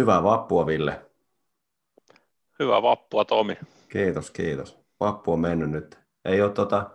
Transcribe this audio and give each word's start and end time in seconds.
Hyvää 0.00 0.22
vappua, 0.22 0.66
Ville. 0.66 1.00
Hyvää 2.58 2.82
vappua, 2.82 3.24
Tomi. 3.24 3.56
Kiitos, 3.88 4.30
kiitos. 4.30 4.78
Vappu 5.00 5.32
on 5.32 5.40
mennyt 5.40 5.70
nyt. 5.70 5.98
Ei, 6.24 6.42
ole 6.42 6.50
tota, 6.50 6.90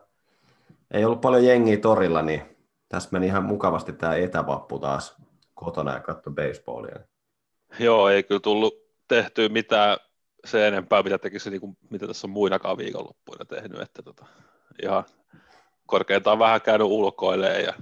ei 0.91 1.05
ollut 1.05 1.21
paljon 1.21 1.45
jengiä 1.45 1.77
torilla, 1.77 2.21
niin 2.21 2.41
tässä 2.89 3.09
meni 3.11 3.25
ihan 3.25 3.43
mukavasti 3.43 3.93
tämä 3.93 4.15
etävappu 4.15 4.79
taas 4.79 5.15
kotona 5.53 5.93
ja 5.93 5.99
katso 5.99 6.31
baseballia. 6.31 6.99
Joo, 7.79 8.09
ei 8.09 8.23
kyllä 8.23 8.39
tullut 8.39 8.73
tehtyä 9.07 9.49
mitään 9.49 9.97
se 10.45 10.67
enempää, 10.67 11.03
mitä 11.03 11.17
tekisi, 11.17 11.49
niin 11.49 11.61
kuin, 11.61 11.77
mitä 11.89 12.07
tässä 12.07 12.27
on 12.27 12.31
muinakaan 12.31 12.77
viikonloppuina 12.77 13.45
tehnyt. 13.45 13.81
Että 13.81 14.03
tota, 14.03 14.25
ihan 14.83 15.03
korkeintaan 15.85 16.39
vähän 16.39 16.61
käynyt 16.61 16.87
ulkoilemaan 16.87 17.63
ja 17.63 17.73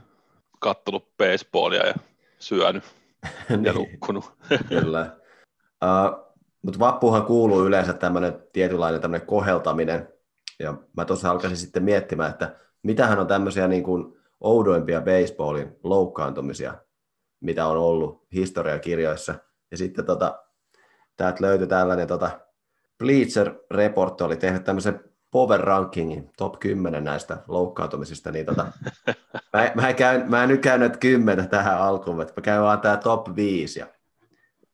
kattonut 0.59 1.17
baseballia 1.17 1.87
ja 1.87 1.93
syönyt 2.39 3.02
niin, 3.49 3.65
ja 3.65 3.73
nukkunut. 3.73 4.33
Kyllä. 4.69 5.17
Uh, 5.83 6.33
mutta 6.61 6.79
vappuhan 6.79 7.25
kuuluu 7.25 7.65
yleensä 7.65 7.93
tämmöinen 7.93 8.43
tietynlainen 8.53 9.01
tämmöinen 9.01 9.27
koheltaminen. 9.27 10.07
Ja 10.59 10.77
mä 10.97 11.05
tuossa 11.05 11.31
alkaisin 11.31 11.57
sitten 11.57 11.83
miettimään, 11.83 12.29
että 12.29 12.55
mitähän 12.83 13.19
on 13.19 13.27
tämmöisiä 13.27 13.67
niin 13.67 13.83
kuin 13.83 14.17
oudoimpia 14.41 15.01
baseballin 15.01 15.75
loukkaantumisia, 15.83 16.73
mitä 17.39 17.67
on 17.67 17.77
ollut 17.77 18.27
historiakirjoissa. 18.33 19.35
Ja 19.71 19.77
sitten 19.77 20.05
tota, 20.05 20.39
täältä 21.17 21.37
löytyi 21.41 21.67
tällainen 21.67 22.07
tota, 22.07 22.39
Bleacher 22.99 23.55
Report 23.71 24.21
oli 24.21 24.37
tehnyt 24.37 24.63
tämmöisen 24.63 25.12
power 25.33 25.59
rankingin, 25.59 26.29
top 26.37 26.59
10 26.59 27.03
näistä 27.03 27.37
loukkaantumisista, 27.47 28.31
niin 28.31 28.45
tota, 28.45 28.65
mä, 29.53 29.71
mä, 29.75 29.93
käyn, 29.93 30.29
mä 30.29 30.43
en 30.43 30.49
nyt 30.49 30.61
käynyt 30.61 30.97
kymmenen 30.97 31.49
tähän 31.49 31.77
alkuun, 31.77 32.21
että 32.21 32.33
mä 32.37 32.41
käyn 32.41 32.61
vaan 32.61 32.81
tää 32.81 32.97
top 32.97 33.35
5. 33.35 33.79
Ja 33.79 33.87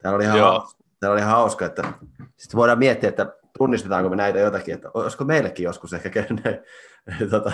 täällä 0.01 0.15
oli 0.15 0.23
ihan, 0.23 0.39
hauska, 0.39 0.83
täällä 0.99 1.13
oli 1.13 1.21
hauska, 1.21 1.65
että 1.65 1.93
sitten 2.37 2.57
voidaan 2.57 2.79
miettiä, 2.79 3.09
että 3.09 3.33
tunnistetaanko 3.57 4.09
me 4.09 4.15
näitä 4.15 4.39
jotakin, 4.39 4.73
että 4.73 4.91
olisiko 4.93 5.25
meillekin 5.25 5.63
joskus 5.63 5.93
ehkä 5.93 6.09
käynyt 6.09 6.43
tota, 7.31 7.51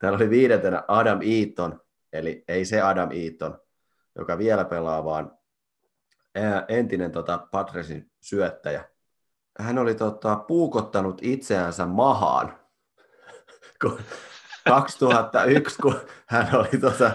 Täällä 0.00 0.16
oli 0.16 0.30
viidentenä 0.30 0.84
Adam 0.88 1.20
Eaton, 1.22 1.80
eli 2.12 2.44
ei 2.48 2.64
se 2.64 2.80
Adam 2.80 3.08
Eaton, 3.12 3.60
joka 4.16 4.38
vielä 4.38 4.64
pelaa, 4.64 5.04
vaan 5.04 5.38
entinen 6.68 7.12
tota, 7.12 7.46
Padresin 7.50 8.10
syöttäjä. 8.20 8.84
Hän 9.60 9.78
oli 9.78 9.94
tota, 9.94 10.36
puukottanut 10.36 11.18
itseänsä 11.22 11.86
mahaan 11.86 12.58
2001, 14.68 15.78
kun 15.82 15.94
hän 16.26 16.48
oli 16.54 16.80
tota, 16.80 17.10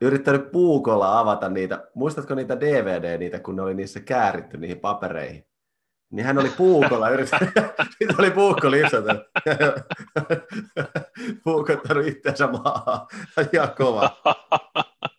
yrittänyt 0.00 0.50
puukolla 0.52 1.18
avata 1.18 1.48
niitä. 1.48 1.88
Muistatko 1.94 2.34
niitä 2.34 2.60
DVD, 2.60 3.18
niitä, 3.18 3.40
kun 3.40 3.56
ne 3.56 3.62
oli 3.62 3.74
niissä 3.74 4.00
kääritty 4.00 4.56
niihin 4.56 4.80
papereihin? 4.80 5.46
Niin 6.14 6.26
hän 6.26 6.38
oli 6.38 6.50
puukolla, 6.56 7.10
yrittänyt, 7.10 7.50
sitten 7.98 8.16
oli 8.18 8.30
puukko 8.30 8.70
lipsata. 8.70 9.16
Puukottanut 11.44 12.06
itseänsä 12.06 12.46
maahan. 12.46 13.06
Ihan 13.52 13.74
kova. 13.78 14.10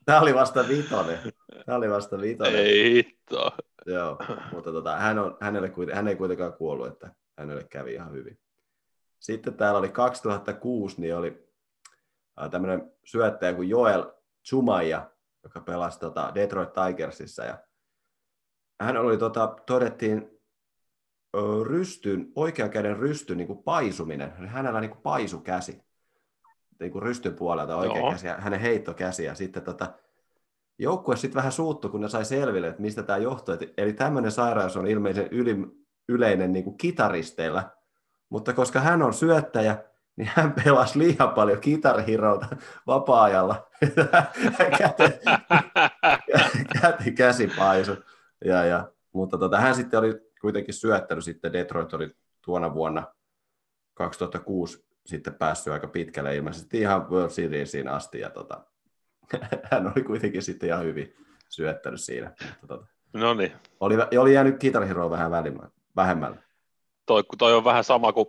Tämä 0.06 0.22
oli 0.22 0.36
vasta 0.36 0.68
vitonen. 0.68 1.20
Tämä 1.66 1.78
oli 1.78 1.90
vasta 1.90 2.22
vitonen. 2.22 2.56
Ei 2.56 2.94
hitto. 2.94 3.52
Joo, 3.86 4.18
mutta 4.52 4.72
tota, 4.72 4.98
hän, 4.98 5.20
on, 5.20 5.38
hänelle, 5.42 5.72
hän 5.94 6.08
ei 6.08 6.16
kuitenkaan 6.16 6.54
kuollut, 6.54 6.88
että 6.88 7.16
hänelle 7.38 7.64
kävi 7.64 7.94
ihan 7.94 8.12
hyvin. 8.12 8.40
Sitten 9.20 9.54
täällä 9.54 9.80
oli 9.80 9.90
2006, 9.90 11.02
niin 11.02 11.16
oli 11.16 11.48
tämmöinen 12.52 12.92
syöttäjä 13.04 13.54
kuin 13.54 13.70
Joel 13.70 14.06
Chumaja, 14.48 15.12
joka 15.44 15.60
pelasi 15.60 16.00
tota 16.00 16.32
Detroit 16.36 16.70
Tigersissa. 16.74 17.44
Ja 17.44 17.58
hän 18.82 18.98
oli, 18.98 19.18
tota, 19.18 19.56
todettiin 19.66 20.35
rystyn, 21.64 22.32
oikean 22.36 22.70
käden 22.70 22.98
rystyn 22.98 23.38
niin 23.38 23.48
kuin 23.48 23.64
paisuminen. 23.64 24.48
Hänellä 24.48 24.82
niin 24.82 24.92
kuin 24.92 25.02
paisu 25.02 25.40
käsi. 25.40 25.82
Niin 26.80 26.92
kuin 26.92 27.02
rystyn 27.02 27.34
puolelta 27.34 27.76
oikea 27.76 27.98
Joo. 27.98 28.12
käsi 28.12 28.28
hänen 28.38 28.60
heittokäsi. 28.60 29.24
Ja 29.24 29.36
sitten 29.36 29.64
tota, 29.64 29.94
joukkue 30.80 31.16
sitten 31.16 31.36
vähän 31.36 31.52
suuttu, 31.52 31.90
kun 31.90 32.02
ne 32.02 32.10
sai 32.10 32.26
selville, 32.26 32.68
että 32.68 32.82
mistä 32.82 33.04
tämä 33.04 33.18
johtuu. 33.18 33.56
Eli 33.78 33.94
tämmöinen 33.94 34.32
sairaus 34.32 34.78
on 34.78 34.88
ilmeisen 34.88 35.28
yli, 35.32 35.58
yleinen 36.10 36.54
niin 36.54 36.64
kuin 36.64 36.78
kitaristeilla. 36.78 37.64
Mutta 38.30 38.54
koska 38.54 38.80
hän 38.80 39.02
on 39.02 39.14
syöttäjä, 39.14 39.78
niin 40.16 40.30
hän 40.34 40.54
pelasi 40.64 41.00
liian 41.00 41.30
paljon 41.30 41.60
kitarhirouta 41.60 42.48
vapaa-ajalla. 42.88 43.68
käti, 44.78 45.04
käti 46.82 47.12
käsi 47.12 47.52
paisu. 47.58 47.96
Ja, 48.46 48.66
ja, 48.66 48.92
mutta 49.14 49.38
tota, 49.38 49.60
hän 49.60 49.76
sitten 49.76 50.00
oli 50.00 50.26
kuitenkin 50.46 50.74
syöttänyt 50.74 51.24
sitten, 51.24 51.54
Detroit 51.54 51.94
oli 51.94 52.10
tuona 52.42 52.74
vuonna 52.74 53.04
2006 53.94 54.86
sitten 55.06 55.34
päässyt 55.34 55.74
aika 55.74 55.88
pitkälle 55.88 56.36
ilmeisesti 56.36 56.80
ihan 56.80 57.10
World 57.10 57.30
Seriesiin 57.30 57.88
asti, 57.88 58.20
ja 58.20 58.30
tota, 58.30 58.64
hän 59.72 59.92
oli 59.96 60.04
kuitenkin 60.04 60.42
sitten 60.42 60.70
ihan 60.70 60.84
hyvin 60.84 61.16
syöttänyt 61.50 62.02
siinä. 62.02 62.34
Mutta, 62.62 62.68
tota, 62.68 62.88
no 63.14 63.34
niin. 63.34 63.52
Oli, 63.80 63.96
oli 64.20 64.34
jäänyt 64.34 64.60
Guitar 64.60 64.86
Hero 64.86 65.10
vähän 65.10 65.32
vähemmällä. 65.96 66.38
Toi, 67.06 67.24
toi 67.38 67.54
on 67.54 67.64
vähän 67.64 67.84
sama 67.84 68.14
kuin 68.14 68.28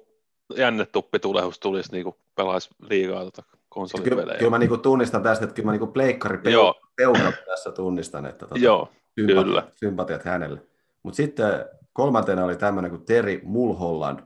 jännetuppi 0.56 1.18
tulehus 1.18 1.60
tulisi 1.60 1.92
niin 1.92 2.04
kuin 2.04 2.16
pelaisi 2.34 2.70
liigaa 2.90 3.24
tota 3.24 3.42
konsolipelejä. 3.68 4.24
Kyllä, 4.24 4.38
kyllä 4.38 4.50
mä 4.50 4.58
niin 4.58 4.80
tunnistan 4.80 5.22
tästä, 5.22 5.44
että 5.44 5.54
kyllä 5.54 5.66
mä 5.66 5.78
niin 5.78 5.92
pleikkari 5.92 6.38
tässä 7.46 7.72
tunnistan, 7.72 8.26
että 8.26 8.46
tota, 8.46 8.60
Joo, 8.60 8.88
sympatiat, 9.14 9.44
kyllä. 9.44 9.62
sympatiat 9.74 10.24
hänelle. 10.24 10.62
Mutta 11.02 11.16
sitten 11.16 11.64
Kolmantena 11.96 12.44
oli 12.44 12.56
tämmöinen 12.56 12.90
kuin 12.90 13.04
Terry 13.04 13.40
Mulholland, 13.44 14.20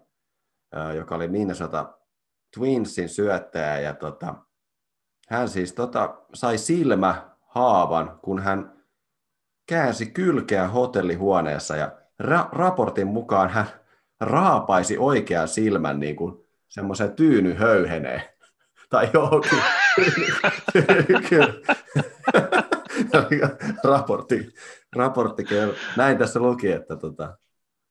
joka 0.97 1.15
oli 1.15 1.29
Minnesota 1.29 1.99
Twinsin 2.55 3.09
syöttäjä. 3.09 3.81
Ja 3.81 3.95
tota, 3.95 4.35
hän 5.29 5.49
siis 5.49 5.73
tota, 5.73 6.15
sai 6.35 6.59
silmä 6.59 7.31
haavan, 7.47 8.19
kun 8.23 8.43
hän 8.43 8.83
käänsi 9.67 10.07
kylkeä 10.07 10.69
hotellihuoneessa 10.69 11.77
ja 11.77 11.93
ra- 12.23 12.49
raportin 12.53 13.07
mukaan 13.07 13.51
hän 13.51 13.67
raapaisi 14.21 14.99
oikean 14.99 15.49
silmän 15.49 16.01
niin 16.01 16.17
kuin 16.17 16.47
semmoisen 16.69 17.13
tyyny 17.13 17.55
höyheneen. 17.55 18.23
Tai 18.91 19.11
johonkin. 19.15 19.59
raportti, 23.91 24.55
raportti 24.97 25.45
näin 25.97 26.19
tässä 26.19 26.41
luki, 26.41 26.73
että 26.73 26.97
tota, 26.97 27.39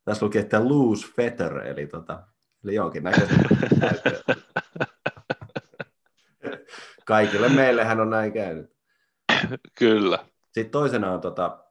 tässä 0.10 0.26
luki, 0.26 0.38
että 0.38 0.70
loose 0.70 1.08
fetter, 1.16 1.58
eli, 1.58 1.88
tota, 1.88 2.24
eli 2.64 2.76
jonkin 2.76 3.04
näköistä 3.04 3.36
Kaikille 7.06 7.50
meillehän 7.50 8.00
on 8.00 8.10
näin 8.10 8.34
käynyt. 8.34 8.76
Kyllä. 9.80 10.20
Sitten 10.52 10.70
toisena 10.72 11.12
on 11.12 11.22
tota, 11.22 11.66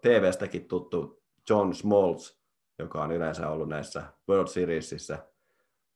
TV-stäkin 0.00 0.68
tuttu 0.68 1.22
John 1.50 1.74
Smoltz, 1.74 2.36
joka 2.78 3.02
on 3.02 3.12
yleensä 3.12 3.48
ollut 3.48 3.68
näissä 3.68 4.02
World 4.28 4.48
Seriesissä 4.48 5.18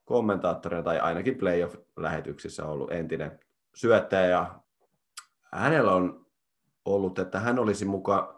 kommentaattorina 0.05 0.83
tai 0.83 0.99
ainakin 0.99 1.39
playoff-lähetyksissä 1.39 2.65
ollut 2.67 2.93
entinen 2.93 3.41
syöttäjä. 3.75 4.27
Ja 4.27 4.61
hänellä 5.53 5.93
on 5.93 6.27
ollut, 6.85 7.19
että 7.19 7.41
hän 7.41 7.59
olisi 7.59 7.85
mukaan, 7.85 8.37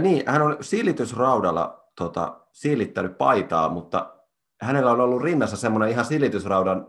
niin, 0.00 0.22
hän 0.26 0.42
on 0.42 0.56
silitysraudalla 0.60 1.83
tota, 1.98 2.40
siilittänyt 2.52 3.18
paitaa, 3.18 3.68
mutta 3.68 4.14
hänellä 4.60 4.90
on 4.90 5.00
ollut 5.00 5.22
rinnassa 5.22 5.56
semmoinen 5.56 5.90
ihan 5.90 6.04
silitysraudan 6.04 6.86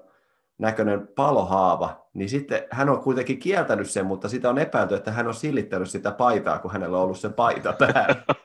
näköinen 0.58 1.08
palohaava, 1.08 2.08
niin 2.14 2.30
sitten 2.30 2.64
hän 2.72 2.90
on 2.90 3.00
kuitenkin 3.00 3.40
kieltänyt 3.40 3.90
sen, 3.90 4.06
mutta 4.06 4.30
sitä 4.30 4.50
on 4.50 4.58
epäilty, 4.58 4.96
että 4.96 5.12
hän 5.12 5.28
on 5.28 5.34
silittänyt 5.34 5.90
sitä 5.90 6.12
paitaa, 6.12 6.60
kun 6.60 6.72
hänellä 6.72 6.98
on 6.98 7.04
ollut 7.04 7.20
se 7.20 7.30
paita 7.30 7.74
päällä. 7.74 8.16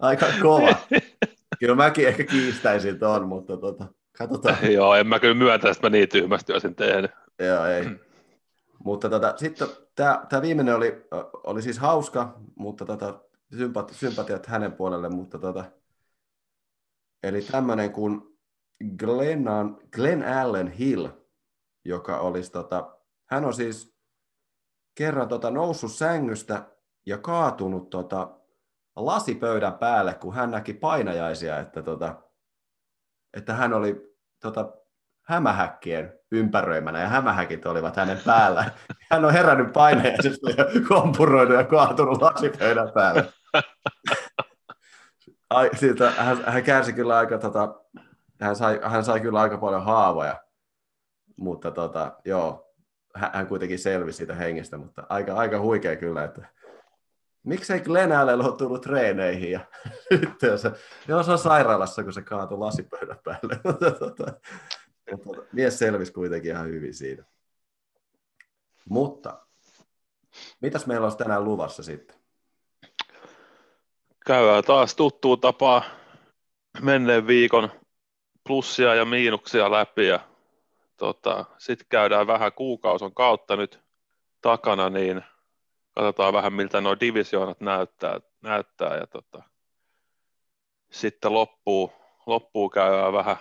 Aika 0.00 0.26
kova. 0.42 0.76
Kyllä 1.58 1.74
mäkin 1.74 2.08
ehkä 2.08 2.24
kiistäisin 2.24 2.98
tuon, 2.98 3.28
mutta 3.28 3.56
tota, 3.56 3.86
katsotaan. 4.18 4.72
Joo, 4.72 4.94
en 4.94 5.06
mä 5.06 5.18
kyllä 5.18 5.34
myöntä, 5.34 5.70
että 5.70 5.86
mä 5.86 5.90
niin 5.90 6.08
tyhmästi 6.08 6.52
olisin 6.52 6.74
tehnyt. 6.74 7.10
Joo, 7.38 7.64
ei. 7.64 8.03
Mutta 8.84 9.10
tota, 9.10 9.34
sitten 9.36 9.68
tämä, 9.94 10.42
viimeinen 10.42 10.76
oli, 10.76 11.06
oli 11.44 11.62
siis 11.62 11.78
hauska, 11.78 12.40
mutta 12.56 12.84
tota, 12.84 13.20
sympati, 13.56 13.94
sympatiat 13.94 14.46
hänen 14.46 14.72
puolelle, 14.72 15.08
mutta 15.08 15.38
tota, 15.38 15.64
eli 17.22 17.42
tämmöinen 17.42 17.92
kuin 17.92 18.22
Glennan, 18.96 19.78
Glenn 19.94 20.24
Allen 20.24 20.68
Hill, 20.68 21.08
joka 21.84 22.18
olisi, 22.18 22.52
tota, 22.52 22.98
hän 23.24 23.44
on 23.44 23.54
siis 23.54 23.96
kerran 24.94 25.28
tota, 25.28 25.50
noussut 25.50 25.92
sängystä 25.92 26.66
ja 27.06 27.18
kaatunut 27.18 27.90
tota, 27.90 28.40
lasipöydän 28.96 29.78
päälle, 29.78 30.14
kun 30.14 30.34
hän 30.34 30.50
näki 30.50 30.74
painajaisia, 30.74 31.58
että, 31.58 31.82
tota, 31.82 32.22
että 33.34 33.54
hän 33.54 33.72
oli 33.72 34.16
tota, 34.42 34.72
hämähäkkien 35.22 36.18
ympäröimänä 36.34 37.00
ja 37.00 37.08
hämähäkit 37.08 37.66
olivat 37.66 37.96
hänen 37.96 38.20
päällä. 38.26 38.70
Hän 39.10 39.24
on 39.24 39.32
herännyt 39.32 39.72
paineisesti 39.72 40.54
ja 40.56 40.66
kompuroinut 40.88 41.56
ja 41.56 41.64
kaatunut 41.64 42.22
lasipöydän 42.22 42.92
päälle. 42.94 43.32
Ai, 45.50 45.70
siitä, 45.76 46.10
hän, 46.10 46.44
hän 46.46 46.62
kärsi 46.62 46.92
kyllä 46.92 47.16
aika, 47.16 47.38
tota, 47.38 47.74
hän, 48.40 48.56
sai, 48.56 48.80
hän 48.82 49.04
sai 49.04 49.20
kyllä 49.20 49.40
aika 49.40 49.58
paljon 49.58 49.84
haavoja, 49.84 50.40
mutta 51.36 51.70
tota, 51.70 52.12
joo, 52.24 52.74
hän, 53.14 53.30
hän 53.34 53.46
kuitenkin 53.46 53.78
selvisi 53.78 54.16
siitä 54.16 54.34
hengestä, 54.34 54.78
mutta 54.78 55.06
aika, 55.08 55.34
aika 55.34 55.60
huikea 55.60 55.96
kyllä, 55.96 56.24
että 56.24 56.48
miksei 57.44 57.80
Glenn 57.80 58.12
Allen 58.12 58.40
ole 58.40 58.56
tullut 58.56 58.82
treeneihin 58.82 59.50
ja 59.50 59.60
sitten 60.20 60.58
se, 60.58 60.72
joo, 61.08 61.22
se 61.22 61.32
on 61.32 61.38
sairaalassa, 61.38 62.04
kun 62.04 62.12
se 62.12 62.22
kaatui 62.22 62.58
lasipöydän 62.58 63.18
päälle. 63.24 63.60
Mies 65.52 65.78
selvisi 65.78 66.12
kuitenkin 66.12 66.50
ihan 66.50 66.66
hyvin 66.66 66.94
siitä. 66.94 67.24
Mutta 68.88 69.46
mitäs 70.60 70.86
meillä 70.86 71.04
olisi 71.04 71.18
tänään 71.18 71.44
luvassa 71.44 71.82
sitten? 71.82 72.16
Käydään 74.26 74.64
taas 74.64 74.94
tuttuun 74.94 75.40
tapaa 75.40 75.82
menneen 76.82 77.26
viikon 77.26 77.70
plussia 78.46 78.94
ja 78.94 79.04
miinuksia 79.04 79.70
läpi 79.70 80.06
ja 80.06 80.20
tota, 80.96 81.44
sitten 81.58 81.86
käydään 81.88 82.26
vähän 82.26 82.52
kuukauson 82.52 83.14
kautta 83.14 83.56
nyt 83.56 83.80
takana, 84.40 84.90
niin 84.90 85.24
katsotaan 85.94 86.32
vähän 86.32 86.52
miltä 86.52 86.80
nuo 86.80 86.96
divisioonat 87.00 87.60
näyttää, 87.60 88.20
näyttää 88.42 88.96
ja 88.96 89.06
tota, 89.06 89.42
sitten 90.90 91.34
loppuu, 91.34 91.92
loppuu 92.26 92.70
käydään 92.70 93.12
vähän 93.12 93.36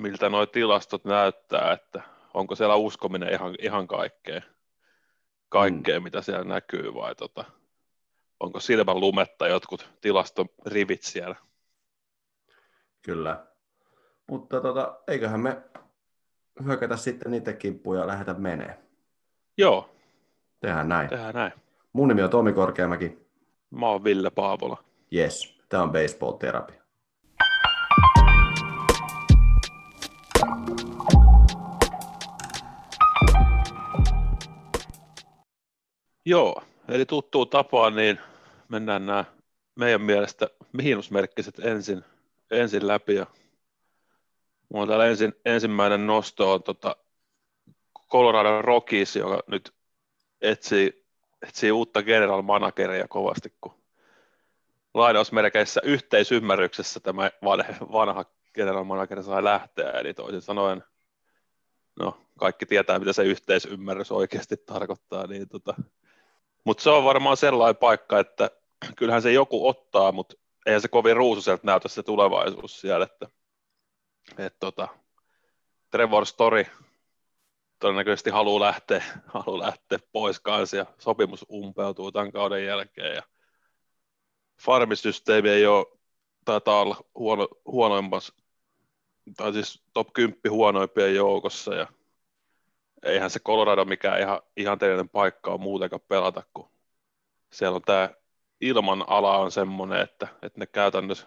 miltä 0.00 0.28
nuo 0.28 0.46
tilastot 0.46 1.04
näyttää, 1.04 1.72
että 1.72 2.02
onko 2.34 2.54
siellä 2.54 2.74
uskominen 2.74 3.32
ihan, 3.32 3.54
ihan 3.58 3.86
kaikkea, 3.86 4.42
kaikkea 5.48 6.00
mm. 6.00 6.04
mitä 6.04 6.22
siellä 6.22 6.44
näkyy 6.44 6.94
vai 6.94 7.14
tota, 7.14 7.44
onko 8.40 8.60
silmän 8.60 9.00
lumetta 9.00 9.48
jotkut 9.48 9.90
tilastorivit 10.00 11.02
siellä. 11.02 11.36
Kyllä. 13.02 13.46
Mutta 14.26 14.60
tota, 14.60 14.98
eiköhän 15.08 15.40
me 15.40 15.62
hyökätä 16.64 16.96
sitten 16.96 17.32
niitä 17.32 17.52
kimppuja 17.52 18.00
ja 18.00 18.06
lähdetä 18.06 18.34
menee. 18.34 18.78
Joo. 19.58 19.90
Tehdään 20.60 20.88
näin. 20.88 21.08
Tehdään 21.08 21.34
näin. 21.34 21.52
Mun 21.92 22.08
nimi 22.08 22.22
on 22.22 22.30
Tomi 22.30 22.52
Korkeamäki. 22.52 23.18
Mä 23.70 23.88
oon 23.88 24.04
Ville 24.04 24.30
Paavola. 24.30 24.84
Yes, 25.14 25.60
tämä 25.68 25.82
on 25.82 25.92
Baseball 25.92 26.32
Therapy. 26.32 26.79
Joo, 36.30 36.62
eli 36.88 37.06
tuttuu 37.06 37.46
tapaan, 37.46 37.94
niin 37.94 38.20
mennään 38.68 39.06
nämä 39.06 39.24
meidän 39.74 40.02
mielestä 40.02 40.48
miinusmerkkiset 40.72 41.58
ensin, 41.58 42.04
ensin 42.50 42.86
läpi. 42.86 43.14
Ja 43.14 43.26
mulla 44.68 44.82
on 44.82 44.88
täällä 44.88 45.06
ensin, 45.06 45.32
ensimmäinen 45.44 46.06
nosto 46.06 46.52
on 46.52 46.62
tota 46.62 46.96
Colorado 48.10 48.62
Rockies, 48.62 49.16
joka 49.16 49.42
nyt 49.46 49.74
etsii, 50.40 51.06
etsii 51.42 51.72
uutta 51.72 52.02
general 52.02 52.42
manageria 52.42 53.08
kovasti, 53.08 53.52
kun 53.60 53.74
lainausmerkeissä 54.94 55.80
yhteisymmärryksessä 55.84 57.00
tämä 57.00 57.30
vanha 57.92 58.24
general 58.54 58.84
manager 58.84 59.22
sai 59.22 59.44
lähteä, 59.44 59.90
eli 59.90 60.14
toisin 60.14 60.42
sanoen, 60.42 60.84
no 62.00 62.20
kaikki 62.38 62.66
tietää, 62.66 62.98
mitä 62.98 63.12
se 63.12 63.24
yhteisymmärrys 63.24 64.12
oikeasti 64.12 64.56
tarkoittaa, 64.56 65.26
niin 65.26 65.48
tota, 65.48 65.74
mutta 66.64 66.82
se 66.82 66.90
on 66.90 67.04
varmaan 67.04 67.36
sellainen 67.36 67.76
paikka, 67.76 68.18
että 68.18 68.50
kyllähän 68.96 69.22
se 69.22 69.32
joku 69.32 69.68
ottaa, 69.68 70.12
mutta 70.12 70.34
eihän 70.66 70.80
se 70.80 70.88
kovin 70.88 71.16
ruususelta 71.16 71.66
näytä 71.66 71.88
se 71.88 72.02
tulevaisuus 72.02 72.80
siellä, 72.80 73.04
että 73.04 73.26
et 74.38 74.56
tota, 74.60 74.88
Trevor 75.90 76.26
Story 76.26 76.66
todennäköisesti 77.78 78.30
haluaa 78.30 78.60
lähteä, 78.60 79.04
haluaa 79.34 79.66
lähteä 79.66 79.98
pois 80.12 80.40
kanssa 80.40 80.76
ja 80.76 80.86
sopimus 80.98 81.46
umpeutuu 81.52 82.12
tämän 82.12 82.32
kauden 82.32 82.66
jälkeen 82.66 83.14
ja 83.14 83.22
farmisysteemi 84.62 85.48
ei 85.48 85.66
ole, 85.66 85.86
taitaa 86.44 86.80
olla 86.80 86.96
huono, 87.14 87.48
huonoimmassa, 87.66 88.34
tai 89.36 89.52
siis 89.52 89.82
top 89.92 90.12
10 90.12 90.40
huonoimpien 90.50 91.14
joukossa 91.14 91.74
ja 91.74 91.86
eihän 93.02 93.30
se 93.30 93.40
Colorado 93.40 93.84
mikään 93.84 94.20
ihan 94.20 94.40
ihanteellinen 94.56 95.08
paikka 95.08 95.50
on 95.50 95.60
muutenkaan 95.60 96.02
pelata, 96.08 96.42
kun 96.54 96.70
siellä 97.52 97.76
on 97.76 97.82
tämä 97.82 98.10
ilman 98.60 99.04
ala 99.06 99.38
on 99.38 99.52
semmoinen, 99.52 100.00
että, 100.00 100.28
että 100.42 100.60
ne 100.60 100.66
käytännössä 100.66 101.26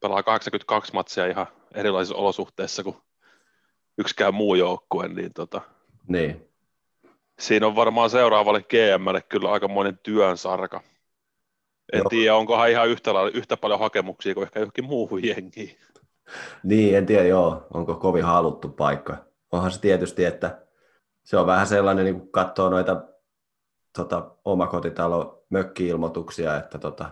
pelaa 0.00 0.22
82 0.22 0.92
matsia 0.92 1.26
ihan 1.26 1.46
erilaisissa 1.74 2.16
olosuhteissa 2.16 2.82
kuin 2.82 2.96
yksikään 3.98 4.34
muu 4.34 4.54
joukkue, 4.54 5.08
niin, 5.08 5.32
tota, 5.32 5.60
niin. 6.08 6.48
siinä 7.38 7.66
on 7.66 7.76
varmaan 7.76 8.10
seuraavalle 8.10 8.62
GMlle 8.62 9.22
kyllä 9.22 9.52
aika 9.52 9.68
monen 9.68 9.98
työn 10.02 10.36
sarka. 10.36 10.80
En 11.92 11.98
Joo. 11.98 12.08
tiedä, 12.08 12.36
onkohan 12.36 12.70
ihan 12.70 12.88
yhtä, 12.88 13.10
yhtä 13.34 13.56
paljon 13.56 13.80
hakemuksia 13.80 14.34
kuin 14.34 14.44
ehkä 14.44 14.60
johonkin 14.60 14.84
muuhun 14.84 15.24
jengiin. 15.24 15.76
Niin, 16.62 16.96
en 16.96 17.06
tiedä, 17.06 17.24
joo, 17.24 17.66
onko 17.74 17.94
kovin 17.94 18.24
haluttu 18.24 18.68
paikka. 18.68 19.16
Onhan 19.52 19.70
se 19.70 19.80
tietysti, 19.80 20.24
että 20.24 20.67
se 21.28 21.36
on 21.36 21.46
vähän 21.46 21.66
sellainen, 21.66 22.04
niin 22.04 22.20
kun 22.20 22.32
katsoo 22.32 22.70
noita 22.70 23.02
tota, 23.96 24.30
omakotitalo 24.44 25.44
mökki-ilmoituksia, 25.50 26.56
että 26.56 26.78
tota, 26.78 27.10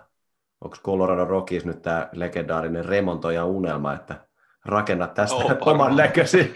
onko 0.60 0.76
Colorado 0.84 1.24
Rockies 1.24 1.64
nyt 1.64 1.82
tämä 1.82 2.08
legendaarinen 2.12 2.84
remontoja 2.84 3.44
unelma, 3.44 3.94
että 3.94 4.26
rakenna 4.64 5.06
tästä 5.06 5.36
oh, 5.36 5.56
oman 5.72 5.96
näkösi. 5.96 6.54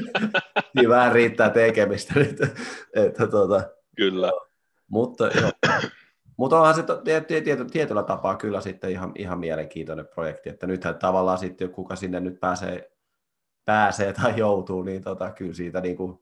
niin 0.74 0.88
vähän 0.88 1.12
riittää 1.12 1.50
tekemistä 1.50 2.14
nyt. 2.14 2.40
että, 2.94 3.26
tota, 3.26 3.62
Kyllä. 3.96 4.32
Mutta, 4.88 5.26
joo. 5.40 5.50
Mutta 6.36 6.58
onhan 6.58 6.74
se 6.74 6.84
tiety, 7.26 7.64
tietyllä 7.64 8.02
tapaa 8.02 8.36
kyllä 8.36 8.60
sitten 8.60 8.90
ihan, 8.90 9.12
ihan 9.14 9.38
mielenkiintoinen 9.38 10.08
projekti, 10.14 10.50
että 10.50 10.66
nythän 10.66 10.98
tavallaan 10.98 11.38
sitten 11.38 11.70
kuka 11.70 11.96
sinne 11.96 12.20
nyt 12.20 12.40
pääsee, 12.40 12.92
pääsee 13.64 14.12
tai 14.12 14.32
joutuu, 14.36 14.82
niin 14.82 15.02
tota, 15.02 15.30
kyllä 15.30 15.54
siitä 15.54 15.80
niin 15.80 15.96
kuin 15.96 16.21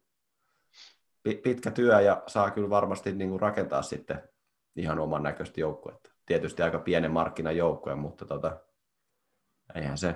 pitkä 1.22 1.70
työ 1.70 2.00
ja 2.00 2.22
saa 2.26 2.50
kyllä 2.50 2.70
varmasti 2.70 3.12
niin 3.12 3.30
kuin 3.30 3.40
rakentaa 3.40 3.82
sitten 3.82 4.22
ihan 4.76 4.98
oman 4.98 5.22
näköistä 5.22 5.60
joukkuetta. 5.60 6.10
Tietysti 6.26 6.62
aika 6.62 6.78
pienen 6.78 7.10
markkinajoukkue, 7.10 7.94
mutta 7.94 8.26
tota, 8.26 8.60
eihän 9.74 9.98
se. 9.98 10.14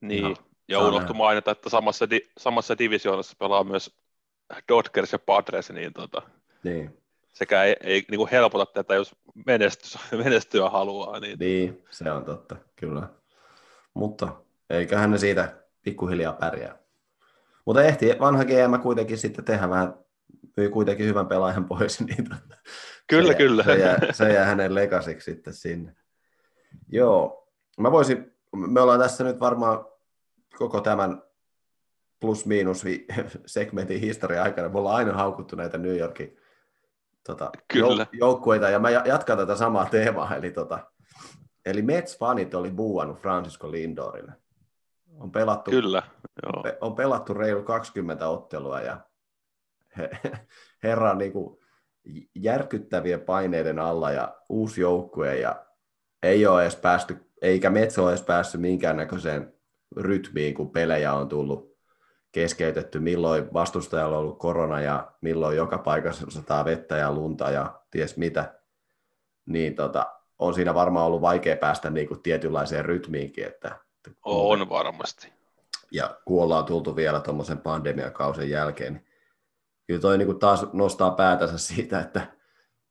Niin, 0.00 0.36
ja 0.68 0.78
unohtu 0.78 1.14
mainita, 1.14 1.50
että 1.50 1.70
samassa, 1.70 2.10
di- 2.10 2.30
samassa 2.38 2.78
divisioonassa 2.78 3.36
pelaa 3.38 3.64
myös 3.64 3.96
Dodgers 4.68 5.12
ja 5.12 5.18
Padres, 5.18 5.70
niin, 5.70 5.92
tota, 5.92 6.22
niin. 6.64 7.02
sekä 7.28 7.64
ei, 7.64 7.76
ei 7.80 8.04
niin 8.10 8.18
kuin 8.18 8.30
helpota 8.30 8.72
tätä, 8.72 8.94
jos 8.94 9.16
menestyä, 9.46 10.00
menestyä 10.24 10.70
haluaa. 10.70 11.20
Niin, 11.20 11.38
niin, 11.38 11.84
se 11.90 12.10
on 12.12 12.24
totta, 12.24 12.56
kyllä. 12.76 13.08
Mutta 13.94 14.36
eiköhän 14.70 15.10
ne 15.10 15.18
siitä 15.18 15.62
pikkuhiljaa 15.82 16.32
pärjää. 16.32 16.81
Mutta 17.64 17.82
ehti 17.82 18.16
vanha 18.20 18.44
GM 18.44 18.80
kuitenkin 18.82 19.18
sitten 19.18 19.44
tehdä 19.44 19.70
vähän, 19.70 19.94
myi 20.56 20.68
kuitenkin 20.68 21.06
hyvän 21.06 21.26
pelaajan 21.26 21.64
pois. 21.64 22.00
Niin 22.06 22.24
tota, 22.24 22.56
kyllä, 23.06 23.32
se, 23.32 23.34
kyllä. 23.34 23.64
Se 23.64 23.74
jää, 23.74 23.98
se 24.12 24.32
jää 24.32 24.44
hänen 24.44 24.74
legasiksi 24.74 25.24
sitten 25.24 25.54
sinne. 25.54 25.96
Joo, 26.88 27.48
mä 27.80 27.92
voisin, 27.92 28.32
me 28.56 28.80
ollaan 28.80 29.00
tässä 29.00 29.24
nyt 29.24 29.40
varmaan 29.40 29.86
koko 30.58 30.80
tämän 30.80 31.22
plus-miinus 32.20 32.84
segmentin 33.46 34.00
historian 34.00 34.42
aikana, 34.42 34.68
me 34.68 34.78
ollaan 34.78 34.96
aina 34.96 35.12
haukuttu 35.12 35.56
näitä 35.56 35.78
New 35.78 35.96
Yorkin 35.96 36.36
tota, 37.26 37.50
Kyllä. 37.68 38.06
joukkueita, 38.12 38.70
ja 38.70 38.78
mä 38.78 38.90
jatkan 38.90 39.38
tätä 39.38 39.56
samaa 39.56 39.86
teemaa, 39.86 40.36
eli, 40.36 40.50
tota, 40.50 40.78
eli 41.66 41.82
Mets-fanit 41.82 42.54
oli 42.54 42.70
buuannut 42.70 43.18
Francisco 43.18 43.70
Lindorille. 43.70 44.32
On 45.22 45.30
pelattu, 45.30 45.70
Kyllä, 45.70 46.02
joo. 46.42 46.64
on 46.80 46.94
pelattu 46.94 47.34
reilu 47.34 47.62
20 47.62 48.28
ottelua 48.28 48.80
ja 48.80 49.00
he, 49.98 50.10
herra 50.82 51.10
on 51.10 51.18
niin 51.18 51.32
kuin 51.32 51.58
järkyttävien 52.34 53.20
paineiden 53.20 53.78
alla 53.78 54.10
ja 54.10 54.36
uusi 54.48 54.80
joukkue 54.80 55.36
ja 55.36 55.66
ei 56.22 56.46
ole 56.46 56.62
edes 56.62 56.76
päästy, 56.76 57.16
eikä 57.42 57.70
Metso 57.70 58.02
ole 58.02 58.10
edes 58.10 58.22
päässyt 58.22 58.60
minkäännäköiseen 58.60 59.54
rytmiin, 59.96 60.54
kun 60.54 60.70
pelejä 60.70 61.14
on 61.14 61.28
tullut 61.28 61.76
keskeytetty, 62.32 63.00
milloin 63.00 63.52
vastustajalla 63.52 64.16
on 64.16 64.22
ollut 64.22 64.38
korona 64.38 64.80
ja 64.80 65.12
milloin 65.20 65.56
joka 65.56 65.78
paikassa 65.78 66.26
sataa 66.30 66.64
vettä 66.64 66.96
ja 66.96 67.12
lunta 67.12 67.50
ja 67.50 67.80
ties 67.90 68.16
mitä, 68.16 68.54
niin 69.46 69.74
tota, 69.74 70.06
on 70.38 70.54
siinä 70.54 70.74
varmaan 70.74 71.06
ollut 71.06 71.20
vaikea 71.20 71.56
päästä 71.56 71.90
niin 71.90 72.08
kuin 72.08 72.22
tietynlaiseen 72.22 72.84
rytmiinkin, 72.84 73.46
että 73.46 73.78
on 74.24 74.68
varmasti. 74.68 75.32
ja 75.92 76.16
kun 76.24 76.42
ollaan 76.42 76.64
tultu 76.64 76.96
vielä 76.96 77.20
tuommoisen 77.20 77.58
pandemiakausen 77.58 78.50
jälkeen, 78.50 78.92
niin 78.92 79.06
kyllä 79.86 80.00
toi 80.00 80.18
niin 80.18 80.26
kuin 80.26 80.38
taas 80.38 80.66
nostaa 80.72 81.10
päätänsä 81.10 81.58
siitä, 81.58 82.00
että 82.00 82.36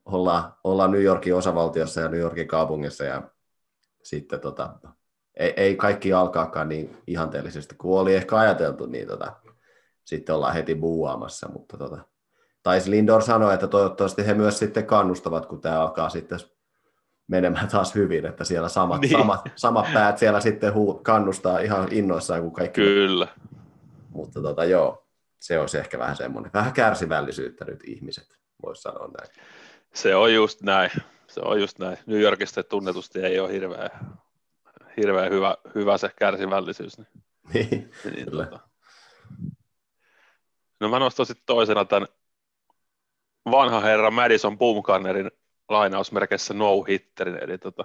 ollaan, 0.05 0.53
ollaan 0.63 0.91
New 0.91 1.03
Yorkin 1.03 1.35
osavaltiossa 1.35 2.01
ja 2.01 2.07
New 2.07 2.19
Yorkin 2.19 2.47
kaupungissa 2.47 3.03
ja 3.03 3.21
sitten 4.03 4.39
tota, 4.39 4.73
ei, 5.39 5.53
ei 5.57 5.75
kaikki 5.75 6.13
alkaakaan 6.13 6.69
niin 6.69 6.97
ihanteellisesti 7.07 7.75
kuin 7.75 7.99
oli 7.99 8.15
ehkä 8.15 8.37
ajateltu, 8.37 8.85
niin 8.85 9.07
tota, 9.07 9.33
sitten 10.03 10.35
ollaan 10.35 10.53
heti 10.53 10.75
buuaamassa, 10.75 11.49
mutta 11.49 11.77
tota, 11.77 12.05
taisi 12.63 12.91
Lindor 12.91 13.21
sanoa, 13.21 13.53
että 13.53 13.67
toivottavasti 13.67 14.25
he 14.25 14.33
myös 14.33 14.59
sitten 14.59 14.85
kannustavat, 14.85 15.45
kun 15.45 15.61
tämä 15.61 15.81
alkaa 15.81 16.09
sitten 16.09 16.39
menemään 17.31 17.67
taas 17.67 17.95
hyvin, 17.95 18.25
että 18.25 18.43
siellä 18.43 18.69
samat, 18.69 19.01
niin. 19.01 19.11
samat, 19.11 19.41
samat 19.55 19.93
päät 19.93 20.17
siellä 20.17 20.39
sitten 20.39 20.73
huu, 20.73 20.93
kannustaa 20.93 21.59
ihan 21.59 21.88
innoissaan 21.91 22.41
kuin 22.41 22.53
kaikki. 22.53 22.81
Kyllä. 22.81 23.27
Mutta 24.09 24.41
tota, 24.41 24.65
joo, 24.65 25.07
se 25.39 25.59
olisi 25.59 25.77
ehkä 25.77 26.00
vähän 26.00 26.15
semmoinen, 26.15 26.51
vähän 26.53 26.73
kärsivällisyyttä 26.73 27.65
nyt 27.65 27.79
ihmiset, 27.85 28.39
voisi 28.63 28.81
sanoa 28.81 29.07
näin. 29.07 29.33
Se 29.93 30.15
on 30.15 30.33
just 30.33 30.61
näin, 30.61 30.91
se 31.27 31.41
on 31.43 31.61
just 31.61 31.79
näin. 31.79 31.97
New 32.05 32.21
Yorkista 32.21 32.63
tunnetusti 32.63 33.19
ei 33.19 33.39
ole 33.39 33.53
hirveän, 33.53 33.89
hirveän 34.97 35.31
hyvä, 35.31 35.57
hyvä 35.75 35.97
se 35.97 36.09
kärsivällisyys. 36.19 36.97
Niin, 36.97 37.07
niin, 37.53 37.89
niin 38.05 38.25
kyllä. 38.29 38.45
Tota. 38.45 38.59
No 40.79 40.89
mä 40.89 41.00
nostan 41.00 41.25
sitten 41.25 41.45
toisena 41.45 41.85
tämän 41.85 42.07
vanha 43.51 43.79
herra 43.79 44.11
Madison 44.11 44.57
Bumgarnerin 44.57 45.31
lainausmerkeissä 45.71 46.53
no-hitterin, 46.53 47.43
eli 47.43 47.57
tota, 47.57 47.83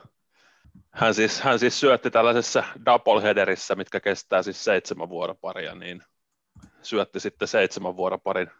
hän, 0.90 1.14
siis, 1.14 1.40
hän 1.40 1.58
siis 1.58 1.80
syötti 1.80 2.10
tällaisessa 2.10 2.64
doubleheaderissä, 2.86 3.74
mitkä 3.74 4.00
kestää 4.00 4.42
siis 4.42 4.64
seitsemän 4.64 5.08
vuoroparia, 5.08 5.74
niin 5.74 6.02
syötti 6.82 7.20
sitten 7.20 7.48
seitsemän 7.48 7.96
vuoroparin 7.96 8.50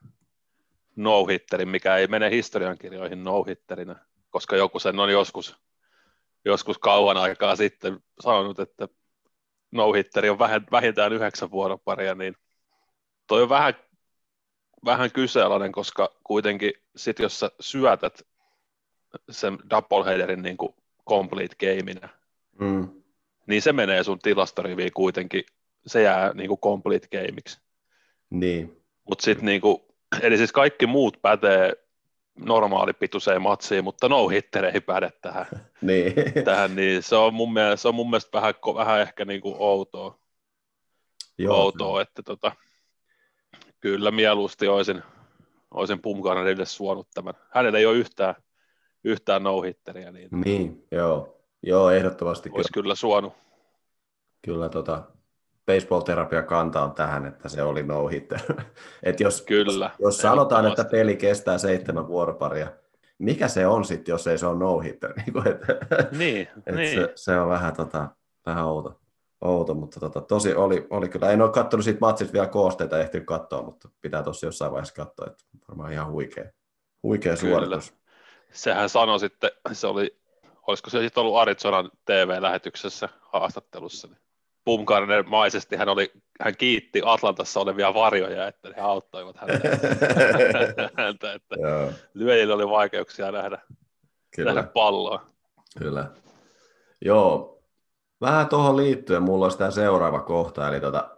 no-hitterin, 0.97 1.69
mikä 1.69 1.97
ei 1.97 2.07
mene 2.07 2.31
historiankirjoihin 2.31 3.25
no-hitterinä, 3.25 3.97
koska 4.31 4.57
joku 4.57 4.79
sen 4.79 5.01
on 5.01 5.11
joskus, 5.11 5.57
joskus 6.45 6.79
kauan 6.79 7.17
aikaa 7.17 7.57
sitten 7.57 8.01
sanonut, 8.21 8.59
että 8.59 8.89
no-hitteri 9.71 10.29
on 10.29 10.39
vähintään 10.73 11.13
yhdeksän 11.13 11.51
vuoroparia, 11.51 12.15
niin 12.15 12.37
toi 13.27 13.43
on 13.43 13.49
vähän, 13.49 13.75
vähän 14.85 15.13
kyseenalainen, 15.13 15.73
koska 15.73 16.17
kuitenkin 16.25 16.73
sit 16.97 17.19
jos 17.19 17.41
sä 17.41 17.51
syötät 17.61 18.23
sen 19.31 19.59
doubleheaderin 19.71 20.43
niin 20.43 20.57
kuin 20.57 20.75
complete 21.09 21.57
gameinä, 21.61 22.09
mm. 22.61 22.89
niin 23.47 23.63
se 23.63 23.73
menee 23.73 24.05
sun 24.05 24.19
tilastoriviin 24.19 24.93
kuitenkin, 24.93 25.45
se 25.87 26.03
jää 26.03 26.33
niin 26.35 26.49
kuin 26.49 26.61
complete 26.61 27.09
gameiksi. 27.13 27.61
Niin. 28.31 28.83
Mut 29.09 29.21
sit 29.21 29.43
niin 29.43 29.61
kuin, 29.61 29.79
eli 30.23 30.37
siis 30.37 30.53
kaikki 30.53 30.87
muut 30.87 31.23
pätee 31.23 31.73
normaalipituiseen 32.39 33.43
matsiin, 33.43 33.85
mutta 33.85 34.09
no 34.09 34.29
hitter 34.29 34.65
ei 34.65 34.81
päde 34.81 35.13
tähän. 35.23 35.47
niin. 35.81 36.15
tähän 36.45 36.77
niin 36.77 37.03
se 37.03 37.17
on 37.17 37.35
mun 37.35 37.53
mielestä, 37.53 37.83
se 37.83 37.89
on 37.89 37.95
mun 37.95 38.11
mielestä 38.11 38.33
vähän, 38.33 38.55
vähän 38.75 39.01
ehkä 39.01 39.25
niin 39.25 39.41
kuin 39.41 39.55
outoa. 39.59 40.19
Joo, 41.39 41.57
outoa, 41.57 42.03
että 42.03 42.23
tota, 42.23 42.53
kyllä 43.81 44.11
mieluusti 44.11 44.69
olisin, 44.69 45.03
olisin 45.71 46.03
Pumkarnille 46.03 46.67
suonut 46.67 47.09
tämän. 47.15 47.35
Hänellä 47.51 47.79
ei 47.79 47.87
ole 47.87 47.97
yhtään 47.97 48.35
yhtään 49.05 49.43
no 49.43 49.63
Niin, 49.95 50.29
niin 50.31 50.87
joo. 50.91 51.39
joo, 51.63 51.91
ehdottomasti. 51.91 52.51
Olisi 52.53 52.73
kyllä, 52.73 52.83
kyllä 52.83 52.95
suonut. 52.95 53.33
Kyllä 54.43 54.69
tota, 54.69 55.03
baseball-terapia 55.67 56.43
kantaa 56.43 56.89
tähän, 56.89 57.27
että 57.27 57.49
se 57.49 57.63
oli 57.63 57.83
no-hitter. 57.83 58.41
Et 59.03 59.21
jos, 59.21 59.43
Kyllä, 59.43 59.91
jos, 59.99 60.19
sanotaan, 60.19 60.67
että 60.67 60.85
peli 60.85 61.17
kestää 61.17 61.59
seitsemän 61.59 62.09
vuoroparia, 62.09 62.73
mikä 63.19 63.49
se 63.49 63.67
on 63.67 63.85
sitten, 63.85 64.13
jos 64.13 64.27
ei 64.27 64.39
se 64.39 64.47
ole 64.47 64.59
no-hitter? 64.59 65.13
niin, 66.19 66.49
et 66.67 66.75
niin. 66.75 66.95
Se, 66.95 67.13
se, 67.15 67.41
on 67.41 67.49
vähän, 67.49 67.77
tota, 67.77 68.09
vähän 68.47 68.65
outo, 68.65 69.01
outo 69.41 69.75
mutta 69.75 70.01
tota, 70.01 70.21
tosi 70.21 70.55
oli, 70.55 70.87
oli 70.91 71.09
kyllä. 71.09 71.31
En 71.31 71.43
ole 71.43 71.51
katsonut 71.51 71.85
siitä 71.85 72.01
matsista 72.01 72.33
vielä 72.33 72.47
koosteita 72.47 72.99
ehtinyt 72.99 73.27
katsoa, 73.27 73.63
mutta 73.63 73.89
pitää 74.01 74.23
tosi 74.23 74.47
jossain 74.47 74.73
vaiheessa 74.73 74.95
katsoa, 74.95 75.27
että 75.27 75.45
varmaan 75.69 75.93
ihan 75.93 76.11
huikea, 76.11 76.51
huikea 77.03 77.37
suoritus 77.37 77.95
sehän 78.57 78.89
sanoi 78.89 79.21
sitten, 79.21 79.51
se 79.73 79.87
oli, 79.87 80.17
olisiko 80.67 80.91
se 80.91 81.01
sitten 81.01 81.21
ollut 81.21 81.37
Arizonan 81.37 81.91
TV-lähetyksessä 82.05 83.09
haastattelussa, 83.21 84.09
niin 84.09 84.19
Bumgarner 84.65 85.23
maisesti 85.23 85.77
hän, 85.77 85.89
oli, 85.89 86.13
hän 86.41 86.57
kiitti 86.57 87.03
Atlantassa 87.05 87.61
olevia 87.61 87.95
varjoja, 87.95 88.49
että 88.49 88.69
he 88.77 88.81
auttoivat 88.81 89.37
häntä, 89.37 89.69
häntä 91.03 91.33
että 91.33 91.57
lyöjillä 92.15 92.55
oli 92.55 92.69
vaikeuksia 92.69 93.33
nähdä, 93.33 93.59
Kyllä. 94.37 94.55
nähdä 94.55 94.69
palloa. 94.69 95.27
Kyllä. 95.79 96.07
Joo, 97.01 97.63
vähän 98.21 98.49
tuohon 98.49 98.77
liittyen 98.77 99.23
mulla 99.23 99.45
olisi 99.45 99.59
tämä 99.59 99.71
seuraava 99.71 100.21
kohta, 100.21 100.69
eli 100.69 100.81
tota, 100.81 101.17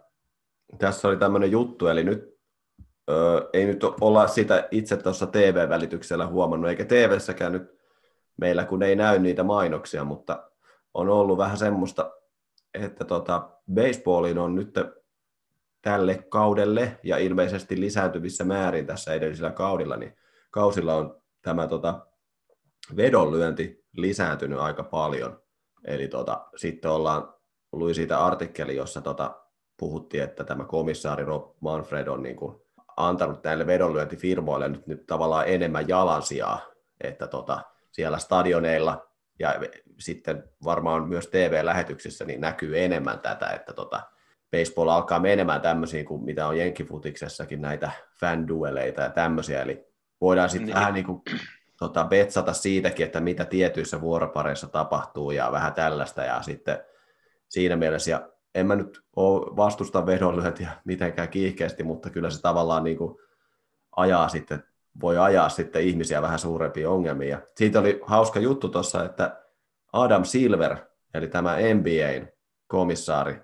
tässä 0.77 1.07
oli 1.07 1.17
tämmöinen 1.17 1.51
juttu, 1.51 1.87
eli 1.87 2.03
nyt 2.03 2.28
Öö, 3.09 3.49
ei 3.53 3.65
nyt 3.65 3.83
olla 4.01 4.27
sitä 4.27 4.67
itse 4.71 4.97
tuossa 4.97 5.27
TV-välityksellä 5.27 6.27
huomannut, 6.27 6.69
eikä 6.69 6.85
TV-säkään 6.85 7.51
nyt 7.51 7.79
meillä, 8.37 8.65
kun 8.65 8.83
ei 8.83 8.95
näy 8.95 9.19
niitä 9.19 9.43
mainoksia, 9.43 10.03
mutta 10.03 10.51
on 10.93 11.09
ollut 11.09 11.37
vähän 11.37 11.57
semmoista, 11.57 12.11
että 12.73 13.05
tota, 13.05 13.49
baseballiin 13.73 14.37
on 14.37 14.55
nyt 14.55 14.73
tälle 15.81 16.25
kaudelle 16.29 16.99
ja 17.03 17.17
ilmeisesti 17.17 17.79
lisääntyvissä 17.79 18.43
määrin 18.43 18.85
tässä 18.85 19.13
edellisellä 19.13 19.51
kaudella, 19.51 19.97
niin 19.97 20.17
kausilla 20.51 20.95
on 20.95 21.21
tämä 21.41 21.67
tota, 21.67 22.07
vedonlyönti 22.95 23.85
lisääntynyt 23.97 24.59
aika 24.59 24.83
paljon. 24.83 25.41
Eli 25.85 26.07
tota, 26.07 26.47
sitten 26.55 26.91
ollaan, 26.91 27.33
luin 27.71 27.95
siitä 27.95 28.25
artikkeli, 28.25 28.75
jossa 28.75 29.01
tota, 29.01 29.35
puhuttiin, 29.77 30.23
että 30.23 30.43
tämä 30.43 30.65
komissaari 30.65 31.25
Rob 31.25 31.55
Manfred 31.59 32.07
on 32.07 32.23
niin 32.23 32.35
kuin 32.35 32.61
antanut 33.07 33.43
näille 33.43 33.67
vedonlyöntifirmoille 33.67 34.69
nyt, 34.69 34.87
nyt 34.87 35.05
tavallaan 35.05 35.47
enemmän 35.47 35.87
jalansijaa, 35.87 36.61
että 37.01 37.27
tota, 37.27 37.61
siellä 37.91 38.17
stadioneilla 38.17 39.07
ja 39.39 39.55
sitten 39.99 40.43
varmaan 40.63 41.07
myös 41.07 41.27
TV-lähetyksissä 41.27 42.25
niin 42.25 42.41
näkyy 42.41 42.79
enemmän 42.79 43.19
tätä, 43.19 43.49
että 43.49 43.73
tota, 43.73 44.01
baseball 44.51 44.89
alkaa 44.89 45.19
menemään 45.19 45.61
tämmöisiin 45.61 46.05
kuin 46.05 46.23
mitä 46.23 46.47
on 46.47 46.57
Jenkkifutiksessakin 46.57 47.61
näitä 47.61 47.91
fan-dueleita 48.19 49.01
ja 49.01 49.09
tämmöisiä, 49.09 49.61
eli 49.61 49.85
voidaan 50.21 50.49
sitten 50.49 50.65
niin. 50.65 50.75
vähän 50.75 50.93
niin 50.93 51.05
kuin 51.05 51.21
tota, 51.79 52.05
betsata 52.05 52.53
siitäkin, 52.53 53.05
että 53.05 53.19
mitä 53.19 53.45
tietyissä 53.45 54.01
vuoropareissa 54.01 54.67
tapahtuu 54.67 55.31
ja 55.31 55.51
vähän 55.51 55.73
tällaista 55.73 56.23
ja 56.23 56.41
sitten 56.41 56.79
siinä 57.49 57.75
mielessä, 57.75 58.11
ja 58.11 58.29
en 58.55 58.67
mä 58.67 58.75
nyt 58.75 59.01
ole 59.15 59.55
vastusta 59.55 60.05
vedonlyöntiä 60.05 60.71
mitenkään 60.85 61.29
kiihkeästi, 61.29 61.83
mutta 61.83 62.09
kyllä 62.09 62.29
se 62.29 62.41
tavallaan 62.41 62.83
niin 62.83 62.97
kuin 62.97 63.17
ajaa 63.95 64.29
sitten, 64.29 64.63
voi 65.01 65.17
ajaa 65.17 65.49
sitten 65.49 65.81
ihmisiä 65.81 66.21
vähän 66.21 66.39
suurempiin 66.39 66.87
ongelmiin. 66.87 67.29
Ja 67.29 67.41
siitä 67.55 67.79
oli 67.79 68.01
hauska 68.05 68.39
juttu 68.39 68.69
tuossa, 68.69 69.05
että 69.05 69.43
Adam 69.93 70.23
Silver, 70.23 70.77
eli 71.13 71.27
tämä 71.27 71.57
NBAn 71.73 72.29
komissaari, 72.67 73.41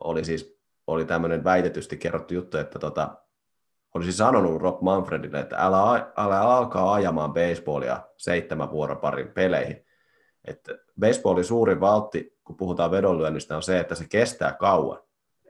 oli 0.00 0.24
siis 0.24 0.54
oli 0.86 1.04
tämmöinen 1.04 1.44
väitetysti 1.44 1.96
kerrottu 1.96 2.34
juttu, 2.34 2.56
että 2.58 2.78
tota, 2.78 3.16
olisi 3.94 4.12
sanonut 4.12 4.62
Rob 4.62 4.80
Manfredille, 4.82 5.40
että 5.40 5.56
älä, 5.56 6.12
älä 6.16 6.40
alkaa 6.40 6.94
ajamaan 6.94 7.32
baseballia 7.32 8.00
seitsemän 8.16 8.70
vuoroparin 8.70 9.28
peleihin. 9.28 9.84
Että 10.44 10.72
baseballin 11.00 11.44
suurin 11.44 11.80
valtti 11.80 12.33
kun 12.44 12.56
puhutaan 12.56 12.90
vedonlyönnistä, 12.90 13.56
on 13.56 13.62
se, 13.62 13.80
että 13.80 13.94
se 13.94 14.04
kestää 14.08 14.52
kauan. 14.52 14.98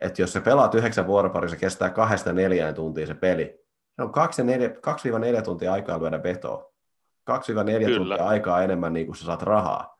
Että 0.01 0.23
jos 0.23 0.33
se 0.33 0.41
pelaat 0.41 0.75
yhdeksän 0.75 1.07
vuoroparissa, 1.07 1.57
se 1.57 1.61
kestää 1.61 1.91
kahdesta 1.91 2.33
neljään 2.33 2.75
tuntia 2.75 3.07
se 3.07 3.15
peli. 3.15 3.61
Se 3.97 4.03
on 4.03 4.13
2-4 5.39 5.43
tuntia 5.43 5.73
aikaa 5.73 6.01
lyödä 6.01 6.23
vetoa. 6.23 6.73
2-4 7.31 7.97
tuntia 7.97 8.27
aikaa 8.27 8.63
enemmän 8.63 8.93
niin 8.93 9.07
kuin 9.07 9.17
sä 9.17 9.25
saat 9.25 9.43
rahaa. 9.43 9.99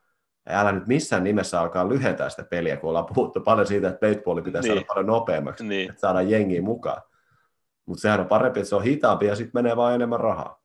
Ja 0.49 0.59
älä 0.59 0.71
nyt 0.71 0.87
missään 0.87 1.23
nimessä 1.23 1.61
alkaa 1.61 1.89
lyhentää 1.89 2.29
sitä 2.29 2.43
peliä, 2.43 2.77
kun 2.77 2.89
ollaan 2.89 3.05
puhuttu 3.05 3.41
paljon 3.41 3.67
siitä, 3.67 3.87
että 3.87 4.07
baseballi 4.07 4.41
pitää 4.41 4.61
niin. 4.61 4.73
saada 4.73 4.85
paljon 4.87 5.05
nopeammaksi, 5.05 5.63
niin. 5.63 5.89
että 5.89 6.01
saadaan 6.01 6.29
jengiä 6.29 6.61
mukaan. 6.61 7.01
Mutta 7.85 8.01
sehän 8.01 8.19
on 8.19 8.27
parempi, 8.27 8.59
että 8.59 8.69
se 8.69 8.75
on 8.75 8.83
hitaampi 8.83 9.25
ja 9.25 9.35
sitten 9.35 9.51
menee 9.53 9.75
vaan 9.75 9.95
enemmän 9.95 10.19
rahaa. 10.19 10.61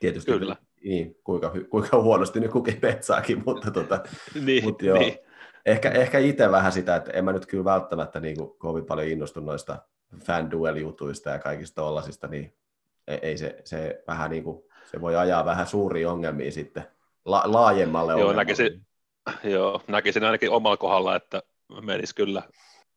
Tietysti 0.00 0.32
Kyllä 0.32 0.56
niin, 0.84 1.16
kuinka, 1.24 1.52
kuinka 1.70 2.02
huonosti 2.02 2.40
nyt 2.40 2.50
kukin 2.50 2.80
petsaakin, 2.80 3.42
mutta, 3.46 3.70
tota, 3.70 4.00
niin, 4.46 4.64
mutta 4.64 4.84
joo, 4.84 4.98
niin. 4.98 5.18
ehkä, 5.66 5.90
ehkä 5.90 6.18
itse 6.18 6.50
vähän 6.50 6.72
sitä, 6.72 6.96
että 6.96 7.10
en 7.12 7.24
mä 7.24 7.32
nyt 7.32 7.46
kyllä 7.46 7.64
välttämättä 7.64 8.20
niin 8.20 8.36
kuin, 8.36 8.58
kovin 8.58 8.84
paljon 8.84 9.08
innostu 9.08 9.40
noista 9.40 9.78
fan-duel-jutuista 10.24 11.30
ja 11.30 11.38
kaikista 11.38 11.82
tollasista, 11.82 12.26
niin 12.26 12.54
ei, 13.06 13.18
ei 13.22 13.38
se, 13.38 13.60
se 13.64 14.02
vähän 14.06 14.30
niin 14.30 14.44
kuin, 14.44 14.62
se 14.90 15.00
voi 15.00 15.16
ajaa 15.16 15.44
vähän 15.44 15.66
suuria 15.66 16.10
ongelmia 16.10 16.52
sitten 16.52 16.84
la, 17.24 17.42
laajemmalle 17.44 18.12
joo, 18.12 18.32
näkisin, 18.32 18.86
joo, 19.44 19.80
näkisin 19.88 20.24
ainakin 20.24 20.50
omalla 20.50 20.76
kohdalla, 20.76 21.16
että 21.16 21.42
menisi 21.80 22.14
kyllä 22.14 22.42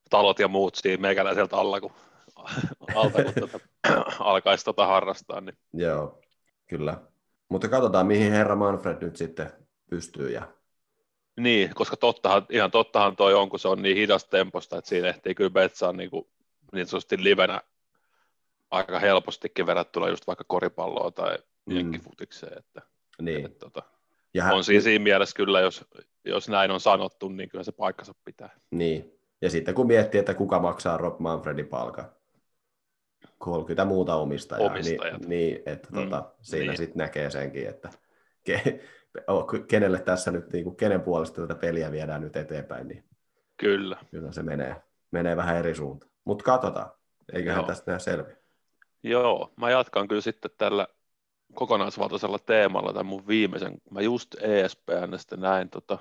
talot 0.10 0.40
ja 0.40 0.48
muut 0.48 0.76
siinä 0.76 1.02
meikäläiseltä 1.02 1.58
alla, 1.58 1.82
kun, 1.82 1.92
alta, 2.96 3.24
kun 3.24 3.34
tuota, 3.34 3.60
alkaisi 4.20 4.66
tota 4.66 4.86
harrastaa. 4.86 5.42
Niin. 5.42 5.58
Joo, 5.74 6.22
kyllä. 6.68 6.98
Mutta 7.50 7.68
katsotaan, 7.68 8.08
mihin 8.08 8.32
herra 8.32 8.56
Manfred 8.56 8.98
nyt 9.02 9.16
sitten 9.16 9.52
pystyy. 9.90 10.30
Ja... 10.30 10.48
Niin, 11.40 11.72
koska 11.76 11.98
tottahan, 11.98 12.46
ihan 12.50 12.72
tottahan 12.72 13.16
toi 13.16 13.34
on, 13.34 13.50
kun 13.50 13.60
se 13.60 13.68
on 13.68 13.82
niin 13.82 13.98
hidas 13.98 14.26
temposta, 14.26 14.78
että 14.78 14.90
siinä 14.90 15.08
ehtii 15.08 15.36
kyllä 15.36 15.50
betsaa 15.50 15.94
niin, 15.94 16.10
kuin, 16.10 16.28
niin 16.74 16.88
sanotusti 16.88 17.24
livenä 17.24 17.62
aika 18.72 19.00
helpostikin 19.00 19.66
verrattuna 19.66 20.10
just 20.10 20.28
vaikka 20.28 20.44
koripalloa 20.48 21.12
tai 21.12 21.38
mm. 21.66 21.76
jenkkifutikseen. 21.76 22.58
Että, 22.58 22.82
niin. 23.22 23.46
että, 23.46 23.60
tota, 23.60 23.84
ja 24.34 24.44
hän... 24.44 24.56
on 24.56 24.64
siinä, 24.64 24.82
siinä 24.82 25.04
mielessä 25.04 25.36
kyllä, 25.36 25.60
jos, 25.60 25.86
jos 26.26 26.50
näin 26.50 26.72
on 26.72 26.80
sanottu, 26.80 27.30
niin 27.30 27.50
kyllä 27.50 27.64
se 27.64 27.72
paikkansa 27.72 28.16
pitää. 28.26 28.50
Niin, 28.72 29.20
ja 29.42 29.50
sitten 29.50 29.76
kun 29.76 29.88
miettii, 29.88 30.20
että 30.20 30.34
kuka 30.34 30.60
maksaa 30.60 30.98
Rob 30.98 31.20
Manfredin 31.20 31.68
palkan, 31.68 32.12
30 33.38 33.86
muuta 33.86 34.16
omistajaa, 34.16 34.66
Omistajat. 34.72 35.20
niin, 35.20 35.30
niin 35.30 35.62
että 35.66 35.88
mm, 35.92 36.04
tota, 36.04 36.32
siinä 36.42 36.72
niin. 36.72 36.78
sitten 36.78 36.98
näkee 36.98 37.30
senkin, 37.30 37.68
että 37.70 37.90
ke, 38.44 38.80
kenelle 39.68 40.00
tässä 40.00 40.32
nyt, 40.32 40.54
niin 40.54 40.64
kuin, 40.64 40.76
kenen 40.76 41.02
puolesta 41.02 41.42
tätä 41.42 41.56
peliä 41.56 41.92
viedään 41.92 42.22
nyt 42.22 42.36
eteenpäin, 42.36 42.88
niin 42.88 43.04
kyllä, 43.58 43.98
kyllä 44.12 44.32
se 44.32 44.44
menee, 44.44 44.76
menee 45.12 45.36
vähän 45.36 45.58
eri 45.58 45.76
suuntaan. 45.76 46.12
Mutta 46.26 46.44
katsotaan, 46.44 46.92
eiköhän 47.34 47.60
Joo. 47.60 47.68
tästä 47.68 47.92
näe 47.92 48.00
selviä. 48.00 48.36
Joo, 49.04 49.54
mä 49.58 49.70
jatkan 49.70 50.08
kyllä 50.08 50.22
sitten 50.22 50.52
tällä 50.58 50.88
kokonaisvaltaisella 51.54 52.40
teemalla 52.40 52.94
tämän 52.94 53.06
mun 53.06 53.28
viimeisen, 53.28 53.74
mä 53.92 54.02
just 54.02 54.36
ESPNstä 54.42 55.38
näin 55.38 55.70
tota 55.70 55.98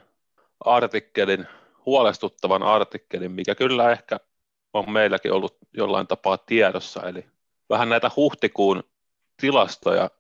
artikkelin, 0.61 1.47
huolestuttavan 1.87 2.63
artikkelin, 2.63 3.33
mikä 3.33 3.55
kyllä 3.55 3.93
ehkä 3.93 4.21
on 4.75 4.91
meilläkin 4.91 5.33
ollut 5.33 5.57
jollain 5.73 6.07
tapaa 6.07 6.39
tiedossa, 6.39 7.09
eli 7.09 7.27
vähän 7.71 7.89
näitä 7.89 8.11
huhtikuun 8.17 8.83
tilastoja, 9.37 10.11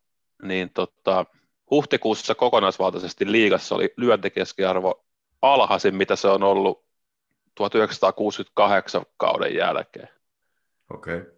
niin 0.42 0.70
tota, 0.70 1.26
huhtikuussa 1.70 2.34
kokonaisvaltaisesti 2.34 3.32
liigassa 3.32 3.75
oli 3.75 3.94
lyöntikeskiarvo 3.96 5.04
alhaisin, 5.42 5.94
mitä 5.94 6.16
se 6.16 6.28
on 6.28 6.42
ollut 6.42 6.84
1968 7.54 9.02
kauden 9.16 9.54
jälkeen. 9.54 10.08
Okei. 10.94 11.18
Okay. 11.18 11.32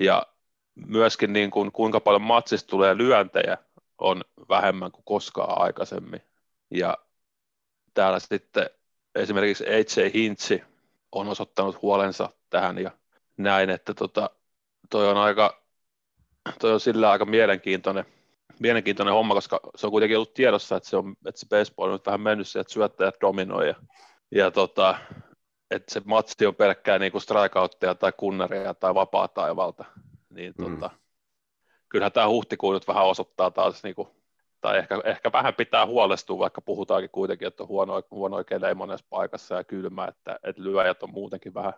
Ja 0.00 0.26
myöskin 0.74 1.32
niin 1.32 1.50
kuin, 1.50 1.72
kuinka 1.72 2.00
paljon 2.00 2.22
matsista 2.22 2.68
tulee 2.68 2.96
lyöntejä 2.96 3.58
on 3.98 4.24
vähemmän 4.48 4.92
kuin 4.92 5.04
koskaan 5.04 5.62
aikaisemmin. 5.62 6.22
Ja 6.70 6.98
täällä 7.94 8.18
sitten 8.18 8.70
esimerkiksi 9.14 9.64
AJ 9.68 10.12
Hintsi 10.14 10.62
on 11.12 11.28
osoittanut 11.28 11.82
huolensa 11.82 12.30
tähän 12.50 12.78
ja 12.78 12.90
näin, 13.36 13.70
että 13.70 13.94
tota, 13.94 14.30
toi 14.90 15.08
on 15.08 15.16
aika, 15.16 15.62
toi 16.60 16.72
on 16.72 16.80
sillä 16.80 17.10
aika 17.10 17.24
mielenkiintoinen, 17.24 18.04
mielenkiintoinen 18.60 19.14
homma, 19.14 19.34
koska 19.34 19.60
se 19.76 19.86
on 19.86 19.90
kuitenkin 19.90 20.16
ollut 20.16 20.34
tiedossa, 20.34 20.76
että 20.76 20.88
se, 20.88 20.96
on, 20.96 21.16
että 21.26 21.40
se 21.40 21.46
baseball 21.48 21.88
on 21.88 21.92
nyt 21.92 22.06
vähän 22.06 22.20
mennyt 22.20 22.48
siihen, 22.48 22.60
että 22.60 22.72
syöttäjät 22.72 23.14
dominoi 23.20 23.68
ja, 23.68 23.74
ja 24.30 24.50
tota, 24.50 24.98
että 25.70 25.92
se 25.92 26.02
matsi 26.04 26.46
on 26.46 26.54
pelkkää 26.54 26.98
niin 26.98 27.12
kuin 27.12 27.22
strikeoutteja 27.22 27.94
tai 27.94 28.12
kunnaria 28.16 28.74
tai 28.74 28.94
vapaa 28.94 29.28
taivalta, 29.28 29.84
niin 30.30 30.54
mm. 30.58 30.64
tota, 30.64 30.90
kyllähän 31.88 32.12
tämä 32.12 32.28
huhtikuun 32.28 32.74
nyt 32.74 32.88
vähän 32.88 33.04
osoittaa 33.04 33.50
taas, 33.50 33.82
niin 33.82 33.94
kuin, 33.94 34.08
tai 34.60 34.78
ehkä, 34.78 35.00
ehkä 35.04 35.32
vähän 35.32 35.54
pitää 35.54 35.86
huolestua, 35.86 36.38
vaikka 36.38 36.60
puhutaankin 36.60 37.10
kuitenkin, 37.10 37.48
että 37.48 37.62
on 37.62 37.68
huono, 37.68 38.02
huono 38.10 38.44
kelejä 38.44 38.74
monessa 38.74 39.06
paikassa 39.10 39.54
ja 39.54 39.64
kylmä, 39.64 40.04
että, 40.04 40.38
että 40.42 40.62
lyöjät 40.62 41.02
on 41.02 41.10
muutenkin 41.10 41.54
vähän 41.54 41.72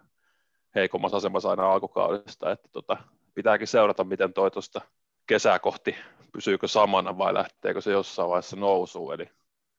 heikommassa 0.75 1.17
asemassa 1.17 1.51
aina 1.51 1.73
alkukaudesta, 1.73 2.51
että 2.51 2.69
tota, 2.73 2.97
pitääkin 3.35 3.67
seurata, 3.67 4.05
miten 4.05 4.33
toi 4.33 4.51
tuosta 4.51 4.81
kesää 5.27 5.59
kohti 5.59 5.95
pysyykö 6.33 6.69
samana 6.69 7.19
vai 7.19 7.35
lähteekö 7.35 7.81
se 7.81 7.93
jossain 7.93 8.29
vaiheessa 8.29 8.57
nousuun, 8.57 9.15
eli 9.15 9.31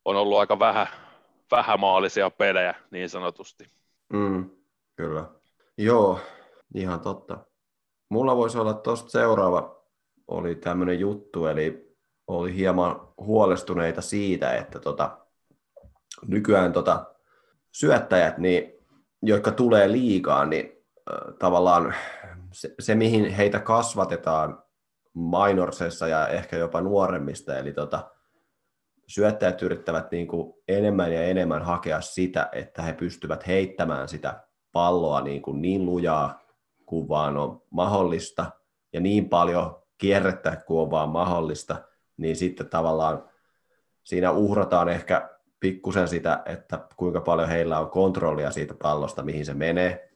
on 0.06 0.16
ollut 0.16 0.38
aika 0.38 0.60
vähän, 0.60 0.88
vähämaalisia 1.52 2.30
pelejä 2.30 2.76
niin 2.92 3.10
sanotusti. 3.10 3.68
Mm, 4.14 4.50
kyllä. 4.96 5.26
Joo, 5.78 6.20
ihan 6.76 7.00
totta. 7.00 7.38
Mulla 8.10 8.36
voisi 8.36 8.58
olla 8.58 8.74
tuosta 8.74 9.10
seuraava, 9.10 9.84
oli 10.28 10.56
tämmöinen 10.56 11.00
juttu, 11.00 11.46
eli 11.46 11.96
oli 12.28 12.56
hieman 12.56 13.08
huolestuneita 13.18 14.02
siitä, 14.02 14.56
että 14.56 14.80
tota, 14.80 15.18
nykyään 16.28 16.74
tota, 16.74 17.16
syöttäjät, 17.72 18.38
niin, 18.38 18.74
jotka 19.22 19.52
tulee 19.52 19.92
liikaa, 19.92 20.46
niin 20.46 20.73
tavallaan 21.40 21.94
se, 22.52 22.74
se, 22.80 22.96
mihin 22.96 23.30
heitä 23.30 23.60
kasvatetaan 23.60 24.64
minorsessa 25.14 26.08
ja 26.08 26.28
ehkä 26.28 26.58
jopa 26.58 26.82
nuoremmista, 26.82 27.58
eli 27.58 27.74
tota, 27.74 28.12
syöttäjät 29.08 29.62
yrittävät 29.62 30.12
niin 30.12 30.28
kuin 30.28 30.54
enemmän 30.68 31.14
ja 31.14 31.24
enemmän 31.24 31.62
hakea 31.62 32.02
sitä, 32.02 32.50
että 32.52 32.82
he 32.82 32.94
pystyvät 32.94 33.48
heittämään 33.48 34.08
sitä 34.08 34.44
palloa 34.72 35.22
niin, 35.22 35.42
kuin 35.42 35.62
niin 35.62 35.86
lujaa 35.86 36.40
kuin 36.86 37.10
vaan 37.10 37.38
on 37.38 37.62
mahdollista 37.70 38.52
ja 38.94 39.00
niin 39.00 39.30
paljon 39.30 39.84
kierrettä 39.98 40.56
kuin 40.56 40.82
on 40.82 40.92
vaan 40.92 41.10
mahdollista, 41.10 41.76
niin 42.18 42.36
sitten 42.36 42.70
tavallaan 42.70 43.30
siinä 44.04 44.32
uhrataan 44.32 44.90
ehkä 44.90 45.30
pikkusen 45.60 46.08
sitä, 46.08 46.42
että 46.46 46.80
kuinka 46.96 47.22
paljon 47.22 47.50
heillä 47.50 47.80
on 47.80 47.90
kontrollia 47.90 48.52
siitä 48.52 48.74
pallosta, 48.74 49.24
mihin 49.24 49.46
se 49.46 49.54
menee. 49.54 50.13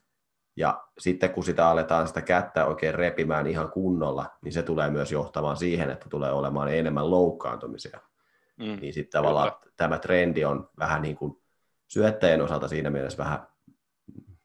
Ja 0.57 0.83
sitten 0.97 1.29
kun 1.29 1.43
sitä 1.43 1.69
aletaan 1.69 2.07
sitä 2.07 2.21
kättä 2.21 2.65
oikein 2.65 2.95
repimään 2.95 3.47
ihan 3.47 3.71
kunnolla, 3.71 4.25
niin 4.41 4.53
se 4.53 4.63
tulee 4.63 4.89
myös 4.89 5.11
johtamaan 5.11 5.57
siihen, 5.57 5.89
että 5.89 6.09
tulee 6.09 6.31
olemaan 6.31 6.73
enemmän 6.73 7.11
loukkaantumisia. 7.11 7.99
Mm, 8.57 8.77
niin 8.81 8.93
sitten 8.93 9.21
tavallaan 9.21 9.51
kyllä. 9.51 9.73
tämä 9.77 9.99
trendi 9.99 10.45
on 10.45 10.69
vähän 10.79 11.01
niin 11.01 11.15
kuin 11.15 11.41
syöttäjien 11.87 12.41
osalta 12.41 12.67
siinä 12.67 12.89
mielessä 12.89 13.17
vähän 13.17 13.47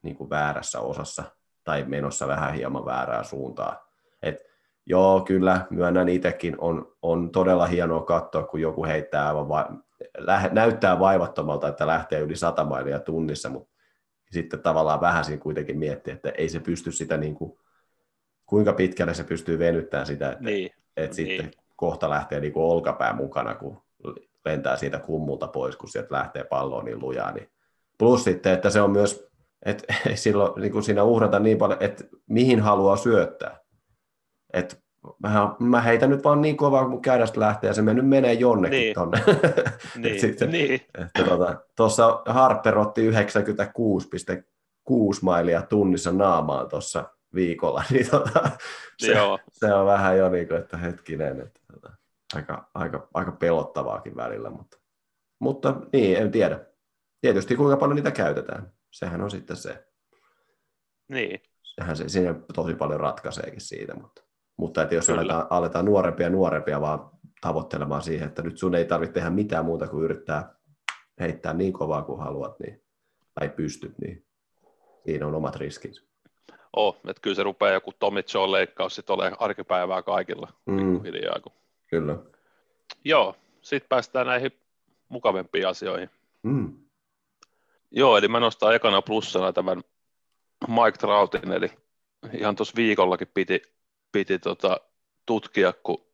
niin 0.01 0.15
kuin 0.15 0.29
väärässä 0.29 0.79
osassa 0.79 1.23
tai 1.63 1.83
menossa 1.87 2.27
vähän 2.27 2.53
hieman 2.53 2.85
väärää 2.85 3.23
suuntaa. 3.23 3.87
Et 4.21 4.37
joo, 4.85 5.21
kyllä, 5.21 5.67
myönnän 5.69 6.09
itsekin, 6.09 6.55
on, 6.57 6.95
on 7.01 7.31
todella 7.31 7.65
hienoa 7.65 8.01
katsoa, 8.01 8.43
kun 8.43 8.61
joku 8.61 8.85
heittää 8.85 9.27
aivan 9.27 9.49
va- 9.49 9.69
lä- 10.17 10.49
näyttää 10.51 10.99
vaivattomalta, 10.99 11.67
että 11.67 11.87
lähtee 11.87 12.19
yli 12.19 12.35
100 12.35 12.63
mailia 12.63 12.99
tunnissa, 12.99 13.49
mutta 13.49 13.72
sitten 14.33 14.59
tavallaan 14.59 15.01
vähän 15.01 15.25
siinä 15.25 15.41
kuitenkin 15.41 15.79
miettiä, 15.79 16.13
että 16.13 16.29
ei 16.29 16.49
se 16.49 16.59
pysty 16.59 16.91
sitä 16.91 17.17
niin 17.17 17.35
kuin, 17.35 17.59
kuinka 18.45 18.73
pitkälle 18.73 19.13
se 19.13 19.23
pystyy 19.23 19.59
venyttämään 19.59 20.07
sitä, 20.07 20.31
että, 20.31 20.43
niin. 20.43 20.71
että 20.97 21.17
niin. 21.17 21.27
sitten 21.27 21.51
kohta 21.75 22.09
lähtee 22.09 22.39
niin 22.39 22.53
kuin 22.53 22.65
olkapää 22.65 23.13
mukana, 23.13 23.55
kun 23.55 23.81
lentää 24.45 24.77
siitä 24.77 24.99
kummulta 24.99 25.47
pois, 25.47 25.75
kun 25.75 25.89
sieltä 25.89 26.15
lähtee 26.15 26.43
palloon 26.43 26.85
niin 26.85 26.99
lujaa. 26.99 27.31
Niin. 27.31 27.49
Plus 27.97 28.23
sitten, 28.23 28.53
että 28.53 28.69
se 28.69 28.81
on 28.81 28.91
myös, 28.91 29.27
että 29.65 29.93
silloin 30.15 30.61
niin 30.61 30.71
kuin 30.71 30.83
siinä 30.83 31.03
uhrata 31.03 31.39
niin 31.39 31.57
paljon, 31.57 31.83
että 31.83 32.03
mihin 32.27 32.59
haluaa 32.59 32.95
syöttää. 32.95 33.59
Että 34.53 34.75
mä, 35.19 35.55
mä 35.59 35.81
heitän 35.81 36.09
nyt 36.09 36.23
vaan 36.23 36.41
niin 36.41 36.57
kovaa, 36.57 36.89
kun 36.89 37.01
kädestä 37.01 37.39
lähtee, 37.39 37.67
ja 37.67 37.73
se 37.73 37.81
nyt 37.81 38.07
menee 38.07 38.33
jonnekin 38.33 38.79
niin. 38.79 38.93
tonne. 38.93 39.23
niin. 39.95 40.21
sitten, 40.21 40.51
niin. 40.51 40.73
Että 40.73 41.23
tuota, 41.23 41.61
tuossa 41.75 42.21
Harper 42.25 42.77
otti 42.77 43.11
96,6 43.11 43.17
mailia 45.21 45.61
tunnissa 45.61 46.11
naamaan 46.11 46.69
tuossa 46.69 47.09
viikolla, 47.35 47.83
niin 47.91 48.09
tuota, 48.09 48.49
se, 48.97 49.11
Joo. 49.11 49.39
se, 49.51 49.73
on 49.73 49.85
vähän 49.85 50.17
jo 50.17 50.29
niin 50.29 50.47
kuin, 50.47 50.59
että 50.59 50.77
hetkinen, 50.77 51.41
että 51.41 51.59
tuota, 51.71 51.91
aika, 52.35 52.69
aika, 52.73 53.07
aika 53.13 53.31
pelottavaakin 53.31 54.15
välillä, 54.15 54.49
mutta, 54.49 54.77
mutta 55.39 55.75
niin, 55.93 56.17
en 56.17 56.31
tiedä. 56.31 56.59
Tietysti 57.21 57.55
kuinka 57.55 57.77
paljon 57.77 57.95
niitä 57.95 58.11
käytetään, 58.11 58.71
sehän 58.91 59.21
on 59.21 59.31
sitten 59.31 59.55
se. 59.57 59.87
Niin. 61.07 61.41
Sehän 61.63 61.97
se, 61.97 62.09
siinä 62.09 62.35
tosi 62.55 62.75
paljon 62.75 62.99
ratkaiseekin 62.99 63.61
siitä, 63.61 63.95
mutta, 63.95 64.22
mutta 64.57 64.81
että 64.81 64.95
jos 64.95 65.09
aletaan, 65.09 65.47
aletaan 65.49 65.85
nuorempia 65.85 66.25
ja 66.25 66.29
nuorempia 66.29 66.81
vaan 66.81 67.09
tavoittelemaan 67.41 68.01
siihen, 68.01 68.27
että 68.27 68.41
nyt 68.41 68.57
sun 68.57 68.75
ei 68.75 68.85
tarvitse 68.85 69.13
tehdä 69.13 69.29
mitään 69.29 69.65
muuta 69.65 69.87
kuin 69.87 70.03
yrittää 70.03 70.55
heittää 71.19 71.53
niin 71.53 71.73
kovaa 71.73 72.01
kuin 72.01 72.19
haluat, 72.19 72.59
niin, 72.59 72.81
tai 73.33 73.49
pystyt, 73.49 73.99
niin 73.99 74.25
siinä 75.05 75.27
on 75.27 75.35
omat 75.35 75.55
riskinsä. 75.55 76.01
Oh, 76.75 76.97
että 77.07 77.21
kyllä 77.21 77.35
se 77.35 77.43
rupeaa 77.43 77.73
joku 77.73 77.91
Tommy 77.99 78.21
John 78.33 78.51
leikkaus 78.51 78.95
sitten 78.95 79.13
olemaan 79.13 79.41
arkipäivää 79.41 80.01
kaikilla 80.01 80.53
mm. 80.65 81.03
hiljaa, 81.03 81.39
kun 81.39 81.51
Kyllä. 81.87 82.17
Joo, 83.05 83.35
sitten 83.61 83.89
päästään 83.89 84.27
näihin 84.27 84.51
mukavempiin 85.09 85.67
asioihin. 85.67 86.09
Mm. 86.43 86.73
Joo, 87.91 88.17
eli 88.17 88.27
mä 88.27 88.39
nostan 88.39 88.75
ekana 88.75 89.01
plussana 89.01 89.53
tämän 89.53 89.81
Mike 90.67 90.97
Troutin, 90.97 91.51
eli 91.51 91.71
ihan 92.33 92.55
tuossa 92.55 92.75
viikollakin 92.75 93.27
piti, 93.33 93.61
piti 94.13 94.39
tota, 94.39 94.77
tutkia, 95.25 95.73
kun 95.83 96.05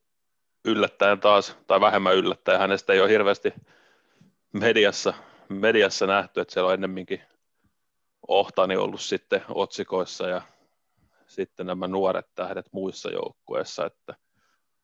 yllättäen 0.66 1.20
taas, 1.20 1.58
tai 1.68 1.82
vähemmän 1.82 2.16
yllättäen, 2.16 2.60
hänestä 2.60 2.94
ei 2.94 3.02
ole 3.02 3.10
hirveästi 3.10 3.54
mediassa, 4.54 5.14
mediassa 5.50 6.08
nähty, 6.08 6.42
että 6.42 6.54
siellä 6.54 6.68
on 6.68 6.74
ennemminkin 6.74 7.22
Ohtani 8.28 8.76
ollut 8.76 9.02
sitten 9.02 9.42
otsikoissa 9.50 10.28
ja 10.28 10.42
sitten 11.28 11.66
nämä 11.66 11.88
nuoret 11.88 12.26
tähdet 12.36 12.66
muissa 12.72 13.12
joukkueissa, 13.12 13.86
että 13.86 14.16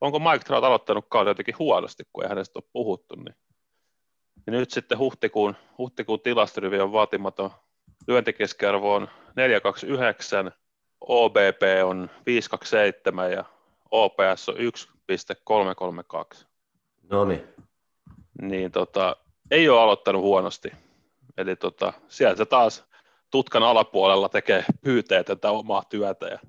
onko 0.01 0.19
Mike 0.19 0.45
Trout 0.45 0.63
aloittanut 0.63 1.05
kauden 1.09 1.29
jotenkin 1.29 1.59
huonosti, 1.59 2.03
kun 2.13 2.23
ei 2.23 2.29
hänestä 2.29 2.59
ole 2.59 2.69
puhuttu, 2.73 3.15
niin 3.15 3.35
ja 4.47 4.51
nyt 4.51 4.71
sitten 4.71 4.97
huhtikuun, 4.97 5.55
huhtikuun 5.77 6.21
tilastoryvi 6.21 6.79
on 6.79 6.91
vaatimaton. 6.91 7.51
Lyöntikeskiarvo 8.07 8.93
on 8.93 9.09
429, 9.35 10.51
OBP 11.07 11.61
on 11.83 12.09
527 12.25 13.31
ja 13.31 13.45
OPS 13.91 14.49
on 14.49 14.57
1,332. 14.57 16.45
No 17.09 17.25
niin. 17.25 17.47
Niin 18.41 18.71
tota, 18.71 19.15
ei 19.51 19.69
ole 19.69 19.81
aloittanut 19.81 20.21
huonosti. 20.21 20.71
Eli 21.37 21.55
tota, 21.55 21.93
siellä 22.07 22.35
se 22.35 22.45
taas 22.45 22.85
tutkan 23.31 23.63
alapuolella 23.63 24.29
tekee 24.29 24.65
pyyteetöntä 24.81 25.51
omaa 25.51 25.83
työtä 25.89 26.27
ja 26.27 26.39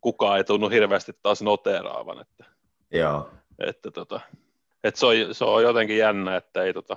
kukaan 0.00 0.36
ei 0.36 0.44
tunnu 0.44 0.68
hirveästi 0.68 1.12
taas 1.22 1.42
noteeraavan. 1.42 2.20
Että, 2.20 2.44
Joo. 2.90 3.30
että, 3.58 3.90
tota, 3.90 4.20
että 4.84 5.00
se, 5.00 5.06
on, 5.06 5.14
se 5.32 5.44
on 5.44 5.62
jotenkin 5.62 5.98
jännä, 5.98 6.36
että 6.36 6.62
ei 6.62 6.72
tota, 6.72 6.96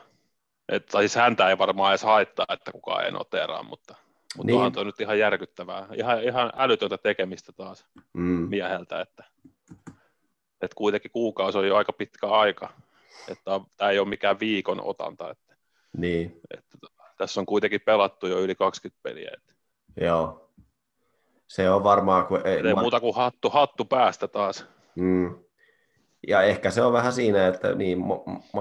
että, 0.70 1.00
siis 1.00 1.16
häntä 1.16 1.50
ei 1.50 1.58
varmaan 1.58 1.92
edes 1.92 2.04
haittaa, 2.04 2.46
että 2.50 2.72
kukaan 2.72 3.06
ei 3.06 3.12
noteraa, 3.12 3.64
mutta, 3.64 3.96
mutta 4.38 4.46
niin. 4.46 4.56
onhan 4.56 4.72
toi 4.72 4.86
nyt 4.86 5.02
ihan 5.02 5.20
järkyttävää. 5.20 5.88
Ihan, 5.94 6.24
ihan 6.24 6.52
älytöntä 6.56 6.98
tekemistä 6.98 7.52
taas 7.52 7.86
mm. 8.14 8.48
mieheltä, 8.50 9.02
että, 9.02 9.24
että 10.62 10.76
kuitenkin 10.76 11.12
kuukausi 11.12 11.58
on 11.58 11.68
jo 11.68 11.76
aika 11.76 11.94
pitkä 11.94 12.28
aika, 12.28 12.70
että 13.32 13.52
tämä 13.78 13.92
ei 13.92 14.00
ole 14.00 14.10
mikään 14.10 14.40
viikon 14.40 14.82
otanta, 14.82 15.32
että, 15.32 15.56
niin. 15.98 16.42
että 16.58 16.78
tässä 17.18 17.40
on 17.40 17.46
kuitenkin 17.46 17.82
pelattu 17.86 18.28
jo 18.28 18.40
yli 18.40 18.56
20 18.56 19.00
peliä. 19.04 19.32
Että. 19.34 19.54
Joo. 20.02 20.52
Se 21.48 21.70
on 21.70 21.84
varmaan... 21.84 22.26
Kun 22.26 22.42
ei, 22.48 22.68
ei 22.68 22.74
ma- 22.74 22.82
muuta 22.82 23.00
kuin 23.00 23.16
hattu, 23.16 23.50
hattu 23.50 23.86
päästä 23.86 24.28
taas. 24.28 24.66
Mm. 24.96 25.36
Ja 26.28 26.42
ehkä 26.42 26.72
se 26.72 26.82
on 26.82 26.94
vähän 26.94 27.14
siinä, 27.14 27.48
että 27.48 27.76
niin, 27.76 28.04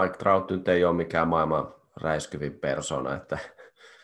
Mike 0.01 0.17
Trout 0.19 0.51
nyt 0.51 0.69
ei 0.69 0.85
ole 0.85 0.97
mikään 0.97 1.29
maailman 1.29 1.75
räiskyvin 1.97 2.55
persona, 2.55 3.17
että 3.17 3.39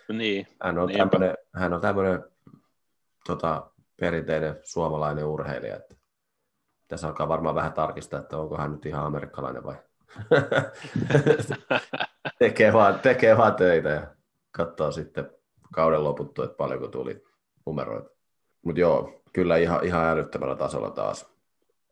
niin, 0.08 0.46
hän 0.62 0.78
on 0.78 0.92
tämmöinen, 0.92 1.36
hän 1.54 1.72
on 1.72 1.80
tämmöinen 1.80 2.24
tota, 3.26 3.70
perinteinen 4.00 4.56
suomalainen 4.62 5.24
urheilija. 5.24 5.76
Että 5.76 5.96
tässä 6.88 7.06
alkaa 7.06 7.28
varmaan 7.28 7.54
vähän 7.54 7.72
tarkistaa, 7.72 8.20
että 8.20 8.38
onko 8.38 8.56
hän 8.56 8.72
nyt 8.72 8.86
ihan 8.86 9.06
amerikkalainen 9.06 9.64
vai 9.64 9.76
tekee, 12.38 12.72
vaan, 12.72 13.00
tekee 13.00 13.36
vaan 13.36 13.54
töitä 13.54 13.88
ja 13.88 14.06
katsoo 14.50 14.92
sitten 14.92 15.30
kauden 15.74 16.04
loputtu, 16.04 16.42
että 16.42 16.56
paljonko 16.56 16.88
tuli 16.88 17.24
numeroita. 17.66 18.10
Mutta 18.62 18.80
joo, 18.80 19.22
kyllä 19.32 19.56
ihan, 19.56 19.84
ihan 19.84 20.04
älyttömällä 20.04 20.56
tasolla 20.56 20.90
taas. 20.90 21.26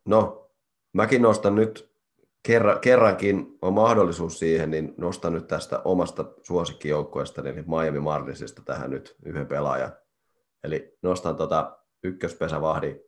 No, 0.05 0.49
mäkin 0.93 1.21
nostan 1.21 1.55
nyt 1.55 1.90
kerran, 2.43 2.79
kerrankin 2.79 3.57
on 3.61 3.73
mahdollisuus 3.73 4.39
siihen, 4.39 4.71
niin 4.71 4.93
nostan 4.97 5.33
nyt 5.33 5.47
tästä 5.47 5.81
omasta 5.85 6.25
suosikkijoukkueesta, 6.43 7.41
eli 7.41 7.53
Miami 7.53 7.99
Marlinsista 7.99 8.61
tähän 8.65 8.89
nyt 8.89 9.15
yhden 9.25 9.47
pelaajan. 9.47 9.93
Eli 10.63 10.97
nostan 11.01 11.35
tota 11.35 11.77
ykköspesävahdi 12.03 13.01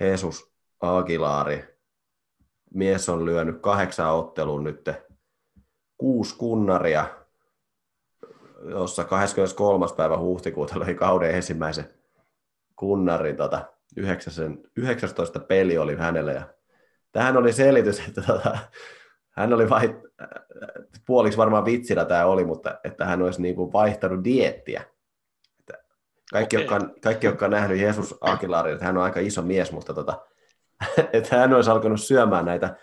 Jesus 0.00 0.52
Aguilari. 0.80 1.76
Mies 2.74 3.08
on 3.08 3.24
lyönyt 3.24 3.60
kahdeksan 3.60 4.14
otteluun 4.14 4.64
nyt 4.64 4.90
kuusi 5.98 6.36
kunnaria, 6.36 7.06
jossa 8.64 9.04
23. 9.04 9.86
päivä 9.96 10.18
huhtikuuta 10.18 10.80
löi 10.80 10.94
kauden 10.94 11.34
ensimmäisen 11.34 11.94
kunnarin. 12.76 13.36
Tota, 13.36 13.72
19 14.76 15.40
peli 15.40 15.78
oli 15.78 15.96
hänelle 15.96 16.32
ja 16.32 16.55
tähän 17.16 17.36
oli 17.36 17.52
selitys, 17.52 18.00
että 18.08 18.22
tota, 18.22 18.58
hän 19.30 19.52
oli 19.52 19.70
vai, 19.70 20.00
puoliksi 21.06 21.38
varmaan 21.38 21.64
vitsinä 21.64 22.04
tämä 22.04 22.26
oli, 22.26 22.44
mutta 22.44 22.80
että 22.84 23.04
hän 23.04 23.22
olisi 23.22 23.42
niin 23.42 23.54
kuin 23.54 23.72
vaihtanut 23.72 24.24
diettiä. 24.24 24.82
Että 25.60 25.84
kaikki, 26.32 26.56
okay. 26.56 26.64
jotka 26.64 26.74
on, 26.74 26.94
kaikki, 27.02 27.26
jotka 27.26 27.44
on 27.44 27.50
nähnyt 27.50 27.78
Jesus 27.78 28.14
Akilarin, 28.20 28.72
että 28.72 28.84
hän 28.84 28.96
on 28.96 29.02
aika 29.02 29.20
iso 29.20 29.42
mies, 29.42 29.72
mutta 29.72 29.94
tota, 29.94 30.22
että 31.12 31.36
hän 31.36 31.52
olisi 31.52 31.70
alkanut 31.70 32.00
syömään 32.00 32.44
näitä 32.44 32.76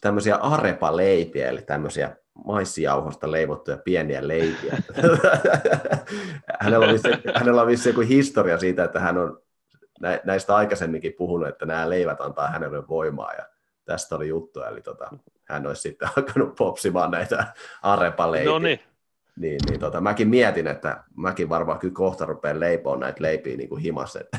tämmöisiä 0.00 0.36
arepaleipiä, 0.36 1.48
eli 1.48 1.62
tämmöisiä 1.62 2.16
maissijauhosta 2.44 3.30
leivottuja 3.30 3.78
pieniä 3.84 4.28
leipiä. 4.28 4.76
hänellä 6.60 6.86
on 6.86 6.92
vissi, 6.92 7.08
hänellä 7.34 7.62
on 7.62 7.68
vissi 7.68 7.88
joku 7.88 8.00
historia 8.00 8.58
siitä, 8.58 8.84
että 8.84 9.00
hän 9.00 9.18
on 9.18 9.42
näistä 10.24 10.56
aikaisemminkin 10.56 11.12
puhunut, 11.12 11.48
että 11.48 11.66
nämä 11.66 11.90
leivät 11.90 12.20
antaa 12.20 12.48
hänelle 12.48 12.88
voimaa 12.88 13.32
ja 13.32 13.46
tästä 13.84 14.16
oli 14.16 14.28
juttu, 14.28 14.62
eli 14.62 14.82
tota, 14.82 15.10
hän 15.44 15.66
olisi 15.66 15.82
sitten 15.82 16.08
alkanut 16.16 16.54
popsimaan 16.54 17.10
näitä 17.10 17.46
arepaleipiä. 17.82 18.52
No 18.52 18.58
niin. 18.58 18.80
Niin, 19.36 19.60
niin 19.68 19.80
tota, 19.80 20.00
mäkin 20.00 20.28
mietin, 20.28 20.66
että 20.66 21.04
mäkin 21.16 21.48
varmaan 21.48 21.78
kyllä 21.78 21.94
kohta 21.94 22.26
rupean 22.26 22.60
leipoon 22.60 23.00
näitä 23.00 23.22
leipiä 23.22 23.56
niin 23.56 23.68
kuin 23.68 23.82
himassa, 23.82 24.20
että 24.20 24.38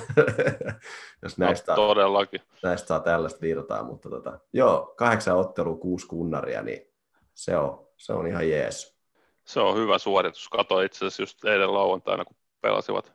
jos 1.23 1.37
no, 1.37 1.45
näistä, 1.45 1.71
no, 1.71 1.75
todellakin. 1.75 2.41
näistä 2.63 2.87
saa 2.87 2.99
tällaista 2.99 3.41
virtaa, 3.41 3.83
mutta 3.83 4.09
tota, 4.09 4.39
joo, 4.53 4.93
kahdeksan 4.97 5.37
ottelua, 5.37 5.75
kuusi 5.75 6.07
kunnaria, 6.07 6.61
niin 6.61 6.91
se 7.33 7.57
on, 7.57 7.87
se 7.97 8.13
on 8.13 8.27
ihan 8.27 8.49
jees. 8.49 8.97
Se 9.45 9.59
on 9.59 9.77
hyvä 9.77 9.97
suoritus. 9.97 10.49
Katoin 10.49 10.85
itse 10.85 10.97
asiassa 10.97 11.23
just 11.23 11.45
eilen 11.45 11.73
lauantaina, 11.73 12.25
kun 12.25 12.35
pelasivat 12.61 13.13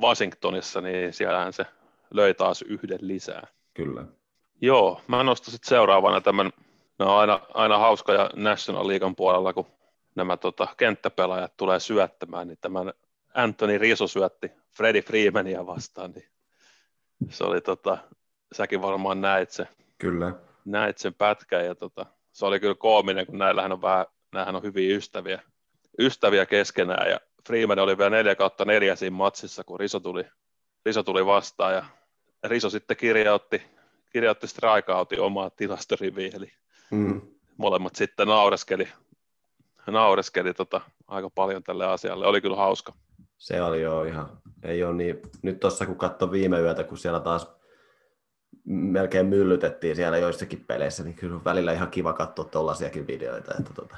Washingtonissa, 0.00 0.80
niin 0.80 1.12
siellähän 1.12 1.52
se 1.52 1.66
löi 2.10 2.34
taas 2.34 2.62
yhden 2.62 2.98
lisää. 3.00 3.46
Kyllä. 3.74 4.04
Joo, 4.60 5.00
mä 5.06 5.22
nostan 5.22 5.52
sitten 5.52 5.68
seuraavana 5.68 6.20
tämän, 6.20 6.50
ne 6.98 7.04
on 7.04 7.18
aina, 7.18 7.40
aina 7.54 7.78
hauska 7.78 8.12
ja 8.12 8.30
National 8.36 8.88
Leaguean 8.88 9.16
puolella, 9.16 9.52
kun 9.52 9.66
nämä 10.14 10.36
tota, 10.36 10.68
kenttäpelaajat 10.76 11.56
tulee 11.56 11.80
syöttämään, 11.80 12.48
niin 12.48 12.58
tämän 12.60 12.92
Anthony 13.34 13.78
Riso 13.78 14.06
syötti 14.06 14.52
Freddie 14.76 15.02
Freemania 15.02 15.66
vastaan, 15.66 16.10
niin 16.12 16.28
se 17.30 17.44
oli 17.44 17.60
tota, 17.60 17.98
säkin 18.52 18.82
varmaan 18.82 19.20
näit 19.20 19.50
se. 19.50 19.68
Kyllä. 19.98 20.32
Näit 20.64 20.98
sen 20.98 21.14
pätkän 21.14 21.64
ja 21.64 21.74
tota, 21.74 22.06
se 22.32 22.46
oli 22.46 22.60
kyllä 22.60 22.74
koominen, 22.74 23.26
kun 23.26 23.38
näillähän 23.38 23.72
on 23.72 23.82
vähän, 23.82 24.06
nämähän 24.32 24.56
on 24.56 24.62
hyviä 24.62 24.96
ystäviä, 24.96 25.42
ystäviä 25.98 26.46
keskenään 26.46 27.10
ja 27.10 27.20
Freeman 27.46 27.78
oli 27.78 27.98
vielä 27.98 28.10
4 28.10 28.34
kautta 28.34 28.64
4 28.64 28.96
siinä 28.96 29.16
matsissa, 29.16 29.64
kun 29.64 29.80
Riso 29.80 30.00
tuli, 30.00 30.24
Riso 30.86 31.02
tuli 31.02 31.26
vastaan 31.26 31.74
ja 31.74 31.84
Riso 32.44 32.70
sitten 32.70 32.96
kirjautti, 32.96 33.62
kirjautti 34.12 34.48
strikeoutin 34.48 35.20
omaa 35.20 35.50
tilastoriviin, 35.50 36.36
eli 36.36 36.52
mm. 36.90 37.20
molemmat 37.56 37.94
sitten 37.94 38.28
naureskeli, 38.28 38.88
naureskeli 39.86 40.54
tota, 40.54 40.80
aika 41.06 41.30
paljon 41.30 41.62
tälle 41.62 41.86
asialle. 41.86 42.26
Oli 42.26 42.40
kyllä 42.40 42.56
hauska. 42.56 42.92
Se 43.38 43.62
oli 43.62 43.82
jo 43.82 44.04
ihan, 44.04 44.38
ei 44.62 44.84
ole 44.84 44.94
niin, 44.94 45.20
nyt 45.42 45.60
tuossa 45.60 45.86
kun 45.86 45.96
katsoi 45.96 46.30
viime 46.30 46.60
yötä, 46.60 46.84
kun 46.84 46.98
siellä 46.98 47.20
taas 47.20 47.54
melkein 48.64 49.26
myllytettiin 49.26 49.96
siellä 49.96 50.18
joissakin 50.18 50.64
peleissä, 50.64 51.04
niin 51.04 51.14
kyllä 51.14 51.40
välillä 51.44 51.72
ihan 51.72 51.90
kiva 51.90 52.12
katsoa 52.12 52.44
tuollaisiakin 52.44 53.06
videoita. 53.06 53.54
Että 53.58 53.72
tota, 53.74 53.96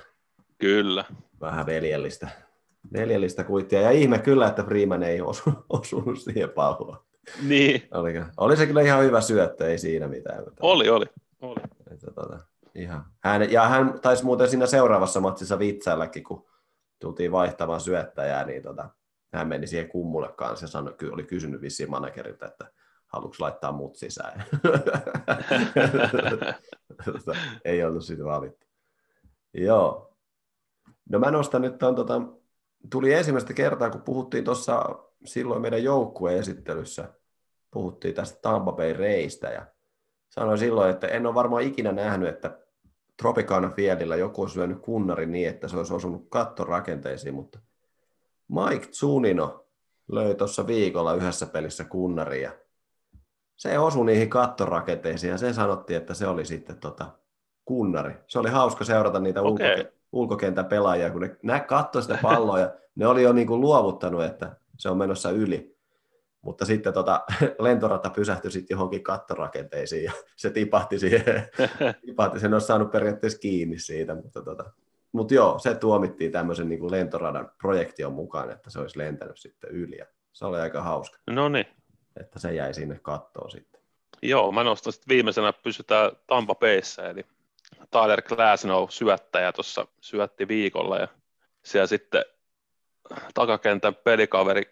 kyllä. 0.59 1.05
Vähän 1.41 1.67
veljellistä, 1.67 2.29
veljellistä 2.93 3.45
kuittia. 3.45 3.81
Ja 3.81 3.91
ihme 3.91 4.19
kyllä, 4.19 4.49
että 4.49 4.63
Freeman 4.63 5.03
ei 5.03 5.21
osu, 5.21 5.53
osunut 5.69 6.19
siihen 6.19 6.51
palloon. 6.51 7.07
Niin. 7.43 7.89
Oli, 7.91 8.13
oli 8.37 8.57
se 8.57 8.67
kyllä 8.67 8.81
ihan 8.83 9.05
hyvä 9.05 9.21
syöttö, 9.21 9.71
ei 9.71 9.79
siinä 9.79 10.09
mitään. 10.09 10.45
Oli, 10.61 10.89
oli. 10.89 11.07
oli. 11.41 11.61
Että, 11.91 12.11
tota, 12.11 12.39
ihan. 12.75 13.05
Hän, 13.21 13.53
ja 13.53 13.69
hän 13.69 14.01
taisi 14.01 14.25
muuten 14.25 14.49
siinä 14.49 14.67
seuraavassa 14.67 15.21
matsissa 15.21 15.59
vitsaillekin, 15.59 16.25
kun 16.25 16.47
tultiin 17.01 17.33
vaihtamaan 17.33 17.81
syöttäjää, 17.81 18.45
niin 18.45 18.63
tota, 18.63 18.89
hän 19.33 19.49
meni 19.49 19.67
siihen 19.67 19.89
kummulle 19.89 20.33
kanssa 20.37 20.65
ja 20.65 20.69
sanoi, 20.69 20.95
oli 21.13 21.25
kysynyt 21.25 21.61
vissiin 21.61 21.91
managerilta, 21.91 22.47
että 22.47 22.73
haluatko 23.07 23.37
laittaa 23.41 23.73
mut 23.73 23.97
sisään. 23.97 24.45
Tota, 27.05 27.37
ei 27.65 27.85
ollut 27.85 28.05
siitä 28.05 28.25
valittu. 28.25 28.67
Joo. 29.55 30.17
No 31.11 31.19
mä 31.19 31.31
nostan 31.31 31.63
nyt 31.63 31.83
on, 31.83 31.95
tota, 31.95 32.23
tuli 32.91 33.13
ensimmäistä 33.13 33.53
kertaa, 33.53 33.91
kun 33.91 34.03
puhuttiin 34.03 34.45
tuossa 34.45 34.83
silloin 35.25 35.63
meidän 35.63 35.85
joukkueen 35.85 36.39
esittelyssä, 36.39 37.09
puhuttiin 37.71 38.15
tästä 38.15 38.39
Tampa 38.43 38.73
Bay 38.73 38.93
Reistä 38.93 39.49
ja 39.49 39.67
sanoin 40.29 40.59
silloin, 40.59 40.91
että 40.91 41.07
en 41.07 41.27
ole 41.27 41.35
varmaan 41.35 41.63
ikinä 41.63 41.93
nähnyt, 41.93 42.29
että 42.29 42.59
Tropicana 43.17 43.71
Fieldillä 43.71 44.17
joku 44.17 44.43
olisi 44.43 44.55
syönyt 44.55 44.81
kunnari 44.81 45.27
niin, 45.27 45.49
että 45.49 45.69
se 45.69 45.77
olisi 45.77 45.95
osunut 45.95 46.27
kattorakenteisiin, 46.29 47.35
mutta 47.35 47.59
Mike 48.49 48.87
Zunino 48.87 49.67
löi 50.13 50.35
tuossa 50.35 50.67
viikolla 50.67 51.15
yhdessä 51.15 51.47
pelissä 51.47 51.85
kunnari 51.85 52.43
ja 52.43 52.53
se 53.57 53.79
osui 53.79 54.07
niihin 54.07 54.31
kattorakenteisiin 54.31 55.31
ja 55.31 55.39
se 55.39 55.53
sanottiin, 55.53 55.97
että 55.97 56.15
se 56.15 56.27
oli 56.27 56.45
sitten 56.45 56.79
tota 56.79 57.07
kunnari. 57.65 58.15
Se 58.27 58.39
oli 58.39 58.51
hauska 58.51 58.85
seurata 58.85 59.21
niitä 59.21 59.43
okay. 59.43 59.81
ulko, 59.81 59.91
ulkokentän 60.13 60.67
pelaajia, 60.67 61.11
kun 61.11 61.21
ne, 61.21 61.37
ne 61.43 61.61
katsoi 61.61 62.03
sitä 62.03 62.19
palloa 62.23 62.61
ja 62.61 62.75
ne 62.95 63.07
oli 63.07 63.23
jo 63.23 63.33
niin 63.33 63.47
kuin 63.47 63.61
luovuttanut, 63.61 64.25
että 64.25 64.57
se 64.79 64.89
on 64.89 64.99
menossa 64.99 65.31
yli. 65.31 65.77
Mutta 66.43 66.65
sitten 66.65 66.93
tota, 66.93 67.25
lentorata 67.59 68.11
pysähtyi 68.11 68.51
sitten 68.51 68.75
johonkin 68.75 69.03
kattorakenteisiin 69.03 70.05
ja 70.05 70.13
se 70.37 70.51
tipahti 70.51 70.99
siihen. 70.99 71.49
tipahti. 72.07 72.41
Sen 72.41 72.53
olisi 72.53 72.67
saanut 72.67 72.91
periaatteessa 72.91 73.39
kiinni 73.39 73.79
siitä, 73.79 74.15
mutta 74.15 74.43
tota, 74.43 74.65
mutta 75.13 75.35
joo, 75.35 75.59
se 75.59 75.75
tuomittiin 75.75 76.33
tämmöisen 76.33 76.69
niin 76.69 76.81
kuin 76.81 76.91
lentoradan 76.91 77.51
projektion 77.59 78.13
mukaan, 78.13 78.51
että 78.51 78.71
se 78.71 78.79
olisi 78.79 78.99
lentänyt 78.99 79.39
sitten 79.39 79.71
yli. 79.71 79.97
Ja 79.97 80.07
se 80.33 80.47
oli 80.47 80.59
aika 80.59 80.83
hauska. 80.83 81.19
No 81.31 81.49
niin. 81.49 81.67
Että 82.21 82.39
se 82.39 82.55
jäi 82.55 82.75
sinne 82.75 82.99
kattoon 83.03 83.51
sitten. 83.51 83.81
Joo, 84.23 84.53
mä 84.53 84.65
nostan 84.65 84.93
sitten 84.93 85.09
viimeisenä, 85.09 85.53
pysytään 85.53 86.13
Tampa 86.27 86.55
Bayssä, 86.55 87.11
eli 87.11 87.27
Tyler 87.91 88.23
Glasnow 88.23 88.87
syöttäjä 88.89 89.53
tuossa 89.53 89.87
syötti 90.01 90.49
viikolla 90.49 90.99
ja 90.99 91.09
siellä 91.65 91.87
sitten 91.87 92.25
takakentän 93.35 93.95
pelikaveri 93.95 94.63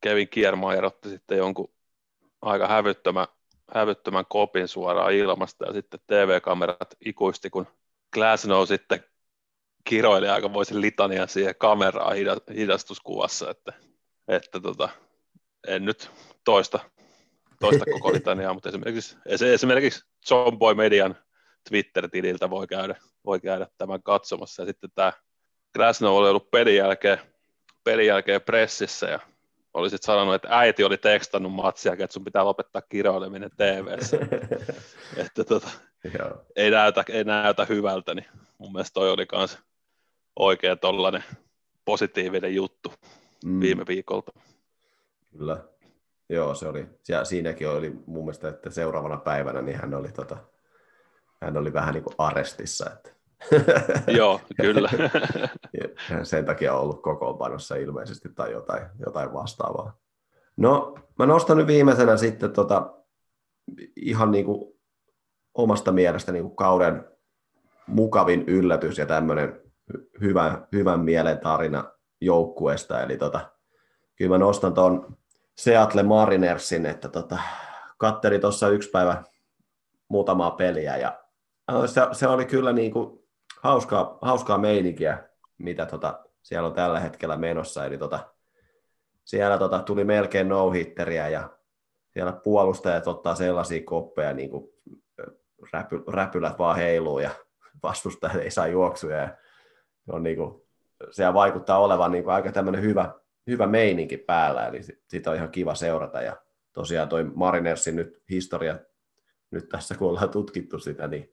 Kevin 0.00 0.28
Kiermaier 0.28 0.84
otti 0.84 1.08
sitten 1.08 1.38
jonkun 1.38 1.74
aika 2.42 2.68
hävyttömän, 2.68 3.26
hävyttömän 3.74 4.24
kopin 4.28 4.68
suoraan 4.68 5.12
ilmasta 5.12 5.66
ja 5.66 5.72
sitten 5.72 6.00
TV-kamerat 6.06 6.94
ikuisti, 7.04 7.50
kun 7.50 7.66
Glasnow 8.12 8.66
sitten 8.66 9.04
kiroili 9.84 10.28
aika 10.28 10.52
voisin 10.52 10.80
litania 10.80 11.26
siihen 11.26 11.54
kameraan 11.58 12.16
hidastuskuvassa, 12.54 13.50
että, 13.50 13.72
että 14.28 14.60
tota, 14.60 14.88
en 15.68 15.84
nyt 15.84 16.10
toista, 16.44 16.80
toista 17.60 17.84
koko 17.92 18.12
litaniaa, 18.12 18.54
mutta 18.54 18.68
esimerkiksi, 18.68 19.16
esimerkiksi 19.26 20.04
John 20.30 20.58
Boy 20.58 20.74
Median 20.74 21.16
Twitter-tililtä 21.68 22.50
voi 22.50 22.66
käydä, 22.66 22.96
voi 23.24 23.40
käydä 23.40 23.66
tämän 23.78 24.02
katsomassa. 24.02 24.62
Ja 24.62 24.66
sitten 24.66 24.90
tämä 24.94 25.12
Krasno 25.72 26.16
oli 26.16 26.28
ollut 26.28 26.50
pelin 26.50 26.76
jälkeen, 26.76 27.18
pelin 27.84 28.06
jälkeen 28.06 28.42
pressissä 28.42 29.06
ja 29.06 29.20
oli 29.74 29.90
sitten 29.90 30.06
sanonut, 30.06 30.34
että 30.34 30.48
äiti 30.50 30.84
oli 30.84 30.98
tekstannut 30.98 31.52
matsia, 31.52 31.92
että 31.92 32.06
sun 32.10 32.24
pitää 32.24 32.44
lopettaa 32.44 32.82
kiroileminen 32.82 33.50
TV-ssä. 33.56 34.16
että 35.24 35.44
tota, 35.44 35.70
ei, 36.56 36.70
näytä, 36.70 37.04
ei 37.08 37.24
näytä 37.24 37.64
hyvältä, 37.64 38.14
niin 38.14 38.26
mun 38.58 38.72
mielestä 38.72 38.94
toi 38.94 39.10
oli 39.10 39.26
myös 39.32 39.58
oikein 40.36 40.78
tollainen 40.78 41.24
positiivinen 41.84 42.54
juttu 42.54 42.92
mm. 43.44 43.60
viime 43.60 43.84
viikolta. 43.86 44.32
Kyllä. 45.38 45.64
Joo, 46.28 46.54
se 46.54 46.68
oli. 46.68 46.86
Ja 47.08 47.24
siinäkin 47.24 47.68
oli 47.68 47.90
mun 48.06 48.24
mielestä, 48.24 48.48
että 48.48 48.70
seuraavana 48.70 49.16
päivänä 49.16 49.62
niin 49.62 49.76
hän 49.76 49.94
oli, 49.94 50.12
tota, 50.12 50.36
hän 51.44 51.56
oli 51.56 51.72
vähän 51.72 51.94
niin 51.94 52.04
kuin 52.04 52.14
arestissa. 52.18 52.90
Että. 52.90 53.10
Joo, 54.18 54.40
kyllä. 54.60 54.90
sen 56.22 56.44
takia 56.44 56.74
on 56.74 56.80
ollut 56.80 57.02
kokoonpanossa 57.02 57.76
ilmeisesti 57.76 58.28
tai 58.28 58.52
jotain, 58.52 58.82
jotain 59.06 59.32
vastaavaa. 59.32 59.96
No, 60.56 60.98
mä 61.18 61.26
nostan 61.26 61.56
nyt 61.56 61.66
viimeisenä 61.66 62.16
sitten 62.16 62.52
tota, 62.52 62.94
ihan 63.96 64.30
niin 64.30 64.44
kuin 64.44 64.74
omasta 65.54 65.92
mielestä 65.92 66.32
niin 66.32 66.44
kuin 66.44 66.56
kauden 66.56 67.04
mukavin 67.86 68.44
yllätys 68.46 68.98
ja 68.98 69.06
tämmöinen 69.06 69.60
hyvän, 70.20 70.66
hyvän 70.72 71.00
mielen 71.00 71.38
tarina 71.38 71.84
joukkueesta. 72.20 73.02
Eli 73.02 73.16
tota, 73.16 73.50
kyllä 74.16 74.34
mä 74.34 74.38
nostan 74.38 74.74
tuon 74.74 75.16
Seattle 75.56 76.02
Marinersin, 76.02 76.86
että 76.86 77.08
tota, 77.08 77.38
katteli 77.98 78.38
tuossa 78.38 78.68
yksi 78.68 78.90
päivä 78.90 79.22
muutamaa 80.08 80.50
peliä 80.50 80.96
ja 80.96 81.23
se, 81.86 82.00
se 82.12 82.26
oli 82.26 82.44
kyllä 82.44 82.72
niin 82.72 82.92
kuin 82.92 83.24
hauskaa, 83.62 84.18
hauskaa 84.22 84.58
meininkiä, 84.58 85.28
mitä 85.58 85.86
tota, 85.86 86.24
siellä 86.42 86.68
on 86.68 86.74
tällä 86.74 87.00
hetkellä 87.00 87.36
menossa. 87.36 87.84
Eli 87.84 87.98
tota, 87.98 88.34
siellä 89.24 89.58
tota, 89.58 89.82
tuli 89.82 90.04
melkein 90.04 90.48
no 90.48 90.72
ja 91.30 91.50
siellä 92.10 92.32
puolustajat 92.32 93.06
ottaa 93.06 93.34
sellaisia 93.34 93.82
koppeja, 93.84 94.32
niin 94.32 94.50
kuin 94.50 94.68
räpy, 95.72 96.04
räpylät 96.08 96.58
vaan 96.58 96.76
heiluu 96.76 97.18
ja 97.18 97.30
vastustajat 97.82 98.36
ei 98.36 98.50
saa 98.50 98.66
juoksuja. 98.66 99.16
Ja 99.16 99.36
on 100.12 100.22
niin 100.22 100.36
kuin, 100.36 100.62
siellä 101.10 101.34
vaikuttaa 101.34 101.78
olevan 101.78 102.12
niin 102.12 102.24
kuin 102.24 102.34
aika 102.34 102.52
tämmöinen 102.52 102.82
hyvä, 102.82 103.12
hyvä 103.46 103.66
meininki 103.66 104.16
päällä, 104.16 104.66
eli 104.66 104.80
sitä 105.08 105.30
on 105.30 105.36
ihan 105.36 105.50
kiva 105.50 105.74
seurata. 105.74 106.22
Ja 106.22 106.36
tosiaan 106.72 107.08
toi 107.08 107.24
Marinersin 107.24 107.96
nyt 107.96 108.22
historia, 108.30 108.78
nyt 109.50 109.68
tässä 109.68 109.94
kun 109.94 110.08
ollaan 110.08 110.30
tutkittu 110.30 110.78
sitä, 110.78 111.08
niin 111.08 111.32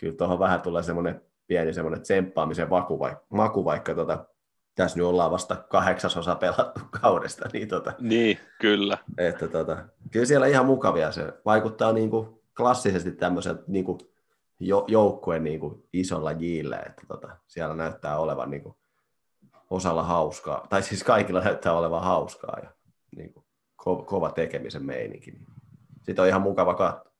kyllä 0.00 0.16
tuohon 0.16 0.38
vähän 0.38 0.60
tulee 0.60 0.82
semmoinen 0.82 1.22
pieni 1.46 1.72
semmoinen 1.72 2.02
tsemppaamisen 2.02 2.68
maku, 2.70 2.98
vaikka, 2.98 3.24
maku, 3.28 3.64
vaikka 3.64 3.94
tota, 3.94 4.26
tässä 4.74 4.98
nyt 4.98 5.06
ollaan 5.06 5.30
vasta 5.30 5.56
kahdeksasosa 5.56 6.34
pelattu 6.34 6.80
kaudesta. 7.00 7.48
Niin, 7.52 7.68
tota, 7.68 7.92
niin 8.00 8.38
kyllä. 8.60 8.98
Että, 9.18 9.48
tota, 9.48 9.76
kyllä 10.10 10.26
siellä 10.26 10.46
ihan 10.46 10.66
mukavia 10.66 11.12
se 11.12 11.32
vaikuttaa 11.44 11.92
niin 11.92 12.10
kuin 12.10 12.40
klassisesti 12.56 13.12
tämmöisen 13.12 13.58
niin 13.66 13.84
kuin 13.84 13.98
jo, 14.60 14.84
joukkueen 14.88 15.44
niin 15.44 15.60
kuin 15.60 15.88
isolla 15.92 16.32
jille, 16.32 16.76
että 16.76 17.02
tota, 17.08 17.36
siellä 17.46 17.74
näyttää 17.74 18.18
olevan 18.18 18.50
niin 18.50 18.62
kuin 18.62 18.74
osalla 19.70 20.02
hauskaa, 20.02 20.66
tai 20.70 20.82
siis 20.82 21.04
kaikilla 21.04 21.40
näyttää 21.40 21.72
olevan 21.72 22.02
hauskaa 22.02 22.58
ja 22.62 22.70
niin 23.16 23.32
kuin 23.32 23.44
ko- 23.82 24.04
kova 24.04 24.30
tekemisen 24.30 24.84
meininki. 24.84 25.32
Sitten 26.02 26.22
on 26.22 26.28
ihan 26.28 26.42
mukava 26.42 26.74
katsoa. 26.74 27.12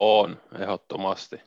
On, 0.00 0.36
ehdottomasti. 0.58 1.40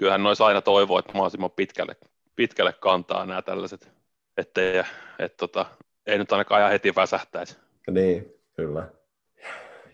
Kyllähän 0.00 0.22
noissa 0.22 0.46
aina 0.46 0.60
toivoo, 0.60 0.98
että 0.98 1.12
mahdollisimman 1.12 1.50
pitkälle, 1.50 1.96
pitkälle 2.36 2.72
kantaa 2.72 3.26
nämä 3.26 3.42
tällaiset, 3.42 3.92
ettei, 4.36 4.82
et, 5.18 5.36
tota, 5.36 5.66
ei 6.06 6.18
nyt 6.18 6.32
ainakaan 6.32 6.60
ajan 6.60 6.70
heti 6.70 6.94
väsähtäisi. 6.94 7.56
Niin, 7.90 8.34
kyllä. 8.56 8.88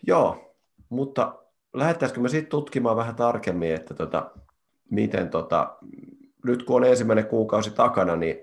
Joo, 0.07 0.55
mutta 0.89 1.35
lähettäisikö 1.73 2.21
me 2.21 2.29
sitten 2.29 2.49
tutkimaan 2.49 2.97
vähän 2.97 3.15
tarkemmin, 3.15 3.73
että 3.73 3.93
tota, 3.93 4.31
miten 4.91 5.29
tota, 5.29 5.77
nyt 6.45 6.63
kun 6.63 6.75
on 6.75 6.83
ensimmäinen 6.83 7.27
kuukausi 7.27 7.71
takana, 7.71 8.15
niin 8.15 8.39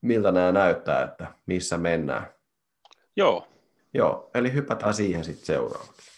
miltä 0.00 0.32
nämä 0.32 0.52
näyttää, 0.52 1.02
että 1.02 1.26
missä 1.46 1.78
mennään? 1.78 2.26
Joo. 3.16 3.48
Joo, 3.94 4.30
eli 4.34 4.52
hypätään 4.52 4.94
siihen 4.94 5.24
sitten 5.24 5.46
seuraavaksi. 5.46 6.11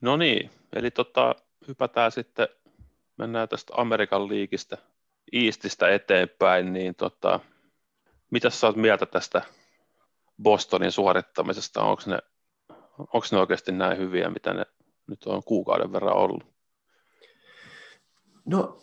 No 0.00 0.16
niin, 0.16 0.50
eli 0.72 0.90
tota, 0.90 1.34
hypätään 1.68 2.12
sitten, 2.12 2.48
mennään 3.18 3.48
tästä 3.48 3.72
Amerikan 3.76 4.28
liikistä, 4.28 4.78
Eastistä 5.32 5.88
eteenpäin, 5.88 6.72
niin 6.72 6.94
tota, 6.94 7.40
mitä 8.30 8.50
sä 8.50 8.66
oot 8.66 8.76
mieltä 8.76 9.06
tästä 9.06 9.42
Bostonin 10.42 10.92
suorittamisesta, 10.92 11.82
onko 11.82 12.02
ne, 12.06 12.18
onko 12.98 13.26
ne 13.32 13.38
oikeasti 13.38 13.72
näin 13.72 13.98
hyviä, 13.98 14.30
mitä 14.30 14.54
ne 14.54 14.66
nyt 15.06 15.24
on 15.26 15.42
kuukauden 15.44 15.92
verran 15.92 16.16
ollut? 16.16 16.44
No, 18.44 18.78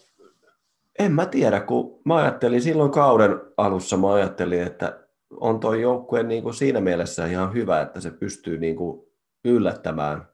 en 0.99 1.12
mä 1.12 1.25
tiedä, 1.25 1.60
kun 1.60 2.01
mä 2.06 2.15
ajattelin 2.15 2.62
silloin 2.62 2.91
kauden 2.91 3.41
alussa, 3.58 3.97
mä 3.97 4.13
ajattelin, 4.13 4.63
että 4.63 5.08
on 5.30 5.60
tuo 5.60 5.73
joukkue 5.73 6.23
niin 6.23 6.43
kuin 6.43 6.53
siinä 6.53 6.82
mielessä 6.82 7.25
ihan 7.25 7.53
hyvä, 7.53 7.82
että 7.82 8.01
se 8.01 8.12
pystyy 8.12 8.58
niin 8.58 8.75
kuin 8.75 9.08
yllättämään, 9.45 10.27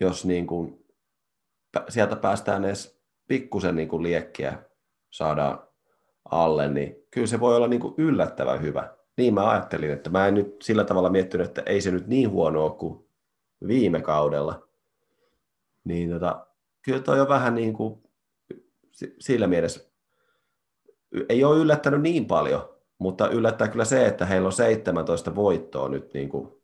jos 0.00 0.24
niin 0.24 0.46
kuin 0.46 0.86
sieltä 1.88 2.16
päästään 2.16 2.64
edes 2.64 3.02
pikkusen 3.28 3.76
niin 3.76 3.88
kuin 3.88 4.02
liekkiä 4.02 4.62
saadaan 5.10 5.58
alle, 6.24 6.68
niin 6.68 6.96
kyllä 7.10 7.26
se 7.26 7.40
voi 7.40 7.56
olla 7.56 7.68
niin 7.68 7.80
kuin 7.80 7.94
yllättävän 7.98 8.62
hyvä 8.62 8.96
niin 9.16 9.34
mä 9.34 9.50
ajattelin, 9.50 9.90
että 9.90 10.10
mä 10.10 10.26
en 10.26 10.34
nyt 10.34 10.62
sillä 10.62 10.84
tavalla 10.84 11.10
miettinyt, 11.10 11.46
että 11.46 11.62
ei 11.66 11.80
se 11.80 11.90
nyt 11.90 12.06
niin 12.06 12.30
huono 12.30 12.64
ole 12.64 12.74
kuin 12.74 13.08
viime 13.66 14.00
kaudella. 14.00 14.68
Niin 15.84 16.10
tota, 16.10 16.46
kyllä 16.82 17.00
toi 17.00 17.20
on 17.20 17.28
vähän 17.28 17.54
niin 17.54 17.72
kuin 17.72 18.02
sillä 19.20 19.46
mielessä, 19.46 19.80
ei 21.28 21.44
ole 21.44 21.58
yllättänyt 21.58 22.02
niin 22.02 22.26
paljon, 22.26 22.68
mutta 22.98 23.28
yllättää 23.28 23.68
kyllä 23.68 23.84
se, 23.84 24.06
että 24.06 24.26
heillä 24.26 24.46
on 24.46 24.52
17 24.52 25.34
voittoa 25.34 25.88
nyt 25.88 26.14
niin 26.14 26.28
kuin, 26.28 26.62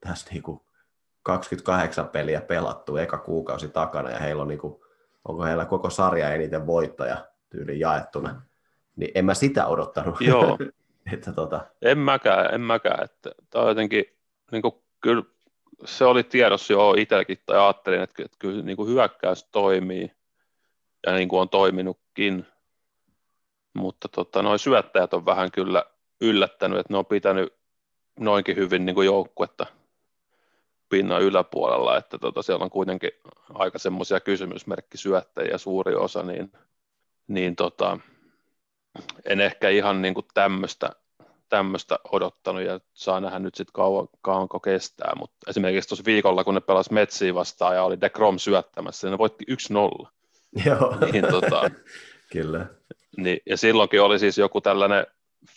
tässä 0.00 0.30
niin 0.30 0.42
kuin 0.42 0.60
28 1.22 2.08
peliä 2.08 2.40
pelattu 2.40 2.96
eka 2.96 3.18
kuukausi 3.18 3.68
takana 3.68 4.10
ja 4.10 4.18
heillä 4.18 4.42
on 4.42 4.48
niin 4.48 4.60
kuin, 4.60 4.80
onko 5.28 5.44
heillä 5.44 5.64
koko 5.64 5.90
sarja 5.90 6.34
eniten 6.34 6.66
voittoja 6.66 7.26
tyyli 7.50 7.80
jaettuna, 7.80 8.42
niin 8.96 9.10
en 9.14 9.24
mä 9.24 9.34
sitä 9.34 9.66
odottanut. 9.66 10.20
Joo, 10.20 10.58
Että 11.12 11.32
tota... 11.32 11.66
En 11.82 11.98
mäkään, 11.98 12.54
en 12.54 12.60
mäkään. 12.60 13.04
Että, 13.04 13.30
tämä 13.50 13.64
jotenkin, 13.64 14.04
niin 14.52 14.62
kuin, 14.62 14.74
kyllä 15.00 15.22
se 15.84 16.04
oli 16.04 16.22
tiedossa 16.22 16.72
jo 16.72 16.94
itselläkin, 16.98 17.38
tai 17.46 17.58
ajattelin, 17.58 18.00
että, 18.00 18.22
että 18.24 18.36
kyllä 18.38 18.62
niin 18.62 18.76
kuin 18.76 18.88
hyökkäys 18.88 19.44
toimii, 19.44 20.12
ja 21.06 21.12
niin 21.12 21.28
kuin 21.28 21.40
on 21.40 21.48
toiminutkin, 21.48 22.46
mutta 23.74 24.08
tota, 24.08 24.42
noin 24.42 24.58
syöttäjät 24.58 25.14
on 25.14 25.26
vähän 25.26 25.50
kyllä 25.50 25.84
yllättänyt, 26.20 26.78
että 26.78 26.92
ne 26.92 26.98
on 26.98 27.06
pitänyt 27.06 27.54
noinkin 28.20 28.56
hyvin 28.56 28.86
niin 28.86 28.94
kuin 28.94 29.06
joukkuetta, 29.06 29.66
pinnan 30.90 31.22
yläpuolella, 31.22 31.96
että 31.96 32.18
tota, 32.18 32.42
siellä 32.42 32.64
on 32.64 32.70
kuitenkin 32.70 33.10
aika 33.54 33.78
semmoisia 33.78 34.20
kysymysmerkkisyöttäjiä 34.20 35.58
suuri 35.58 35.94
osa, 35.94 36.22
niin, 36.22 36.52
niin 37.28 37.56
tota, 37.56 37.98
en 39.24 39.40
ehkä 39.40 39.68
ihan 39.68 40.02
niin 40.02 40.14
kuin 40.14 40.26
tämmöistä, 40.34 40.90
tämmöistä 41.48 41.98
odottanut 42.12 42.62
ja 42.62 42.80
saa 42.94 43.20
nähdä 43.20 43.38
nyt 43.38 43.54
sitten 43.54 43.72
kauan, 43.72 44.08
kauanko 44.22 44.60
kestää, 44.60 45.12
mutta 45.18 45.36
esimerkiksi 45.50 45.88
tuossa 45.88 46.04
viikolla, 46.04 46.44
kun 46.44 46.54
ne 46.54 46.60
pelasivat 46.60 46.94
Metsiä 46.94 47.34
vastaan 47.34 47.74
ja 47.74 47.84
oli 47.84 48.00
De 48.00 48.10
Grom 48.10 48.38
syöttämässä, 48.38 49.06
niin 49.06 49.12
ne 49.12 49.18
voitti 49.18 49.44
1-0. 50.04 50.08
Joo, 50.66 50.96
niin, 51.12 51.24
tota, 51.30 51.70
kyllä. 52.32 52.66
Niin, 53.16 53.40
ja 53.46 53.56
silloinkin 53.56 54.02
oli 54.02 54.18
siis 54.18 54.38
joku 54.38 54.60
tällainen 54.60 55.06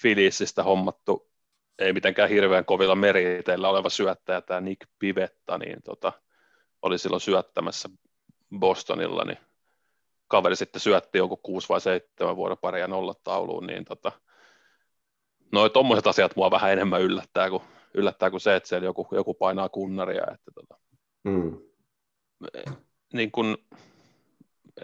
Filissistä 0.02 0.64
hommattu, 0.64 1.33
ei 1.80 1.94
mitenkään 1.94 2.30
hirveän 2.30 2.66
kovilla 2.66 2.96
meriteillä 2.96 3.70
oleva 3.70 3.90
syöttäjä, 3.90 4.42
tämä 4.42 4.62
Nick 4.62 4.82
Pivetta, 5.00 5.58
niin 5.58 5.84
tota, 5.84 6.14
oli 6.82 6.98
silloin 6.98 7.22
syöttämässä 7.22 7.90
Bostonilla, 8.60 9.24
niin 9.24 9.38
kaveri 10.28 10.56
sitten 10.56 10.82
syötti 10.82 11.18
joku 11.18 11.38
kuusi 11.38 11.70
vai 11.70 11.82
seitsemän 11.82 12.36
vuoden 12.36 12.58
paria 12.62 12.88
nolla 12.88 13.14
tauluun, 13.24 13.68
niin 13.68 13.86
tota, 13.86 14.12
noin 15.52 15.72
tuommoiset 15.72 16.08
asiat 16.08 16.36
mua 16.36 16.52
vähän 16.52 16.72
enemmän 16.72 17.02
yllättää 17.02 17.50
kuin, 17.50 17.64
yllättää 17.94 18.30
kuin 18.30 18.42
se, 18.42 18.56
että 18.56 18.70
siellä 18.70 18.86
joku, 18.86 19.08
joku 19.12 19.34
painaa 19.34 19.70
kunnaria. 19.70 20.24
Että 20.34 20.52
tota, 20.56 20.78
Mm. 21.24 21.58
niin 23.14 23.32
kun, 23.32 23.58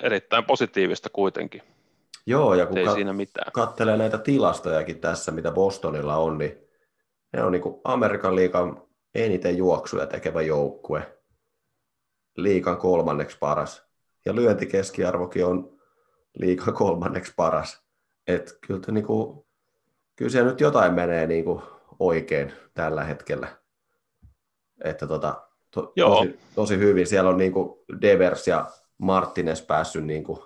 erittäin 0.01 0.45
positiivista 0.45 1.09
kuitenkin, 1.09 1.61
Joo, 2.25 2.53
ja 2.53 2.65
kun 2.65 2.77
ei 2.77 2.85
kat- 2.85 2.93
siinä 2.93 3.13
mitään. 3.13 3.51
katselee 3.51 3.97
näitä 3.97 4.17
tilastojakin 4.17 4.99
tässä, 4.99 5.31
mitä 5.31 5.51
Bostonilla 5.51 6.15
on, 6.17 6.37
niin 6.37 6.68
ne 7.33 7.43
on 7.43 7.51
niin 7.51 7.61
kuin 7.61 7.81
Amerikan 7.83 8.35
liikan 8.35 8.83
eniten 9.15 9.57
juoksuja 9.57 10.05
tekevä 10.05 10.41
joukkue, 10.41 11.19
liikan 12.37 12.77
kolmanneksi 12.77 13.37
paras, 13.39 13.89
ja 14.25 14.35
lyöntikeskiarvokin 14.35 15.45
on 15.45 15.79
liikan 16.37 16.73
kolmanneksi 16.73 17.33
paras. 17.35 17.83
Et 18.27 18.57
kyllä, 18.67 18.81
niin 18.91 19.05
kuin, 19.05 19.45
kyllä 20.15 20.31
siellä 20.31 20.49
nyt 20.49 20.61
jotain 20.61 20.93
menee 20.93 21.27
niin 21.27 21.45
kuin 21.45 21.61
oikein 21.99 22.53
tällä 22.73 23.03
hetkellä. 23.03 23.47
Että 24.83 25.07
tota, 25.07 25.47
to, 25.71 25.93
Joo. 25.95 26.15
tosi, 26.15 26.39
tosi, 26.55 26.77
hyvin. 26.77 27.07
Siellä 27.07 27.29
on 27.29 27.37
niin 27.37 27.51
kuin 27.51 27.79
Devers 28.01 28.47
ja 28.47 28.65
Martinez 28.97 29.61
päässyt 29.61 30.05
niin 30.05 30.23
kuin 30.23 30.39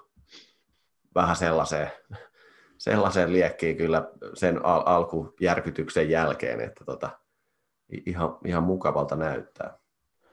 vähän 1.15 1.35
sellaiseen, 1.35 1.91
sellaiseen 2.83 3.33
liekkiin 3.33 3.77
kyllä 3.77 4.11
sen 4.33 4.65
al- 4.65 4.83
alkujärkytyksen 4.85 6.09
jälkeen, 6.09 6.61
että 6.61 6.85
tota, 6.85 7.09
ihan, 8.05 8.37
ihan 8.45 8.63
mukavalta 8.63 9.15
näyttää. 9.15 9.77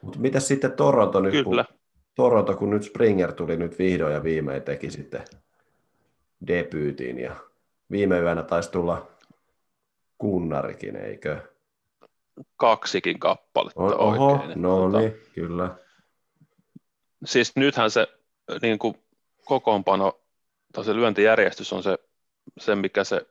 Mutta 0.01 0.19
mitäs 0.19 0.47
sitten 0.47 0.71
Toronto 0.71 1.19
nyt, 1.19 1.31
Kyllä. 1.31 1.63
kun, 1.63 1.77
Toronto, 2.15 2.55
kun 2.55 2.69
nyt 2.69 2.83
Springer 2.83 3.33
tuli 3.33 3.57
nyt 3.57 3.79
vihdoin 3.79 4.13
ja 4.13 4.23
viimein 4.23 4.61
teki 4.63 4.91
sitten 4.91 5.23
debyytin 6.47 7.19
ja 7.19 7.35
viime 7.91 8.19
yönä 8.19 8.43
taisi 8.43 8.71
tulla 8.71 9.07
kunnarikin, 10.17 10.95
eikö? 10.95 11.41
Kaksikin 12.57 13.19
kappaletta 13.19 13.81
O- 13.81 14.07
Oho, 14.07 14.33
oikein. 14.33 14.61
no 14.61 14.77
tota, 14.77 14.99
niin, 14.99 15.13
kyllä. 15.33 15.75
siis 17.25 17.55
nythän 17.55 17.91
se 17.91 18.07
niin 18.61 18.79
kuin 18.79 18.95
kokoonpano 19.45 20.21
tai 20.73 20.85
se 20.85 20.95
lyöntijärjestys 20.95 21.73
on 21.73 21.83
se, 21.83 21.97
se, 22.61 22.75
mikä 22.75 23.03
se 23.03 23.25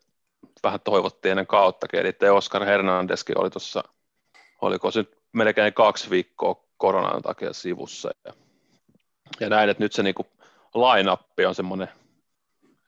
vähän 0.62 0.80
toivottiin 0.80 1.30
ennen 1.30 1.46
kauttakin, 1.46 2.00
eli 2.00 2.12
te 2.12 2.30
Oscar 2.30 2.64
Hernandeskin 2.64 3.40
oli 3.40 3.50
tuossa, 3.50 3.84
oliko 4.60 4.90
se 4.90 5.00
nyt 5.00 5.18
melkein 5.32 5.74
kaksi 5.74 6.10
viikkoa 6.10 6.64
koronan 6.76 7.22
takia 7.22 7.52
sivussa, 7.52 8.10
ja, 8.24 8.32
ja 9.40 9.48
näin, 9.48 9.70
että 9.70 9.82
nyt 9.82 9.92
se 9.92 10.02
niin 10.02 10.14
line-up 10.74 11.20
on 11.46 11.54
semmoinen, 11.54 11.88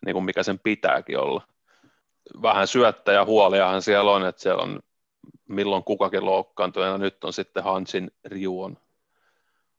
niin 0.05 0.13
kuin 0.13 0.25
mikä 0.25 0.43
sen 0.43 0.59
pitääkin 0.59 1.19
olla. 1.19 1.43
Vähän 2.43 2.67
syöttäjä 2.67 3.25
huoliahan 3.25 3.83
siellä 3.83 4.11
on, 4.11 4.27
että 4.27 4.43
siellä 4.43 4.63
on 4.63 4.81
milloin 5.49 5.85
kukakin 5.85 6.25
loukkaantuneena, 6.25 6.99
nyt 6.99 7.25
on 7.25 7.33
sitten 7.33 7.65
Hansin 7.65 8.11
Riu 8.25 8.63
on, 8.63 8.79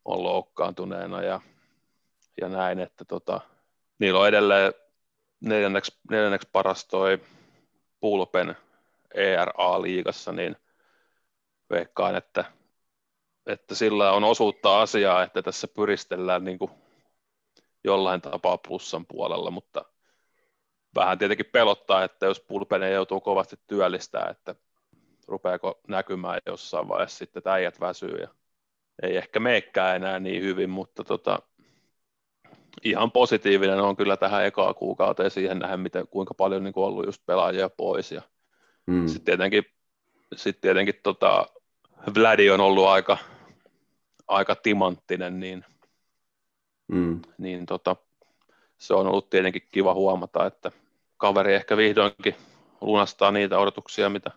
on 0.06 0.24
loukkaantuneena 0.24 1.22
ja, 1.22 1.42
ja 2.42 2.50
näin, 2.50 2.80
että 2.80 3.06
tota, 3.06 3.42
niillä 4.00 4.20
on 4.20 4.28
edelleen 4.28 4.74
neljänneksi, 5.44 6.00
neljänneksi 6.10 6.50
paras 6.52 6.86
toi 6.86 7.20
pulpen 8.00 8.56
ERA-liigassa, 9.14 10.32
niin 10.32 10.56
veikkaan, 11.70 12.16
että, 12.16 12.46
että 13.46 13.76
sillä 13.76 14.12
on 14.12 14.24
osuutta 14.24 14.82
asiaa, 14.82 15.24
että 15.24 15.42
tässä 15.42 15.68
pyristellään 15.68 16.44
niin 16.44 16.60
kuin 16.60 16.72
jollain 17.84 18.22
tapaa 18.22 18.58
plussan 18.58 19.06
puolella, 19.06 19.52
mutta 19.52 19.86
vähän 20.96 21.18
tietenkin 21.18 21.50
pelottaa, 21.52 22.04
että 22.04 22.26
jos 22.26 22.40
pulpene 22.40 22.92
joutuu 22.92 23.22
kovasti 23.22 23.56
työllistää, 23.68 24.28
että 24.30 24.56
rupeako 25.28 25.82
näkymään 25.88 26.40
jossain 26.46 26.88
vaiheessa 26.88 27.18
sitten, 27.18 27.40
että 27.40 27.54
äijät 27.54 27.80
väsyy 27.80 28.18
ja 28.18 28.28
ei 29.02 29.18
ehkä 29.18 29.40
meekään 29.40 29.96
enää 29.96 30.20
niin 30.20 30.42
hyvin, 30.42 30.70
mutta 30.70 31.04
tota, 31.04 31.40
ihan 32.84 33.12
positiivinen 33.12 33.80
on 33.82 33.96
kyllä 33.96 34.18
tähän 34.18 34.46
ekaa 34.46 34.74
kuukauteen 34.74 35.32
siihen 35.32 35.60
nähden, 35.60 35.80
miten, 35.80 36.08
kuinka 36.08 36.34
paljon 36.34 36.64
niin 36.64 36.74
kuin 36.74 36.86
ollut 36.86 37.06
just 37.06 37.26
pelaajia 37.26 37.70
pois. 37.70 38.12
Ja 38.12 38.22
Mm. 38.88 39.08
sitten 39.08 39.26
tietenkin, 39.26 39.64
sit 40.36 40.62
tietenkin 40.62 40.96
tota, 41.04 41.46
Vladi 42.16 42.50
on 42.50 42.60
ollut 42.60 42.86
aika, 42.86 43.18
aika 44.28 44.56
timanttinen, 44.56 45.40
niin, 45.40 45.66
Mm. 46.88 47.22
niin 47.38 47.66
tota, 47.66 47.96
se 48.78 48.94
on 48.94 49.08
ollut 49.08 49.30
tietenkin 49.30 49.68
kiva 49.72 49.94
huomata, 49.94 50.46
että 50.46 50.72
kaveri 51.18 51.54
ehkä 51.56 51.78
vihdoinkin 51.78 52.36
lunastaa 52.82 53.32
niitä 53.32 53.60
odotuksia, 53.60 54.10
mitä, 54.10 54.32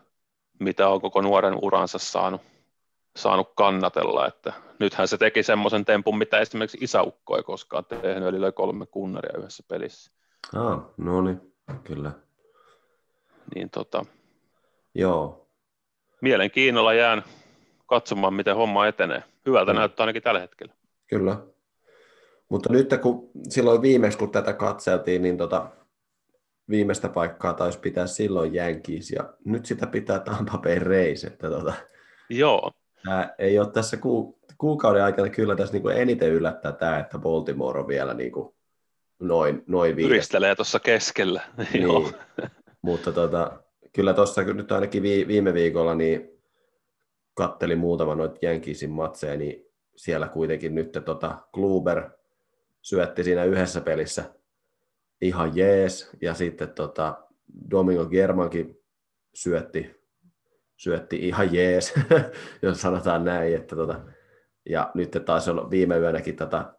mitä 0.59 0.89
on 0.89 1.01
koko 1.01 1.21
nuoren 1.21 1.55
uransa 1.61 1.97
saanut, 1.97 2.41
saanut 3.17 3.51
kannatella, 3.55 4.27
että 4.27 4.53
nythän 4.79 5.07
se 5.07 5.17
teki 5.17 5.43
semmoisen 5.43 5.85
tempun, 5.85 6.17
mitä 6.17 6.39
esimerkiksi 6.39 6.77
isäukko 6.81 7.37
ei 7.37 7.43
koskaan 7.43 7.85
tehnyt, 7.85 8.27
eli 8.27 8.41
löi 8.41 8.51
kolme 8.51 8.85
kunnaria 8.85 9.37
yhdessä 9.39 9.63
pelissä. 9.67 10.11
Ah, 10.55 10.79
no 10.97 11.21
niin, 11.21 11.53
kyllä. 11.83 12.11
Niin 13.55 13.69
tota, 13.69 14.05
Joo, 14.95 15.47
mielenkiinnolla 16.21 16.93
jään 16.93 17.23
katsomaan, 17.85 18.33
miten 18.33 18.55
homma 18.55 18.87
etenee. 18.87 19.23
Hyvältä 19.45 19.73
Mm. 19.73 19.79
näyttää 19.79 20.03
ainakin 20.03 20.23
tällä 20.23 20.39
hetkellä. 20.39 20.73
Kyllä. 21.07 21.37
Mutta 22.49 22.73
nyt 22.73 22.89
kun 23.01 23.29
silloin 23.49 23.81
viimeksi, 23.81 24.17
kun 24.17 24.31
tätä 24.31 24.53
katseltiin, 24.53 25.21
niin 25.21 25.37
tota, 25.37 25.67
viimeistä 26.69 27.09
paikkaa 27.09 27.53
taisi 27.53 27.79
pitää 27.79 28.07
silloin 28.07 28.55
Yankees, 28.55 29.11
ja 29.11 29.33
nyt 29.45 29.65
sitä 29.65 29.87
pitää 29.87 30.19
Tampa 30.19 30.57
Bay 30.57 30.79
Rays, 30.79 31.23
että 31.23 31.49
tota, 31.49 31.73
Joo, 32.29 32.71
tää 33.07 33.35
ei 33.37 33.59
ole 33.59 33.71
tässä 33.71 33.97
ku, 33.97 34.39
kuukauden 34.57 35.03
aikana 35.03 35.29
kyllä 35.29 35.55
tässä 35.55 35.73
niinku 35.73 35.89
eniten 35.89 36.29
yllättää 36.29 36.71
tämä, 36.71 36.99
että 36.99 37.19
Baltimore 37.19 37.79
on 37.79 37.87
vielä 37.87 38.13
niinku 38.13 38.55
noin, 39.19 39.63
noin 39.67 39.95
viides. 39.95 40.11
yristelee 40.11 40.55
tuossa 40.55 40.79
keskellä. 40.79 41.41
Niin. 41.73 42.13
Mutta 42.81 43.11
tota, 43.11 43.63
kyllä 43.93 44.13
tuossa 44.13 44.43
nyt 44.43 44.71
ainakin 44.71 45.03
vi, 45.03 45.27
viime 45.27 45.53
viikolla 45.53 45.95
niin 45.95 46.29
kattelin 47.33 47.77
muutama 47.77 48.15
noita 48.15 48.39
Yankeesin 48.43 48.89
matseja, 48.89 49.37
niin 49.37 49.65
siellä 49.95 50.27
kuitenkin 50.27 50.75
nyt 50.75 50.91
tota 51.05 51.37
Kluber 51.53 52.09
syötti 52.81 53.23
siinä 53.23 53.43
yhdessä 53.43 53.81
pelissä 53.81 54.23
ihan 55.21 55.57
jees, 55.57 56.09
ja 56.21 56.33
sitten 56.33 56.69
tota 56.69 57.27
Domingo 57.71 58.05
Germankin 58.05 58.79
syötti, 59.33 59.96
syötti 60.77 61.27
ihan 61.27 61.53
jees, 61.53 61.93
jos 62.61 62.81
sanotaan 62.81 63.25
näin, 63.25 63.55
että 63.55 63.75
tota, 63.75 63.99
ja 64.69 64.91
nyt 64.93 65.17
taisi 65.25 65.51
olla 65.51 65.69
viime 65.69 65.97
yönäkin 65.97 66.35
tota, 66.35 66.73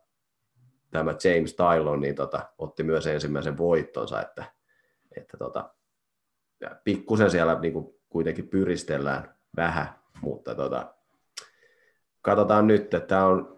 tämä 0.90 1.10
James 1.10 1.54
Tylon 1.54 2.00
niin 2.00 2.14
tota, 2.14 2.48
otti 2.58 2.82
myös 2.82 3.06
ensimmäisen 3.06 3.58
voittonsa, 3.58 4.22
että, 4.22 4.44
että 5.16 5.36
tota, 5.36 5.70
pikkusen 6.84 7.30
siellä 7.30 7.60
niin 7.60 7.72
kuin 7.72 7.94
kuitenkin 8.08 8.48
pyristellään 8.48 9.34
vähän, 9.56 9.88
mutta 10.20 10.54
tota, 10.54 10.94
katsotaan 12.22 12.66
nyt, 12.66 12.82
että 12.82 13.00
tämä 13.00 13.26
on 13.26 13.56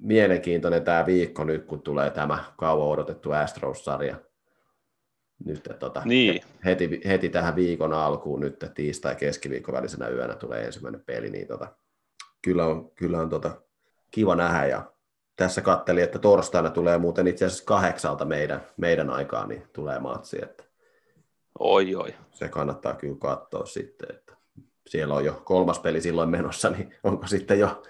mielenkiintoinen 0.00 0.84
tämä 0.84 1.06
viikko 1.06 1.44
nyt, 1.44 1.64
kun 1.64 1.82
tulee 1.82 2.10
tämä 2.10 2.44
kauan 2.56 2.88
odotettu 2.88 3.32
Astros-sarja. 3.32 4.16
Nyt, 5.44 5.68
tota, 5.78 6.02
Niin. 6.04 6.42
heti, 6.64 7.00
heti, 7.06 7.28
tähän 7.28 7.56
viikon 7.56 7.92
alkuun 7.92 8.40
nyt 8.40 8.64
tiistai 8.74 9.16
keskiviikko 9.16 9.72
välisenä 9.72 10.08
yönä 10.08 10.34
tulee 10.34 10.64
ensimmäinen 10.64 11.02
peli, 11.06 11.30
niin 11.30 11.46
tota, 11.46 11.68
kyllä 12.42 12.66
on, 12.66 12.90
kyllä 12.90 13.20
on 13.20 13.28
tota, 13.30 13.50
kiva 14.10 14.36
nähdä 14.36 14.66
ja 14.66 14.92
tässä 15.36 15.60
kattelin, 15.60 16.04
että 16.04 16.18
torstaina 16.18 16.70
tulee 16.70 16.98
muuten 16.98 17.26
itse 17.26 17.44
asiassa 17.44 17.64
kahdeksalta 17.64 18.24
meidän, 18.24 18.66
meidän 18.76 19.10
aikaa, 19.10 19.46
niin 19.46 19.62
tulee 19.72 19.98
matsi, 19.98 20.38
että 20.42 20.64
Oi, 21.58 21.94
oi. 21.94 22.14
se 22.30 22.48
kannattaa 22.48 22.94
kyllä 22.94 23.16
katsoa 23.18 23.66
sitten, 23.66 24.16
että 24.16 24.36
siellä 24.86 25.14
on 25.14 25.24
jo 25.24 25.42
kolmas 25.44 25.78
peli 25.78 26.00
silloin 26.00 26.30
menossa, 26.30 26.70
niin 26.70 26.94
onko 27.04 27.26
sitten 27.26 27.58
jo 27.58 27.82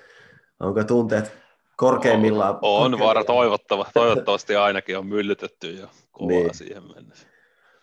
onko 0.61 0.85
tunteet 0.85 1.33
korkeimmillaan? 1.77 2.59
On, 2.63 2.95
on 2.95 3.01
vara 3.01 3.25
toivottava, 3.25 3.87
toivottavasti 3.95 4.57
ainakin 4.57 4.99
on 4.99 5.07
myllytetty 5.07 5.71
jo 5.71 5.89
kovaa 6.13 6.29
niin. 6.29 6.55
siihen 6.55 6.83
mennessä. 6.95 7.30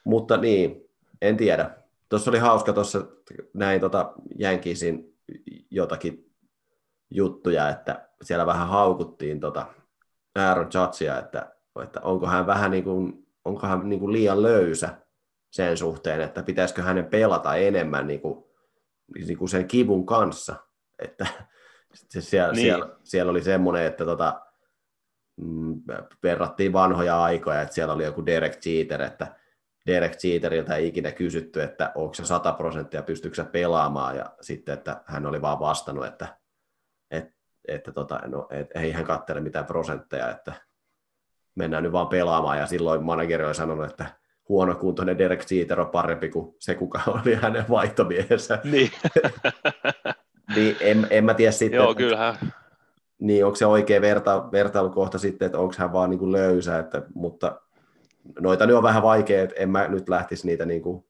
Mutta 0.07 0.37
niin, 0.37 0.89
en 1.21 1.37
tiedä. 1.37 1.69
Tuossa 2.09 2.31
oli 2.31 2.37
hauska 2.37 2.73
tuossa 2.73 3.05
näin 3.53 3.81
tota 3.81 4.13
Jänkisin 4.39 5.17
jotakin 5.71 6.31
juttuja, 7.09 7.69
että 7.69 8.09
siellä 8.21 8.45
vähän 8.45 8.67
haukuttiin 8.67 9.39
tota 9.39 9.65
Aaron 10.35 10.69
Judgea, 10.73 11.19
että, 11.19 11.51
että 11.83 12.01
onko 12.01 12.27
hän 12.27 12.47
vähän 12.47 12.71
niin 12.71 12.83
kuin, 12.83 13.27
onko 13.45 13.67
hän 13.67 13.89
niin 13.89 13.99
kuin 13.99 14.13
liian 14.13 14.41
löysä 14.41 14.89
sen 15.51 15.77
suhteen, 15.77 16.21
että 16.21 16.43
pitäisikö 16.43 16.83
hänen 16.83 17.05
pelata 17.05 17.55
enemmän 17.55 18.07
niin 18.07 18.21
kuin, 18.21 18.43
niin 19.27 19.37
kuin 19.37 19.49
sen 19.49 19.67
kivun 19.67 20.05
kanssa. 20.05 20.55
Että 20.99 21.27
se 21.93 22.21
siellä, 22.21 22.53
niin. 22.53 22.61
siellä, 22.61 22.89
siellä, 23.03 23.29
oli 23.29 23.43
semmoinen, 23.43 23.85
että 23.85 24.05
tota, 24.05 24.41
mm, 25.35 25.81
verrattiin 26.23 26.73
vanhoja 26.73 27.23
aikoja, 27.23 27.61
että 27.61 27.75
siellä 27.75 27.93
oli 27.93 28.03
joku 28.03 28.25
Derek 28.25 28.65
Jeter, 28.65 29.01
että 29.01 29.37
Derek 29.87 30.23
Jeteriltä 30.23 30.75
ei 30.75 30.87
ikinä 30.87 31.11
kysytty, 31.11 31.61
että 31.61 31.91
onko 31.95 32.13
se 32.13 32.25
100 32.25 32.53
prosenttia, 32.53 33.03
pystyykö 33.03 33.35
se 33.35 33.43
pelaamaan, 33.43 34.15
ja 34.15 34.25
sitten, 34.41 34.73
että 34.73 35.01
hän 35.05 35.25
oli 35.25 35.41
vaan 35.41 35.59
vastannut, 35.59 36.05
että, 36.05 36.27
että, 37.11 37.33
että 37.67 37.91
tota, 37.91 38.19
no, 38.25 38.47
et, 38.49 38.67
ei 38.75 38.91
hän 38.91 39.05
katsele 39.05 39.39
mitään 39.39 39.65
prosentteja, 39.65 40.29
että 40.29 40.53
mennään 41.55 41.83
nyt 41.83 41.91
vaan 41.91 42.07
pelaamaan, 42.07 42.57
ja 42.57 42.67
silloin 42.67 43.03
manageri 43.03 43.45
oli 43.45 43.55
sanonut, 43.55 43.89
että 43.89 44.05
huonokuntoinen 44.49 45.17
Derek 45.17 45.51
Jeter 45.51 45.81
on 45.81 45.89
parempi 45.89 46.29
kuin 46.29 46.55
se, 46.59 46.75
kuka 46.75 47.01
oli 47.07 47.35
hänen 47.35 47.65
vaihtomiehensä. 47.69 48.59
Niin. 48.63 48.91
niin 50.55 50.75
en, 50.79 51.07
en 51.09 51.25
mä 51.25 51.33
tiedä 51.33 51.51
sitten. 51.51 51.77
Joo, 51.77 51.91
että, 51.91 52.03
kyllähän. 52.03 52.35
Niin, 53.19 53.45
onko 53.45 53.55
se 53.55 53.65
oikea 53.65 54.01
verta, 54.01 54.51
vertailukohta 54.51 55.17
sitten, 55.17 55.45
että 55.45 55.59
onko 55.59 55.75
hän 55.77 55.93
vaan 55.93 56.09
niin 56.09 56.19
kuin 56.19 56.31
löysä, 56.31 56.79
että, 56.79 57.01
mutta 57.13 57.61
noita 58.39 58.65
nyt 58.65 58.75
on 58.75 58.83
vähän 58.83 59.03
vaikea, 59.03 59.43
että 59.43 59.55
en 59.57 59.69
mä 59.69 59.87
nyt 59.87 60.09
lähtisi 60.09 60.47
niitä 60.47 60.65
niin 60.65 60.81
kuin 60.81 61.05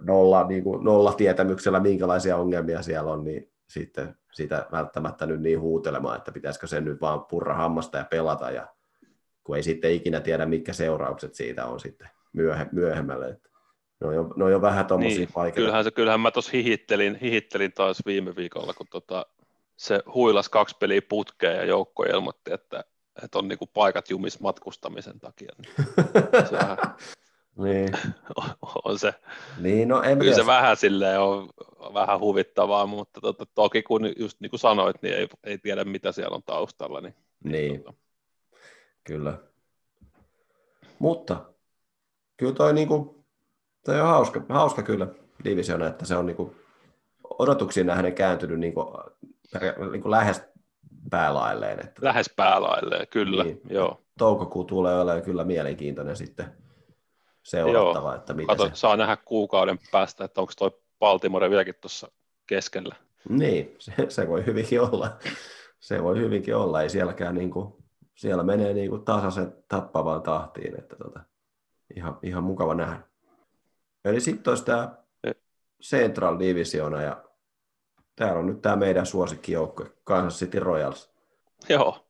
nolla, 0.00 0.46
niin 0.46 0.64
kuin 0.64 0.84
nolla 0.84 1.12
tietämyksellä, 1.12 1.80
minkälaisia 1.80 2.36
ongelmia 2.36 2.82
siellä 2.82 3.12
on, 3.12 3.24
niin 3.24 3.52
sitten 3.68 4.16
sitä 4.32 4.66
välttämättä 4.72 5.26
nyt 5.26 5.40
niin 5.40 5.60
huutelemaan, 5.60 6.16
että 6.16 6.32
pitäisikö 6.32 6.66
sen 6.66 6.84
nyt 6.84 7.00
vaan 7.00 7.24
purra 7.24 7.54
hammasta 7.54 7.98
ja 7.98 8.04
pelata, 8.04 8.50
ja 8.50 8.66
kun 9.44 9.56
ei 9.56 9.62
sitten 9.62 9.92
ikinä 9.92 10.20
tiedä, 10.20 10.46
mitkä 10.46 10.72
seuraukset 10.72 11.34
siitä 11.34 11.66
on 11.66 11.80
sitten 11.80 12.08
myöhe, 12.32 12.66
myöhemmälle. 12.72 13.28
Että 13.28 13.48
ne 14.00 14.06
on 14.06 14.14
jo, 14.14 14.34
ne 14.36 14.44
on 14.44 14.52
jo 14.52 14.62
vähän 14.62 14.86
tuommoisia 14.86 15.18
niin, 15.18 15.28
vaikeita. 15.36 15.56
Kyllähän, 15.56 15.84
se, 15.84 15.90
kyllähän 15.90 16.20
mä 16.20 16.30
tuossa 16.30 16.50
hihittelin, 16.54 17.16
hihittelin 17.16 17.72
taas 17.72 18.02
viime 18.06 18.36
viikolla, 18.36 18.74
kun 18.74 18.86
tota, 18.90 19.26
se 19.76 20.02
huilas 20.14 20.48
kaksi 20.48 20.76
peliä 20.80 21.02
putkeen 21.08 21.56
ja 21.56 21.64
joukko 21.64 22.02
ilmoitti, 22.02 22.52
että 22.52 22.84
että 23.24 23.38
on 23.38 23.48
niinku 23.48 23.66
paikat 23.66 24.10
jumis 24.10 24.40
matkustamisen 24.40 25.20
takia. 25.20 25.52
Niin 25.58 25.74
se 26.48 26.56
vähän, 26.56 26.78
niin. 27.64 27.88
on 28.84 28.98
se, 28.98 29.14
niin, 29.58 29.88
no, 29.88 30.02
en 30.02 30.18
kyllä 30.18 30.34
se 30.34 30.46
vähän 30.46 30.76
silleen 30.76 31.20
on 31.20 31.48
vähän 31.94 32.20
huvittavaa, 32.20 32.86
mutta 32.86 33.20
to, 33.20 33.34
toki 33.54 33.82
kun 33.82 34.12
just 34.18 34.40
niin 34.40 34.50
kuin 34.50 34.60
sanoit, 34.60 35.02
niin 35.02 35.14
ei, 35.14 35.28
ei 35.44 35.58
tiedä 35.58 35.84
mitä 35.84 36.12
siellä 36.12 36.34
on 36.34 36.42
taustalla. 36.42 37.00
Niin, 37.00 37.14
niin. 37.44 37.82
Tota. 37.82 37.98
kyllä. 39.04 39.38
Mutta 40.98 41.44
kyllä 42.36 42.52
toi, 42.52 42.72
niinku, 42.72 43.24
toi 43.84 44.00
on 44.00 44.06
hauska, 44.06 44.42
hauska 44.48 44.82
kyllä 44.82 45.06
divisiona, 45.44 45.86
että 45.86 46.06
se 46.06 46.16
on 46.16 46.26
niinku, 46.26 46.56
odotuksiin 47.38 47.86
nähden 47.86 48.14
kääntynyt 48.14 48.60
niinku, 48.60 48.92
niinku 49.90 50.10
lähes 50.10 50.42
päälailleen. 51.10 51.80
Että... 51.80 52.06
Lähes 52.06 52.30
päälailleen, 52.36 53.06
kyllä. 53.08 53.44
Niin. 53.44 53.60
Joo. 53.70 54.00
Toukokuu 54.18 54.64
tulee 54.64 55.00
olemaan 55.00 55.22
kyllä 55.22 55.44
mielenkiintoinen 55.44 56.16
sitten 56.16 56.46
seurattava. 57.42 58.08
Joo. 58.08 58.16
Että 58.16 58.34
Kato, 58.46 58.68
se... 58.68 58.70
saa 58.74 58.96
nähdä 58.96 59.16
kuukauden 59.16 59.78
päästä, 59.92 60.24
että 60.24 60.40
onko 60.40 60.52
toi 60.58 60.70
Baltimore 60.98 61.50
vieläkin 61.50 61.74
tuossa 61.80 62.10
keskellä. 62.46 62.96
Niin, 63.28 63.76
se, 63.78 63.92
se, 64.08 64.28
voi 64.28 64.46
hyvinkin 64.46 64.80
olla. 64.80 65.16
Se 65.80 66.02
voi 66.02 66.18
hyvinkin 66.18 66.56
olla. 66.56 66.82
Ei 66.82 66.90
sielläkään 66.90 67.34
niin 67.34 67.50
kuin, 67.50 67.74
siellä 68.14 68.42
menee 68.42 68.74
niin 68.74 68.90
kuin 68.90 69.04
tasaisen 69.04 69.52
tappavaan 69.68 70.22
tahtiin. 70.22 70.78
Että 70.78 70.96
tota, 70.96 71.20
ihan, 71.96 72.18
ihan 72.22 72.44
mukava 72.44 72.74
nähdä. 72.74 73.00
Eli 74.04 74.20
sitten 74.20 74.50
olisi 74.50 74.64
tämä 74.64 74.94
e- 75.24 75.32
Central 75.82 76.38
Divisiona 76.38 77.02
ja 77.02 77.24
täällä 78.20 78.38
on 78.38 78.46
nyt 78.46 78.62
tämä 78.62 78.76
meidän 78.76 79.06
suosikkijoukko, 79.06 79.86
Kansas 80.04 80.40
City 80.40 80.58
Royals. 80.58 81.10
Joo. 81.68 82.06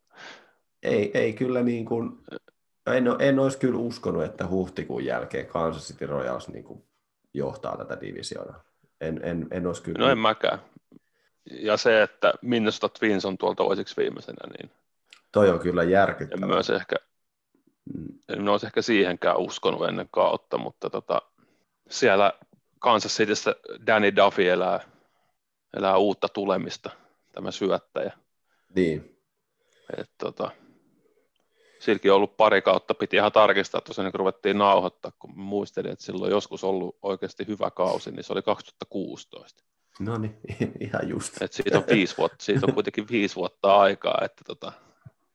Ei, 0.82 1.10
ei 1.14 1.32
kyllä 1.32 1.62
niin 1.62 1.84
kuin, 1.84 2.18
en, 2.86 3.04
en 3.18 3.38
olisi 3.38 3.58
kyllä 3.58 3.78
uskonut, 3.78 4.24
että 4.24 4.46
huhtikuun 4.46 5.04
jälkeen 5.04 5.46
Kansas 5.46 5.88
City 5.88 6.06
Royals 6.06 6.48
niin 6.48 6.64
kuin 6.64 6.84
johtaa 7.34 7.76
tätä 7.76 8.00
divisioonaa. 8.00 8.64
En, 9.00 9.20
en, 9.22 9.46
en 9.50 9.66
olisi 9.66 9.82
kyllä... 9.82 9.98
No 9.98 10.10
en 10.10 10.18
mäkään. 10.18 10.58
Ja 11.50 11.76
se, 11.76 12.02
että 12.02 12.34
Minnesota 12.42 12.88
Twins 12.98 13.24
on 13.24 13.38
tuolta 13.38 13.64
toiseksi 13.64 13.96
viimeisenä, 13.96 14.52
niin... 14.58 14.70
Toi 15.32 15.50
on 15.50 15.60
kyllä 15.60 15.82
järkyttävää. 15.82 16.44
En 16.46 16.54
myös 16.54 16.70
ehkä, 16.70 16.96
mm. 17.94 18.08
en 18.28 18.48
olisi 18.48 18.66
ehkä 18.66 18.82
siihenkään 18.82 19.38
uskonut 19.38 19.88
ennen 19.88 20.08
kautta, 20.10 20.58
mutta 20.58 20.90
tota, 20.90 21.22
siellä 21.90 22.32
Kansas 22.78 23.16
Cityssä 23.16 23.54
Danny 23.86 24.16
Duffy 24.16 24.48
elää 24.48 24.80
elää 25.76 25.96
uutta 25.96 26.28
tulemista, 26.28 26.90
tämä 27.32 27.50
syöttäjä. 27.50 28.12
Niin. 28.74 29.16
Et, 29.96 30.10
tota, 30.18 30.50
silläkin 31.78 32.10
on 32.10 32.16
ollut 32.16 32.36
pari 32.36 32.62
kautta, 32.62 32.94
piti 32.94 33.16
ihan 33.16 33.32
tarkistaa 33.32 33.80
tosiaan, 33.80 34.12
kun 34.12 34.18
ruvettiin 34.18 34.58
nauhoittaa, 34.58 35.12
kun 35.18 35.38
muistelin, 35.38 35.92
että 35.92 36.04
silloin 36.04 36.30
joskus 36.30 36.64
ollut 36.64 36.98
oikeasti 37.02 37.46
hyvä 37.46 37.70
kausi, 37.70 38.10
niin 38.10 38.24
se 38.24 38.32
oli 38.32 38.42
2016. 38.42 39.64
No 40.00 40.18
niin, 40.18 40.36
ihan 40.80 41.08
just. 41.08 41.42
Et 41.42 41.52
siitä, 41.52 41.78
on 41.78 41.84
viisi 41.90 42.16
vuotta, 42.18 42.36
siitä 42.44 42.66
on 42.66 42.74
kuitenkin 42.74 43.08
viisi 43.10 43.36
vuotta 43.36 43.80
aikaa. 43.80 44.20
Että 44.24 44.44
tota... 44.46 44.72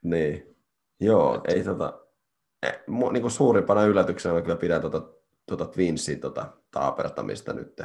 Niin, 0.01 0.55
joo, 0.99 1.35
et... 1.35 1.55
ei 1.55 1.63
tota, 1.63 1.99
eh, 2.63 2.79
niin 3.11 3.21
kuin 3.21 3.31
suurimpana 3.31 3.83
yllätyksenä 3.83 4.35
mä 4.35 4.41
kyllä 4.41 4.55
pidän 4.55 4.81
tota, 4.81 5.01
tota 5.45 5.65
Twinsin 5.65 6.19
tota, 6.19 6.53
taapertamista 6.71 7.53
nyt. 7.53 7.81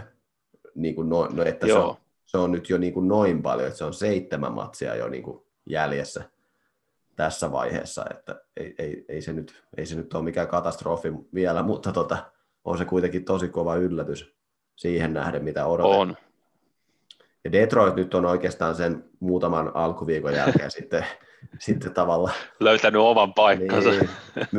Niin 0.74 0.94
kuin 0.94 1.08
no, 1.08 1.26
no, 1.26 1.42
että 1.42 1.66
joo. 1.66 1.78
se 1.78 1.84
on, 1.84 1.96
se 2.30 2.38
on 2.38 2.52
nyt 2.52 2.70
jo 2.70 2.78
niin 2.78 2.92
kuin 2.92 3.08
noin 3.08 3.42
paljon, 3.42 3.66
että 3.66 3.78
se 3.78 3.84
on 3.84 3.94
seitsemän 3.94 4.52
matsia 4.52 4.94
jo 4.94 5.08
niin 5.08 5.22
kuin 5.22 5.42
jäljessä 5.66 6.24
tässä 7.16 7.52
vaiheessa, 7.52 8.04
että 8.10 8.40
ei, 8.56 8.74
ei, 8.78 9.04
ei, 9.08 9.22
se 9.22 9.32
nyt, 9.32 9.64
ei 9.76 9.86
se 9.86 9.96
nyt 9.96 10.14
ole 10.14 10.24
mikään 10.24 10.48
katastrofi 10.48 11.12
vielä, 11.34 11.62
mutta 11.62 11.92
tota, 11.92 12.18
on 12.64 12.78
se 12.78 12.84
kuitenkin 12.84 13.24
tosi 13.24 13.48
kova 13.48 13.76
yllätys 13.76 14.34
siihen 14.76 15.12
nähden, 15.12 15.44
mitä 15.44 15.66
odotetaan. 15.66 16.00
On. 16.00 16.16
Ja 17.44 17.52
Detroit 17.52 17.96
nyt 17.96 18.14
on 18.14 18.26
oikeastaan 18.26 18.74
sen 18.74 19.04
muutaman 19.20 19.70
alkuviikon 19.74 20.34
jälkeen 20.34 20.70
sitten, 20.80 21.06
sitten 21.58 21.94
tavallaan... 21.94 22.36
Löytänyt 22.60 23.02
oman 23.02 23.34
paikkansa. 23.34 23.90
Niin, 23.90 24.10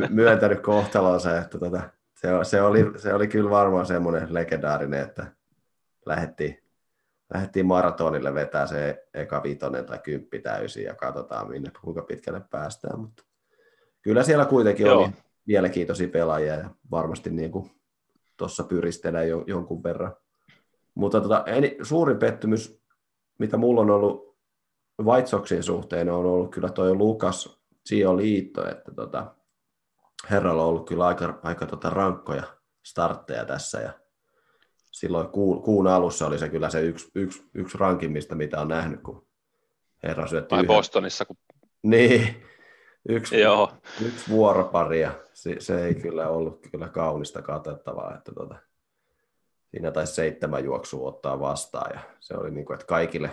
myöntänyt 0.09 0.59
kohtalonsa, 0.59 1.37
että 1.37 1.59
tota, 1.59 1.81
se, 2.15 2.29
se, 2.43 2.61
oli, 2.61 2.91
se 2.97 3.13
oli 3.13 3.27
kyllä 3.27 3.49
varmaan 3.49 3.85
semmoinen 3.85 4.33
legendaarinen, 4.33 5.01
että 5.01 5.25
lähdettiin 6.05 6.61
lähdettiin 7.33 7.65
maratonille 7.65 8.33
vetää 8.33 8.67
se 8.67 9.07
eka 9.13 9.43
vitonen 9.43 9.85
tai 9.85 9.99
kymppi 9.99 10.39
täysin 10.39 10.83
ja 10.83 10.95
katsotaan 10.95 11.49
minne, 11.49 11.71
kuinka 11.81 12.01
pitkälle 12.01 12.41
päästään. 12.49 12.99
Mutta 12.99 13.23
kyllä 14.01 14.23
siellä 14.23 14.45
kuitenkin 14.45 14.85
Joo. 14.85 14.99
oli 14.99 15.09
mielenkiintoisia 15.45 16.07
pelaajia 16.07 16.55
ja 16.55 16.69
varmasti 16.91 17.29
niin 17.29 17.51
kuin 17.51 17.71
tuossa 18.37 18.63
pyristelee 18.63 19.27
jo, 19.27 19.43
jonkun 19.47 19.83
verran. 19.83 20.15
Mutta 20.95 21.21
tota, 21.21 21.43
en, 21.45 21.63
suurin 21.81 22.17
pettymys, 22.17 22.81
mitä 23.39 23.57
mulla 23.57 23.81
on 23.81 23.89
ollut 23.89 24.37
White 25.03 25.27
Soxin 25.27 25.63
suhteen, 25.63 26.09
on 26.09 26.25
ollut 26.25 26.51
kyllä 26.51 26.69
toi 26.69 26.95
Lukas 26.95 27.61
Gio 27.89 28.17
Liitto, 28.17 28.69
että 28.69 28.91
tota, 28.91 29.35
herralla 30.29 30.63
on 30.63 30.69
ollut 30.69 30.87
kyllä 30.87 31.05
aika, 31.05 31.39
aika 31.43 31.65
tota 31.65 31.89
rankkoja 31.89 32.43
startteja 32.85 33.45
tässä 33.45 33.79
ja 33.79 34.00
silloin 34.91 35.27
kuun, 35.27 35.61
kuun 35.61 35.87
alussa 35.87 36.27
oli 36.27 36.39
se 36.39 36.49
kyllä 36.49 36.69
se 36.69 36.81
yksi, 36.81 37.11
yksi, 37.15 37.43
yksi 37.53 37.77
rankimmista, 37.77 38.35
mitä 38.35 38.61
on 38.61 38.67
nähnyt, 38.67 39.01
kun 39.01 39.27
herra 40.03 40.27
syötti 40.27 40.55
yhden. 40.55 40.67
Bostonissa. 40.67 41.25
Kun... 41.25 41.37
Niin, 41.83 42.43
yksi, 43.09 43.39
Joo. 43.39 43.71
yksi 44.05 44.29
vuoropari 44.29 45.01
ja 45.01 45.11
se, 45.33 45.55
se, 45.59 45.85
ei 45.85 45.95
kyllä 45.95 46.27
ollut 46.27 46.67
kyllä 46.71 46.89
kaunista 46.89 47.41
katsottavaa, 47.41 48.15
että 48.15 48.31
tota, 48.31 48.55
siinä 49.71 49.91
taisi 49.91 50.13
seitsemän 50.13 50.63
juoksua 50.63 51.07
ottaa 51.07 51.39
vastaan 51.39 51.91
ja 51.93 51.99
se 52.19 52.33
oli 52.33 52.51
niin 52.51 52.65
kuin, 52.65 52.75
että 52.75 52.85
kaikille 52.85 53.29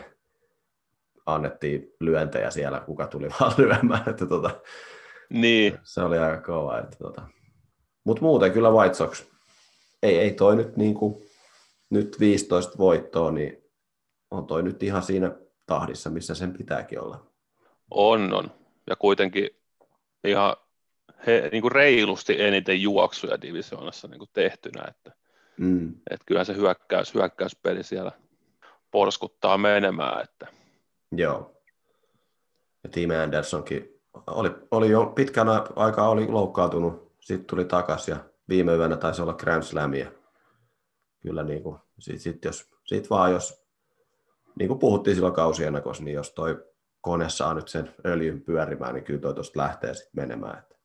annettiin 1.27 1.93
lyöntejä 2.01 2.51
siellä, 2.51 2.81
kuka 2.81 3.07
tuli 3.07 3.29
vaan 3.41 3.55
lyömään, 3.57 4.09
että 4.09 4.27
tota, 4.27 4.51
niin. 5.31 5.79
se 5.83 6.01
oli 6.03 6.19
aika 6.19 6.43
kova. 6.43 6.79
Että 6.79 6.97
tota. 6.97 7.23
Mutta 8.05 8.23
muuten 8.23 8.53
kyllä 8.53 8.71
White 8.71 8.95
Sox, 8.95 9.25
ei, 10.03 10.19
ei 10.19 10.31
toi 10.31 10.57
nyt 10.57 10.77
niin 10.77 10.95
kuin 10.95 11.28
nyt 11.91 12.21
15 12.21 12.79
voittoa, 12.79 13.31
niin 13.31 13.65
on 14.31 14.47
toi 14.47 14.63
nyt 14.63 14.83
ihan 14.83 15.03
siinä 15.03 15.33
tahdissa, 15.67 16.11
missä 16.11 16.35
sen 16.35 16.53
pitääkin 16.53 17.01
olla. 17.01 17.27
On, 17.91 18.35
on. 18.35 18.51
Ja 18.87 18.97
kuitenkin 18.97 19.51
ihan 20.25 20.57
he, 21.27 21.49
niin 21.53 21.63
kuin 21.63 21.73
reilusti 21.73 22.43
eniten 22.43 22.83
juoksuja 22.83 23.43
divisioonassa 23.43 24.09
niin 24.09 24.19
kuin 24.19 24.31
tehtynä, 24.33 24.85
että, 24.89 25.13
mm. 25.59 25.89
että 25.89 26.25
kyllähän 26.27 26.47
se 26.47 26.57
hyökkäys, 26.57 27.15
hyökkäyspeli 27.15 27.83
siellä 27.85 28.13
porskuttaa 28.91 29.59
menemään. 29.59 30.25
Että. 30.25 30.47
Joo. 31.13 31.55
Ja 32.85 32.91
Tim 32.91 33.11
Andersonkin 33.23 34.01
oli, 34.27 34.51
oli 34.71 34.91
jo 34.91 35.07
pitkän 35.07 35.49
aikaa 35.77 36.09
oli 36.09 36.27
loukkaantunut, 36.27 37.13
sitten 37.21 37.47
tuli 37.47 37.65
takaisin 37.65 38.13
ja 38.13 38.25
viime 38.49 38.75
yönä 38.75 38.97
taisi 38.97 39.23
olla 39.23 39.35
Grand 39.35 39.63
Slamia. 39.63 40.13
Kyllä 41.21 41.43
niin 41.43 41.63
kuin, 41.63 41.79
sit, 41.99 42.21
sit 42.21 42.45
jos, 42.45 42.71
sit 42.85 43.11
vaan 43.11 43.33
jos, 43.33 43.65
niin 44.59 44.69
kuin 44.69 44.79
puhuttiin 44.79 45.15
silloin 45.15 45.35
kausien 45.35 45.67
ennakossa, 45.67 46.05
niin 46.05 46.15
jos 46.15 46.31
toi 46.31 46.65
kone 47.01 47.29
saa 47.29 47.55
nyt 47.55 47.69
sen 47.69 47.95
öljyn 48.07 48.41
pyörimään, 48.41 48.95
niin 48.95 49.05
kyllä 49.05 49.21
toi 49.21 49.35
tuosta 49.35 49.61
lähtee 49.61 49.95
sitten 49.95 50.11
menemään. 50.13 50.59
Että. 50.59 50.77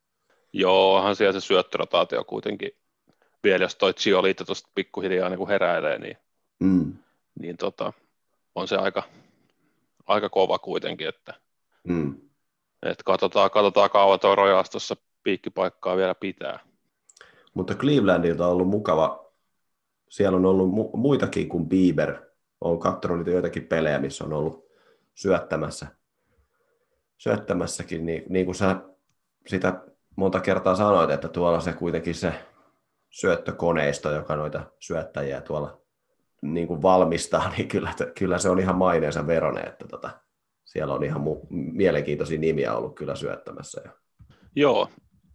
Joo, 0.54 0.96
onhan 0.96 1.16
siellä 1.16 1.40
se 1.40 1.46
syöttörotaatio 1.46 2.24
kuitenkin 2.24 2.72
vielä, 3.44 3.64
jos 3.64 3.76
toi 3.76 3.94
Giolito 3.94 4.46
tuosta 4.46 4.70
pikkuhiljaa 4.76 5.30
niin 5.30 5.38
kuin 5.38 5.50
heräilee, 5.50 6.00
niin, 6.00 6.18
mm. 6.60 6.94
niin 7.40 7.58
tota, 7.58 7.94
on 8.56 8.68
se 8.68 8.76
aika, 8.76 9.04
aika 10.08 10.30
kova 10.30 10.60
kuitenkin, 10.60 11.08
että 11.08 11.34
mm. 11.84 12.16
et 12.84 13.04
katsotaan, 13.04 13.52
katsotaan 13.52 13.90
kauan 13.90 14.20
tuo 14.20 14.36
Royals 14.36 14.70
tuossa 14.70 14.96
piikkipaikkaa 15.24 15.98
vielä 15.98 16.16
pitää. 16.16 16.60
Mutta 17.54 17.76
Clevelandilta 17.76 18.46
on 18.46 18.52
ollut 18.52 18.68
mukava, 18.68 19.33
siellä 20.14 20.38
on 20.38 20.46
ollut 20.46 20.70
mu- 20.70 20.98
muitakin 20.98 21.50
kuin 21.50 21.70
Bieber, 21.70 22.16
on 22.62 22.80
katsonut 22.80 23.18
niitä 23.18 23.32
joitakin 23.32 23.68
pelejä, 23.68 24.00
missä 24.00 24.24
on 24.24 24.34
ollut 24.34 24.66
syöttämässä, 25.14 25.88
syöttämässäkin, 27.18 28.06
niin, 28.06 28.24
niin 28.30 28.46
kuin 28.46 28.56
sä 28.56 28.76
sitä 29.48 29.82
monta 30.16 30.40
kertaa 30.40 30.76
sanoit, 30.76 31.10
että 31.10 31.28
tuolla 31.28 31.60
se 31.60 31.74
kuitenkin 31.74 32.16
se 32.16 32.34
syöttökoneisto, 33.10 34.12
joka 34.12 34.36
noita 34.36 34.64
syöttäjiä 34.80 35.42
tuolla 35.42 35.82
niin 36.42 36.68
kuin 36.68 36.82
valmistaa, 36.82 37.50
niin 37.58 37.68
kyllä, 37.68 37.94
kyllä 38.20 38.38
se 38.38 38.50
on 38.50 38.60
ihan 38.60 38.76
maineensa 38.76 39.28
verone, 39.28 39.62
että 39.62 39.88
tota, 39.88 40.10
siellä 40.66 40.94
on 40.94 41.04
ihan 41.04 41.22
mu- 41.22 41.48
mielenkiintoisia 41.50 42.40
nimiä 42.40 42.74
ollut 42.74 42.96
kyllä 42.96 43.16
syöttämässä. 43.16 43.82
Jo. 43.86 43.92
Joo, 44.56 44.90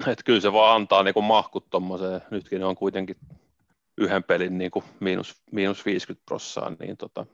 että 0.07 0.24
kyllä 0.24 0.41
se 0.41 0.53
vaan 0.53 0.76
antaa 0.76 1.03
niin 1.03 1.24
mahkut 1.24 1.70
tommoseen. 1.70 2.20
Nytkin 2.31 2.64
on 2.64 2.76
kuitenkin 2.76 3.16
yhden 3.99 4.24
pelin 4.24 4.59
niin 4.59 4.70
kuin 4.70 4.84
miinus, 5.01 5.42
miinus 5.53 5.86
50 5.86 6.24
prossaa, 6.26 6.72
niin 6.80 6.96
tota, 6.96 7.26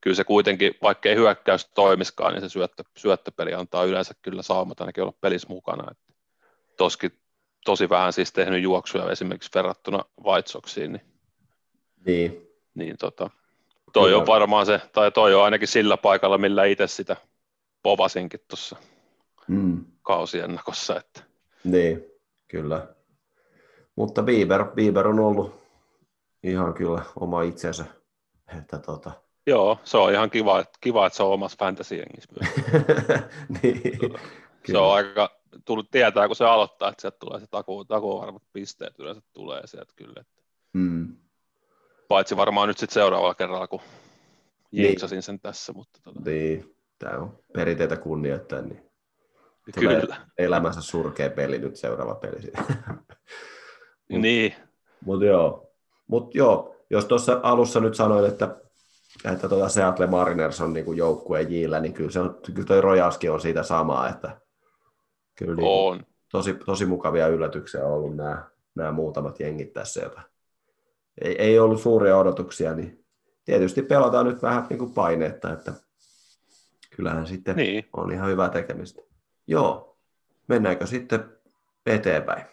kyllä 0.00 0.14
se 0.14 0.24
kuitenkin, 0.24 0.74
vaikka 0.82 1.08
ei 1.08 1.14
hyökkäys 1.14 1.70
toimiskaan, 1.74 2.32
niin 2.32 2.40
se 2.40 2.48
syöttö, 2.48 2.84
syöttöpeli 2.96 3.54
antaa 3.54 3.84
yleensä 3.84 4.14
kyllä 4.22 4.42
saamat 4.42 4.80
ainakin 4.80 5.02
olla 5.02 5.14
pelissä 5.20 5.48
mukana. 5.48 5.90
Että 5.90 6.12
toskin 6.76 7.10
tosi 7.64 7.88
vähän 7.88 8.12
siis 8.12 8.32
tehnyt 8.32 8.62
juoksuja 8.62 9.10
esimerkiksi 9.10 9.50
verrattuna 9.54 10.04
White 10.24 10.50
niin, 10.76 11.00
niin. 12.06 12.48
niin 12.74 12.96
tota, 12.98 13.30
toi 13.92 14.14
on 14.14 14.26
varmaan 14.26 14.66
se, 14.66 14.80
tai 14.92 15.12
toi 15.12 15.34
on 15.34 15.44
ainakin 15.44 15.68
sillä 15.68 15.96
paikalla, 15.96 16.38
millä 16.38 16.64
itse 16.64 16.86
sitä 16.86 17.16
povasinkin 17.82 18.40
tuossa 18.48 18.76
mm. 19.48 19.84
kausiennakossa. 20.02 20.96
Että. 20.96 21.22
Niin, 21.64 22.04
kyllä. 22.48 22.86
Mutta 24.00 24.22
Bieber, 24.22 24.64
Bieber 24.64 25.08
on 25.08 25.20
ollut 25.20 25.60
ihan 26.42 26.74
kyllä 26.74 27.02
oma 27.16 27.42
itsensä. 27.42 27.84
Että 28.58 28.78
tota... 28.78 29.10
Joo, 29.46 29.78
se 29.84 29.96
on 29.96 30.12
ihan 30.12 30.30
kiva, 30.30 30.60
että, 30.60 30.78
kiva, 30.80 31.06
että 31.06 31.16
se 31.16 31.22
on 31.22 31.32
omassa 31.32 31.56
fantasy 31.60 31.96
myös. 31.96 32.54
niin, 33.62 33.82
se 34.66 34.78
on 34.78 34.94
aika, 34.94 35.30
tullut 35.64 35.90
tietää, 35.90 36.26
kun 36.26 36.36
se 36.36 36.44
aloittaa, 36.44 36.88
että 36.88 37.00
sieltä 37.00 37.16
tulee 37.20 37.40
se 37.40 37.46
taku, 37.50 37.84
takuvarmat 37.84 38.42
pisteet 38.52 38.98
yleensä 38.98 39.22
tulee 39.32 39.66
sieltä 39.66 39.92
kyllä. 39.96 40.20
Että. 40.20 40.42
Mm. 40.72 41.16
Paitsi 42.08 42.36
varmaan 42.36 42.68
nyt 42.68 42.78
sitten 42.78 42.94
seuraavalla 42.94 43.34
kerralla, 43.34 43.68
kun 43.68 43.80
jinksasin 44.72 45.16
niin. 45.16 45.22
sen 45.22 45.40
tässä. 45.40 45.72
Mutta 45.72 46.00
tota. 46.02 46.20
Niin, 46.24 46.76
tämä 46.98 47.18
on 47.18 47.38
perinteitä 47.52 47.96
kunnioittaa, 47.96 48.62
niin 48.62 48.90
tulee 49.74 50.00
Kyllä. 50.00 50.26
elämänsä 50.38 50.82
surkea 50.82 51.30
peli 51.30 51.58
nyt 51.58 51.76
seuraava 51.76 52.14
peli. 52.14 52.52
Niin. 54.18 54.54
Mutta 55.04 55.24
joo. 55.24 55.70
Mut 56.06 56.34
joo, 56.34 56.76
jos 56.90 57.04
tuossa 57.04 57.40
alussa 57.42 57.80
nyt 57.80 57.94
sanoin, 57.94 58.28
että, 58.28 58.56
että 59.24 59.48
tuota 59.48 59.68
Seattle 59.68 60.06
Mariners 60.06 60.60
on 60.60 60.72
niinku 60.72 60.92
joukkueen 60.92 61.52
jillä, 61.52 61.80
niin 61.80 61.92
kyllä, 61.92 62.10
se 62.10 62.20
on, 62.20 62.40
kyllä 62.54 62.66
toi 62.66 62.80
Rojalski 62.80 63.28
on 63.28 63.40
siitä 63.40 63.62
samaa, 63.62 64.08
että 64.08 64.40
kyllä 65.36 65.54
niin, 65.54 65.68
on. 65.68 66.06
Tosi, 66.32 66.54
tosi 66.54 66.86
mukavia 66.86 67.28
yllätyksiä 67.28 67.86
on 67.86 67.92
ollut 67.92 68.16
nämä, 68.16 68.44
nämä 68.74 68.92
muutamat 68.92 69.40
jengit 69.40 69.72
tässä, 69.72 70.00
jota 70.00 70.22
ei, 71.20 71.42
ei 71.42 71.58
ollut 71.58 71.80
suuria 71.80 72.16
odotuksia, 72.16 72.74
niin 72.74 73.04
tietysti 73.44 73.82
pelataan 73.82 74.26
nyt 74.26 74.42
vähän 74.42 74.66
niin 74.70 74.78
kuin 74.78 74.94
paineetta, 74.94 75.52
että 75.52 75.72
kyllähän 76.96 77.26
sitten 77.26 77.56
niin. 77.56 77.88
on 77.92 78.12
ihan 78.12 78.30
hyvä 78.30 78.48
tekemistä. 78.48 79.02
Joo, 79.46 79.98
mennäänkö 80.48 80.86
sitten 80.86 81.24
eteenpäin? 81.86 82.44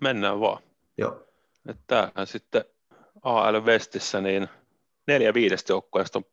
Mennään 0.00 0.40
vaan. 0.40 0.62
Joo. 0.98 1.26
Että 1.68 2.12
sitten 2.24 2.64
AL 3.22 3.60
Westissä 3.60 4.20
niin 4.20 4.48
neljä 5.06 5.34
viidestä 5.34 5.72
joukkueesta 5.72 6.18
on 6.18 6.24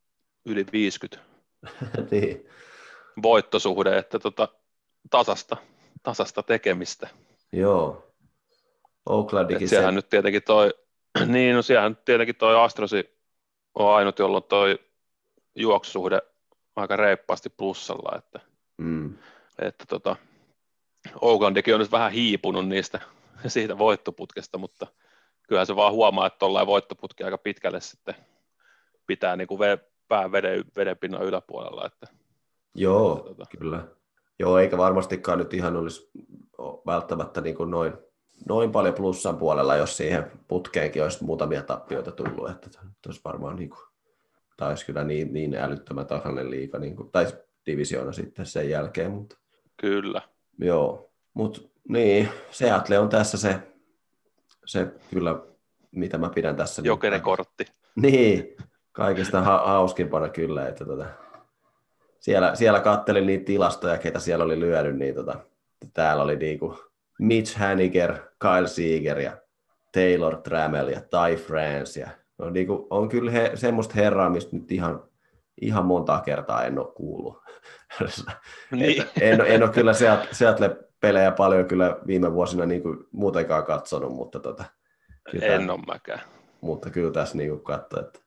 yli 0.45 0.65
50 0.71 1.25
niin. 2.11 2.49
voittosuhde, 3.21 3.97
että 3.97 4.19
tota, 4.19 4.47
tasasta, 5.09 5.57
tasasta 6.03 6.43
tekemistä. 6.43 7.09
Joo. 7.51 8.11
Oaklandikin 9.09 9.69
sehän 9.69 9.93
se... 9.93 9.95
nyt 9.95 10.09
tietenkin 10.09 10.43
toi, 10.43 10.73
niin 11.25 11.55
no 11.55 11.61
siellähän 11.61 11.91
nyt 11.91 12.05
tietenkin 12.05 12.35
toi 12.35 12.63
Astrosi 12.63 13.19
on 13.75 13.95
ainut, 13.95 14.19
jolla 14.19 14.37
on 14.37 14.43
toi 14.43 14.79
juoksusuhde 15.55 16.21
aika 16.75 16.95
reippaasti 16.95 17.49
plussalla, 17.49 18.17
että 18.17 18.39
mm 18.77 19.17
että 19.59 19.85
tota, 19.85 20.15
Oaklandikin 21.21 21.73
on 21.73 21.79
nyt 21.79 21.91
vähän 21.91 22.11
hiipunut 22.11 22.67
niistä 22.67 23.01
siitä 23.49 23.77
voittoputkesta, 23.77 24.57
mutta 24.57 24.87
kyllähän 25.47 25.67
se 25.67 25.75
vaan 25.75 25.93
huomaa, 25.93 26.27
että 26.27 26.39
tuollainen 26.39 26.67
voittoputki 26.67 27.23
aika 27.23 27.37
pitkälle 27.37 27.81
sitten 27.81 28.15
pitää 29.07 29.35
niin 29.35 29.47
kuin 29.47 29.59
pää 30.07 30.31
veden, 30.31 30.65
vedenpinnan 30.75 31.23
yläpuolella. 31.23 31.85
Että, 31.85 32.07
Joo, 32.75 33.17
että, 33.17 33.29
tota. 33.29 33.45
kyllä. 33.59 33.87
Joo, 34.39 34.57
eikä 34.57 34.77
varmastikaan 34.77 35.39
nyt 35.39 35.53
ihan 35.53 35.75
olisi 35.75 36.11
välttämättä 36.85 37.41
niin 37.41 37.55
kuin 37.55 37.71
noin, 37.71 37.93
noin 38.47 38.71
paljon 38.71 38.93
plussan 38.93 39.37
puolella, 39.37 39.75
jos 39.75 39.97
siihen 39.97 40.31
putkeenkin 40.47 41.03
olisi 41.03 41.23
muutamia 41.23 41.63
tappioita 41.63 42.11
tullut, 42.11 42.49
että 42.49 42.69
olisi 43.07 43.21
varmaan 43.25 43.55
niin 43.55 43.69
kuin, 43.69 43.81
taisi 44.57 44.85
kyllä 44.85 45.03
niin, 45.03 45.33
niin 45.33 45.55
älyttömän 45.55 46.07
tasainen 46.07 46.51
liika, 46.51 46.79
niin 46.79 46.95
kuin, 46.95 47.11
tai 47.11 47.25
divisioona 47.65 48.11
sitten 48.11 48.45
sen 48.45 48.69
jälkeen, 48.69 49.11
mutta 49.11 49.37
Kyllä. 49.77 50.21
Joo, 50.59 51.11
mutta 51.33 51.61
niin, 51.89 52.29
Seattle 52.51 52.99
on 52.99 53.09
tässä 53.09 53.37
se, 53.37 53.59
se 54.65 54.87
kyllä, 55.13 55.39
mitä 55.91 56.17
mä 56.17 56.29
pidän 56.29 56.55
tässä. 56.55 56.81
Jokerikortti. 56.85 57.65
Niin, 57.95 58.55
kaikista 58.91 59.41
ha- 59.41 59.63
hauskimpana 59.65 60.29
kyllä, 60.29 60.67
että 60.67 60.85
tota, 60.85 61.05
siellä, 62.19 62.55
siellä 62.55 62.79
kattelin 62.79 63.25
niitä 63.25 63.45
tilastoja, 63.45 63.97
ketä 63.97 64.19
siellä 64.19 64.45
oli 64.45 64.59
lyönyt, 64.59 64.97
niin 64.97 65.15
tota, 65.15 65.39
täällä 65.93 66.23
oli 66.23 66.35
niinku 66.35 66.79
Mitch 67.19 67.57
Haniger, 67.57 68.13
Kyle 68.39 68.67
Seeger 68.67 69.19
ja 69.19 69.37
Taylor 69.91 70.41
Trammell 70.41 70.87
ja 70.87 71.01
Ty 71.01 71.35
France. 71.35 71.99
Ja 71.99 72.09
on, 72.39 72.53
niinku, 72.53 72.87
on 72.89 73.09
kyllä 73.09 73.31
he, 73.31 73.51
semmoista 73.55 73.93
herraa, 73.95 74.29
mistä 74.29 74.55
nyt 74.55 74.71
ihan, 74.71 75.03
ihan 75.61 75.85
monta 75.85 76.21
kertaa 76.25 76.65
en 76.65 76.79
ole 76.79 76.93
kuullut. 76.95 77.37
niin. 78.71 79.03
en, 79.21 79.41
en 79.41 79.63
ole 79.63 79.71
kyllä 79.71 79.93
Seattle-pelejä 81.05 81.31
paljon 81.31 81.65
kyllä 81.65 81.97
viime 82.07 82.33
vuosina 82.33 82.65
niin 82.65 82.81
kuin 82.81 82.97
muutenkaan 83.11 83.63
katsonut, 83.63 84.13
mutta 84.13 84.39
tota, 84.39 84.63
kyllä, 85.31 85.45
en 85.45 85.69
ole 85.69 85.79
mäkään. 85.87 86.21
Mutta 86.61 86.89
kyllä 86.89 87.11
tässä 87.11 87.37
niin 87.37 87.59
katso, 87.59 87.99
että 87.99 88.19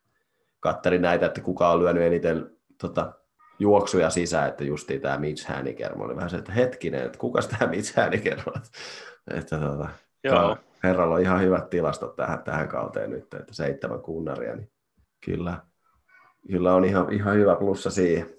kattelin 0.61 1.03
näitä, 1.03 1.26
että 1.26 1.41
kuka 1.41 1.70
on 1.70 1.79
lyönyt 1.79 2.03
eniten 2.03 2.51
tota, 2.81 3.12
juoksuja 3.59 4.11
sisään, 4.11 4.49
että 4.49 4.64
justiin 4.64 5.01
tämä 5.01 5.18
Mitch 5.18 5.49
Haniger. 5.49 5.97
Mä 5.97 6.05
olin 6.05 6.16
vähän 6.16 6.31
se, 6.31 6.37
että 6.37 6.53
hetkinen, 6.53 7.03
että 7.07 7.18
kuka 7.18 7.41
tämä 7.43 7.70
Mitch 7.70 7.97
Haniger 7.97 8.39
on? 8.47 8.62
Että, 9.35 9.59
tota, 9.59 9.89
Joo. 10.24 10.57
herralla 10.83 11.14
on 11.14 11.20
ihan 11.20 11.41
hyvät 11.41 11.70
tilastot 11.70 12.16
tähän, 12.16 12.43
tähän 12.43 12.68
kauteen 12.68 13.11
nyt, 13.11 13.35
että 13.35 13.55
seitsemän 13.55 14.01
kunnaria, 14.01 14.57
niin 14.57 14.70
kyllä, 15.24 15.59
kyllä 16.49 16.74
on 16.74 16.85
ihan, 16.85 17.12
ihan 17.12 17.35
hyvä 17.35 17.57
plussa 17.57 17.91
siihen. 17.91 18.31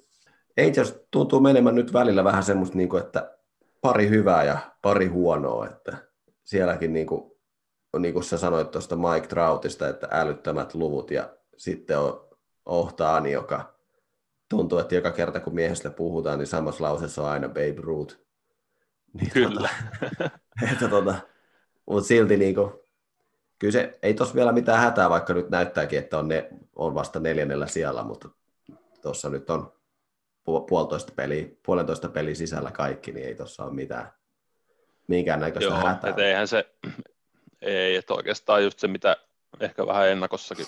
Angels 0.68 1.06
tuntuu 1.12 1.40
menemään 1.40 1.76
nyt 1.76 1.94
välillä 1.94 2.24
vähän 2.24 2.44
semmoista, 2.44 2.78
niin 2.78 2.90
kuin, 2.90 3.04
että 3.04 3.39
pari 3.82 4.10
hyvää 4.10 4.44
ja 4.44 4.58
pari 4.82 5.08
huonoa, 5.08 5.68
että 5.68 5.98
sielläkin 6.44 6.94
niin 6.94 7.08
kuin, 7.08 7.32
niin 8.00 8.14
kuin 8.14 8.24
sä 8.24 8.38
sanoit 8.38 8.72
tuosta 8.72 8.96
Mike 8.96 9.28
Troutista, 9.28 9.88
että 9.88 10.08
älyttömät 10.12 10.74
luvut 10.74 11.12
ja 11.12 11.30
sitten 11.58 12.00
on 12.00 12.30
Ohtaani, 12.66 13.32
joka 13.32 13.74
tuntuu, 14.50 14.80
että 14.80 14.96
joka 14.96 15.12
kerta 15.12 15.40
kun 15.40 15.56
miehestä 15.56 15.90
puhutaan, 15.90 16.40
niin 16.40 16.48
samassa 16.48 16.84
lauseessa 16.84 17.22
on 17.22 17.30
aina 17.30 17.48
Babe 17.48 17.76
Ruth. 17.78 18.18
Niin, 19.14 19.32
Kyllä. 19.32 19.70
Tota, 20.18 20.30
että 20.72 20.88
tota, 20.88 21.16
mutta 21.86 22.08
silti 22.08 22.38
niin 22.38 22.56
kuin, 22.56 22.74
kyllä 23.60 23.72
se, 23.72 24.00
ei 24.02 24.14
tuossa 24.14 24.36
vielä 24.36 24.52
mitään 24.52 24.80
hätää, 24.80 25.10
vaikka 25.10 25.34
nyt 25.34 25.50
näyttääkin, 25.50 26.00
että 26.00 26.18
on, 26.20 26.28
ne, 26.28 26.50
on 26.76 26.96
vasta 26.96 27.20
neljännellä 27.20 27.68
siellä, 27.68 28.04
mutta 28.04 28.30
tuossa 29.02 29.30
nyt 29.30 29.50
on 29.50 29.79
puolitoista 30.70 31.14
peliä, 31.16 31.48
puolentoista 31.64 32.10
peliä 32.10 32.36
sisällä 32.36 32.72
kaikki, 32.72 33.12
niin 33.12 33.28
ei 33.28 33.36
tuossa 33.36 33.64
ole 33.64 33.74
mitään, 33.74 34.14
minkäännäköistä 35.08 35.74
Joo, 35.74 35.88
hätää. 35.88 36.10
Et 36.10 36.20
eihän 36.20 36.48
se, 36.48 36.66
ei, 37.62 37.96
että 37.96 38.14
oikeastaan 38.14 38.64
just 38.64 38.80
se, 38.80 38.88
mitä 38.88 39.18
ehkä 39.60 39.88
vähän 39.88 40.10
ennakossakin 40.10 40.66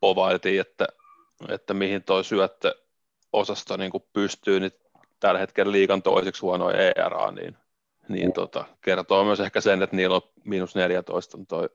povailtiin, 0.00 0.60
että, 0.60 0.86
että 1.48 1.74
mihin 1.74 2.02
toi 2.02 2.24
syöttö 2.24 2.74
osasto 3.32 3.76
niin 3.76 3.92
pystyy, 4.12 4.60
niin 4.60 4.72
tällä 5.20 5.40
hetkellä 5.40 5.72
liikan 5.72 6.02
toiseksi 6.02 6.42
huono 6.42 6.70
ERA, 6.70 7.30
niin, 7.30 7.56
niin 8.08 8.26
mm. 8.28 8.32
tota, 8.32 8.64
kertoo 8.80 9.24
myös 9.24 9.40
ehkä 9.40 9.60
sen, 9.60 9.82
että 9.82 9.96
niillä 9.96 10.16
on 10.16 10.22
miinus 10.44 10.74
14 10.74 11.38
on 11.38 11.46
toi 11.46 11.68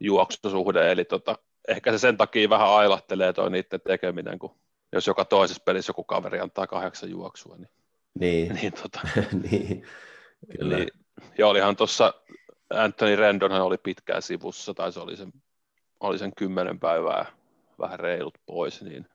juoksusuhde, 0.00 0.92
eli 0.92 1.04
tota, 1.04 1.38
ehkä 1.68 1.92
se 1.92 1.98
sen 1.98 2.16
takia 2.16 2.50
vähän 2.50 2.68
ailahtelee 2.68 3.32
toi 3.32 3.50
niiden 3.50 3.80
tekeminen, 3.80 4.38
kun 4.38 4.54
jos 4.94 5.06
joka 5.06 5.24
toisessa 5.24 5.62
pelissä 5.64 5.90
joku 5.90 6.04
kaveri 6.04 6.40
antaa 6.40 6.66
kahdeksan 6.66 7.10
juoksua, 7.10 7.56
niin, 7.56 7.68
niin. 8.18 8.54
niin, 8.54 8.72
tota, 8.72 9.00
niin. 9.50 9.86
Kyllä. 10.58 10.76
niin 10.76 10.88
ja 11.38 11.46
olihan 11.46 11.76
tuossa 11.76 12.14
Anthony 12.70 13.16
Rendonhan 13.16 13.62
oli 13.62 13.78
pitkään 13.78 14.22
sivussa, 14.22 14.74
tai 14.74 14.92
se 14.92 15.00
oli 15.00 15.16
sen, 15.16 15.32
oli 16.00 16.18
sen 16.18 16.32
kymmenen 16.36 16.80
päivää 16.80 17.26
vähän 17.78 18.00
reilut 18.00 18.38
pois, 18.46 18.82
niin 18.82 19.06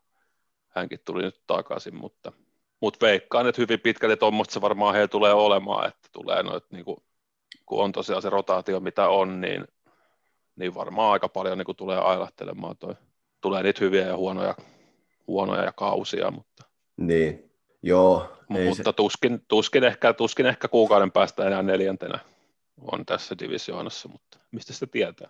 hänkin 0.70 1.00
tuli 1.06 1.22
nyt 1.22 1.42
takaisin, 1.48 1.96
mutta, 1.96 2.32
mutta 2.80 3.06
veikkaan, 3.06 3.48
että 3.48 3.62
hyvin 3.62 3.80
pitkälti 3.80 4.18
tuommoista 4.18 4.54
se 4.54 4.62
varmaan 4.62 4.94
heillä 4.94 5.08
tulee 5.08 5.34
olemaan, 5.34 5.88
että 5.88 6.10
tulee 6.12 6.44
noit, 6.44 6.64
niin 6.72 6.86
kuin, 6.86 6.98
kun 7.66 7.84
on 7.84 7.92
tosiaan 7.92 8.22
se 8.22 8.30
rotaatio, 8.30 8.80
mitä 8.80 9.10
on, 9.10 9.42
niin, 9.42 9.68
niin 10.56 10.76
varmaan 10.76 11.12
aika 11.12 11.30
paljon 11.30 11.58
niin 11.58 11.66
kuin 11.66 11.76
tulee 11.76 11.98
ailahtelemaan 11.98 12.78
toi. 12.78 12.96
Tulee 13.42 13.64
niitä 13.64 13.86
hyviä 13.86 14.08
ja 14.08 14.18
huonoja, 14.18 14.56
huonoja 15.30 15.72
kausia, 15.72 16.32
mutta... 16.32 16.64
Niin, 16.98 17.52
joo. 17.84 18.38
Mutta 18.50 18.84
se... 18.84 18.94
tuskin, 18.96 19.46
tuskin, 19.48 19.84
ehkä, 19.84 20.14
tuskin 20.14 20.46
ehkä 20.46 20.68
kuukauden 20.68 21.12
päästä 21.12 21.48
enää 21.48 21.64
neljäntenä 21.64 22.20
on 22.92 23.06
tässä 23.06 23.36
divisioonassa, 23.40 24.10
mutta 24.10 24.40
mistä 24.52 24.74
sitä 24.74 24.88
tietää? 24.88 25.30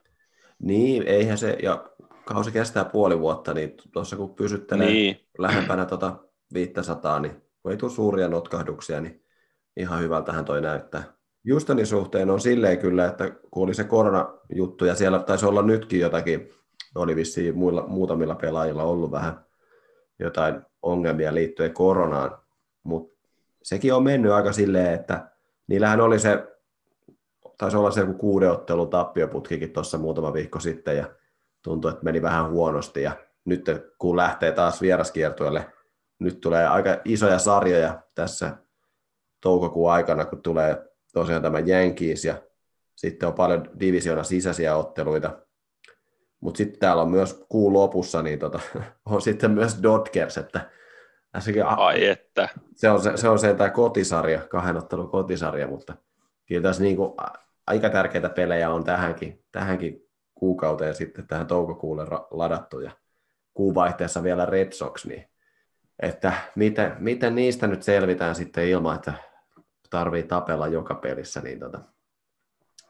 Niin, 0.59 1.03
eihän 1.03 1.37
se, 1.37 1.57
ja 1.63 1.89
kausi 2.25 2.51
kestää 2.51 2.85
puoli 2.85 3.19
vuotta, 3.19 3.53
niin 3.53 3.73
tuossa 3.93 4.15
kun 4.15 4.35
pysyttelee 4.35 4.87
niin. 4.87 5.19
lähempänä 5.37 5.85
tota 5.85 6.15
500, 6.53 7.19
niin 7.19 7.41
kun 7.61 7.71
ei 7.71 7.77
tule 7.77 7.91
suuria 7.91 8.27
notkahduksia, 8.27 9.01
niin 9.01 9.25
ihan 9.77 9.99
hyvältähän 9.99 10.45
toi 10.45 10.61
näyttää. 10.61 11.03
Justonin 11.43 11.87
suhteen 11.87 12.29
on 12.29 12.41
silleen 12.41 12.77
kyllä, 12.77 13.05
että 13.05 13.31
kun 13.51 13.63
oli 13.63 13.73
se 13.73 13.83
koronajuttu, 13.83 14.85
ja 14.85 14.95
siellä 14.95 15.19
taisi 15.19 15.45
olla 15.45 15.61
nytkin 15.61 15.99
jotakin, 15.99 16.49
oli 16.95 17.15
vissiin 17.15 17.57
muilla, 17.57 17.87
muutamilla 17.87 18.35
pelaajilla 18.35 18.83
ollut 18.83 19.11
vähän 19.11 19.45
jotain 20.19 20.61
ongelmia 20.81 21.33
liittyen 21.33 21.73
koronaan, 21.73 22.37
mutta 22.83 23.19
sekin 23.63 23.93
on 23.93 24.03
mennyt 24.03 24.31
aika 24.31 24.51
silleen, 24.51 24.93
että 24.93 25.29
niillähän 25.67 26.01
oli 26.01 26.19
se, 26.19 26.47
taisi 27.57 27.77
olla 27.77 27.91
se 27.91 28.01
joku 28.01 28.37
ottelun 28.51 28.89
tappioputkikin 28.89 29.73
tuossa 29.73 29.97
muutama 29.97 30.33
viikko 30.33 30.59
sitten, 30.59 30.97
ja 30.97 31.09
tuntui, 31.61 31.91
että 31.91 32.03
meni 32.03 32.21
vähän 32.21 32.51
huonosti, 32.51 33.01
ja 33.01 33.11
nyt 33.45 33.65
kun 33.97 34.17
lähtee 34.17 34.51
taas 34.51 34.81
vieraskiertueelle, 34.81 35.65
nyt 36.19 36.41
tulee 36.41 36.67
aika 36.67 36.97
isoja 37.05 37.39
sarjoja 37.39 38.01
tässä 38.15 38.57
toukokuun 39.41 39.91
aikana, 39.91 40.25
kun 40.25 40.41
tulee 40.41 40.85
tosiaan 41.13 41.41
tämä 41.41 41.59
Yankees, 41.59 42.25
ja 42.25 42.35
sitten 42.95 43.27
on 43.27 43.33
paljon 43.33 43.69
divisiona 43.79 44.23
sisäisiä 44.23 44.75
otteluita, 44.75 45.39
mutta 46.39 46.57
sitten 46.57 46.79
täällä 46.79 47.01
on 47.01 47.11
myös 47.11 47.45
kuun 47.49 47.73
lopussa, 47.73 48.21
niin 48.21 48.39
tota, 48.39 48.59
on 49.05 49.21
sitten 49.21 49.51
myös 49.51 49.83
Dodgers, 49.83 50.37
että 50.37 50.69
Tässäkin, 51.31 51.65
Ai 51.65 52.07
että. 52.07 52.49
Se 52.75 52.89
on 52.89 53.01
se, 53.01 53.17
se, 53.17 53.29
on 53.29 53.39
se 53.39 53.53
tämä 53.53 53.69
kotisarja, 53.69 54.41
kahden 54.49 54.77
ottelun 54.77 55.09
kotisarja, 55.09 55.67
mutta 55.67 55.95
kyllä 56.45 56.61
tässä 56.61 56.83
niin 56.83 56.95
kuin, 56.95 57.13
aika 57.67 57.89
tärkeitä 57.89 58.29
pelejä 58.29 58.69
on 58.69 58.83
tähänkin, 58.83 59.43
tähänkin 59.51 60.09
kuukauteen 60.35 60.95
sitten 60.95 61.27
tähän 61.27 61.47
toukokuulle 61.47 62.05
ladattu 62.31 62.79
ja 62.79 62.91
kuuvaihteessa 63.53 64.23
vielä 64.23 64.45
Red 64.45 64.71
Sox, 64.71 65.05
niin 65.05 65.29
että 65.99 66.33
miten, 66.55 66.95
miten 66.99 67.35
niistä 67.35 67.67
nyt 67.67 67.83
selvitään 67.83 68.35
sitten 68.35 68.67
ilman, 68.67 68.95
että 68.95 69.13
tarvii 69.89 70.23
tapella 70.23 70.67
joka 70.67 70.95
pelissä, 70.95 71.41
niin 71.41 71.59
tota, 71.59 71.79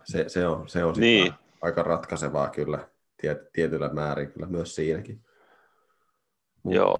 se, 0.03 0.29
se 0.29 0.47
on, 0.47 0.69
se 0.69 0.83
on 0.83 0.95
niin. 0.97 1.33
aika 1.61 1.83
ratkaisevaa 1.83 2.49
kyllä 2.49 2.87
tiet, 3.21 3.51
tietyllä 3.53 3.89
määrin 3.89 4.31
kyllä 4.31 4.47
myös 4.47 4.75
siinäkin. 4.75 5.21
Mut. 6.63 6.73
Joo, 6.73 6.97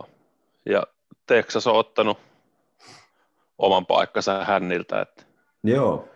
ja 0.66 0.84
Texas 1.26 1.68
on 1.68 1.76
ottanut 1.76 2.18
oman 3.58 3.86
paikkansa 3.86 4.46
hänniltä. 4.46 5.02
Että 5.02 5.24
Joo. 5.64 6.10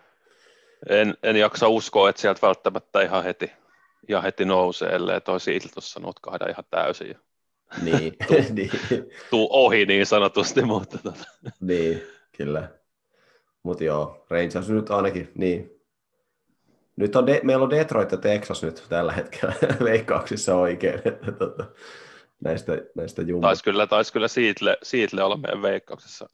En, 0.88 1.14
en 1.22 1.36
jaksa 1.36 1.68
uskoa, 1.68 2.08
että 2.08 2.22
sieltä 2.22 2.46
välttämättä 2.46 3.02
ihan 3.02 3.24
heti, 3.24 3.52
ihan 4.08 4.22
heti 4.22 4.44
nousee, 4.44 4.88
ellei 4.88 5.20
toi 5.20 5.38
tuossa 5.74 6.00
notkahda 6.00 6.46
ihan 6.50 6.64
täysin. 6.70 7.16
Niin. 7.82 8.16
tuu, 8.28 8.36
niin. 8.54 8.70
tuu 9.30 9.48
ohi 9.50 9.86
niin 9.86 10.06
sanotusti, 10.06 10.62
mutta 10.62 10.98
tota. 10.98 11.24
Niin, 11.60 12.02
kyllä. 12.36 12.68
Mutta 13.62 13.84
joo, 13.84 14.26
Rangers 14.30 14.68
nyt 14.68 14.90
ainakin, 14.90 15.32
niin. 15.34 15.73
Nyt 16.96 17.16
on 17.16 17.26
de- 17.26 17.40
meillä 17.42 17.64
on 17.64 17.70
Detroit 17.70 18.12
ja 18.12 18.18
Texas 18.18 18.62
nyt 18.62 18.86
tällä 18.88 19.12
hetkellä 19.12 19.54
veikkauksissa 19.84 20.54
oikein. 20.54 21.00
Tota, 21.38 21.66
näistä, 22.44 22.72
näistä 22.94 23.22
jumbo. 23.22 23.46
Taisi 23.46 23.64
kyllä, 23.64 23.86
taisi 23.86 24.12
kyllä 24.12 24.28
Siitle, 24.28 24.78
Siitle 24.82 25.22
olla 25.22 25.36
meidän 25.36 25.62
veikkauksessa 25.62 26.28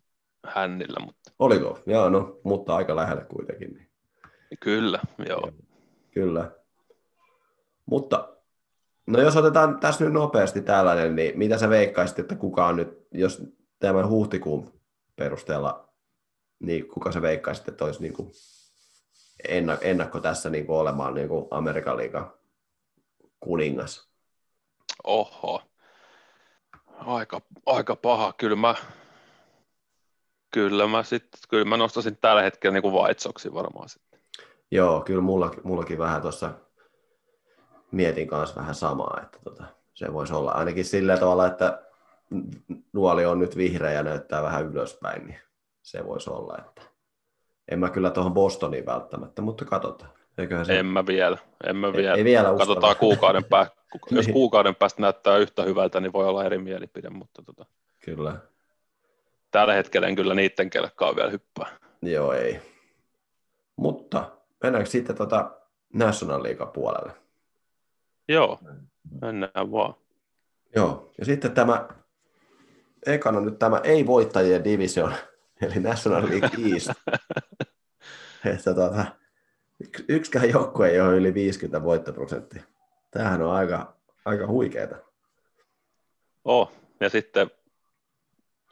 hännillä. 0.47 1.01
Mutta... 1.05 1.33
Oliko? 1.39 1.79
Joo, 1.87 2.09
no, 2.09 2.41
mutta 2.45 2.77
aika 2.77 2.97
lähellä 2.97 3.25
kuitenkin. 3.25 3.75
Niin. 3.75 3.89
Kyllä, 4.61 5.01
joo. 5.29 5.53
Kyllä. 6.11 6.51
Mutta 7.87 8.29
no 9.07 9.21
jos 9.21 9.37
otetaan 9.37 9.81
tässä 9.81 10.05
nyt 10.05 10.13
nopeasti 10.13 10.63
tällainen, 10.63 11.17
niin 11.17 11.39
mitä 11.39 11.59
sä 11.59 11.69
veikkaisit, 11.69 12.19
että 12.19 12.35
kuka 12.37 12.67
on 12.67 12.77
nyt, 12.77 13.07
jos 13.13 13.43
tämän 13.79 14.09
huhtikuun 14.09 14.73
perusteella, 15.17 15.89
niin 16.59 16.89
kuka 16.89 17.13
sä 17.13 17.23
veikkaisit, 17.23 17.69
että 17.69 17.85
olisi 17.85 18.03
niin 18.03 18.13
kuin 18.13 18.31
ennakko 19.81 20.21
tässä 20.21 20.51
niin 20.51 20.67
kuin 20.67 20.79
olemaan 20.79 21.15
niin 21.15 21.29
kuin 21.29 21.49
Amerikan 21.51 21.97
liigan 21.97 22.33
kuningas? 23.41 24.11
Oho. 25.05 25.63
Aika, 26.99 27.41
aika 27.67 27.97
paha. 27.97 28.33
Kyllä 28.33 28.57
mä, 28.57 28.75
kyllä 30.51 30.87
mä, 30.87 31.03
sit, 31.03 31.29
kyllä 31.49 31.65
mä 31.65 31.77
nostasin 31.77 32.19
tällä 32.21 32.43
hetkellä 32.43 32.81
niin 32.81 32.93
vaitsoksi 32.93 33.55
varmaan 33.55 33.89
sitten. 33.89 34.21
Joo, 34.71 35.01
kyllä 35.01 35.21
mulla, 35.21 35.55
mullakin 35.65 35.99
vähän 35.99 36.23
tuossa 36.23 36.51
mietin 37.93 38.29
kanssa 38.29 38.61
vähän 38.61 38.75
samaa, 38.75 39.21
että 39.23 39.39
tota, 39.45 39.65
se 39.95 40.13
voisi 40.13 40.35
olla 40.35 40.51
ainakin 40.51 40.85
sillä 40.85 41.17
tavalla, 41.17 41.47
että 41.47 41.83
nuoli 42.93 43.27
on 43.27 43.39
nyt 43.39 43.57
vihreä 43.57 43.93
ja 43.93 44.03
näyttää 44.03 44.43
vähän 44.43 44.67
ylöspäin, 44.67 45.27
niin 45.27 45.41
se 45.83 46.07
voisi 46.07 46.31
olla, 46.31 46.59
että 46.59 46.83
en 47.71 47.79
mä 47.79 47.91
kyllä 47.91 48.11
tuohon 48.11 48.35
Bostoniin 48.35 48.87
välttämättä, 48.87 49.43
mutta 49.43 49.65
katsotaan. 49.65 50.11
se... 50.67 50.79
En 50.79 50.87
mä 50.87 51.07
vielä, 51.07 51.39
en 51.67 51.77
mä 51.77 51.93
vielä. 51.93 52.13
Ei, 52.13 52.19
ei 52.19 52.25
vielä 52.25 52.55
Katsotaan 52.59 52.97
kuukauden 52.97 53.45
päästä, 53.45 53.77
jos 54.11 54.27
niin. 54.27 54.33
kuukauden 54.33 54.75
päästä 54.75 55.03
näyttää 55.03 55.37
yhtä 55.37 55.63
hyvältä, 55.63 56.01
niin 56.01 56.13
voi 56.13 56.27
olla 56.27 56.45
eri 56.45 56.59
mielipide, 56.59 57.11
mutta 57.11 57.43
tota, 57.43 57.67
kyllä. 58.05 58.37
tällä 59.51 59.75
hetkellä 59.75 60.07
en 60.09 60.17
kyllä 60.17 60.35
niiden 60.35 60.71
kelkkaa 60.71 61.17
vielä 61.17 61.31
hyppää. 61.31 61.67
Joo, 62.03 62.33
ei. 62.33 62.61
Mutta 63.77 64.31
mennäänkö 64.63 64.91
sitten 64.91 65.17
tota 65.17 65.51
National 65.93 66.43
League 66.43 66.67
puolelle? 66.67 67.13
Joo, 68.29 68.59
mennään 69.23 69.73
vaan. 69.73 69.95
Joo, 70.77 71.13
ja 71.19 71.25
sitten 71.25 71.53
tämä, 71.53 71.89
ekana 73.07 73.41
nyt 73.41 73.59
tämä 73.59 73.81
ei-voittajien 73.85 74.65
division, 74.65 75.15
eli 75.67 75.81
National 75.81 76.29
League 76.29 76.73
East. 76.73 76.91
että 78.45 78.75
tota, 78.75 79.05
yksikään 80.09 80.51
joukkue 80.51 80.89
ei 80.89 81.01
ole 81.01 81.17
yli 81.17 81.35
50 81.35 81.83
voittoprosenttia. 81.83 82.63
Tämähän 83.11 83.43
on 83.43 83.53
aika, 83.53 83.97
aika 84.25 84.47
huikeeta. 84.47 84.97
Oh, 86.45 86.73
ja 87.01 87.11
sitten 87.11 87.51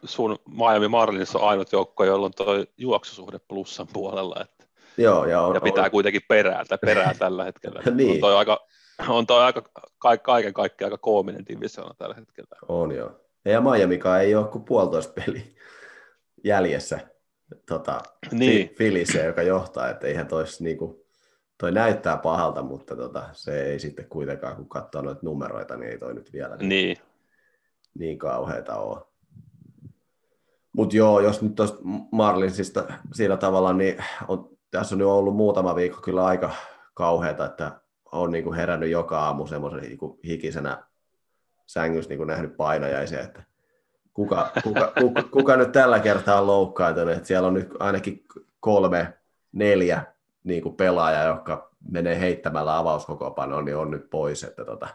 sun 0.05 0.39
Miami 0.49 0.89
Marlins 0.89 1.37
on 1.37 1.49
ainut 1.49 1.73
joukko, 1.73 2.05
jolla 2.05 2.27
on 2.27 2.33
tuo 2.37 2.65
juoksusuhde 2.77 3.39
plussan 3.49 3.87
puolella. 3.93 4.37
Että 4.41 4.65
Joo, 4.97 5.25
ja, 5.25 5.43
on, 5.43 5.55
ja 5.55 5.61
pitää 5.61 5.85
on... 5.85 5.91
kuitenkin 5.91 6.23
perää, 6.29 6.65
perää 6.81 7.15
tällä 7.19 7.45
hetkellä. 7.45 7.83
niin. 7.95 8.15
On 8.15 8.21
toi 8.21 8.37
aika, 8.37 8.67
on 9.09 9.27
toi 9.27 9.45
aika, 9.45 9.63
kaiken 10.23 10.53
kaikkiaan 10.53 10.93
aika 10.93 10.99
koominen 11.03 11.47
divisioona 11.47 11.95
tällä 11.99 12.15
hetkellä. 12.15 12.57
On 12.69 12.93
joo. 12.93 13.21
Ja 13.45 13.61
Miamikaan 13.61 14.21
ei 14.21 14.35
ole 14.35 14.49
kuin 14.49 14.65
puolitoista 14.65 15.13
peli 15.13 15.57
jäljessä 16.45 16.99
tota, 17.69 18.03
Niin. 18.33 18.75
Filisse, 18.79 19.25
joka 19.25 19.43
johtaa, 19.43 19.89
että 19.89 20.07
eihän 20.07 20.27
tois 20.27 20.61
niinku, 20.61 21.05
toi 21.59 21.73
näyttää 21.73 22.17
pahalta, 22.17 22.63
mutta 22.63 22.97
tota, 22.97 23.29
se 23.33 23.65
ei 23.65 23.79
sitten 23.79 24.09
kuitenkaan, 24.09 24.57
kun 24.57 24.69
katsoo 24.69 25.03
noita 25.03 25.21
numeroita, 25.23 25.77
niin 25.77 25.91
ei 25.93 25.99
toi 25.99 26.15
nyt 26.15 26.33
vielä 26.33 26.57
niin, 26.57 26.69
Niin, 26.69 26.97
niin 27.99 28.19
kauheita 28.19 28.77
ole. 28.77 29.01
Mutta 30.73 30.97
joo, 30.97 31.21
jos 31.21 31.43
nyt 31.43 31.55
tuosta 31.55 31.79
Marlinsista 32.13 32.85
sillä 33.13 33.37
tavalla, 33.37 33.73
niin 33.73 34.05
on, 34.29 34.59
tässä 34.71 34.95
on 34.95 35.01
jo 35.01 35.19
ollut 35.19 35.37
muutama 35.37 35.77
viikko 35.77 36.01
kyllä 36.01 36.27
aika 36.27 36.51
kauheata, 36.95 37.47
että 37.47 37.81
on 38.13 38.31
niinku 38.31 38.53
herännyt 38.53 38.91
joka 38.91 39.21
aamu 39.21 39.47
semmoisen 39.47 39.81
niinku 39.81 40.21
hikisenä 40.25 40.87
sängyssä 41.67 42.09
niinku 42.09 42.25
nähnyt 42.25 42.57
painajaisia, 42.57 43.21
että 43.21 43.43
kuka, 44.19 44.51
kuka, 44.65 44.93
kuka, 45.01 45.23
kuka, 45.23 45.57
nyt 45.57 45.73
tällä 45.73 46.01
kertaa 46.01 46.41
on 46.41 46.47
loukkaantunut, 46.47 47.15
että 47.15 47.27
siellä 47.29 47.49
on 47.49 47.55
nyt 47.55 47.69
ainakin 47.79 48.25
kolme, 48.61 49.15
neljä 49.53 50.03
niin 50.45 50.63
kuin 50.63 50.77
pelaajaa, 50.77 51.25
jotka 51.25 51.71
menee 51.91 52.21
heittämällä 52.21 52.79
avauskokopanoon, 52.79 53.65
niin 53.65 53.77
on 53.77 53.91
nyt 53.91 54.11
pois, 54.11 54.45
että, 54.45 54.65
tota, 54.65 54.89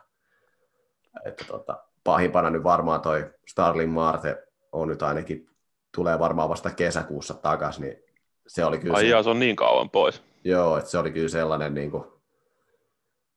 että 1.26 1.46
tota, 1.48 1.84
pahimpana 2.04 2.50
nyt 2.50 2.64
varmaan 2.64 3.02
toi 3.02 3.32
Starling 3.48 3.94
Marte 3.94 4.44
on 4.72 4.88
nyt 4.88 5.04
ainakin, 5.04 5.50
tulee 5.96 6.20
varmaan 6.20 6.50
vasta 6.50 6.70
kesäkuussa 6.70 7.34
takaisin, 7.34 7.82
niin 7.82 8.04
se 8.48 8.66
oli 8.66 8.80
kyllä 8.80 8.96
ai 8.96 9.04
se, 9.04 9.08
jaa, 9.08 9.24
se 9.24 9.30
on 9.30 9.40
niin 9.40 9.56
kauan 9.56 9.90
pois. 9.90 10.22
joo, 10.44 10.78
että 10.78 10.90
se 10.90 10.98
oli 10.98 11.12
kyllä 11.12 11.30
sellainen, 11.30 11.74
niin 11.74 11.92
kuin, 11.92 12.04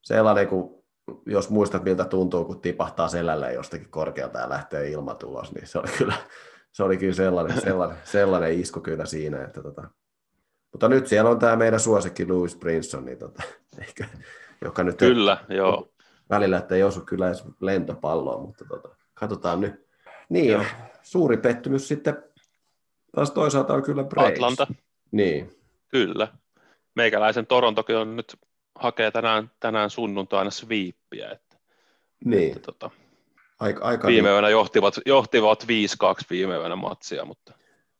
sellainen 0.01 0.47
kun, 0.47 0.76
jos 1.25 1.49
muistat 1.49 1.83
miltä 1.83 2.05
tuntuu, 2.05 2.45
kun 2.45 2.61
tipahtaa 2.61 3.07
selälle 3.07 3.53
jostakin 3.53 3.89
korkealta 3.89 4.39
ja 4.39 4.49
lähtee 4.49 4.89
ilmatulos, 4.89 5.53
niin 5.53 5.67
se 5.67 5.79
oli 5.79 5.87
kyllä, 5.97 6.13
se 6.71 6.83
oli 6.83 6.97
kyllä 6.97 7.13
sellainen, 7.13 7.61
sellainen, 7.61 7.97
sellainen 8.03 8.59
isku 8.59 8.81
kyllä 8.81 9.05
siinä, 9.05 9.43
että 9.43 9.63
tota, 9.63 9.89
mutta 10.71 10.89
nyt 10.89 11.07
siellä 11.07 11.29
on 11.29 11.39
tämä 11.39 11.55
meidän 11.55 11.79
suosikki 11.79 12.27
Louis 12.27 12.55
Brinson, 12.55 13.05
niin 13.05 13.17
tota, 13.17 13.43
ehkä, 13.81 14.07
joka 14.61 14.83
nyt 14.83 14.97
Kyllä, 14.97 15.37
joo. 15.49 15.89
välillä, 16.29 16.57
että 16.57 16.75
ei 16.75 16.83
osu 16.83 17.01
kyllä 17.01 17.27
edes 17.27 17.43
lentopalloa, 17.61 18.41
mutta 18.41 18.65
tota, 18.65 18.89
katsotaan 19.13 19.61
nyt. 19.61 19.87
Niin, 20.29 20.51
Joo. 20.51 20.63
suuri 21.01 21.37
pettymys 21.37 21.87
sitten 21.87 22.23
taas 23.15 23.31
toisaalta 23.31 23.73
on 23.73 23.83
kyllä 23.83 24.03
Braves. 24.03 24.31
Atlanta, 24.31 24.67
Niin, 25.11 25.59
kyllä. 25.87 26.27
Meikäläisen 26.95 27.47
Torontokin 27.47 27.97
on 27.97 28.15
nyt 28.15 28.37
hakee 28.79 29.11
tänään, 29.11 29.51
tänään 29.59 29.89
sunnuntaina 29.89 30.51
sweeppiä, 30.51 31.31
että, 31.31 31.57
niin. 32.25 32.47
että 32.47 32.59
tota, 32.59 32.89
Aika, 33.59 33.85
aika 33.85 34.07
viime 34.07 34.29
yönä 34.29 34.49
johtivat, 34.49 34.95
johtivat 35.05 35.63
5-2 35.63 35.67
viime 36.29 36.55
yönä 36.55 36.75
matsia, 36.75 37.25
mutta 37.25 37.53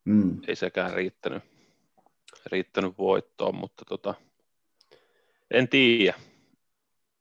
mm, 0.06 0.42
ei 0.48 0.56
sekään 0.56 0.94
riittänyt, 0.94 1.44
riittänyt 2.46 2.98
voittoon, 2.98 3.56
mutta 3.56 3.86
tota, 3.86 4.14
en 5.52 5.68
tiedä. 5.68 6.14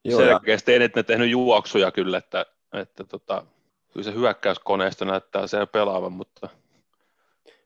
joo, 0.05 0.21
ja, 0.21 0.27
Selkeästi 0.27 0.73
ei 0.73 0.79
ne 0.79 1.03
tehnyt 1.03 1.31
juoksuja 1.31 1.91
kyllä, 1.91 2.19
että, 2.19 2.47
että 2.73 3.05
tota, 3.05 3.47
kyllä 3.93 4.05
se 4.05 4.15
hyökkäyskoneisto 4.15 5.05
näyttää 5.05 5.47
siellä 5.47 5.67
pelaavan, 5.67 6.13
mutta 6.13 6.49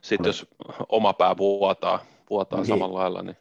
sitten 0.01 0.29
jos 0.29 0.47
oma 0.89 1.13
pää 1.13 1.37
vuotaa, 1.37 2.05
vuotaa 2.31 2.59
Niin. 2.59 2.63
niin. 2.63 2.79
samalla 2.79 2.99
lailla, 2.99 3.23
niin 3.23 3.37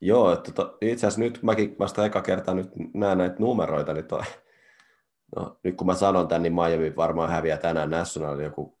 joo 0.00 0.32
että 0.32 0.52
tota, 0.52 0.76
itse 0.80 1.06
asiassa 1.06 1.20
nyt 1.20 1.42
mäkin 1.42 1.76
vasta 1.78 2.06
eka 2.06 2.22
kertaa 2.22 2.54
nyt 2.54 2.70
näen 2.94 3.18
näitä 3.18 3.36
numeroita, 3.38 3.92
niin 3.92 4.04
toi, 4.04 4.22
no, 5.36 5.58
nyt 5.62 5.76
kun 5.76 5.86
mä 5.86 5.94
sanon 5.94 6.28
tämän, 6.28 6.42
niin 6.42 6.54
Miami 6.54 6.96
varmaan 6.96 7.30
häviää 7.30 7.58
tänään 7.58 7.90
Nationalille 7.90 8.42
joku 8.42 8.78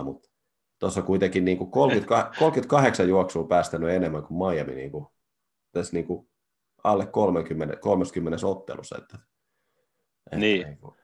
30-0, 0.00 0.02
mutta 0.04 0.30
tuossa 0.78 1.00
on 1.00 1.06
kuitenkin 1.06 1.44
niin 1.44 1.58
kuin 1.58 1.70
30, 1.70 2.30
38 2.38 3.08
juoksua 3.08 3.44
päästänyt 3.44 3.90
enemmän 3.90 4.22
kuin 4.22 4.38
Miami 4.38 4.74
niin 4.74 4.90
kuin, 4.90 5.06
tässä 5.72 5.92
niin 5.92 6.06
kuin 6.06 6.28
alle 6.84 7.06
30, 7.06 7.76
30 7.76 8.46
ottelussa, 8.46 8.98
että, 8.98 9.18
että 10.26 10.36
Niin. 10.36 10.78
kuin, 10.78 10.94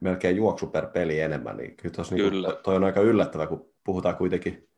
melkein 0.00 0.36
juoksu 0.36 0.66
per 0.66 0.86
peli 0.86 1.20
enemmän, 1.20 1.56
niin 1.56 1.76
kyllä, 1.76 1.94
tossa 1.94 2.14
niin 2.14 2.30
Kyllä. 2.30 2.48
kuin, 2.48 2.62
toi 2.62 2.76
on 2.76 2.84
aika 2.84 3.00
yllättävä, 3.00 3.46
kun 3.46 3.72
puhutaan 3.84 4.16
kuitenkin 4.16 4.68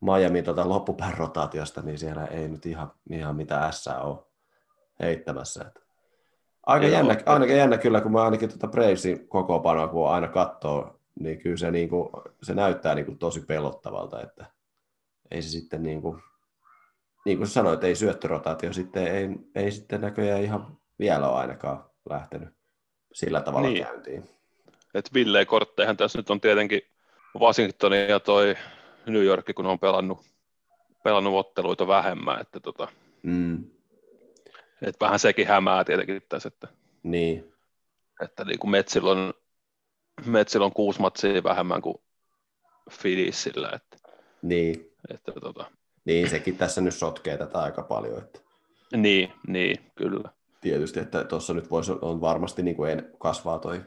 Miamin 0.00 0.44
tota 0.44 0.68
loppupään 0.68 1.14
rotaatiosta, 1.18 1.82
niin 1.82 1.98
siellä 1.98 2.24
ei 2.24 2.48
nyt 2.48 2.66
ihan, 2.66 2.92
ihan 3.10 3.36
mitään 3.36 3.72
S 3.72 3.86
ole 3.86 4.18
heittämässä. 5.00 5.64
Että. 5.66 5.80
Aika 6.66 6.86
Joo. 6.86 6.94
jännä, 6.94 7.16
ainakin 7.26 7.56
jännä 7.56 7.78
kyllä, 7.78 8.00
kun 8.00 8.12
mä 8.12 8.22
ainakin 8.22 8.48
tuota 8.48 8.68
Bravesin 8.68 9.28
kokoopanoa, 9.28 9.88
kun 9.88 10.10
aina 10.10 10.28
katsoo, 10.28 11.00
niin 11.20 11.38
kyllä 11.38 11.56
se, 11.56 11.70
niin 11.70 11.88
kuin, 11.88 12.08
se 12.42 12.54
näyttää 12.54 12.94
niin 12.94 13.06
kuin 13.06 13.18
tosi 13.18 13.40
pelottavalta, 13.40 14.22
että 14.22 14.46
ei 15.30 15.42
se 15.42 15.48
sitten 15.48 15.82
niin 15.82 16.02
kuin, 16.02 16.22
niin 17.24 17.38
kuin 17.38 17.48
sä 17.48 17.52
sanoit, 17.54 17.84
ei 17.84 17.94
syöttörotaatio 17.94 18.72
sitten, 18.72 19.06
ei, 19.06 19.28
ei 19.54 19.70
sitten 19.70 20.00
näköjään 20.00 20.42
ihan 20.42 20.78
vielä 20.98 21.28
ole 21.28 21.38
ainakaan 21.38 21.84
lähtenyt 22.10 22.48
sillä 23.12 23.40
tavalla 23.40 23.68
Niin. 23.68 23.84
käyntiin. 23.86 24.28
että 24.94 25.10
Ville 25.14 25.44
kortteihan 25.44 25.96
tässä 25.96 26.18
nyt 26.18 26.30
on 26.30 26.40
tietenkin 26.40 26.82
Washington 27.38 27.92
ja 28.08 28.20
toi 28.20 28.56
New 29.08 29.24
York, 29.24 29.46
kun 29.54 29.66
on 29.66 29.78
pelannut, 29.78 30.18
pelannut 31.04 31.34
otteluita 31.34 31.86
vähemmän, 31.86 32.40
että, 32.40 32.60
tota, 32.60 32.88
Mm, 33.22 33.64
että 34.82 35.04
vähän 35.04 35.18
sekin 35.18 35.46
hämää 35.46 35.84
tietenkin 35.84 36.22
tässä, 36.28 36.46
että, 36.46 36.68
niin, 37.02 37.52
että 38.22 38.44
niin 38.44 38.58
kuin 38.58 38.70
Metsillä 38.70 39.10
on, 39.10 39.34
Metsillä 40.26 40.66
on 40.66 40.72
kuusi 40.72 41.00
matsia 41.00 41.42
vähemmän 41.42 41.82
kuin 41.82 41.96
Philliesillä, 43.00 43.70
että, 43.74 44.08
niin, 44.42 44.92
että 45.10 45.32
tota, 45.32 45.70
niin, 46.04 46.30
sekin 46.30 46.56
tässä 46.56 46.80
nyt 46.80 46.94
sotkee 46.94 47.36
tätä 47.36 47.58
aika 47.58 47.82
paljon, 47.82 48.18
että 48.18 48.40
niin, 48.96 49.32
niin, 49.46 49.92
kyllä. 49.94 50.30
tietysti, 50.60 51.00
että 51.00 51.24
tuossa 51.24 51.54
nyt 51.54 51.70
voisi, 51.70 51.92
on 52.00 52.20
varmasti 52.20 52.62
niin 52.62 52.76
kuin 52.76 52.90
en, 52.90 53.10
kasvaa 53.18 53.58
toi 53.58 53.80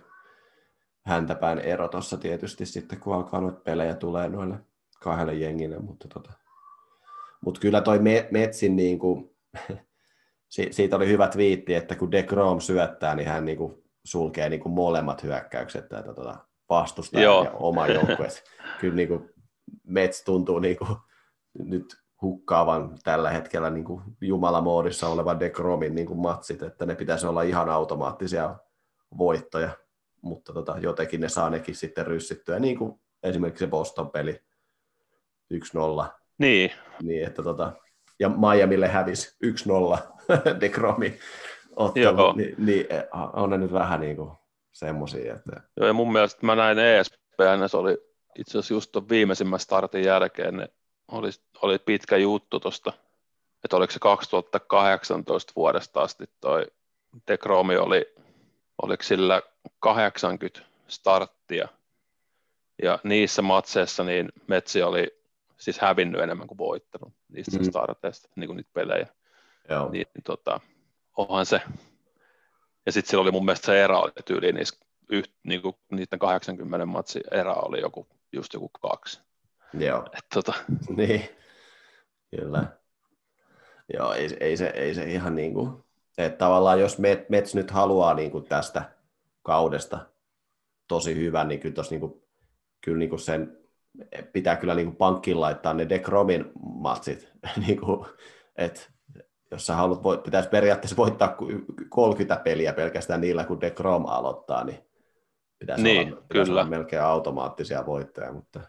häntäpään 1.05 1.59
ero 1.59 1.87
tuossa 1.87 2.17
tietysti 2.17 2.65
sitten, 2.65 2.99
kun 2.99 3.15
alkaa 3.15 3.41
noita 3.41 3.59
pelejä 3.59 3.95
tulee 3.95 4.29
noille 4.29 4.55
kahdelle 5.01 5.33
jengille, 5.33 5.79
mutta 5.79 6.07
tota, 6.07 6.33
mut 7.45 7.59
kyllä 7.59 7.81
toi 7.81 7.99
Me- 7.99 8.27
Metsin 8.31 8.75
niin 8.75 8.99
kuin, 8.99 9.35
si- 10.53 10.67
siitä 10.71 10.95
oli 10.95 11.07
hyvä 11.07 11.27
twiitti, 11.27 11.73
että 11.73 11.95
kun 11.95 12.11
DeGrom 12.11 12.59
syöttää, 12.59 13.15
niin 13.15 13.27
hän 13.27 13.45
niin 13.45 13.57
kuin 13.57 13.83
sulkee 14.05 14.49
niin 14.49 14.59
kuin 14.59 14.73
molemmat 14.73 15.23
hyökkäykset 15.23 15.89
tätä 15.89 16.13
tota, 16.13 16.37
vastustajan 16.69 17.23
Joo. 17.23 17.43
ja 17.43 17.51
oma 17.51 17.87
joukkue. 17.87 18.27
Kyllä 18.79 18.95
niin 18.95 19.07
kuin 19.07 19.29
Mets 19.83 20.23
tuntuu 20.23 20.59
niin 20.59 20.77
kuin 20.77 20.95
nyt 21.59 21.85
hukkaavan 22.21 22.97
tällä 23.03 23.29
hetkellä 23.29 23.69
niin 23.69 23.83
kuin 23.85 24.03
jumalamoodissa 24.21 25.07
olevan 25.07 25.39
DeGromin 25.39 25.95
niin 25.95 26.07
kuin 26.07 26.19
matsit, 26.19 26.63
että 26.63 26.85
ne 26.85 26.95
pitäisi 26.95 27.27
olla 27.27 27.41
ihan 27.41 27.69
automaattisia 27.69 28.55
voittoja, 29.17 29.69
mutta 30.21 30.53
tota, 30.53 30.77
jotenkin 30.79 31.21
ne 31.21 31.29
saa 31.29 31.49
nekin 31.49 31.75
sitten 31.75 32.07
ryssittyä, 32.07 32.59
niin 32.59 32.77
kuin 32.77 33.01
esimerkiksi 33.23 33.65
se 33.65 33.69
Boston-peli 33.69 34.41
1-0, 35.51 36.05
Niin, 36.37 36.71
niin 37.03 37.27
että 37.27 37.43
tota, 37.43 37.71
ja 38.19 38.29
Miamille 38.29 38.87
hävisi 38.87 39.37
1-0 39.45 39.97
DeGromi 40.61 41.19
ottelu, 41.75 42.31
niin, 42.31 42.55
niin 42.57 42.85
on 43.33 43.49
ne 43.49 43.57
nyt 43.57 43.73
vähän 43.73 43.99
niin 43.99 44.15
kuin 44.15 44.31
semmoisia, 44.71 45.35
että 45.35 45.61
Joo, 45.77 45.87
ja 45.87 45.93
mun 45.93 46.11
mielestä 46.11 46.45
mä 46.45 46.55
näin 46.55 46.79
ESPN, 46.79 47.67
se 47.67 47.77
oli 47.77 47.97
itse 48.39 48.51
asiassa 48.51 48.73
just 48.73 48.91
ton 48.91 49.09
viimeisimmän 49.09 49.59
startin 49.59 50.03
jälkeen, 50.03 50.57
ne 50.57 50.69
oli, 51.11 51.29
oli 51.61 51.79
pitkä 51.79 52.17
juttu 52.17 52.59
tosta, 52.59 52.93
että 53.63 53.77
oliko 53.77 53.93
se 53.93 53.99
2018 53.99 55.53
vuodesta 55.55 56.01
asti 56.01 56.25
toi 56.41 56.65
Dekromi 57.27 57.77
oli, 57.77 58.13
oliko 58.81 59.03
sillä 59.03 59.41
80 59.79 60.59
starttia, 60.87 61.67
ja 62.83 62.99
niissä 63.03 63.41
matseissa 63.41 64.03
niin 64.03 64.29
Metsi 64.47 64.83
oli 64.83 65.20
siis 65.61 65.79
hävinnyt 65.79 66.21
enemmän 66.21 66.47
kuin 66.47 66.57
voittanut 66.57 67.13
niistä 67.29 67.57
mm. 67.57 67.63
starteista, 67.63 68.29
niin 68.35 68.47
kuin 68.47 68.57
niitä 68.57 68.69
pelejä 68.73 69.07
joo, 69.69 69.91
niin, 69.91 70.05
niin 70.13 70.23
tota, 70.23 70.59
onhan 71.17 71.45
se. 71.45 71.61
Ja 72.85 72.91
sitten 72.91 73.09
sillä 73.09 73.21
oli 73.21 73.31
mun 73.31 73.45
mielestä 73.45 73.65
se 73.65 73.83
erä 73.83 73.99
oli 73.99 74.11
tyyliin 74.25 74.55
niissä 74.55 74.85
yht, 75.09 75.31
niinku, 75.43 75.79
niiden 75.91 76.19
80 76.19 76.85
matsin 76.85 77.21
erä 77.31 77.53
oli 77.53 77.81
joku, 77.81 78.07
just 78.33 78.53
joku 78.53 78.69
kaksi. 78.69 79.21
joo. 79.73 80.05
Et, 80.17 80.25
tota, 80.33 80.53
Niin, 80.97 81.29
kyllä. 82.35 82.63
Joo, 83.93 84.13
ei, 84.13 84.37
ei, 84.39 84.57
se, 84.57 84.67
ei 84.67 84.95
se 84.95 85.03
ihan 85.03 85.35
niin 85.35 85.53
kuin, 85.53 85.83
että 86.17 86.37
tavallaan 86.37 86.79
jos 86.79 86.99
Met, 86.99 87.29
Mets 87.29 87.55
nyt 87.55 87.71
haluaa 87.71 88.13
niin 88.13 88.31
kuin 88.31 88.45
tästä 88.45 88.91
kaudesta 89.41 90.05
tosi 90.87 91.15
hyvän, 91.15 91.47
niin 91.47 91.59
kyllä, 91.59 91.75
tossa 91.75 91.91
niin 91.91 91.99
kuin, 91.99 92.23
kyllä 92.81 92.97
niin 92.97 93.09
kuin 93.09 93.19
sen 93.19 93.60
pitää 94.33 94.55
kyllä 94.55 94.75
niin 94.75 94.87
kuin 94.87 94.95
pankkiin 94.95 95.41
laittaa 95.41 95.73
ne 95.73 95.89
Dekromin 95.89 96.51
matsit, 96.63 97.31
niin 97.67 97.81
kuin, 97.81 98.05
että 98.55 98.81
jos 99.51 99.65
sä 99.67 99.75
haluat, 99.75 100.03
voit- 100.03 100.23
pitäisi 100.23 100.49
periaatteessa 100.49 100.97
voittaa 100.97 101.27
ku- 101.27 101.47
30 101.89 102.43
peliä 102.43 102.73
pelkästään 102.73 103.21
niillä, 103.21 103.43
kun 103.43 103.61
Dekrom 103.61 104.05
aloittaa, 104.05 104.63
niin 104.63 104.79
pitäisi, 105.59 105.83
Niin, 105.83 106.13
olla, 106.13 106.21
pitäisi 106.21 106.49
kyllä. 106.51 106.61
olla 106.61 106.69
melkein 106.69 107.03
automaattisia 107.03 107.85
voittoja, 107.85 108.33
mutta 108.33 108.61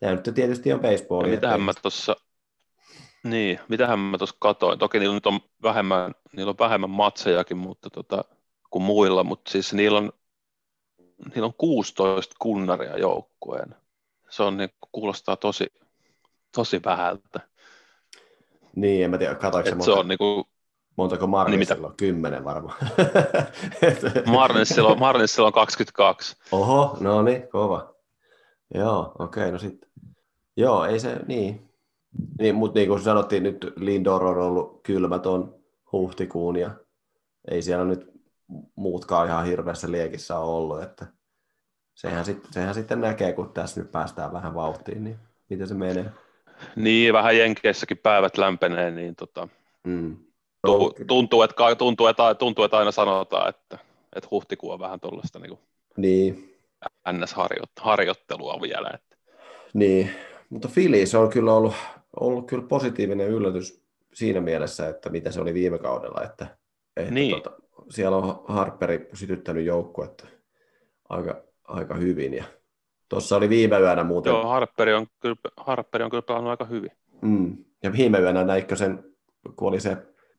tämä 0.00 0.12
nyt 0.12 0.30
tietysti 0.34 0.72
on 0.72 0.80
baseball. 0.80 1.24
Ja 1.24 1.30
mitähän 1.30 1.60
mä 1.60 1.72
tuossa, 1.82 2.16
niin, 3.24 3.60
mitähän 3.68 3.98
mä 3.98 4.18
tuossa 4.18 4.36
katoin. 4.38 4.78
Toki 4.78 4.98
niillä 4.98 5.14
nyt 5.14 5.26
on 5.26 5.40
vähemmän, 5.62 6.12
niillä 6.36 6.50
on 6.50 6.58
vähemmän 6.58 6.90
matsejakin 6.90 7.56
mutta 7.56 7.90
tota, 7.90 8.24
kuin 8.70 8.82
muilla, 8.82 9.24
mutta 9.24 9.50
siis 9.50 9.74
niillä 9.74 9.98
on, 9.98 10.12
niillä 11.34 11.46
on 11.46 11.54
16 11.58 12.34
kunnaria 12.38 12.98
joukkueen. 12.98 13.74
Se 14.30 14.42
on, 14.42 14.56
niin, 14.56 14.70
kuulostaa 14.92 15.36
tosi, 15.36 15.72
tosi 16.54 16.80
vähältä. 16.84 17.40
Niin, 18.76 19.04
en 19.04 19.10
mä 19.10 19.18
tiedä, 19.18 19.34
katoinko 19.34 19.70
monta, 19.70 19.84
se 19.84 19.90
on 19.90 20.08
niin 20.08 20.18
kuin, 20.18 20.44
montako 20.96 21.26
Niin 21.26 21.30
Marnisilla 21.30 21.76
mitä? 21.76 21.88
on? 21.88 21.96
Kymmenen 21.96 22.44
varmaan. 22.44 22.76
Marnissilla, 24.26 24.88
on, 24.88 24.98
Marnissilla 24.98 25.46
on 25.46 25.52
22. 25.52 26.36
Oho, 26.52 26.96
no 27.00 27.22
niin, 27.22 27.48
kova. 27.48 27.94
Joo, 28.74 29.12
okei, 29.18 29.42
okay, 29.42 29.52
no 29.52 29.58
sitten. 29.58 29.90
Joo, 30.56 30.84
ei 30.84 31.00
se, 31.00 31.16
niin. 31.26 31.70
niin 32.38 32.54
mutta 32.54 32.78
niin 32.78 32.88
kuin 32.88 33.02
sanottiin, 33.02 33.42
nyt 33.42 33.72
Lindor 33.76 34.24
on 34.24 34.38
ollut 34.38 34.82
kylmäton 34.82 35.54
huhtikuun 35.92 36.56
ja 36.56 36.70
ei 37.50 37.62
siellä 37.62 37.84
nyt 37.84 38.10
muutkaan 38.76 39.28
ihan 39.28 39.46
hirveässä 39.46 39.90
liekissä 39.90 40.38
ole 40.38 40.56
ollut, 40.56 40.82
että 40.82 41.06
sehän, 42.00 42.24
sit, 42.24 42.38
sehän 42.50 42.74
sitten 42.74 43.00
näkee, 43.00 43.32
kun 43.32 43.52
tässä 43.52 43.80
nyt 43.80 43.92
päästään 43.92 44.32
vähän 44.32 44.54
vauhtiin, 44.54 45.04
niin 45.04 45.16
miten 45.50 45.68
se 45.68 45.74
menee. 45.74 46.04
Niin, 46.76 47.12
vähän 47.12 47.36
Jenkeissäkin 47.38 47.98
päivät 47.98 48.38
lämpenee, 48.38 48.90
niin 48.90 49.16
tota, 49.16 49.48
Mm. 49.84 50.16
tu- 50.66 50.94
tuntuu, 51.06 51.42
että, 51.42 51.56
tuntuu, 51.78 52.06
että, 52.06 52.34
tuntuu, 52.34 52.64
että 52.64 52.78
aina 52.78 52.90
sanotaan, 52.90 53.48
että, 53.48 53.78
että 54.16 54.28
huhtikuu 54.30 54.70
on 54.70 54.78
vähän 54.80 55.00
tuollaista 55.00 55.38
niin 55.38 55.58
Niin, 55.96 56.56
NS-harjoittelua 57.12 58.60
vielä. 58.62 58.90
Että. 58.94 59.16
Niin, 59.74 60.10
mutta 60.50 60.68
Phillies 60.74 61.14
on 61.14 61.30
kyllä 61.30 61.52
ollut, 61.54 61.74
ollut 62.20 62.46
kyllä 62.46 62.66
positiivinen 62.68 63.28
yllätys 63.28 63.82
siinä 64.14 64.40
mielessä, 64.40 64.88
että 64.88 65.10
mitä 65.10 65.30
se 65.30 65.40
oli 65.40 65.54
viime 65.54 65.78
kaudella, 65.78 66.22
että, 66.24 66.46
että 66.96 67.14
Niin. 67.14 67.42
tota, 67.42 67.56
siellä 67.90 68.16
on 68.16 68.44
Harperi 68.48 69.08
sytyttänyt 69.14 69.64
joukkuetta 69.64 70.26
aika, 71.08 71.42
aika 71.70 71.94
hyvin 71.94 72.34
ja 72.34 72.44
tuossa 73.08 73.36
oli 73.36 73.48
viime 73.48 73.78
yönä 73.78 74.04
muuten, 74.04 74.30
Joo, 74.30 74.46
Harperi 74.46 74.94
on, 74.94 75.06
kyllä, 75.20 75.36
Harperi 75.56 76.04
on 76.04 76.10
kyllä 76.10 76.22
pelannut 76.22 76.50
aika 76.50 76.64
hyvin. 76.64 76.90
mm, 77.22 77.56
ja 77.82 77.92
viime 77.92 78.18
yönä 78.18 78.44
näikö 78.44 78.76
sen, 78.76 79.04
kun 79.56 79.68
oli 79.68 79.80
se 79.80 79.96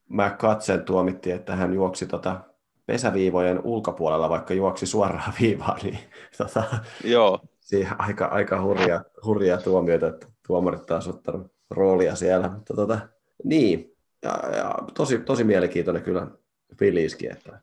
McCutsen 0.10 0.86
tuomitti, 0.86 1.32
että 1.32 1.56
hän 1.56 1.74
juoksi 1.74 2.06
tota 2.08 2.42
pesäviivojen 2.86 3.62
ulkopuolella, 3.64 4.30
vaikka 4.30 4.54
juoksi 4.54 4.86
suoraan 4.86 5.34
viivaan, 5.42 5.80
niin 5.84 6.00
tota, 6.38 6.64
Joo, 7.04 7.40
siihen 7.60 8.02
aika, 8.02 8.26
aika 8.26 8.62
hurja, 8.62 9.04
hurjaa 9.26 9.58
tuomioita, 9.58 10.08
että 10.08 10.28
tuomarit 10.48 10.86
taas 10.86 11.08
ottanut 11.08 11.52
roolia 11.70 12.16
siellä. 12.16 12.50
Mutta 12.50 12.74
tota, 12.74 13.00
niin, 13.44 13.96
ja, 14.24 14.40
ja 14.58 14.76
tosi, 14.94 15.20
tosi 15.20 15.44
mielenkiintoinen 15.44 16.04
kyllä 16.04 16.28
Phillieskin, 16.78 17.32
että 17.32 17.60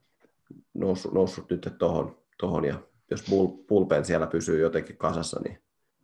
noussut, 0.75 1.13
noussut 1.13 1.51
nyt 1.51 1.75
tohon, 1.79 2.17
tohon 2.41 2.65
ja 2.65 2.75
jos 3.11 3.25
bullpen 3.69 4.05
siellä 4.05 4.27
pysyy 4.27 4.61
jotenkin 4.61 4.97
kasassa, 4.97 5.41
niin 5.45 5.59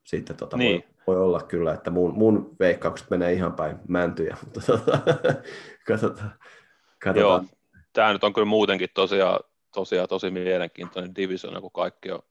sitten 0.05 0.37
tota 0.37 0.57
Niin. 0.57 0.85
voi, 1.07 1.17
voi, 1.17 1.25
olla 1.25 1.43
kyllä, 1.43 1.75
että 1.75 1.91
mun, 1.91 2.15
mun 2.15 2.57
veikkaukset 2.61 3.11
menee 3.11 3.33
ihan 3.33 3.53
päin 3.53 3.77
mäntyjä, 3.89 4.37
mutta 4.45 4.61
tota, 4.61 4.99
katsotaan. 5.87 6.31
joo. 7.17 7.39
katsotaan. 7.39 7.49
Tämä 7.93 8.13
nyt 8.13 8.25
on 8.25 8.33
kyllä 8.33 8.45
muutenkin 8.45 8.89
tosiaan, 8.95 9.41
tosiaan 9.75 10.09
tosi 10.09 10.31
mielenkiintoinen 10.31 11.17
divisioona, 11.17 11.61
kun 11.61 11.71
kaikki 11.71 12.11
on 12.11 12.23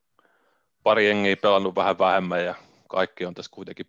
pari 0.83 1.07
jengiä 1.07 1.35
pelannut 1.37 1.75
vähän 1.75 1.99
vähemmän 1.99 2.45
ja 2.45 2.55
kaikki 2.87 3.25
on 3.25 3.33
tässä 3.33 3.51
kuitenkin 3.51 3.87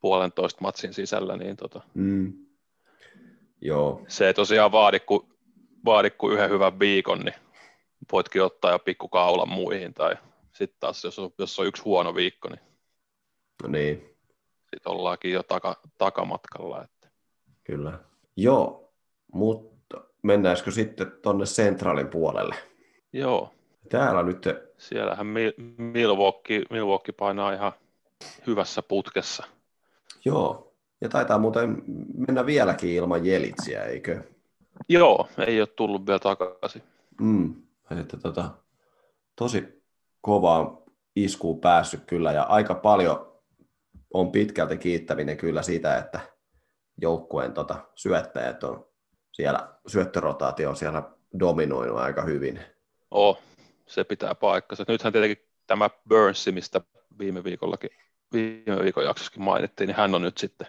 puolentoista 0.00 0.60
matsin 0.60 0.94
sisällä, 0.94 1.36
niin 1.36 1.56
tota, 1.56 1.80
Mm. 1.94 2.32
Joo, 3.60 4.04
se 4.08 4.26
ei 4.26 4.34
tosiaan 4.34 4.72
vaadi 4.72 5.00
kuin, 5.00 5.28
vaadi 5.84 6.10
kuin 6.10 6.34
yhden 6.34 6.50
hyvän 6.50 6.78
viikon, 6.78 7.18
niin 7.20 7.34
voitkin 8.12 8.42
ottaa 8.42 8.72
jo 8.72 8.78
pikku 8.78 9.08
kaulan 9.08 9.48
muihin, 9.48 9.94
tai 9.94 10.16
sitten 10.52 10.80
taas 10.80 11.04
jos 11.04 11.18
on, 11.18 11.30
jos 11.38 11.58
on 11.58 11.66
yksi 11.66 11.82
huono 11.82 12.14
viikko, 12.14 12.48
niin 12.48 12.60
no 13.62 13.68
niin. 13.68 14.16
sitten 14.60 14.92
ollaankin 14.92 15.32
jo 15.32 15.42
taka, 15.42 15.76
takamatkalla. 15.98 16.84
Että. 16.84 17.08
Kyllä. 17.64 17.98
Joo, 18.36 18.92
mutta 19.32 20.00
mennäisikö 20.22 20.70
sitten 20.70 21.12
tuonne 21.22 21.44
Centralin 21.44 22.08
puolelle? 22.08 22.54
Joo, 23.12 23.50
Täällä 23.88 24.22
nyt, 24.22 24.44
siellähän 24.78 25.26
Mil- 25.26 25.62
Milwaukee, 25.78 26.62
Milwaukee 26.70 27.14
painaa 27.18 27.52
ihan 27.52 27.72
hyvässä 28.46 28.82
putkessa. 28.82 29.44
joo, 30.24 30.74
ja 31.00 31.08
taitaa 31.08 31.38
muuten 31.38 31.82
mennä 32.28 32.46
vieläkin 32.46 32.90
ilman 32.90 33.26
jelitsiä, 33.26 33.82
eikö? 33.84 34.22
Joo, 34.88 35.28
ei 35.46 35.60
ole 35.60 35.66
tullut 35.66 36.06
vielä 36.06 36.18
takaisin. 36.18 36.82
Mm, 37.20 37.54
että 37.90 38.16
tota, 38.16 38.50
tosi 39.36 39.82
kovaa 40.20 40.82
iskuun 41.16 41.60
päässyt 41.60 42.04
kyllä, 42.04 42.32
ja 42.32 42.42
aika 42.42 42.74
paljon 42.74 43.42
on 44.14 44.32
pitkälti 44.32 44.78
kiittäminen 44.78 45.36
kyllä 45.36 45.62
sitä, 45.62 45.98
että 45.98 46.20
joukkueen 47.00 47.52
tota, 47.52 47.88
syöttäjät 47.94 48.64
on 48.64 48.86
siellä, 49.32 49.74
syöttörotaatio 49.86 50.70
on 50.70 50.76
siellä 50.76 51.02
dominoinut 51.38 51.98
aika 51.98 52.22
hyvin. 52.22 52.60
Oh, 53.10 53.38
se 53.86 54.04
pitää 54.04 54.34
paikkansa. 54.34 54.84
Nythän 54.88 55.12
tietenkin 55.12 55.48
tämä 55.66 55.90
Burns, 56.08 56.46
mistä 56.52 56.80
viime 57.18 57.44
viikollakin, 57.44 57.90
viime 58.32 58.82
viikon 58.82 59.04
jaksossakin 59.04 59.42
mainittiin, 59.42 59.88
niin 59.88 59.96
hän 59.96 60.14
on 60.14 60.22
nyt 60.22 60.38
sitten 60.38 60.66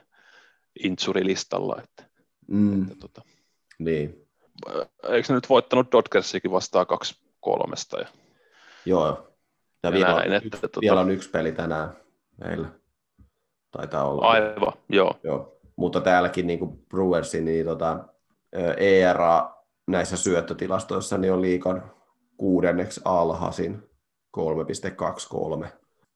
insurilistalla. 0.84 1.82
Että, 1.84 2.16
Mm, 2.47 2.84
että, 2.84 2.95
tota, 2.99 3.22
niin, 3.80 4.25
eikö 5.10 5.28
se 5.28 5.34
nyt 5.34 5.49
voittanut 5.49 5.91
Dodgersikin 5.91 6.51
vastaan 6.51 6.88
kaksi 6.88 7.20
kolmesta? 7.39 7.99
Ja, 7.99 8.08
joo. 8.86 9.28
Ja 9.84 9.91
vielä, 9.91 10.14
näin, 10.14 10.30
on, 10.30 10.36
että 10.36 10.47
yksi, 10.47 10.62
tota- 10.66 10.82
vielä 10.82 10.99
on 10.99 11.12
yksi 11.12 11.30
peli 11.30 11.51
tänään 11.51 11.97
meillä. 12.38 12.68
Taitaa 13.72 14.10
olla. 14.10 14.28
aivan, 14.28 14.74
joo. 14.89 15.20
Joo. 15.24 15.58
Mutta 15.76 16.01
täälläkin 16.01 16.47
niin 16.47 16.60
kuin 16.60 16.86
Brewersin, 16.89 17.45
niin 17.45 17.66
tota, 17.66 17.99
ERA 18.78 19.56
näissä 19.88 20.18
syöttötilastoissa 20.18 21.18
niin 21.18 21.34
on 21.34 21.41
liikan 21.41 21.91
kuudenneksi 22.38 23.01
alhaisin 23.06 23.89
3,23. 24.38 25.68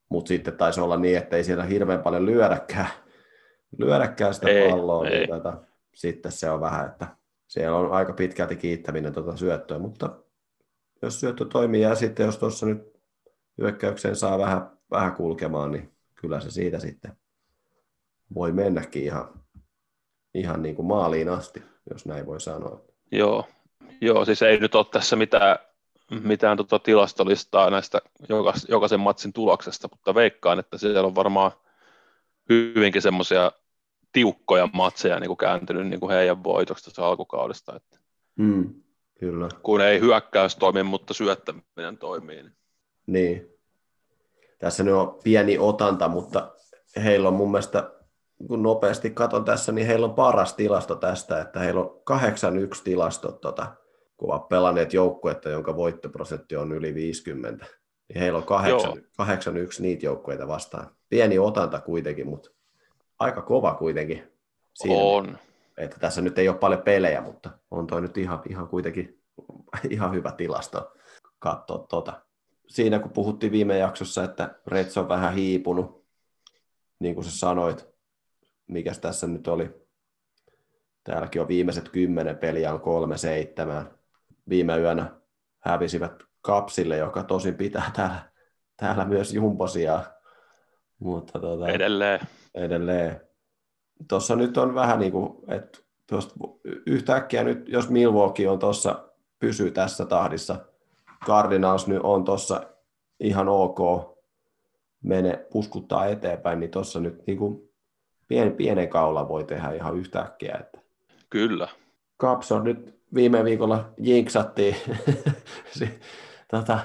Mutta 0.09 0.27
sitten 0.27 0.57
taisi 0.57 0.81
olla 0.81 0.97
niin, 0.97 1.17
että 1.17 1.37
ei 1.37 1.43
siellä 1.43 1.63
hirveän 1.63 2.03
paljon 2.03 2.25
lyödäkään, 2.25 2.89
lyödäkään 3.77 4.33
sitä 4.33 4.47
Ei, 4.49 4.69
palloa, 4.69 5.07
ei. 5.07 5.17
niin 5.17 5.29
tota, 5.29 5.57
sitten 5.95 6.31
se 6.31 6.49
on 6.49 6.61
vähän, 6.61 6.85
että 6.85 7.07
siellä 7.49 7.77
on 7.77 7.91
aika 7.91 8.13
pitkälti 8.13 8.55
kiittäminen 8.55 9.13
tuota 9.13 9.37
syöttöä, 9.37 9.79
mutta 9.79 10.19
jos 11.01 11.19
syöttö 11.19 11.45
toimii 11.45 11.81
ja 11.81 11.95
sitten 11.95 12.25
jos 12.25 12.37
tuossa 12.37 12.65
nyt 12.65 12.81
hyökkäykseen 13.57 14.15
saa 14.15 14.39
vähän, 14.39 14.77
vähän 14.91 15.13
kulkemaan, 15.15 15.71
niin 15.71 15.91
kyllä 16.15 16.39
se 16.39 16.51
siitä 16.51 16.79
sitten 16.79 17.17
voi 18.35 18.51
mennäkin 18.51 19.03
ihan, 19.03 19.33
ihan 20.33 20.61
niin 20.61 20.75
kuin 20.75 20.85
maaliin 20.85 21.29
asti, 21.29 21.63
jos 21.89 22.05
näin 22.05 22.25
voi 22.25 22.41
sanoa. 22.41 22.81
Joo, 23.11 23.45
joo 24.01 24.25
siis 24.25 24.41
ei 24.41 24.59
nyt 24.59 24.75
ole 24.75 24.85
tässä 24.91 25.15
mitään, 25.15 25.59
mitään 26.23 26.57
tota 26.57 26.79
tilastolistaa 26.79 27.69
näistä 27.69 28.01
jokaisen 28.69 28.99
matsin 28.99 29.33
tuloksesta, 29.33 29.87
mutta 29.91 30.15
veikkaan, 30.15 30.59
että 30.59 30.77
siellä 30.77 31.07
on 31.07 31.15
varmaan 31.15 31.51
hyvinkin 32.49 33.01
semmoisia 33.01 33.51
tiukkoja 34.11 34.69
matseja 34.73 35.19
niin 35.19 35.27
kuin 35.27 35.37
kääntynyt 35.37 35.87
niin 35.87 35.99
kuin 35.99 36.11
heidän 36.11 36.43
voitoksi 36.43 36.83
tuossa 36.83 37.07
alkukaudesta, 37.07 37.75
että 37.75 37.99
Mm, 38.39 38.73
kyllä. 39.19 39.49
kun 39.63 39.81
ei 39.81 39.99
hyökkäys 39.99 40.55
toimi, 40.55 40.83
mutta 40.83 41.13
syöttäminen 41.13 41.97
toimii. 41.99 42.35
Niin. 42.43 42.55
Niin. 43.07 43.49
Tässä 44.59 44.83
nyt 44.83 44.93
on 44.93 45.19
pieni 45.23 45.57
otanta, 45.57 46.07
mutta 46.07 46.55
heillä 47.03 47.27
on 47.27 47.33
mun 47.33 47.51
mielestä, 47.51 47.91
kun 48.47 48.63
nopeasti 48.63 49.09
katon 49.09 49.45
tässä, 49.45 49.71
niin 49.71 49.87
heillä 49.87 50.05
on 50.05 50.13
paras 50.13 50.53
tilasto 50.53 50.95
tästä, 50.95 51.41
että 51.41 51.59
heillä 51.59 51.81
on 51.81 52.01
8-1 52.11 52.83
tilasto, 52.83 53.31
tota, 53.31 53.75
kun 54.17 54.29
ovat 54.33 54.49
pelanneet 54.49 54.93
joukkuetta, 54.93 55.49
jonka 55.49 55.75
voittoprosentti 55.75 56.55
on 56.55 56.71
yli 56.71 56.93
50. 56.93 57.65
Niin 58.09 58.19
heillä 58.19 58.37
on 58.37 58.43
8, 58.45 58.69
Joo. 58.79 59.25
8-1 59.25 59.81
niitä 59.81 60.05
joukkueita 60.05 60.47
vastaan. 60.47 60.95
Pieni 61.09 61.39
otanta 61.39 61.81
kuitenkin, 61.81 62.27
mutta 62.27 62.49
aika 63.19 63.41
kova 63.41 63.73
kuitenkin. 63.73 64.31
Siinä, 64.73 64.95
On. 65.03 65.37
että 65.77 65.97
tässä 65.99 66.21
nyt 66.21 66.37
ei 66.37 66.49
ole 66.49 66.57
paljon 66.57 66.81
pelejä, 66.81 67.21
mutta 67.21 67.49
on 67.71 67.87
toi 67.87 68.01
nyt 68.01 68.17
ihan, 68.17 68.41
ihan 68.49 68.67
kuitenkin 68.67 69.21
ihan 69.89 70.13
hyvä 70.13 70.31
tilasto 70.31 70.93
katsoa 71.39 71.85
tota. 71.89 72.21
Siinä 72.67 72.99
kun 72.99 73.11
puhuttiin 73.11 73.51
viime 73.51 73.77
jaksossa, 73.77 74.23
että 74.23 74.55
Reds 74.67 74.97
on 74.97 75.09
vähän 75.09 75.33
hiipunut, 75.33 76.05
niin 76.99 77.15
kuin 77.15 77.25
sä 77.25 77.31
sanoit, 77.31 77.87
mikäs 78.67 78.99
tässä 78.99 79.27
nyt 79.27 79.47
oli, 79.47 79.69
täälläkin 81.03 81.41
on 81.41 81.47
viimeiset 81.47 81.89
kymmenen 81.89 82.37
peliä 82.37 82.73
on 82.73 82.81
kolme 82.81 83.17
seitsemään. 83.17 83.99
Viime 84.49 84.77
yönä 84.77 85.11
hävisivät 85.59 86.23
Kapsille, 86.41 86.97
joka 86.97 87.23
tosin 87.23 87.55
pitää 87.55 87.91
täällä, 87.95 88.19
täällä 88.77 89.05
myös 89.05 89.33
jumposia. 89.33 90.03
Mutta 90.99 91.39
tota, 91.39 91.67
Edelleen. 91.67 92.19
Edelleen. 92.55 93.21
Tuossa 94.07 94.35
nyt 94.35 94.57
on 94.57 94.75
vähän 94.75 94.99
niin 94.99 95.11
kuin, 95.11 95.37
että 95.47 95.79
tuosta 96.07 96.35
yhtäkkiä 96.85 97.43
nyt, 97.43 97.69
jos 97.69 97.89
Milwaukee 97.89 98.49
on 98.49 98.59
tuossa, 98.59 99.09
pysyy 99.39 99.71
tässä 99.71 100.05
tahdissa, 100.05 100.55
Cardinals 101.25 101.87
nyt 101.87 101.99
on 102.03 102.23
tuossa 102.23 102.61
ihan 103.19 103.47
ok, 103.49 103.79
mene 105.03 105.45
puskuttaa 105.51 106.05
eteenpäin, 106.05 106.59
niin 106.59 106.71
tuossa 106.71 106.99
nyt 106.99 107.27
niin 107.27 107.37
kuin 107.37 107.69
pienen, 108.27 108.53
pienen 108.53 108.89
kaula 108.89 109.27
voi 109.27 109.43
tehdä 109.43 109.71
ihan 109.71 109.97
yhtäkkiä. 109.97 110.57
Että. 110.59 110.79
Kyllä. 111.29 111.67
Caps 112.21 112.51
on 112.51 112.63
nyt 112.63 112.99
viime 113.13 113.43
viikolla 113.43 113.89
jinksattiin. 113.97 114.75
tota, 116.51 116.79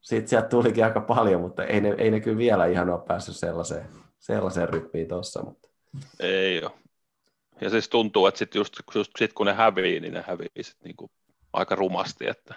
sitten 0.00 0.28
sieltä 0.28 0.48
tulikin 0.48 0.84
aika 0.84 1.00
paljon, 1.00 1.40
mutta 1.40 1.64
ei 1.64 1.80
ne, 1.80 1.94
ei 1.98 2.10
ne 2.10 2.20
kyllä 2.20 2.38
vielä 2.38 2.66
ihan 2.66 2.90
ole 2.90 3.00
päässyt 3.00 3.36
sellaiseen, 3.36 3.86
sellaiseen 4.24 4.68
rytmiin 4.68 5.08
tuossa. 5.08 5.42
Mutta. 5.42 5.68
Ei 6.20 6.62
ole. 6.62 6.72
Ja 7.60 7.70
siis 7.70 7.88
tuntuu, 7.88 8.26
että 8.26 8.38
sit 8.38 8.54
just, 8.54 8.76
just 8.94 9.12
sit 9.18 9.32
kun 9.32 9.46
ne 9.46 9.52
hävii, 9.52 10.00
niin 10.00 10.12
ne 10.12 10.24
hävii 10.26 10.48
sit 10.60 10.76
niinku 10.84 11.10
aika 11.52 11.74
rumasti, 11.74 12.28
että, 12.28 12.54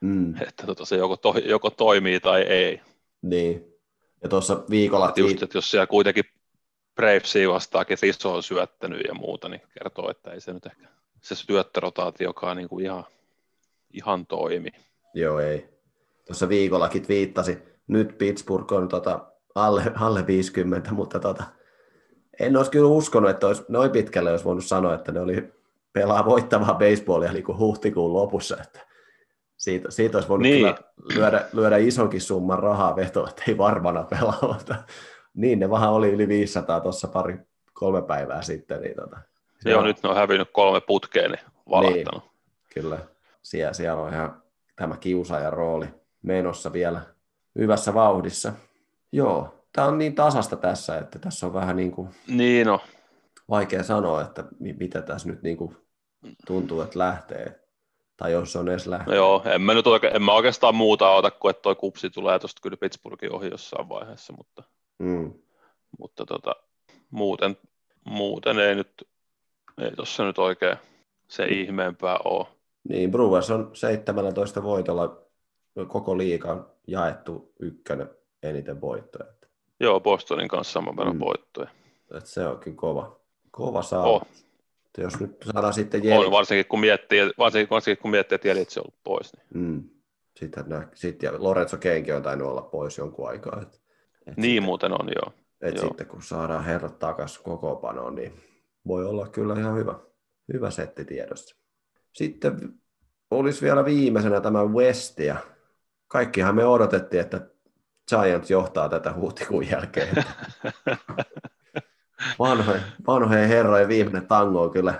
mm. 0.00 0.42
että 0.42 0.66
tota 0.66 0.84
se 0.84 0.96
joko, 0.96 1.16
to, 1.16 1.34
joko 1.44 1.70
toimii 1.70 2.20
tai 2.20 2.42
ei. 2.42 2.80
Niin. 3.22 3.64
Ja 4.22 4.28
tuossa 4.28 4.64
viikolla... 4.70 5.08
Et 5.08 5.18
just, 5.18 5.42
että 5.42 5.58
jos 5.58 5.70
siellä 5.70 5.86
kuitenkin 5.86 6.24
Bravesia 6.94 7.48
vastaan, 7.48 7.86
ketä 7.86 8.06
iso 8.06 8.34
on 8.34 8.42
syöttänyt 8.42 9.00
ja 9.08 9.14
muuta, 9.14 9.48
niin 9.48 9.62
kertoo, 9.78 10.10
että 10.10 10.30
ei 10.30 10.40
se 10.40 10.52
nyt 10.52 10.66
ehkä 10.66 10.88
se 11.20 11.34
syöttörotaatiokaan 11.34 12.56
niin 12.56 12.68
kuin 12.68 12.84
ihan, 12.84 13.04
ihan 13.92 14.26
toimi. 14.26 14.70
Joo, 15.14 15.38
ei. 15.40 15.68
Tuossa 16.26 16.48
viikollakin 16.48 17.04
viittasi, 17.08 17.58
nyt 17.86 18.18
Pittsburgh 18.18 18.72
on 18.72 18.88
tota, 18.88 19.33
alle, 19.54 19.92
alle 20.00 20.26
50, 20.26 20.92
mutta 20.92 21.20
tota, 21.20 21.44
en 22.40 22.56
olisi 22.56 22.70
kyllä 22.70 22.88
uskonut, 22.88 23.30
että 23.30 23.46
olisi, 23.46 23.64
noin 23.68 23.90
pitkälle 23.90 24.30
olisi 24.30 24.44
voinut 24.44 24.64
sanoa, 24.64 24.94
että 24.94 25.12
ne 25.12 25.20
oli 25.20 25.52
pelaa 25.92 26.24
voittavaa 26.24 26.74
baseballia 26.74 27.32
niin 27.32 27.44
kuin 27.44 27.58
huhtikuun 27.58 28.12
lopussa, 28.12 28.56
että 28.62 28.80
siitä, 29.56 29.90
siitä 29.90 30.16
olisi 30.16 30.28
voinut 30.28 30.42
niin. 30.42 30.74
lyödä, 31.14 31.44
lyödä 31.52 31.76
isonkin 31.76 32.20
summan 32.20 32.58
rahaa 32.58 32.96
vetoa, 32.96 33.28
että 33.28 33.42
ei 33.48 33.58
varmana 33.58 34.02
pelaa, 34.02 34.38
mutta 34.54 34.74
niin 35.34 35.58
ne 35.58 35.70
vähän 35.70 35.92
oli 35.92 36.10
yli 36.10 36.28
500 36.28 36.80
tuossa 36.80 37.08
pari, 37.08 37.38
kolme 37.72 38.02
päivää 38.02 38.42
sitten. 38.42 38.82
Niin 38.82 38.96
tota, 38.96 39.18
Joo, 39.64 39.78
on... 39.78 39.86
nyt 39.86 40.02
ne 40.02 40.08
on 40.08 40.16
hävinnyt 40.16 40.48
kolme 40.52 40.80
putkeen, 40.80 41.30
niin 41.30 41.44
valahtanut. 41.70 42.22
Niin, 42.22 42.32
kyllä, 42.74 42.98
siellä, 43.42 43.72
siellä 43.72 44.02
on 44.02 44.12
ihan 44.12 44.42
tämä 44.76 44.96
kiusaajan 44.96 45.52
rooli 45.52 45.86
menossa 46.22 46.72
vielä 46.72 47.00
hyvässä 47.58 47.94
vauhdissa. 47.94 48.52
Joo, 49.14 49.54
tämä 49.72 49.88
on 49.88 49.98
niin 49.98 50.14
tasasta 50.14 50.56
tässä, 50.56 50.98
että 50.98 51.18
tässä 51.18 51.46
on 51.46 51.54
vähän 51.54 51.76
niin 51.76 51.90
kuin 51.90 52.08
niin 52.28 52.66
no. 52.66 52.80
vaikea 53.50 53.82
sanoa, 53.82 54.22
että 54.22 54.44
mitä 54.58 55.02
tässä 55.02 55.28
nyt 55.28 55.42
niin 55.42 55.56
kuin 55.56 55.76
tuntuu, 56.46 56.80
että 56.80 56.98
lähtee. 56.98 57.60
Tai 58.16 58.32
jos 58.32 58.56
on 58.56 58.68
edes 58.68 58.86
lähtee. 58.86 59.14
No 59.14 59.14
joo, 59.14 59.42
en 59.44 59.62
mä 59.62 59.74
nyt 59.74 59.86
oikein, 59.86 60.16
en 60.16 60.22
mä 60.22 60.32
oikeastaan 60.32 60.74
muuta 60.74 61.10
ota 61.10 61.30
kuin, 61.30 61.50
että 61.50 61.62
toi 61.62 61.74
kupsi 61.74 62.10
tulee 62.10 62.38
tuosta 62.38 62.60
kyllä 62.62 62.76
Pittsburghin 62.76 63.32
ohi 63.32 63.48
jossain 63.50 63.88
vaiheessa, 63.88 64.32
mutta, 64.32 64.62
mm. 64.98 65.32
mutta 65.98 66.26
tota, 66.26 66.56
muuten, 67.10 67.56
muuten 68.04 68.58
ei 68.58 68.74
nyt, 68.74 69.08
ei 69.78 69.90
tuossa 69.90 70.24
nyt 70.24 70.38
oikein 70.38 70.76
se 71.28 71.44
ihmeempää 71.44 72.18
ole. 72.24 72.46
Niin, 72.88 73.10
Brewers 73.10 73.50
on 73.50 73.70
17 73.72 74.62
voitolla 74.62 75.22
koko 75.88 76.18
liikan 76.18 76.66
jaettu 76.86 77.52
ykkönen 77.60 78.10
eniten 78.48 78.80
voittoja. 78.80 79.24
Joo, 79.80 80.00
Bostonin 80.00 80.48
kanssa 80.48 80.72
saman 80.72 80.96
verran 80.96 81.16
mm. 81.16 81.20
voittoja. 81.20 81.68
Et 82.16 82.26
se 82.26 82.46
onkin 82.46 82.76
kova, 82.76 83.20
kova 83.50 83.82
saa. 83.82 84.02
Oh. 84.02 84.22
Jos 84.98 85.20
nyt 85.20 85.36
saadaan 85.52 85.72
sitten 85.72 86.04
Jeli... 86.04 86.24
On, 86.26 86.32
varsinkin 86.32 86.66
kun 86.66 86.80
miettii, 86.80 87.32
varsinkin, 87.38 87.70
varsinkin 87.70 88.02
kun 88.02 88.10
miettii, 88.10 88.34
että 88.36 88.48
Jelitse 88.48 88.80
on 88.80 88.84
ollut 88.84 89.04
pois. 89.04 89.32
Niin. 89.36 89.64
Mm. 89.64 89.82
Sitten, 90.36 90.64
nä, 90.66 90.88
sitten 90.94 91.26
ja 91.26 91.32
Lorenzo 91.38 91.76
Kenki 91.76 92.12
on 92.12 92.22
tainnut 92.22 92.48
olla 92.48 92.62
pois 92.62 92.98
jonkun 92.98 93.28
aikaa. 93.28 93.60
Et, 93.62 93.80
et 94.26 94.36
niin 94.36 94.50
sitten, 94.50 94.62
muuten 94.62 94.92
on, 94.92 95.08
joo. 95.14 95.32
Et 95.60 95.74
joo. 95.74 95.86
sitten 95.86 96.06
kun 96.06 96.22
saadaan 96.22 96.64
herrat 96.64 96.98
takaisin 96.98 97.44
kokoopanoon, 97.44 98.14
niin 98.14 98.40
voi 98.86 99.04
olla 99.04 99.28
kyllä 99.28 99.54
ihan 99.54 99.76
hyvä, 99.76 99.94
hyvä 100.52 100.70
setti 100.70 101.04
tiedossa. 101.04 101.56
Sitten 102.12 102.74
olisi 103.30 103.62
vielä 103.62 103.84
viimeisenä 103.84 104.40
tämä 104.40 104.64
Westia. 104.64 105.36
Kaikkihan 106.06 106.54
me 106.54 106.66
odotettiin, 106.66 107.20
että 107.20 107.40
Giants 108.08 108.50
johtaa 108.50 108.88
tätä 108.88 109.12
huhtikuun 109.14 109.70
jälkeen. 109.70 110.14
Vanhojen, 112.38 112.82
vanhojen 113.06 113.48
herrojen 113.48 113.88
viimeinen 113.88 114.26
tango 114.26 114.62
on 114.62 114.70
kyllä 114.70 114.94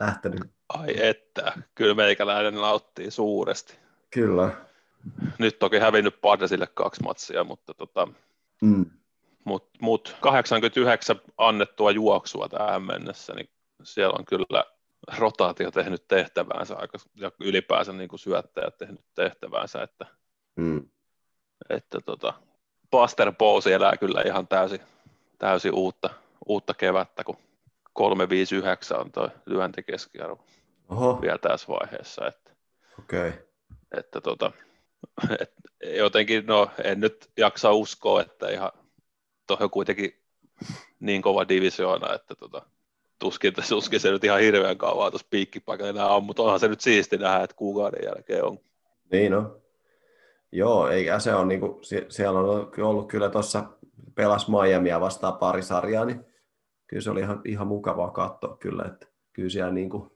lähtenyt. 0.00 0.40
Ai 0.68 1.06
että, 1.06 1.52
kyllä 1.74 1.94
meikäläinen 1.94 2.54
nauttii 2.54 3.10
suuresti. 3.10 3.78
Kyllä. 4.10 4.50
Nyt 5.38 5.58
toki 5.58 5.78
hävinnyt 5.78 6.20
Padresille 6.20 6.66
kaksi 6.66 7.02
matsia, 7.02 7.44
mutta 7.44 7.74
tota, 7.74 8.08
mm. 8.62 8.86
mut, 9.44 9.70
mut 9.80 10.16
89 10.20 11.20
annettua 11.38 11.90
juoksua 11.90 12.48
tähän 12.48 12.82
mennessä, 12.82 13.34
niin 13.34 13.48
siellä 13.82 14.16
on 14.18 14.24
kyllä 14.24 14.64
rotaatio 15.18 15.70
tehnyt 15.70 16.08
tehtäväänsä 16.08 16.76
aika, 16.76 16.98
ja 17.14 17.32
ylipäänsä 17.40 17.92
niin 17.92 18.08
kuin 18.08 18.20
syöttäjät 18.20 18.78
tehnyt 18.78 19.04
tehtäväänsä, 19.14 19.82
että 19.82 20.06
mm 20.56 20.88
että 21.70 22.00
tota, 22.00 22.34
Buster 22.90 23.32
Bowes 23.32 23.66
elää 23.66 23.96
kyllä 23.96 24.22
ihan 24.26 24.48
täysin, 24.48 24.80
täysin 25.38 25.74
uutta, 25.74 26.10
uutta 26.46 26.74
kevättä, 26.74 27.24
kun 27.24 27.36
359 27.92 29.00
on 29.00 29.12
tuo 29.12 29.30
lyöntikeskiarvo 29.46 30.44
Oho. 30.88 31.18
vielä 31.22 31.38
tässä 31.38 31.68
vaiheessa. 31.68 32.26
Että, 32.26 32.50
okay. 32.98 33.32
että 33.98 34.20
tota, 34.20 34.52
et, 35.40 35.52
jotenkin, 35.96 36.46
no 36.46 36.70
en 36.84 37.00
nyt 37.00 37.30
jaksa 37.36 37.72
uskoa, 37.72 38.20
että 38.20 38.48
ihan 38.48 38.72
tuohon 39.46 39.70
kuitenkin 39.70 40.22
niin 41.00 41.22
kova 41.22 41.48
divisioona, 41.48 42.14
että 42.14 42.34
tota, 42.34 42.62
tuskin, 43.18 43.54
tuskin 43.68 44.00
se 44.00 44.10
nyt 44.10 44.24
ihan 44.24 44.40
hirveän 44.40 44.78
kauan 44.78 45.12
tuossa 45.12 45.26
piikkipaikalla 45.30 45.90
enää 45.90 46.08
on, 46.08 46.24
mutta 46.24 46.42
onhan 46.42 46.60
se 46.60 46.68
nyt 46.68 46.80
siisti 46.80 47.18
nähdä, 47.18 47.44
että 47.44 47.56
kuukauden 47.56 48.04
jälkeen 48.04 48.44
on. 48.44 48.58
Niin 49.12 49.34
on. 49.34 49.62
Joo, 50.52 50.88
eikä 50.88 51.18
se 51.18 51.34
on, 51.34 51.48
niin 51.48 51.60
kuin, 51.60 51.78
siellä 52.08 52.40
on 52.40 52.70
ollut 52.78 53.08
kyllä 53.08 53.30
tuossa 53.30 53.64
pelas 54.14 54.48
Miamia 54.48 55.00
vastaan 55.00 55.38
pari 55.38 55.62
sarjaa, 55.62 56.04
niin 56.04 56.24
kyllä 56.86 57.02
se 57.02 57.10
oli 57.10 57.20
ihan, 57.20 57.40
ihan 57.44 57.66
mukavaa 57.66 58.10
katsoa 58.10 58.56
kyllä, 58.56 58.84
että 58.86 59.06
kyllä 59.32 59.50
siellä 59.50 59.72
niin 59.72 59.90
kuin, 59.90 60.10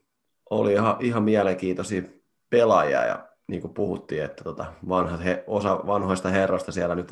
oli 0.49 0.73
ihan, 0.73 0.95
ihan 0.99 1.23
mielenkiintoisia 1.23 2.01
pelaajia 2.49 3.05
ja 3.05 3.27
niin 3.47 3.61
kuin 3.61 3.73
puhuttiin, 3.73 4.23
että 4.23 4.43
tota, 4.43 4.65
vanhat 4.89 5.23
he, 5.23 5.43
osa 5.47 5.79
vanhoista 5.87 6.29
herroista 6.29 6.71
siellä 6.71 6.95
nyt 6.95 7.09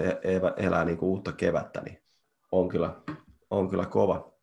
elää 0.57 0.85
niin 0.85 0.97
kuin 0.97 1.09
uutta 1.09 1.31
kevättä, 1.31 1.81
niin 1.81 2.01
on 2.51 2.69
kyllä, 2.69 2.95
on 3.49 3.69
kyllä 3.69 3.85
kova, 3.85 4.33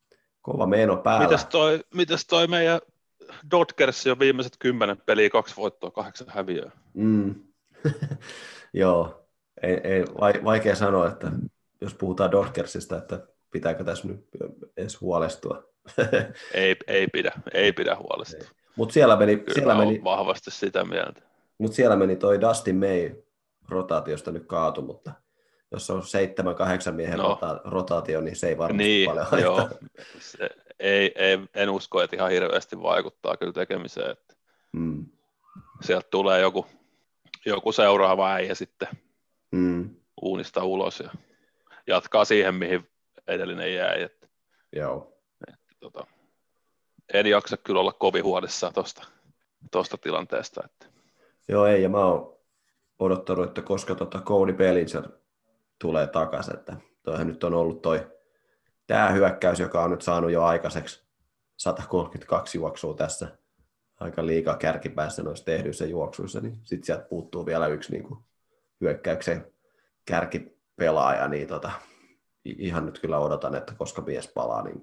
kova 0.43 0.67
meno 0.67 0.97
päällä. 0.97 1.27
Mitäs 1.27 1.47
toi, 1.47 1.81
mitäs 1.95 2.27
toi 2.27 2.47
meidän 2.47 2.81
Dodgers 3.51 4.07
jo 4.07 4.19
viimeiset 4.19 4.57
kymmenen 4.59 5.03
peliä, 5.07 5.31
kaksi 5.31 5.57
voittoa, 5.57 5.91
kahdeksan 5.91 6.27
häviöä? 6.31 6.71
Mm. 6.95 7.35
Joo, 8.77 9.29
ei, 9.63 9.81
ei, 9.85 10.05
vaikea 10.45 10.75
sanoa, 10.75 11.09
että 11.09 11.31
jos 11.81 11.95
puhutaan 11.95 12.31
Dodgersista, 12.31 12.97
että 12.97 13.27
pitääkö 13.51 13.85
tässä 13.85 14.09
nyt 14.09 14.29
edes 14.77 15.01
huolestua. 15.01 15.63
ei, 16.55 16.77
ei 16.87 17.07
pidä, 17.07 17.33
ei 17.55 17.73
pidä 17.73 17.97
huolestua. 17.97 18.49
Mutta 18.77 18.93
siellä 18.93 19.17
meni, 19.17 19.37
Kyllä 19.37 19.55
siellä 19.55 19.75
meni, 19.75 20.05
vahvasti 20.05 20.51
sitä 20.51 20.85
mieltä. 20.85 21.23
Mutta 21.59 21.75
siellä 21.75 21.97
meni 21.97 22.17
toi 22.17 22.41
Dustin 22.41 22.77
May 22.77 23.23
rotaatiosta 23.69 24.33
nyt 24.33 24.47
kaatu, 24.47 24.83
mutta 24.83 25.13
jos 25.71 25.91
on 25.91 26.03
seitsemän, 26.03 26.55
kahdeksan 26.55 26.95
miehen 26.95 27.19
no. 27.19 27.39
rotaatio, 27.65 28.21
niin 28.21 28.37
se 28.37 28.49
ei 28.49 28.59
varmasti 28.59 28.85
niin, 28.85 29.11
paljon 29.11 29.27
haittaa. 29.27 29.57
Joo. 29.57 29.69
Se, 30.21 30.51
ei, 30.79 31.13
ei, 31.15 31.39
en 31.55 31.71
usko, 31.71 32.03
että 32.03 32.17
ihan 32.17 32.31
hirveästi 32.31 32.83
vaikuttaa 32.83 33.37
kyllä 33.37 33.53
tekemiseen. 33.53 34.11
Että 34.11 34.35
mm. 34.73 35.07
Sieltä 35.81 36.09
tulee 36.11 36.41
joku 36.41 36.67
joku 37.47 37.73
seuraava 37.73 38.33
äijä 38.33 38.55
sitten 38.55 38.89
mm. 39.53 39.97
uunista 40.23 40.65
ulos 40.65 41.01
ja 41.01 41.11
jatkaa 41.87 42.25
siihen, 42.25 42.55
mihin 42.55 42.89
edellinen 43.27 43.75
jäi. 43.75 44.03
Että, 44.03 44.29
Joo. 44.73 45.19
Että, 45.49 45.75
tota, 45.81 46.07
en 47.15 47.27
jaksa 47.27 47.57
kyllä 47.57 47.81
olla 47.81 47.93
kovin 47.93 48.25
huolissaan 48.25 48.73
tuosta 48.73 49.07
tosta 49.71 49.99
tilanteesta. 49.99 50.63
Että. 50.65 50.87
Joo, 51.49 51.67
ei, 51.67 51.83
ja 51.83 51.89
mä 51.89 52.05
oon 52.05 52.39
odottanut, 52.99 53.49
että 53.49 53.63
koska 53.63 53.95
tota 53.95 54.21
Cody 54.21 54.53
Bellinger 54.53 55.09
tulee 55.79 56.07
takaisin, 56.07 56.55
että 56.55 56.77
toihan 57.03 57.27
nyt 57.27 57.45
on 57.45 57.55
ollut 57.55 57.83
toi 57.83 58.07
tämä 58.87 59.11
hyökkäys, 59.11 59.61
joka 59.61 59.83
on 59.83 59.91
nyt 59.91 60.03
saanut 60.03 60.31
jo 60.31 60.45
aikaiseksi 60.45 61.07
132 61.57 62.59
juoksua 62.59 62.95
tässä 62.95 63.39
aika 64.01 64.27
liikaa 64.27 64.57
kärkipäässä 64.57 65.23
noissa 65.23 65.45
tehdyissä 65.45 65.87
juoksuissa, 65.87 66.41
niin 66.41 66.59
sitten 66.65 66.87
sieltä 66.87 67.05
puuttuu 67.09 67.47
vielä 67.47 67.67
yksi 67.67 67.93
niin 67.93 68.05
kuin 68.05 68.21
hyökkäyksen 68.81 69.53
kärkipelaaja, 70.05 71.29
niin 71.29 71.49
tota, 71.49 71.71
ihan 72.45 72.87
nyt 72.87 72.99
kyllä 72.99 73.19
odotan, 73.19 73.55
että 73.55 73.75
koska 73.75 74.03
mies 74.03 74.29
palaa 74.29 74.63
niin 74.63 74.81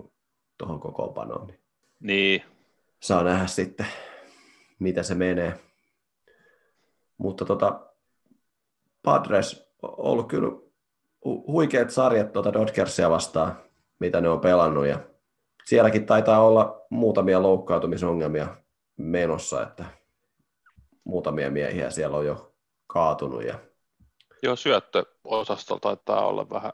tuohon 0.57 0.80
kokoonpanoon, 0.80 1.47
niin, 1.47 1.59
niin 1.99 2.43
saa 2.99 3.24
nähdä 3.24 3.47
sitten, 3.47 3.88
mitä 4.80 5.03
se 5.03 5.16
menee. 5.16 5.59
Mutta 7.18 7.45
tota, 7.45 7.80
Padres 9.03 9.68
on 9.82 9.93
ollut 9.97 10.28
kyllä 10.28 10.49
huikeat 11.24 11.89
sarjat 11.89 12.34
tuota 12.34 12.53
Dodgersia 12.53 13.09
vastaan, 13.09 13.57
mitä 13.99 14.22
ne 14.22 14.30
on 14.30 14.39
pelannut, 14.39 14.86
ja 14.86 14.99
sielläkin 15.66 16.05
taitaa 16.05 16.45
olla 16.45 16.86
muutamia 16.89 17.41
loukkaantumisongelmia 17.41 18.62
menossa, 18.98 19.64
että 19.64 19.86
muutamia 21.04 21.52
miehiä 21.52 21.89
siellä 21.89 22.18
on 22.18 22.26
jo 22.26 22.56
kaatunut. 22.88 23.44
Ja... 23.44 23.60
Joo, 24.44 24.56
syöttöosastolla 24.56 25.80
taitaa 25.80 26.28
olla 26.28 26.50
vähän, 26.50 26.74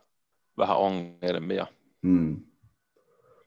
vähän 0.57 0.77
ongelmia. 0.77 1.67
Hmm. 2.03 2.41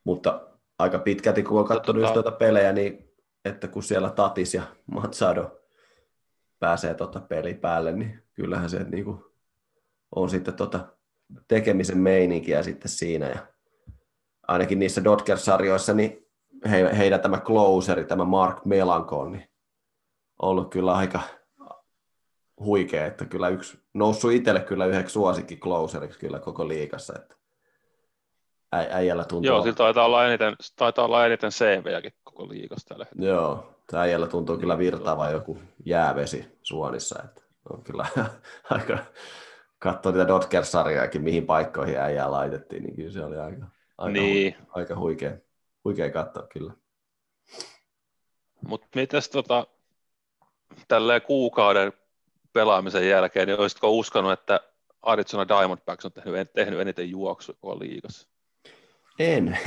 Mutta 0.05 0.49
aika 0.79 0.99
pitkälti, 0.99 1.43
kun 1.43 1.61
on 1.61 1.67
katsonut 1.67 2.03
tota... 2.03 2.15
noita 2.15 2.33
pelejä, 2.33 2.73
niin 2.73 3.13
että 3.45 3.69
kun 3.69 3.83
siellä 3.83 4.11
Tatis 4.11 4.55
ja 4.55 4.63
Matsado 4.87 5.61
pääsee 6.59 6.95
tota 6.95 7.21
peli 7.21 7.55
päälle, 7.55 7.93
niin 7.93 8.23
kyllähän 8.35 8.71
se 8.71 8.85
niin 8.85 9.05
kuin 9.05 9.25
on 10.17 10.31
sitten 10.31 10.55
tota 10.55 10.87
tekemisen 11.49 11.99
meininkiä 11.99 12.63
sitten 12.63 12.89
siinä. 12.89 13.29
Ja 13.29 13.47
ainakin 14.49 14.79
niissä 14.79 15.05
Dodgers-sarjoissa, 15.05 15.95
niin 15.95 16.22
he, 16.71 16.99
heidän 16.99 17.21
tämä 17.21 17.41
closeri, 17.41 18.05
tämä 18.05 18.25
Mark 18.25 18.65
Melankon, 18.65 19.33
niin 19.33 19.49
ollut 20.43 20.71
kyllä 20.71 20.93
aika 20.93 21.21
huikea, 22.61 23.07
että 23.07 23.25
kyllä 23.25 23.49
yksi 23.49 23.79
noussut 23.95 24.33
itselle 24.33 24.61
kyllä 24.61 24.87
yhdeksi 24.87 25.13
suosikki 25.13 25.57
closeriksi 25.57 26.19
kyllä 26.19 26.39
koko 26.39 26.69
liikassa, 26.69 27.15
että 27.17 27.37
äijällä 28.73 29.25
tuntuu... 29.25 29.47
Joo, 29.47 29.63
sillä 29.63 29.77
taitaa 29.77 30.05
olla 30.05 30.27
eniten, 30.27 30.57
taitaa 30.77 31.05
olla 31.05 31.27
eniten 31.27 31.51
CV-jäkin 31.51 32.13
koko 32.25 32.49
liikasta 32.49 32.89
tällä 32.89 33.05
hetkellä. 33.05 33.29
Joo, 33.29 33.75
äijällä 33.95 34.27
tuntuu 34.27 34.59
kyllä 34.59 34.79
virtaava 34.79 35.31
joku 35.31 35.59
jäävesi 35.85 36.59
suonissa, 36.63 37.23
että 37.25 37.43
on 37.71 37.85
kyllä 37.85 38.07
aika, 38.71 38.99
katsoa 39.79 40.13
niitä 40.13 40.29
Dodgers-sarjaakin, 40.29 41.23
mihin 41.23 41.47
paikkoihin 41.47 41.99
äijää 41.99 42.31
laitettiin, 42.31 42.83
niin 42.83 42.97
kyllä 42.97 43.13
se 43.13 43.25
oli 43.25 43.37
aika, 43.37 43.67
aika, 43.99 44.13
niin. 44.13 44.55
hui, 44.57 44.67
aika 44.69 44.97
huikea, 44.97 45.33
huikea 45.85 46.11
katsoa 46.11 46.47
kyllä. 46.47 46.73
Mutta 48.67 48.89
mitäs 48.95 49.29
tota, 49.29 49.67
tälleen 50.89 51.23
kuukauden 51.23 51.93
pelaamisen 52.53 53.09
jälkeen, 53.09 53.49
niin 53.49 53.61
olisitko 53.61 53.91
uskonut, 53.91 54.33
että 54.33 54.61
Arizona 55.03 55.49
Diamondbacks 55.49 56.05
on 56.05 56.13
tehnyt, 56.13 56.53
tehnyt 56.53 56.81
eniten 56.81 57.11
juoksua 57.11 57.55
koko 57.61 57.79
liigassa? 57.79 58.29
En. 59.19 59.59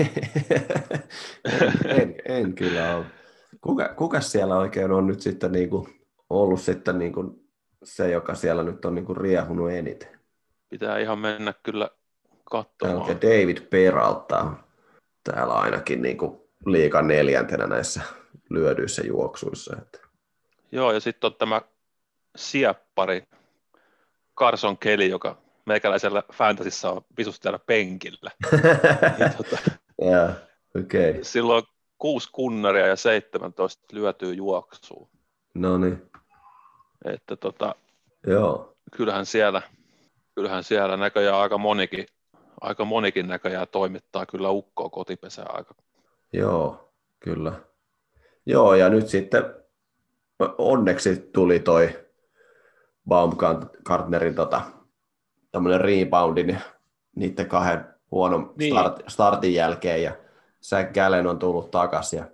en, 1.46 1.86
en, 2.02 2.16
en, 2.26 2.56
kyllä 2.56 2.96
ole. 2.96 3.06
Kuka, 3.62 3.94
kuka 3.98 4.22
siellä 4.22 4.58
oikein 4.58 4.92
on 4.92 5.08
nyt 5.08 5.22
sitten 5.22 5.52
niin 5.52 5.70
kuin 5.70 6.06
ollut 6.30 6.62
sitten 6.62 7.00
niin 7.00 7.14
kuin 7.14 7.50
se, 7.84 8.12
joka 8.12 8.36
siellä 8.36 8.64
nyt 8.64 8.86
on 8.86 8.96
niin 8.96 9.06
kuin 9.06 9.18
riehunut 9.18 9.72
eniten? 9.72 10.20
Pitää 10.70 11.00
ihan 11.00 11.20
mennä 11.20 11.54
kyllä 11.64 11.90
katsomaan. 12.44 13.02
Okay, 13.02 13.16
David 13.16 13.62
Peralta 13.62 14.54
täällä 15.32 15.54
ainakin 15.54 16.02
niin 16.02 16.18
kuin 16.18 16.42
liikan 16.66 17.08
neljäntenä 17.08 17.68
näissä 17.68 18.02
lyödyissä 18.50 19.02
juoksuissa. 19.08 19.76
Että. 19.82 20.00
Joo, 20.72 20.92
ja 20.92 21.00
sitten 21.00 21.28
on 21.28 21.36
tämä 21.36 21.62
sieppari 22.36 23.24
Carson 24.38 24.78
Kelly, 24.78 25.06
joka 25.06 25.38
meikäläisellä 25.66 26.24
fantasissa 26.34 26.92
on 26.92 27.02
visusti 27.18 27.44
täällä 27.44 27.60
penkillä. 27.60 28.32
ja, 29.20 29.30
tota, 29.38 29.58
yeah, 30.02 30.30
okay. 30.80 31.20
Silloin 31.22 31.64
kuusi 31.98 32.30
kunnaria 32.32 32.88
ja 32.88 32.96
17 32.96 33.84
lyötyy 33.92 34.34
juoksuun. 34.34 35.10
No 35.54 35.78
niin. 35.78 36.12
Että 37.06 37.36
tota, 37.36 37.76
Joo. 38.28 38.78
Kyllähän 38.98 39.26
siellä, 39.26 39.62
kyllähän 40.36 40.64
siellä 40.64 40.98
näköjään 40.98 41.38
aika 41.38 41.58
monikin, 41.58 42.06
aika 42.66 42.86
monikin 42.86 43.28
näköjään 43.28 43.68
toimittaa 43.72 44.26
kyllä 44.26 44.50
ukkoa 44.50 44.90
kotipesää 44.90 45.46
aika. 45.50 45.76
Joo, 46.34 46.94
kyllä. 47.20 47.54
Joo, 48.46 48.76
ja 48.76 48.90
nyt 48.90 49.08
sitten 49.08 49.44
onneksi 50.58 51.30
tuli 51.34 51.60
toi 51.60 52.06
Baumgartnerin 53.08 54.36
tota, 54.36 54.62
tämmöinen 55.52 55.82
reboundin 55.82 56.62
niiden 57.16 57.48
kahden 57.48 57.86
huonon 58.12 58.54
niin. 58.58 58.74
start, 58.74 59.04
startin 59.08 59.54
jälkeen, 59.54 60.04
ja 60.04 60.16
Zach 60.62 60.94
Gallen 60.94 61.28
on 61.28 61.40
tullut 61.40 61.72
takaisin, 61.72 62.18
ja 62.18 62.26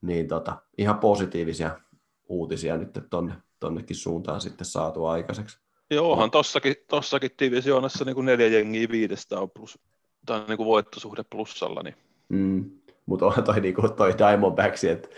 niin 0.00 0.28
tota, 0.28 0.56
ihan 0.78 0.98
positiivisia 0.98 1.80
uutisia 2.28 2.76
nyt 2.76 2.98
tonne, 3.10 3.34
tonnekin 3.60 3.96
suuntaan 3.96 4.40
sitten 4.40 4.64
saatu 4.64 5.06
aikaiseksi. 5.06 5.65
Joohan, 5.90 6.30
tossakin, 6.30 6.74
tossakin 6.88 7.30
divisioonassa 7.38 8.04
niin 8.04 8.14
kuin 8.14 8.24
neljä 8.24 8.46
jengiä 8.46 8.88
viidestä 8.90 9.40
on 9.40 9.50
plus, 9.50 9.78
tai 10.26 10.44
niin 10.48 10.56
kuin 10.56 10.66
voittosuhde 10.66 11.24
plussalla. 11.30 11.82
Niin. 11.82 11.94
Mm, 12.28 12.70
mutta 13.06 13.26
onhan 13.26 13.44
toi, 13.44 13.60
niin 13.60 13.74
kuin 13.74 13.92
toi 13.92 14.14
Diamondbacks, 14.18 14.84
että 14.84 15.08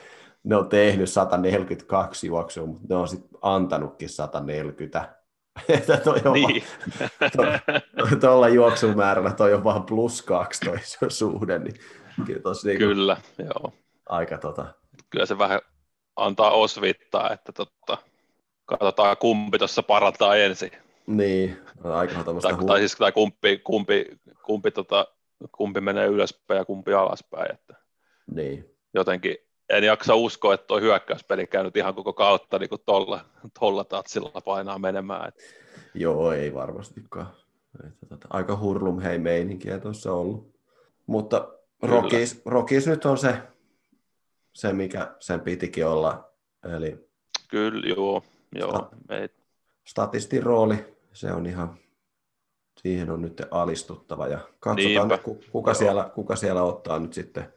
ne 0.45 0.57
on 0.57 0.69
tehnyt 0.69 1.09
142 1.09 2.27
juoksua, 2.27 2.67
mutta 2.67 2.87
ne 2.89 2.97
on 2.97 3.09
sitten 3.09 3.39
antanutkin 3.43 4.09
140. 4.09 5.15
Että 5.69 5.97
toi 5.97 6.21
on 6.25 6.33
niin. 6.33 6.63
tuolla 8.21 8.47
to, 8.47 8.55
juoksumäärällä 8.55 9.31
toi 9.31 9.55
on 9.55 9.65
vaan 9.65 9.83
plus 9.83 10.23
kaksi 10.23 10.61
toi 10.61 11.11
suhde, 11.11 11.59
niin 11.59 11.75
kyllä, 12.27 12.53
niin 12.65 12.79
kyllä 12.79 13.17
joo. 13.39 13.73
Aika 14.07 14.39
tota... 14.39 14.67
Kyllä 15.11 15.27
se 15.27 15.39
vähän 15.39 15.61
antaa 16.17 16.51
osvittaa, 16.51 17.31
että 17.31 17.53
totta, 17.53 17.99
katsotaan 18.69 19.17
kumpi 19.17 19.59
tuossa 19.59 19.83
parantaa 19.83 20.37
ensin. 20.37 20.71
Niin, 21.07 21.57
aika 21.85 22.25
tai, 22.43 22.53
hu- 22.53 22.67
tai 22.67 22.79
siis 22.79 22.97
tai 22.97 23.13
kumpi, 23.13 23.59
kumpi, 23.59 24.07
kumpi, 24.43 24.71
tota, 24.71 25.07
kumpi 25.53 25.81
menee 25.81 26.07
ylöspäin 26.07 26.59
ja 26.59 26.65
kumpi 26.65 26.93
alaspäin. 26.93 27.55
Että 27.55 27.75
niin. 28.35 28.75
Jotenkin 28.95 29.37
en 29.69 29.85
jaksa 29.85 30.15
uskoa, 30.15 30.55
että 30.55 30.67
tuo 30.67 30.81
hyökkäyspeli 30.81 31.47
käynyt 31.47 31.77
ihan 31.77 31.95
koko 31.95 32.13
kautta 32.13 32.59
niin 32.59 32.69
kuin 32.69 32.83
tolla, 32.87 33.25
tolla 33.61 33.85
tatsilla 33.85 34.41
painaa 34.45 34.79
menemään. 34.79 35.29
Että. 35.29 35.43
Joo, 35.95 36.33
ei 36.33 36.55
varmastikaan. 36.55 37.33
Että, 37.87 38.07
tota, 38.07 38.29
aika 38.31 38.57
hurlum 38.57 39.01
hei 39.01 39.19
meininkiä 39.19 39.79
tuossa 39.79 40.13
ollut. 40.13 40.55
Mutta 41.07 41.49
Rockies, 41.83 42.43
Rockies 42.45 42.87
nyt 42.87 43.05
on 43.05 43.19
se, 43.19 43.35
se, 44.53 44.73
mikä 44.73 45.15
sen 45.21 45.41
pitikin 45.41 45.87
olla. 45.87 46.31
Eli 46.77 47.09
Kyllä, 47.49 47.89
joo. 47.89 48.23
Joo 48.55 48.73
Stat- 48.73 49.39
Statistin 49.85 50.43
rooli, 50.43 50.97
se 51.13 51.33
on 51.33 51.47
ihan, 51.47 51.79
siihen 52.81 53.11
on 53.11 53.23
nyt 53.23 53.43
alistuttava 53.51 54.27
ja 54.27 54.39
katsotaan, 54.61 55.09
Niinpä. 55.09 55.19
kuka, 55.53 55.75
siellä, 55.75 56.11
kuka 56.15 56.37
siellä 56.37 56.63
ottaa 56.63 56.99
nyt 56.99 57.13
sitten 57.13 57.53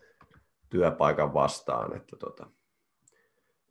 työpaikan 0.69 1.33
vastaan. 1.33 1.95
Että 1.95 2.15
tota, 2.15 2.47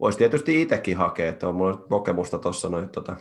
voisi 0.01 0.19
tietysti 0.19 0.63
itsekin 0.63 0.97
hakea, 0.97 1.29
että 1.29 1.49
on 1.49 1.55
mulla 1.55 1.77
kokemusta 1.77 2.39
tuossa 2.39 2.69
noin, 2.69 2.89
tota, 2.89 3.17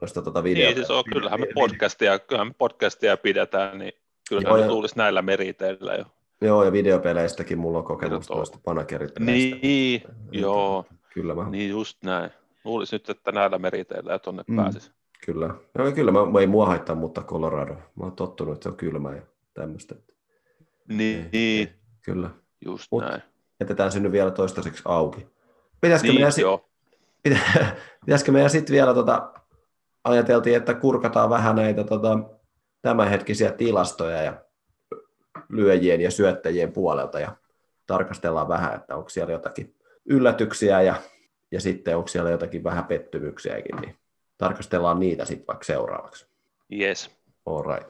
noista 0.00 0.22
tota 0.22 0.42
video. 0.42 0.66
Niin, 0.66 0.76
siis 0.76 0.90
on, 0.90 1.04
kyllähän 1.12 1.40
me 1.40 1.46
podcastia, 1.54 2.18
kyllähän 2.18 2.48
me 2.48 2.54
podcastia 2.58 3.16
pidetään, 3.16 3.78
niin 3.78 3.92
kyllä 4.28 4.60
ne 4.60 4.66
tulisi 4.66 4.96
näillä 4.96 5.22
meriteillä 5.22 5.94
jo. 5.94 6.04
Joo, 6.40 6.64
ja 6.64 6.72
videopeleistäkin 6.72 7.58
mulla 7.58 7.78
on 7.78 7.84
kokemusta 7.84 8.34
tuosta 8.34 8.58
panakeripeleistä. 8.64 9.56
Niin, 9.62 10.02
joo. 10.32 10.84
Kyllä 11.14 11.34
mä... 11.34 11.50
Niin 11.50 11.70
just 11.70 11.98
näin. 12.04 12.30
Luulisi 12.64 12.94
nyt, 12.96 13.10
että 13.10 13.32
näillä 13.32 13.58
meriteillä 13.58 14.12
ja 14.12 14.18
tuonne 14.18 14.44
mm, 14.46 14.56
pääsisi. 14.56 14.92
Kyllä. 15.26 15.54
No, 15.78 15.92
kyllä 15.94 16.12
mä, 16.12 16.26
mä 16.26 16.40
ei 16.40 16.46
mua 16.46 16.66
haittaa, 16.66 16.96
mutta 16.96 17.22
Colorado. 17.22 17.74
Mä 17.74 18.04
oon 18.04 18.12
tottunut, 18.12 18.54
että 18.54 18.62
se 18.62 18.68
on 18.68 18.76
kylmä 18.76 19.16
ja 19.16 19.22
tämmöistä. 19.54 19.94
Niin. 20.88 21.28
Ei, 21.32 21.72
kyllä. 22.02 22.30
Just 22.64 22.88
Mut 22.90 23.02
näin. 23.04 23.22
Jätetään 23.60 23.92
se 23.92 24.00
nyt 24.00 24.12
vielä 24.12 24.30
toistaiseksi 24.30 24.82
auki. 24.86 25.26
Pitäisikö 25.80 26.12
niin, 26.12 26.20
meidän, 26.20 26.32
si- 26.32 26.42
pitäisikö 28.06 28.32
meidän 28.32 28.50
sitten 28.50 28.72
vielä 28.72 28.94
tota, 28.94 29.32
ajateltiin, 30.04 30.56
että 30.56 30.74
kurkataan 30.74 31.30
vähän 31.30 31.56
näitä 31.56 31.84
tota, 31.84 32.18
tämänhetkisiä 32.82 33.52
tilastoja 33.52 34.22
ja 34.22 34.44
lyöjien 35.48 36.00
ja 36.00 36.10
syöttäjien 36.10 36.72
puolelta 36.72 37.20
ja 37.20 37.36
tarkastellaan 37.86 38.48
vähän, 38.48 38.74
että 38.74 38.96
onko 38.96 39.08
siellä 39.08 39.32
jotakin 39.32 39.74
yllätyksiä 40.04 40.82
ja, 40.82 40.94
ja 41.54 41.60
sitten 41.60 41.96
onko 41.96 42.08
siellä 42.08 42.30
jotakin 42.30 42.64
vähän 42.64 42.84
pettymyksiäkin, 42.84 43.76
niin 43.76 43.96
tarkastellaan 44.38 45.00
niitä 45.00 45.24
sitten 45.24 45.46
vaikka 45.46 45.64
seuraavaksi. 45.64 46.26
Yes. 46.72 47.10
All 47.46 47.62
right. 47.62 47.88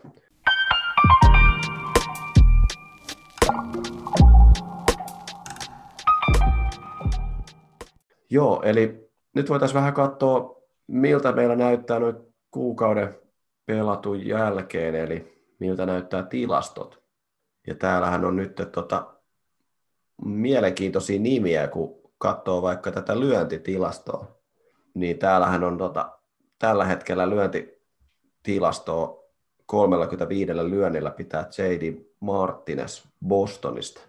Joo, 8.31 8.63
eli 8.63 9.11
nyt 9.35 9.49
voitaisiin 9.49 9.79
vähän 9.79 9.95
katsoa 9.95 10.63
miltä 10.87 11.33
meillä 11.33 11.57
näyttää 11.57 11.99
noin 11.99 12.17
kuukauden 12.51 13.15
pelatun 13.67 14.27
jälkeen, 14.27 14.95
eli 14.95 15.47
miltä 15.59 15.87
näyttää 15.87 16.23
tilastot. 16.23 17.03
Ja 17.67 17.75
täällähän 17.75 18.25
on 18.25 18.37
nyt 18.37 18.55
tota, 18.73 19.15
mielenkiintoisia 20.25 21.21
nimiä, 21.21 21.69
kun 21.69 22.04
katsoo 22.19 22.63
vaikka 22.63 22.93
tätä 22.93 23.21
lyöntitilastoa, 23.21 24.39
niin 24.95 25.19
täällähän 25.19 25.65
on 25.65 25.79
tota, 25.79 26.19
tällä 26.59 26.85
hetkellä 26.85 27.31
lyöntitilastoa 27.31 29.25
35 29.67 30.57
lyönnillä 30.57 31.11
pitää 31.11 31.49
J.D. 31.59 31.95
Martinez 32.21 33.05
Bostonista. 33.27 34.01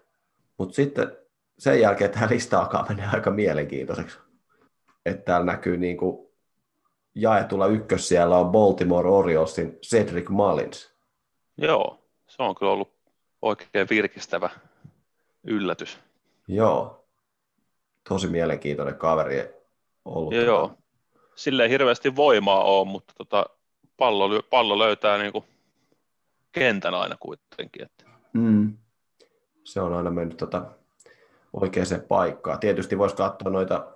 Mutta 0.57 0.75
sitten 0.75 1.17
sen 1.59 1.81
jälkeen 1.81 2.11
tämä 2.11 2.27
lista 2.29 2.59
alkaa 2.59 2.85
mennä 2.89 3.09
aika 3.13 3.31
mielenkiintoiseksi. 3.31 4.17
Että 5.05 5.25
täällä 5.25 5.45
näkyy 5.45 5.77
niin 5.77 5.97
kuin 5.97 6.27
jaetulla 7.15 7.67
ykkös 7.67 8.07
siellä 8.07 8.37
on 8.37 8.51
Baltimore 8.51 9.09
Oriolesin 9.09 9.79
Cedric 9.81 10.29
Mullins. 10.29 10.95
Joo, 11.57 12.09
se 12.27 12.43
on 12.43 12.55
kyllä 12.55 12.71
ollut 12.71 12.93
oikein 13.41 13.87
virkistävä 13.89 14.49
yllätys. 15.43 15.99
Joo, 16.47 17.04
tosi 18.09 18.27
mielenkiintoinen 18.27 18.95
kaveri 18.95 19.49
ollut. 20.05 20.33
Joo, 20.33 20.67
tota... 20.67 20.81
silleen 21.35 21.69
hirveästi 21.69 22.15
voimaa 22.15 22.63
on, 22.63 22.87
mutta 22.87 23.13
tota, 23.17 23.45
pallo, 23.97 24.41
pallo 24.49 24.79
löytää 24.79 25.17
niinku 25.17 25.45
kentän 26.51 26.93
aina 26.93 27.15
kuitenkin. 27.19 27.83
Että. 27.83 28.05
Mm. 28.33 28.77
Se 29.63 29.81
on 29.81 29.93
aina 29.93 30.11
mennyt 30.11 30.37
tota 30.37 30.65
oikeaan 31.53 32.01
paikkaan. 32.07 32.59
Tietysti 32.59 32.97
voisi 32.97 33.15
katsoa 33.15 33.51
noita 33.51 33.87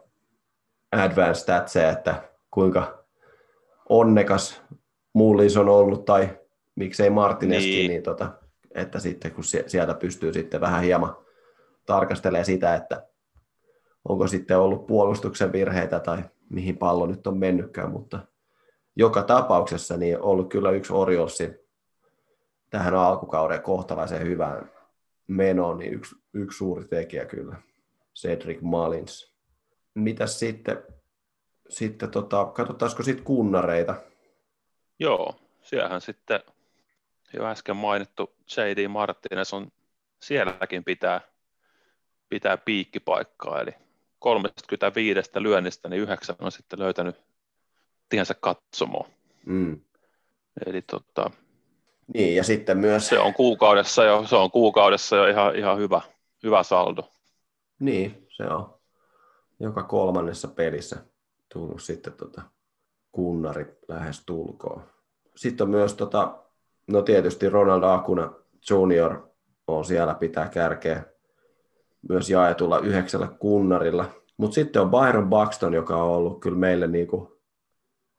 advanced 0.92 1.42
statseja, 1.42 1.90
että 1.90 2.30
kuinka 2.52 3.04
onnekas 3.90 4.62
Mullis 5.14 5.58
on 5.58 5.70
ollut, 5.70 6.06
tai 6.06 6.40
miksei 6.76 7.10
Martineskin, 7.10 7.72
niin. 7.72 7.90
niin 7.90 8.04
tota, 8.04 8.32
että 8.76 9.00
sitten 9.00 9.32
kun 9.32 9.44
sieltä 9.68 9.94
pystyy 9.94 10.34
sitten 10.34 10.62
vähän 10.62 10.84
hieman 10.84 11.16
tarkastelemaan 11.86 12.46
sitä, 12.46 12.76
että 12.76 13.09
onko 14.08 14.28
sitten 14.28 14.60
ollut 14.60 14.88
puolustuksen 14.88 15.52
virheitä 15.52 16.00
tai 16.00 16.24
mihin 16.50 16.78
pallo 16.78 17.06
nyt 17.06 17.28
on 17.28 17.38
mennytkään, 17.38 17.92
mutta 17.92 18.20
joka 18.96 19.24
tapauksessa 19.24 19.98
niin 19.98 20.22
ollut 20.22 20.50
kyllä 20.50 20.72
yksi 20.72 20.94
Oriolsin 20.94 21.60
tähän 22.70 22.96
alkukauden 22.96 23.62
kohtalaisen 23.62 24.22
hyvään 24.22 24.72
menoon, 25.28 25.78
niin 25.78 25.94
yksi, 25.94 26.16
yksi 26.34 26.58
suuri 26.58 26.86
tekijä 26.86 27.26
kyllä, 27.26 27.56
Cedric 28.16 28.62
Malins. 28.62 29.36
Mitäs 29.94 30.40
sitten, 30.40 30.84
sitten 31.70 32.12
tota, 32.12 32.46
katsotaanko 32.46 33.04
sitten 33.04 33.26
kunnareita? 33.26 33.96
Joo, 35.00 35.36
siellähän 35.62 36.02
sitten 36.02 36.40
jo 37.34 37.46
äsken 37.46 37.76
mainittu 37.76 38.36
J.D. 38.58 38.88
Martinez 38.88 39.54
on 39.54 39.72
sielläkin 40.20 40.84
pitää, 40.84 41.22
pitää 42.30 42.58
piikkipaikkaa, 42.58 43.62
eli 43.62 43.72
35 44.20 45.30
lyönnistä, 45.36 45.90
niin 45.90 46.02
yhdeksän 46.02 46.36
on 46.40 46.52
sitten 46.52 46.80
löytänyt 46.80 47.16
tiensä 48.10 48.34
katsomoon. 48.34 49.10
Mm. 49.46 49.82
Eli 50.66 50.82
tota, 50.82 51.32
niin, 52.14 52.36
ja 52.36 52.44
sitten 52.44 52.78
myös... 52.78 53.08
Se 53.08 53.20
on 53.20 53.34
kuukaudessa 53.34 54.04
jo, 54.04 54.28
se 54.28 54.36
on 54.36 54.52
kuukaudessa 54.52 55.16
jo 55.16 55.28
ihan, 55.28 55.56
ihan 55.56 55.78
hyvä, 55.78 56.02
hyvä 56.44 56.64
saldo. 56.64 57.12
Niin, 57.80 58.28
se 58.30 58.44
on. 58.44 58.80
Joka 59.60 59.84
kolmannessa 59.84 60.48
pelissä 60.48 60.98
tullut 61.54 61.82
sitten 61.82 62.14
tota 62.14 62.42
kunnari 63.12 63.66
lähes 63.88 64.26
tulkoon. 64.26 64.84
Sitten 65.36 65.66
on 65.66 65.72
myös, 65.72 65.94
tota, 65.94 66.40
no 66.88 67.02
tietysti 67.02 67.50
Ronald 67.50 67.84
Akuna 67.84 68.34
Junior 68.70 69.30
on 69.68 69.86
siellä 69.86 70.16
pitää 70.16 70.48
kärkeä 70.48 71.04
myös 72.10 72.30
jaetulla 72.30 72.80
yhdeksällä 72.80 73.28
kunnarilla. 73.28 74.06
Mutta 74.38 74.56
sitten 74.56 74.82
on 74.82 74.92
Byron 74.92 75.30
Buxton, 75.30 75.74
joka 75.74 75.96
on 75.96 76.10
ollut 76.10 76.40
kyllä 76.40 76.58
meille 76.58 76.88
niinku 76.88 77.42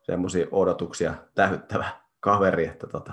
semmoisia 0.02 0.46
odotuksia 0.50 1.14
täyttävä 1.34 1.90
kaveri, 2.20 2.66
että 2.66 2.86
tota, 2.86 3.12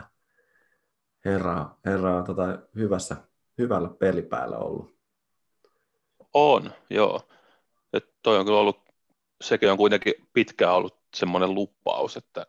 herra, 1.26 1.70
herra 1.86 2.18
on 2.18 2.24
tota 2.24 2.60
hyvässä, 2.76 3.16
hyvällä 3.58 3.90
pelipäällä 3.90 4.58
ollut. 4.58 4.98
On, 6.34 6.72
joo. 6.90 7.22
Et 7.94 8.14
toi 8.24 8.38
on 8.38 8.46
kyllä 8.46 8.60
ollut, 8.60 8.80
sekin 9.44 9.72
on 9.72 9.78
kuitenkin 9.78 10.14
pitkään 10.34 10.74
ollut 10.74 10.98
semmoinen 11.16 11.54
lupaus, 11.54 12.18
että, 12.18 12.46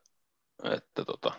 että 0.65 1.05
tota, 1.05 1.32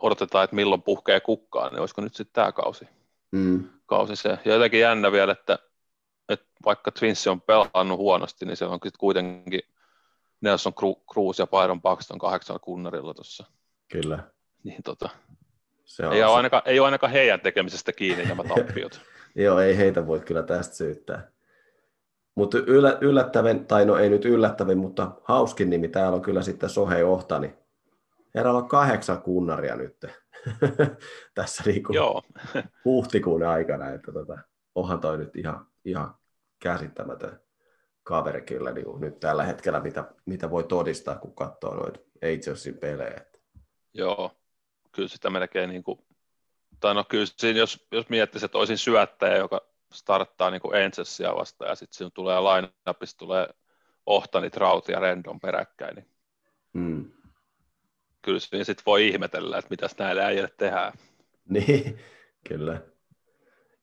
odotetaan, 0.00 0.44
että 0.44 0.56
milloin 0.56 0.82
puhkee 0.82 1.20
kukkaan, 1.20 1.72
niin 1.72 1.80
olisiko 1.80 2.00
nyt 2.00 2.14
sitten 2.14 2.34
tämä 2.34 2.52
kausi. 2.52 2.88
Mm. 3.32 3.64
kausi 3.86 4.16
se. 4.16 4.38
Ja 4.44 4.52
jotenkin 4.52 4.80
jännä 4.80 5.12
vielä, 5.12 5.32
että, 5.32 5.58
että 6.28 6.46
vaikka 6.64 6.90
Twins 6.90 7.26
on 7.26 7.40
pelannut 7.40 7.98
huonosti, 7.98 8.46
niin 8.46 8.56
se 8.56 8.64
on 8.64 8.80
kuitenkin 8.98 9.60
Nelson 10.40 10.72
Cruz 11.12 11.38
ja 11.38 11.46
Byron 11.46 11.82
Buxton 11.82 12.18
kahdeksan 12.18 12.60
kunnarilla 12.60 13.14
tuossa. 13.14 13.44
Kyllä. 13.92 14.18
Niin 14.64 14.82
tota, 14.82 15.08
se 15.84 16.06
on 16.06 16.12
ei, 16.12 16.18
se. 16.18 16.26
Ole 16.26 16.36
ainakaan, 16.36 16.62
ei 16.66 16.80
ole 16.80 16.86
ainakaan 16.86 17.12
heidän 17.12 17.40
tekemisestä 17.40 17.92
kiinni 17.92 18.24
nämä 18.24 18.44
tappiot. 18.54 19.00
Joo, 19.34 19.60
ei 19.60 19.76
heitä 19.76 20.06
voi 20.06 20.20
kyllä 20.20 20.42
tästä 20.42 20.74
syyttää. 20.74 21.30
Mutta 22.34 22.58
yllä, 22.58 22.98
yllättävän, 23.00 23.66
tai 23.66 23.84
no 23.84 23.96
ei 23.96 24.10
nyt 24.10 24.24
yllättävän, 24.24 24.78
mutta 24.78 25.12
hauskin 25.24 25.70
nimi 25.70 25.88
täällä 25.88 26.16
on 26.16 26.22
kyllä 26.22 26.42
sitten 26.42 26.70
Sohei 26.70 27.02
Ohtani. 27.02 27.54
Herralla 28.34 28.58
on 28.58 28.68
kahdeksan 28.68 29.22
kunnaria 29.22 29.76
nyt 29.76 29.96
tässä 31.34 31.62
niinku 31.66 31.92
Joo. 31.92 32.22
huhtikuun 32.84 33.42
aikana, 33.42 33.88
että 33.88 34.12
tota, 34.12 34.38
onhan 34.74 35.00
toi 35.00 35.18
nyt 35.18 35.36
ihan, 35.36 35.66
ihan 35.86 36.14
käsittämätön 36.58 37.40
kaveri 38.02 38.42
kyllä 38.42 38.72
niin 38.72 39.00
nyt 39.00 39.20
tällä 39.20 39.44
hetkellä, 39.44 39.80
mitä, 39.80 40.04
mitä 40.26 40.50
voi 40.50 40.64
todistaa, 40.64 41.18
kun 41.18 41.34
katsoo 41.34 41.74
noita 41.74 42.00
Angelsin 42.24 42.78
pelejä. 42.78 43.20
Joo, 43.94 44.30
kyllä 44.92 45.08
sitä 45.08 45.30
melkein, 45.30 45.70
niin 45.70 45.82
kuin, 45.82 45.98
tai 46.80 46.94
no 46.94 47.04
kyllä 47.04 47.26
siinä, 47.26 47.58
jos, 47.58 47.86
jos 47.92 48.08
miettisi, 48.08 48.44
että 48.44 48.58
olisin 48.58 48.78
syöttäjä, 48.78 49.36
joka 49.36 49.60
starttaa 49.92 50.50
niin 50.50 50.84
Angelsia 50.84 51.34
vastaan, 51.34 51.68
ja 51.68 51.74
sitten 51.74 51.96
siinä 51.96 52.10
tulee 52.14 52.40
line-upissa, 52.40 53.18
tulee 53.18 53.48
Ohtani, 54.06 54.50
Trout 54.50 54.88
ja 54.88 55.00
Rendon 55.00 55.40
peräkkäin, 55.40 55.94
niin 55.94 56.08
hmm. 56.74 57.12
kyllä 58.22 58.38
siinä 58.38 58.64
sitten 58.64 58.86
voi 58.86 59.08
ihmetellä, 59.08 59.58
että 59.58 59.70
mitäs 59.70 59.98
näille 59.98 60.24
äijille 60.24 60.50
tehdään. 60.56 60.92
Niin, 61.48 61.98
kyllä. 62.48 62.72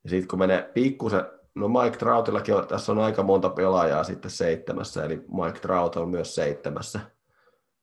Ja 0.04 0.10
sitten 0.10 0.28
kun 0.28 0.40
menee 0.40 0.72
pikkusen, 0.74 1.26
no 1.56 1.68
Mike 1.68 1.98
Troutillakin 1.98 2.56
on, 2.56 2.68
tässä 2.68 2.92
on 2.92 3.00
aika 3.00 3.24
monta 3.24 3.50
pelaajaa 3.50 4.04
sitten 4.04 4.32
seitsemässä, 4.32 5.06
eli 5.06 5.16
Mike 5.16 5.60
Trout 5.60 5.96
on 5.96 6.10
myös 6.10 6.36
seitsemässä 6.36 7.00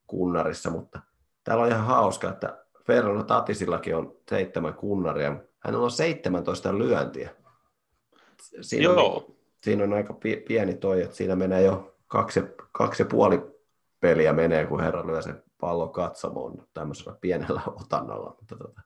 kunnarissa, 0.07 0.71
mutta 0.71 1.01
täällä 1.45 1.63
on 1.63 1.69
ihan 1.69 1.85
hauska, 1.85 2.29
että 2.29 2.65
Ferrano 2.87 3.25
Tatisillakin 3.25 3.97
on 3.97 4.17
seitsemän 4.29 4.75
kunnaria. 4.75 5.37
Hänellä 5.59 5.85
on 5.85 5.91
17 5.91 6.79
lyöntiä. 6.79 7.31
Siinä, 8.61 8.85
Joo. 8.85 9.17
On, 9.17 9.37
siinä 9.63 9.85
on 9.85 9.93
aika 9.93 10.15
pieni 10.49 10.75
toi, 10.75 11.03
että 11.03 11.17
siinä 11.17 11.37
menee 11.37 11.63
jo 11.63 11.97
kaksi, 12.07 12.41
kaksi 12.73 13.03
ja 13.03 13.07
puoli 13.07 13.43
peliä 14.01 14.33
menee, 14.33 14.67
kun 14.67 14.81
herra 14.81 15.07
lyö 15.07 15.23
sen 15.23 15.43
pallon 15.61 15.93
katsomoon 15.93 16.69
tämmöisellä 16.75 17.17
pienellä 17.21 17.63
otannalla. 17.85 18.37
Mutta 18.39 18.57
tota, 18.57 18.81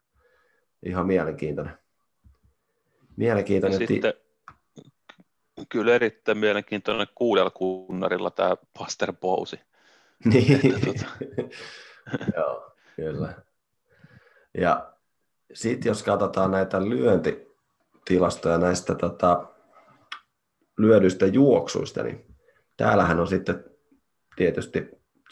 ihan 0.87 1.07
mielenkiintoinen. 1.07 1.79
Mielenkiintoinen. 3.17 3.81
Ja 3.81 3.87
sitten, 3.87 4.15
kyllä 5.69 5.95
erittäin 5.95 6.39
mielenkiintoinen 6.39 7.07
kuudella 7.15 7.51
kunnarilla 7.51 8.31
tämä 8.31 8.57
Paster 8.79 9.13
Bousi. 9.13 9.61
Niin. 10.25 10.61
tota... 10.85 11.07
Joo, 12.37 12.73
kyllä. 12.97 13.35
Ja 14.59 14.93
sitten 15.55 15.91
jos 15.91 16.03
katsotaan 16.03 16.51
näitä 16.51 16.89
lyöntitilastoja 16.89 18.59
näistä 18.59 18.95
tota, 18.95 19.47
lyödyistä 20.79 21.27
juoksuista, 21.27 22.03
niin 22.03 22.37
täällähän 22.77 23.21
on 23.21 23.29
sitten 23.29 23.65
tietysti 24.37 24.79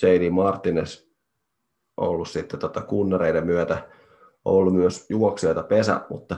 J.D. 0.02 0.30
Martinez 0.30 1.06
ollut 1.96 2.28
sitten 2.28 2.60
tota 2.60 2.82
kunnareiden 2.82 3.46
myötä 3.46 3.88
ollut 4.44 4.74
myös 4.74 5.06
juoksijoita 5.10 5.62
pesä, 5.62 6.00
mutta 6.10 6.36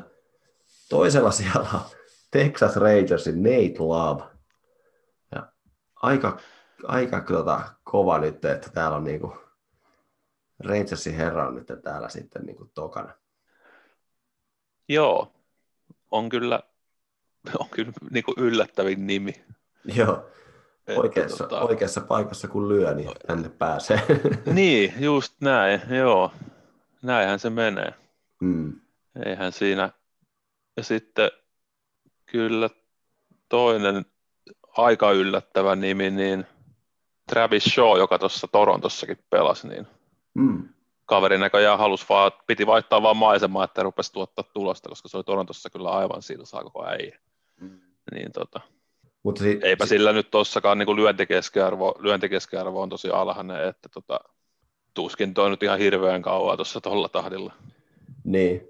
toisella 0.88 1.30
siellä 1.40 1.68
on 1.74 1.80
Texas 2.34 2.76
Rangersin 2.76 3.42
Nate 3.42 3.78
Love. 3.78 4.22
Ja 5.34 5.52
aika, 5.94 6.38
aika 6.84 7.20
tota, 7.20 7.62
kova 7.84 8.18
nyt, 8.18 8.44
että 8.44 8.70
täällä 8.70 8.96
on 8.96 9.04
niinku 9.04 9.36
Rangersin 10.58 11.14
herra 11.14 11.48
on 11.48 11.54
nyt 11.54 11.82
täällä 11.82 12.08
sitten 12.08 12.42
niin 12.42 12.56
kuin 12.56 12.70
tokana. 12.74 13.14
Joo, 14.88 15.32
on 16.10 16.28
kyllä, 16.28 16.60
on 17.58 17.68
kyllä 17.70 17.92
niin 18.10 18.24
kuin 18.24 18.34
yllättävin 18.38 19.06
nimi. 19.06 19.44
Joo, 19.84 20.30
oikeassa, 20.96 21.44
tota... 21.44 21.60
oikeassa 21.60 22.00
paikassa 22.00 22.48
kun 22.48 22.68
lyö, 22.68 22.94
niin 22.94 23.10
tänne 23.26 23.48
pääsee. 23.48 24.00
niin, 24.52 24.94
just 25.00 25.34
näin, 25.40 25.80
joo. 25.96 26.32
Näinhän 27.02 27.38
se 27.38 27.50
menee. 27.50 27.94
Mm. 28.40 28.80
Eihän 29.26 29.52
siinä. 29.52 29.90
Ja 30.76 30.82
sitten 30.82 31.30
kyllä 32.34 32.70
toinen 33.48 34.06
aika 34.76 35.10
yllättävä 35.10 35.76
nimi, 35.76 36.10
niin 36.10 36.46
Travis 37.28 37.64
Shaw, 37.64 37.98
joka 37.98 38.18
tuossa 38.18 38.48
Torontossakin 38.52 39.18
pelasi, 39.30 39.68
niin 39.68 39.86
mm. 40.34 40.68
kaveri 41.06 41.38
näköjään 41.38 41.78
halusi 41.78 42.06
vaan, 42.08 42.32
piti 42.46 42.66
vaihtaa 42.66 43.02
vaan 43.02 43.16
maisemaa, 43.16 43.64
että 43.64 43.82
rupesi 43.82 44.12
tuottaa 44.12 44.44
tulosta, 44.54 44.88
koska 44.88 45.08
se 45.08 45.16
oli 45.16 45.24
Torontossa 45.24 45.70
kyllä 45.70 45.90
aivan 45.90 46.22
silsaa 46.22 46.64
koko 46.64 46.86
äijä. 46.86 47.18
Mm. 47.60 47.80
Niin 48.14 48.32
tota, 48.32 48.60
mutta 49.22 49.42
si- 49.42 49.60
Eipä 49.62 49.86
si- 49.86 49.88
sillä 49.88 50.12
nyt 50.12 50.30
tossakaan 50.30 50.78
niin 50.78 50.96
lyöntikeskiarvo, 50.96 51.94
lyöntikeskiarvo 51.98 52.82
on 52.82 52.88
tosi 52.88 53.10
alhainen, 53.10 53.68
että 53.68 53.88
tota, 53.88 54.20
tuskin 54.94 55.34
toi 55.34 55.50
nyt 55.50 55.62
ihan 55.62 55.78
hirveän 55.78 56.22
kauan 56.22 56.58
tuossa 56.58 56.80
tuolla 56.80 57.08
tahdilla. 57.08 57.52
Niin. 58.24 58.68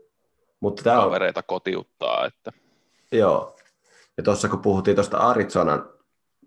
Mutta 0.60 0.82
tämä 0.82 0.98
on... 0.98 1.04
Kavereita 1.04 1.42
kotiuttaa. 1.42 2.26
Että... 2.26 2.52
Joo. 3.14 3.56
Ja 4.16 4.22
tuossa 4.22 4.48
kun 4.48 4.60
puhuttiin 4.62 4.94
tuosta 4.94 5.18
Arizonan 5.18 5.90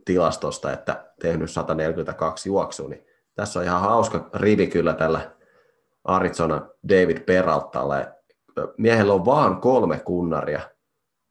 tilastosta, 0.06 0.74
että 0.74 1.14
tehnyt 1.22 1.52
142 1.52 2.50
juoksua, 2.50 2.90
niin 2.90 3.06
tässä 3.36 3.60
on 3.60 3.66
ihan 3.66 3.82
hauska 3.82 4.30
rivi 4.34 4.68
kyllä 4.68 4.94
tällä 4.94 5.32
Arizona 6.04 6.68
David 6.90 7.20
Peraltalla. 7.20 7.96
Miehellä 8.78 9.14
on 9.14 9.26
vaan 9.26 9.62
kolme 9.62 10.00
kunnaria, 10.00 10.62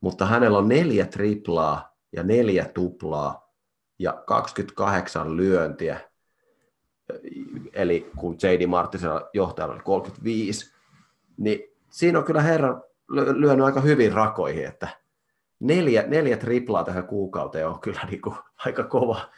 mutta 0.00 0.26
hänellä 0.26 0.58
on 0.58 0.68
neljä 0.68 1.06
triplaa 1.06 1.96
ja 2.12 2.22
neljä 2.22 2.64
tuplaa 2.74 3.52
ja 3.98 4.12
28 4.26 5.36
lyöntiä. 5.36 6.00
Eli 7.72 8.10
kun 8.16 8.36
J.D. 8.42 8.66
Martisella 8.66 9.30
johtajalla 9.32 9.74
oli 9.74 9.82
35, 9.82 10.74
niin 11.36 11.60
siinä 11.90 12.18
on 12.18 12.24
kyllä 12.24 12.42
herra 12.42 12.80
lyönyt 13.10 13.66
aika 13.66 13.80
hyvin 13.80 14.12
rakoihin, 14.12 14.66
että 14.66 14.88
neljä, 15.60 16.02
neljä 16.02 16.36
triplaa 16.36 16.84
tähän 16.84 17.06
kuukauteen 17.06 17.68
on 17.68 17.80
kyllä 17.80 18.00
niin 18.10 18.20
kuin 18.20 18.36
aika 18.66 18.84
kova, 18.84 19.30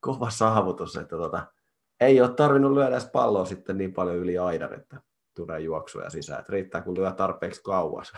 kova 0.00 0.30
saavutus, 0.30 0.96
että 0.96 1.16
tota, 1.16 1.46
ei 2.00 2.20
ole 2.20 2.34
tarvinnut 2.34 2.72
lyödä 2.72 2.88
edes 2.88 3.10
palloa 3.12 3.44
sitten 3.44 3.78
niin 3.78 3.92
paljon 3.92 4.16
yli 4.16 4.38
aidan, 4.38 4.74
että 4.74 5.00
tulee 5.34 5.60
juoksuja 5.60 6.10
sisään, 6.10 6.40
että 6.40 6.52
riittää 6.52 6.80
kun 6.80 6.98
lyö 6.98 7.12
tarpeeksi 7.12 7.62
kauas. 7.62 8.12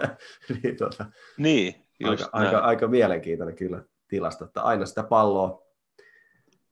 niin, 0.62 0.76
tota, 0.76 1.06
niin 1.38 1.74
aika, 2.04 2.28
aika, 2.32 2.58
aika, 2.58 2.88
mielenkiintoinen 2.88 3.56
kyllä 3.56 3.82
tilasto, 4.08 4.44
että 4.44 4.62
aina 4.62 4.86
sitä 4.86 5.02
palloa 5.02 5.62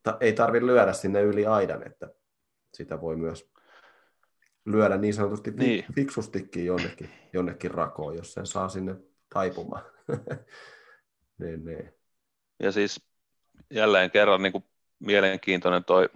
ta, 0.03 0.17
ei 0.21 0.33
tarvitse 0.33 0.67
lyödä 0.67 0.93
sinne 0.93 1.23
yli 1.23 1.47
aidan, 1.47 1.87
että 1.87 2.09
sitä 2.75 3.01
voi 3.01 3.17
myös 3.17 3.53
lyödä 4.65 4.97
niin 4.97 5.15
sanotusti 5.15 5.51
niin. 5.51 5.85
fiksustikin 5.95 6.67
jonnekin, 6.67 7.11
jonnekin 7.33 7.71
rakoon, 7.71 8.17
jos 8.17 8.33
sen 8.33 8.47
saa 8.47 8.69
sinne 8.69 8.97
taipumaan. 9.35 9.92
niin, 11.41 11.65
niin. 11.65 11.93
Ja 12.63 12.73
siis 12.73 13.01
jälleen 13.71 14.11
kerran 14.11 14.43
niin 14.43 14.53
kuin 14.53 14.65
mielenkiintoinen 14.99 15.85
toi, 15.85 16.09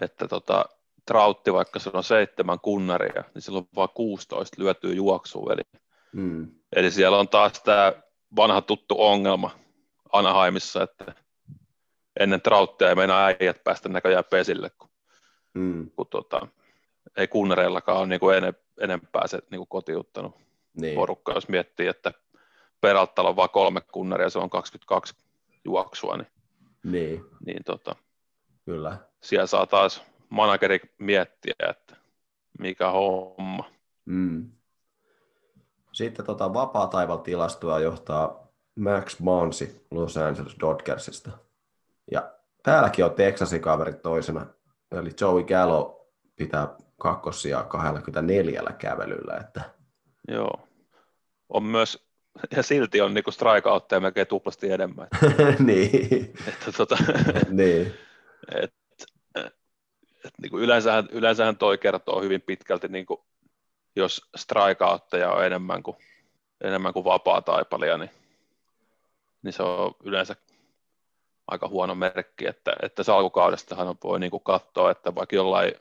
että 0.00 0.28
tota, 0.28 0.64
Trautti, 1.06 1.52
vaikka 1.52 1.78
se 1.78 1.90
on 1.92 2.04
seitsemän 2.04 2.60
kunnaria, 2.60 3.24
niin 3.34 3.42
sillä 3.42 3.58
on 3.58 3.68
vain 3.74 3.88
16 3.94 4.62
lyötyä 4.62 4.92
juoksua. 4.92 5.52
Eli, 5.52 5.80
mm. 6.12 6.48
eli 6.76 6.90
siellä 6.90 7.18
on 7.18 7.28
taas 7.28 7.62
tämä 7.62 7.92
vanha 8.36 8.60
tuttu 8.60 8.94
ongelma 8.98 9.50
Anaheimissa, 10.12 10.82
että 10.82 11.14
ennen 12.20 12.40
Trauttia 12.40 12.88
ei 12.88 12.94
meinaa 12.94 13.26
äijät 13.26 13.64
päästä 13.64 13.88
näköjään 13.88 14.24
pesille, 14.30 14.70
kun, 14.78 14.88
mm. 15.54 15.90
kun 15.90 16.06
tota, 16.06 16.46
ei 17.16 17.28
kunnareillakaan 17.28 17.98
ole 17.98 18.06
niin 18.06 18.20
kuin 18.20 18.36
enempää 18.80 19.26
se 19.26 19.38
niin 19.50 19.58
kuin 19.58 19.68
kotiuttanut 19.68 20.36
niin. 20.74 20.94
porukka, 20.94 21.32
jos 21.32 21.48
miettii, 21.48 21.86
että 21.86 22.12
Peraltalla 22.82 23.30
on 23.30 23.36
vain 23.36 23.50
kolme 23.50 23.80
kunnaria, 23.80 24.30
se 24.30 24.38
on 24.38 24.50
22 24.50 25.14
juoksua, 25.64 26.16
niin, 26.16 26.28
niin. 26.84 27.24
niin 27.46 27.64
tota, 27.64 27.96
Kyllä. 28.64 28.98
siellä 29.20 29.46
saa 29.46 29.66
taas 29.66 30.02
manageri 30.28 30.80
miettiä, 30.98 31.54
että 31.70 31.96
mikä 32.58 32.90
homma. 32.90 33.64
Mm. 34.04 34.50
Sitten 35.92 36.26
tota 36.26 36.54
vapaa 36.54 36.86
taival 36.86 37.16
tilastoa 37.16 37.78
johtaa 37.78 38.48
Max 38.74 39.20
Monsi 39.20 39.86
Los 39.90 40.16
Angeles 40.16 40.56
Dodgersista. 40.60 41.30
Ja 42.10 42.32
täälläkin 42.62 43.04
on 43.04 43.14
Texasin 43.14 43.60
kaverit 43.60 44.02
toisena, 44.02 44.46
eli 44.90 45.10
Joey 45.20 45.44
Gallo 45.44 46.06
pitää 46.36 46.68
kakkosia 46.98 47.62
24 47.62 48.62
kävelyllä. 48.78 49.36
Että... 49.36 49.62
Joo. 50.28 50.68
On 51.48 51.62
myös, 51.64 52.11
ja 52.56 52.62
silti 52.62 53.00
on 53.00 53.14
niinku 53.14 53.30
strikeoutteja 53.30 54.00
melkein 54.00 54.26
tuplasti 54.26 54.72
enemmän. 54.72 55.08
niin. 55.66 56.34
Että 56.48 56.72
tota, 56.76 56.96
niin. 57.50 57.94
Et, 58.54 58.74
et 60.24 60.34
niinku 60.42 60.58
yleensähän, 60.58 61.08
yleensähän 61.12 61.56
toi 61.56 61.78
kertoo 61.78 62.20
hyvin 62.20 62.42
pitkälti, 62.42 62.88
niinku, 62.88 63.24
jos 63.96 64.28
strikeoutteja 64.36 65.32
on 65.32 65.46
enemmän 65.46 65.82
kuin, 65.82 65.96
enemmän 66.60 66.92
kuin 66.92 67.04
vapaa 67.04 67.42
taipalia, 67.42 67.98
niin, 67.98 68.10
niin 69.42 69.52
se 69.52 69.62
on 69.62 69.94
yleensä 70.04 70.36
aika 71.46 71.68
huono 71.68 71.94
merkki, 71.94 72.46
että, 72.46 72.76
että 72.82 73.02
se 73.02 73.12
alkukaudestahan 73.12 73.96
voi 74.04 74.20
niinku 74.20 74.40
katsoa, 74.40 74.90
että 74.90 75.14
vaikka 75.14 75.36
jollain 75.36 75.74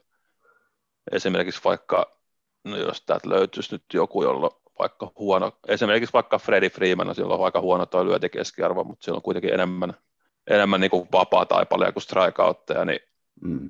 esimerkiksi 1.12 1.62
vaikka, 1.64 2.18
no 2.64 2.78
jos 2.78 3.02
täältä 3.02 3.30
löytyisi 3.30 3.76
nyt 3.76 3.84
joku, 3.94 4.24
jolla 4.24 4.61
vaikka 4.80 5.12
huono, 5.20 5.52
esimerkiksi 5.68 6.14
vaikka 6.14 6.40
Freddy 6.40 6.70
Freeman, 6.70 7.16
sillä 7.16 7.34
on 7.34 7.46
aika 7.46 7.62
huono 7.62 7.86
tuo 7.86 8.06
lyöntikeskiarvo, 8.06 8.84
mutta 8.84 9.06
sillä 9.06 9.16
on 9.16 9.22
kuitenkin 9.22 9.54
enemmän, 9.54 9.94
enemmän 10.48 10.82
niin 10.82 10.92
kuin 10.92 11.08
vapaa 11.12 11.46
taipalia 11.46 11.92
kuin 11.92 12.04
strikeoutteja, 12.04 12.86
niin 12.86 13.00
mm. 13.42 13.70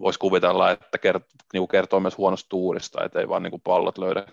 voisi 0.00 0.18
kuvitella, 0.18 0.70
että 0.70 0.98
kert, 0.98 1.24
niin 1.52 1.60
kuin 1.60 1.68
kertoo 1.68 2.00
myös 2.00 2.18
huonosta 2.18 2.48
tuurista, 2.48 3.04
että 3.04 3.20
ei 3.20 3.28
vaan 3.28 3.42
niin 3.42 3.50
kuin 3.50 3.62
pallot 3.64 3.98
löydä, 3.98 4.26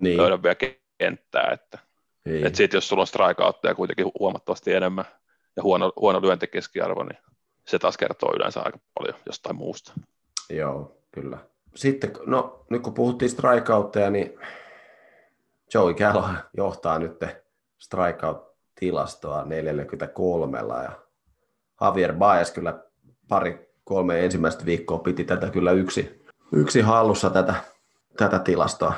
niin. 0.00 0.16
löydä 0.16 0.42
vielä 0.42 0.56
kenttää, 0.98 1.50
että 1.52 1.78
niin. 2.24 2.46
että 2.46 2.56
sitten 2.56 2.76
jos 2.76 2.88
sulla 2.88 3.02
on 3.02 3.06
strikeoutteja 3.06 3.74
kuitenkin 3.74 4.12
huomattavasti 4.18 4.72
enemmän 4.72 5.04
ja 5.56 5.62
huono, 5.62 5.92
huono 5.96 6.22
lyöntikeskiarvo, 6.22 7.02
niin 7.02 7.18
se 7.66 7.78
taas 7.78 7.96
kertoo 7.96 8.36
yleensä 8.36 8.60
aika 8.60 8.78
paljon 8.98 9.20
jostain 9.26 9.56
muusta. 9.56 9.92
Joo, 10.50 10.98
kyllä. 11.12 11.38
Sitten, 11.74 12.12
no 12.26 12.64
nyt 12.70 12.82
kun 12.82 12.94
puhuttiin 12.94 13.30
strikeoutteja, 13.30 14.10
niin 14.10 14.38
Joey 15.74 15.94
Gallo 15.94 16.28
johtaa 16.56 16.98
nyt 16.98 17.24
strikeout-tilastoa 17.78 19.44
43 19.44 20.58
ja 20.58 20.92
Javier 21.80 22.14
Baez 22.14 22.50
kyllä 22.50 22.84
pari 23.28 23.70
kolme 23.84 24.24
ensimmäistä 24.24 24.64
viikkoa 24.64 24.98
piti 24.98 25.24
tätä 25.24 25.50
kyllä 25.50 25.72
yksi, 25.72 26.24
yksi 26.52 26.80
hallussa 26.80 27.30
tätä, 27.30 27.54
tätä 28.16 28.38
tilastoa. 28.38 28.94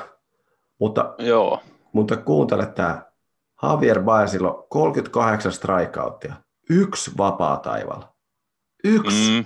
Mutta, 0.79 1.15
Joo. 1.17 1.59
mutta 1.93 2.17
kuuntele 2.17 2.65
tämä. 2.65 3.09
Javier 3.63 4.03
Baezilla 4.03 4.51
on 4.53 4.63
38 4.69 5.51
strikeouttia, 5.51 6.33
yksi 6.69 7.11
vapaa 7.17 7.57
taivaalla. 7.57 8.13
Yksi. 8.83 9.31
Mm. 9.31 9.45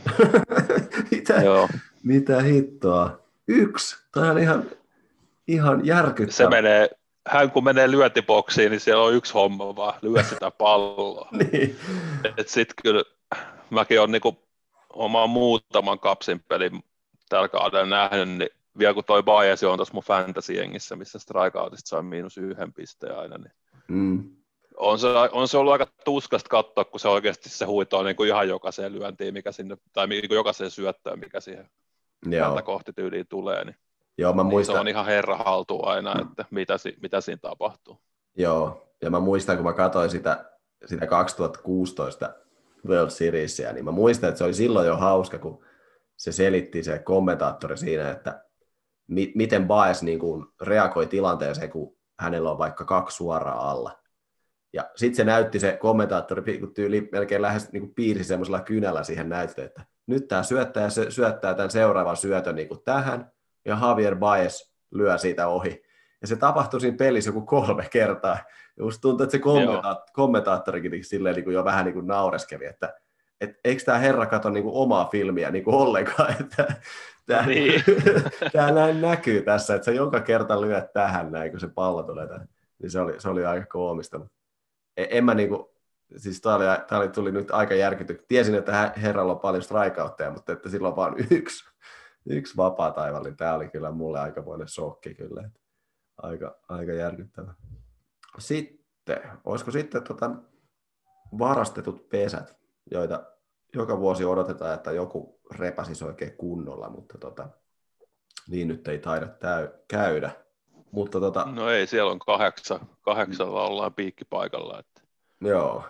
mitä, 1.11 1.33
Joo. 1.33 1.69
mitä 2.03 2.41
hittoa? 2.41 3.19
Yksi. 3.47 3.95
Tämä 4.11 4.31
on 4.31 4.39
ihan, 4.39 4.63
ihan 5.47 5.85
järkyttävä. 5.85 6.37
Se 6.37 6.49
menee, 6.49 6.89
hän 7.27 7.51
kun 7.51 7.63
menee 7.63 7.91
lyöntiboksiin, 7.91 8.71
niin 8.71 8.79
siellä 8.79 9.03
on 9.03 9.13
yksi 9.13 9.33
homma 9.33 9.75
vaan, 9.75 9.93
lyö 10.01 10.23
sitä 10.23 10.51
palloa. 10.51 11.27
niin. 11.51 11.77
Et 12.37 12.49
sit 12.49 12.73
kyllä 12.83 13.03
mäkin 13.69 13.99
olen 13.99 14.11
niinku 14.11 14.43
oman 14.93 15.29
muutaman 15.29 15.99
kapsin 15.99 16.43
pelin 16.47 16.83
tällä 17.29 17.47
kaudella 17.47 17.85
nähnyt, 17.85 18.29
niin 18.29 18.49
vielä 18.77 18.93
kun 18.93 19.03
toi 19.03 19.23
Baez 19.23 19.63
on 19.63 19.77
tuossa 19.77 19.93
mun 19.93 20.03
fantasy-jengissä, 20.03 20.95
missä 20.95 21.19
strikeoutista 21.19 21.89
sai 21.89 22.03
miinus 22.03 22.37
yhden 22.37 22.73
pisteen 22.73 23.17
aina, 23.17 23.37
niin 23.37 23.51
mm. 23.87 24.35
on, 24.77 24.99
se, 24.99 25.07
on 25.31 25.47
se 25.47 25.57
ollut 25.57 25.73
aika 25.73 25.87
tuskasta 26.05 26.49
katsoa, 26.49 26.85
kun 26.85 26.99
se 26.99 27.07
oikeasti 27.07 27.49
se 27.49 27.65
huitoo 27.65 28.03
niin 28.03 28.15
kuin 28.15 28.29
ihan 28.29 28.47
jokaiseen 28.47 28.93
lyöntiin, 28.93 29.33
mikä 29.33 29.51
sinne, 29.51 29.77
tai 29.93 30.07
niin 30.07 30.27
kuin 30.27 30.35
jokaiseen 30.35 30.71
syöttöön, 30.71 31.19
mikä 31.19 31.39
siihen 31.39 31.69
Joo. 32.25 32.61
kohti 32.61 32.93
tyyliin 32.93 33.27
tulee, 33.27 33.65
niin 33.65 33.75
Joo, 34.17 34.33
mä 34.33 34.43
muistan... 34.43 34.73
niin 34.73 34.77
se 34.77 34.81
on 34.81 34.87
ihan 34.87 35.05
herra 35.05 35.37
haltu 35.37 35.85
aina, 35.85 36.15
että 36.21 36.45
mitä, 36.51 36.75
mitä 37.01 37.21
siinä 37.21 37.39
tapahtuu. 37.41 38.01
Joo, 38.37 38.87
ja 39.01 39.09
mä 39.09 39.19
muistan, 39.19 39.55
kun 39.55 39.65
mä 39.65 39.73
katsoin 39.73 40.09
sitä, 40.09 40.45
sitä 40.85 41.07
2016 41.07 42.33
World 42.87 43.09
Seriesia, 43.09 43.73
niin 43.73 43.85
mä 43.85 43.91
muistan, 43.91 44.29
että 44.29 44.37
se 44.37 44.43
oli 44.43 44.53
silloin 44.53 44.87
jo 44.87 44.97
hauska, 44.97 45.39
kun 45.39 45.65
se 46.17 46.31
selitti 46.31 46.83
se 46.83 46.99
kommentaattori 46.99 47.77
siinä, 47.77 48.11
että 48.11 48.43
mi- 49.07 49.31
miten 49.35 49.67
Baez 49.67 50.01
niin 50.01 50.19
kuin 50.19 50.45
reagoi 50.61 51.07
tilanteeseen, 51.07 51.69
kun 51.69 51.97
hänellä 52.19 52.51
on 52.51 52.57
vaikka 52.57 52.85
kaksi 52.85 53.17
suoraa 53.17 53.71
alla. 53.71 53.99
Ja 54.73 54.89
sitten 54.95 55.15
se 55.15 55.23
näytti 55.23 55.59
se 55.59 55.77
kommentaattori, 55.81 56.59
kun 56.59 56.73
tyyli 56.73 57.09
melkein 57.11 57.41
lähes 57.41 57.71
niin 57.71 57.81
kuin 57.81 57.93
piirsi 57.95 58.23
semmoisella 58.23 58.61
kynällä 58.61 59.03
siihen 59.03 59.29
näyttöön, 59.29 59.67
että 59.67 59.85
nyt 60.07 60.27
tämä 60.27 60.43
syöttää 60.43 60.89
se 60.89 61.11
syöttää 61.11 61.53
tämän 61.53 61.71
seuraavan 61.71 62.17
syötön 62.17 62.55
niin 62.55 62.67
kuin 62.67 62.83
tähän, 62.83 63.31
ja 63.65 63.77
Javier 63.81 64.15
Baez 64.15 64.71
lyö 64.91 65.17
siitä 65.17 65.47
ohi. 65.47 65.83
Ja 66.21 66.27
se 66.27 66.35
tapahtui 66.35 66.81
siinä 66.81 66.97
pelissä 66.97 67.29
joku 67.29 67.41
kolme 67.41 67.87
kertaa. 67.91 68.37
Just 68.77 69.01
tuntuu, 69.01 69.23
että 69.23 69.31
se 69.31 69.37
kommenta- 69.37 70.05
kommentaattorikin 70.13 70.91
niin 70.91 71.05
silleen 71.05 71.35
niin 71.35 71.43
kuin 71.43 71.53
jo 71.53 71.65
vähän 71.65 71.85
niin 71.85 71.93
kuin 71.93 72.07
naureskeli, 72.07 72.65
että 72.65 72.93
et 73.41 73.59
eikö 73.63 73.83
tämä 73.83 73.97
herra 73.97 74.25
kato 74.25 74.49
niin 74.49 74.63
kuin 74.63 74.75
omaa 74.75 75.09
filmiä 75.11 75.51
niin 75.51 75.63
kuin 75.63 75.75
ollenkaan, 75.75 76.35
että 76.41 76.75
tämä, 77.25 77.45
niin. 77.45 77.83
näin 78.75 79.01
näkyy 79.01 79.41
tässä, 79.41 79.75
että 79.75 79.85
se 79.85 79.93
joka 79.93 80.19
kerta 80.19 80.61
lyöt 80.61 80.93
tähän 80.93 81.31
näin, 81.31 81.51
kun 81.51 81.59
se 81.59 81.67
pallo 81.67 82.03
tulee 82.03 82.27
tähän. 82.27 82.47
Niin 82.81 82.91
se 82.91 82.99
oli, 82.99 83.19
se 83.19 83.29
oli 83.29 83.45
aika 83.45 83.65
koomista. 83.65 84.19
En, 84.97 85.07
en 85.09 85.25
mä 85.25 85.33
niin 85.33 85.49
kuin, 85.49 85.65
siis 86.17 86.41
tämä 86.41 86.55
oli, 86.55 86.65
oli, 86.91 87.09
tuli 87.09 87.31
nyt 87.31 87.51
aika 87.51 87.73
järkytty. 87.73 88.25
Tiesin, 88.27 88.55
että 88.55 88.93
herralla 89.01 89.33
on 89.33 89.39
paljon 89.39 89.63
strikeoutteja, 89.63 90.31
mutta 90.31 90.53
että 90.53 90.69
sillä 90.69 90.87
on 90.87 90.95
vain 90.95 91.13
yksi, 91.31 91.72
yksi 92.25 92.57
vapaa 92.57 92.91
taival, 92.91 93.23
niin 93.23 93.37
tämä 93.37 93.53
oli 93.53 93.69
kyllä 93.69 93.91
mulle 93.91 94.19
aikamoinen 94.19 94.67
shokki 94.67 95.13
kyllä. 95.13 95.49
Aika, 96.17 96.59
aika 96.69 96.91
järkyttävä. 96.91 97.53
Sitten, 98.39 99.21
olisiko 99.45 99.71
sitten 99.71 100.03
tota, 100.03 100.31
varastetut 101.39 102.09
pesät, 102.09 102.57
joita 102.91 103.23
joka 103.75 103.99
vuosi 103.99 104.25
odotetaan, 104.25 104.73
että 104.73 104.91
joku 104.91 105.39
repäsisi 105.51 106.05
oikein 106.05 106.37
kunnolla, 106.37 106.89
mutta 106.89 107.17
tota, 107.17 107.49
niin 108.49 108.67
nyt 108.67 108.87
ei 108.87 108.99
taida 108.99 109.25
täy- 109.25 109.83
käydä. 109.87 110.31
Mutta 110.91 111.19
tota, 111.19 111.45
no 111.55 111.69
ei, 111.69 111.87
siellä 111.87 112.11
on 112.11 112.19
kahdeksan, 112.19 112.79
kahdeksalla 113.01 113.63
ollaan 113.63 113.93
piikkipaikalla. 113.93 114.79
Että. 114.79 115.01
Joo, 115.41 115.83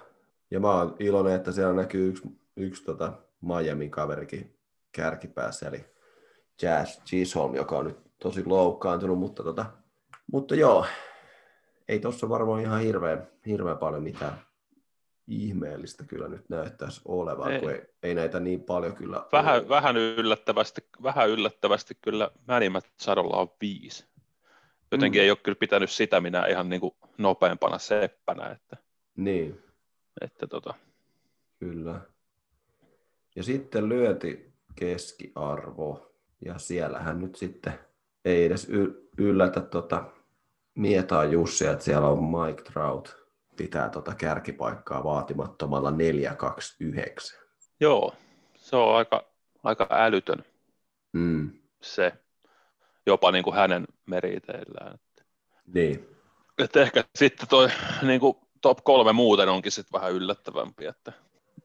ja 0.52 0.60
mä 0.60 0.72
oon 0.72 0.96
iloinen, 1.00 1.34
että 1.34 1.52
siellä 1.52 1.74
näkyy 1.74 2.10
yksi, 2.10 2.24
yksi 2.58 2.84
tota 2.84 3.14
Miamin 3.42 3.92
kaverikin 3.92 4.60
kärkipäässä, 4.92 5.68
eli 5.68 5.93
Jazz 6.62 7.00
Chisholm, 7.06 7.56
joka 7.56 7.78
on 7.78 7.86
nyt 7.86 7.98
tosi 8.20 8.46
loukkaantunut, 8.46 9.20
mutta, 9.20 9.44
tota, 9.44 9.66
mutta 10.32 10.56
joo, 10.56 10.86
ei 11.88 12.00
tuossa 12.00 12.30
varmaan 12.30 12.62
ihan 12.62 12.82
hirveän, 12.82 13.28
hirveän 13.46 13.78
paljon 13.78 14.04
mitään 14.04 14.42
ihmeellistä 15.28 16.04
kyllä 16.04 16.28
nyt 16.28 16.50
näyttäisi 16.50 17.02
olevan, 17.06 17.52
ei. 17.52 17.60
kun 17.60 17.72
ei, 17.72 17.82
ei 18.04 18.16
näitä 18.16 18.40
niin 18.40 18.64
paljon 18.64 18.96
kyllä 18.96 19.26
vähän, 19.32 19.60
ole. 19.60 19.70
vähän, 19.70 19.98
yllättävästi, 19.98 20.82
vähän 21.04 21.30
yllättävästi 21.30 21.98
kyllä 22.02 22.32
Mänimät 22.48 22.86
sadolla 23.00 23.38
on 23.38 23.48
viisi. 23.62 24.06
Jotenkin 24.92 25.22
mm. 25.22 25.24
ei 25.24 25.30
ole 25.30 25.38
kyllä 25.44 25.56
pitänyt 25.60 25.92
sitä 25.92 26.22
minä 26.22 26.46
ihan 26.46 26.70
niin 26.70 26.82
kuin 26.82 26.96
nopeampana 27.18 27.78
seppänä. 27.78 28.48
Että, 28.48 28.78
niin. 29.16 29.64
Että 30.22 30.48
tota. 30.48 30.74
Kyllä. 31.60 32.02
Ja 33.36 33.44
sitten 33.44 33.90
lyönti 33.90 34.54
keskiarvo, 34.76 36.13
ja 36.46 36.58
siellähän 36.58 37.20
nyt 37.20 37.36
sitten 37.36 37.80
ei 38.26 38.46
edes 38.46 38.68
yllätä 39.18 39.62
tota 39.62 40.04
Mietaa 40.76 41.26
Jussi, 41.26 41.68
että 41.68 41.86
siellä 41.86 42.08
on 42.08 42.24
Mike 42.24 42.64
Trout 42.64 43.24
pitää 43.56 43.90
tota 43.90 44.16
kärkipaikkaa 44.16 45.04
vaatimattomalla 45.04 45.92
429. 45.92 47.40
Joo, 47.80 48.14
se 48.56 48.76
on 48.76 48.96
aika, 48.96 49.24
aika 49.64 49.88
älytön 49.92 50.46
mm. 51.14 51.52
se, 51.82 52.14
jopa 53.06 53.32
niin 53.32 53.44
kuin 53.44 53.56
hänen 53.56 53.86
meriteillään. 54.06 55.00
Niin. 55.74 56.08
Et 56.58 56.76
ehkä 56.76 57.04
sitten 57.16 57.48
toi 57.48 57.68
niin 58.02 58.20
kuin 58.20 58.38
top 58.62 58.78
kolme 58.84 59.14
muuten 59.14 59.50
onkin 59.50 59.72
sitten 59.72 60.02
vähän 60.02 60.14
yllättävämpi, 60.14 60.86
että 60.86 61.14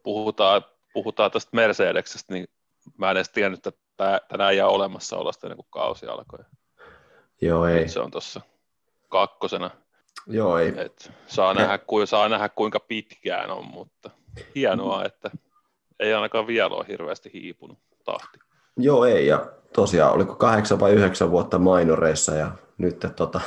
puhutaan, 0.03 0.65
puhutaan 0.93 1.31
tästä 1.31 1.51
Mercedeksestä, 1.53 2.35
niin 2.35 2.47
mä 2.97 3.11
en 3.11 3.17
edes 3.17 3.29
tiennyt, 3.29 3.67
että 3.67 3.81
tänään 4.29 4.57
jää 4.57 4.69
olemassa 4.69 5.17
olosta 5.17 5.47
ennen 5.47 5.57
kuin 5.57 5.67
kausi 5.71 6.07
alkoi. 6.07 6.39
Joo, 7.41 7.67
ei. 7.67 7.81
Nyt 7.81 7.91
se 7.91 8.01
on 8.01 8.11
tuossa 8.11 8.41
kakkosena. 9.09 9.71
Joo, 10.27 10.59
ei. 10.59 10.73
Et 10.77 11.13
saa, 11.27 11.55
nähdä, 11.55 11.79
ku, 11.79 12.07
saa 12.07 12.29
nähdä, 12.29 12.49
kuinka 12.49 12.81
pitkään 12.81 13.51
on, 13.51 13.65
mutta 13.65 14.11
hienoa, 14.55 15.05
että 15.05 15.31
ei 16.01 16.15
ainakaan 16.15 16.47
vielä 16.47 16.75
ole 16.75 16.89
hirveästi 16.89 17.31
hiipunut 17.33 17.79
tahti. 18.05 18.39
Joo, 18.77 19.05
ei. 19.05 19.27
Ja 19.27 19.53
tosiaan, 19.73 20.15
oliko 20.15 20.35
kahdeksan 20.35 20.81
vai 20.81 20.93
yhdeksän 20.93 21.31
vuotta 21.31 21.59
mainoreissa 21.59 22.35
ja 22.35 22.51
nyt 22.79 23.07
tota, 23.17 23.41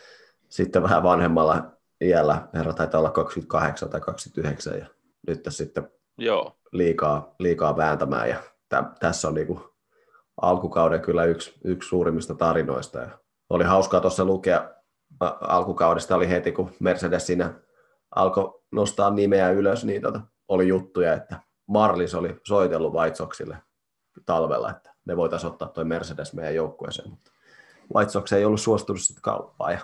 sitten 0.48 0.82
vähän 0.82 1.02
vanhemmalla 1.02 1.62
iällä, 2.00 2.48
herra 2.54 2.72
taitaa 2.72 3.00
olla 3.00 3.10
28 3.10 3.90
tai 3.90 4.00
29 4.00 4.78
ja 4.78 4.86
nyt 5.26 5.40
sitten 5.48 5.90
Joo. 6.18 6.56
Liikaa, 6.72 7.34
liikaa 7.38 7.76
vääntämään 7.76 8.28
ja 8.28 8.36
tä, 8.68 8.84
tässä 9.00 9.28
on 9.28 9.34
niinku 9.34 9.74
alkukauden 10.42 11.00
kyllä 11.00 11.24
yksi, 11.24 11.54
yksi 11.64 11.88
suurimmista 11.88 12.34
tarinoista 12.34 12.98
ja 12.98 13.18
oli 13.50 13.64
hauskaa 13.64 14.00
tuossa 14.00 14.24
lukea 14.24 14.70
alkukaudesta 15.40 16.16
oli 16.16 16.28
heti, 16.28 16.52
kun 16.52 16.70
Mercedes 16.80 17.26
siinä 17.26 17.54
alkoi 18.14 18.60
nostaa 18.72 19.10
nimeä 19.10 19.50
ylös, 19.50 19.84
niin 19.84 20.02
tota, 20.02 20.20
oli 20.48 20.68
juttuja, 20.68 21.14
että 21.14 21.40
Marlis 21.66 22.14
oli 22.14 22.40
soitellut 22.46 22.94
White 22.94 23.16
talvella, 24.26 24.70
että 24.70 24.94
ne 25.04 25.16
voitaisiin 25.16 25.52
ottaa 25.52 25.68
toi 25.68 25.84
Mercedes 25.84 26.34
meidän 26.34 26.54
joukkueeseen, 26.54 27.10
mutta 27.10 27.30
Sox 28.08 28.32
ei 28.32 28.44
ollut 28.44 28.60
suostunut 28.60 29.02
sitten 29.02 29.22
kauppaan 29.22 29.72
ja 29.72 29.78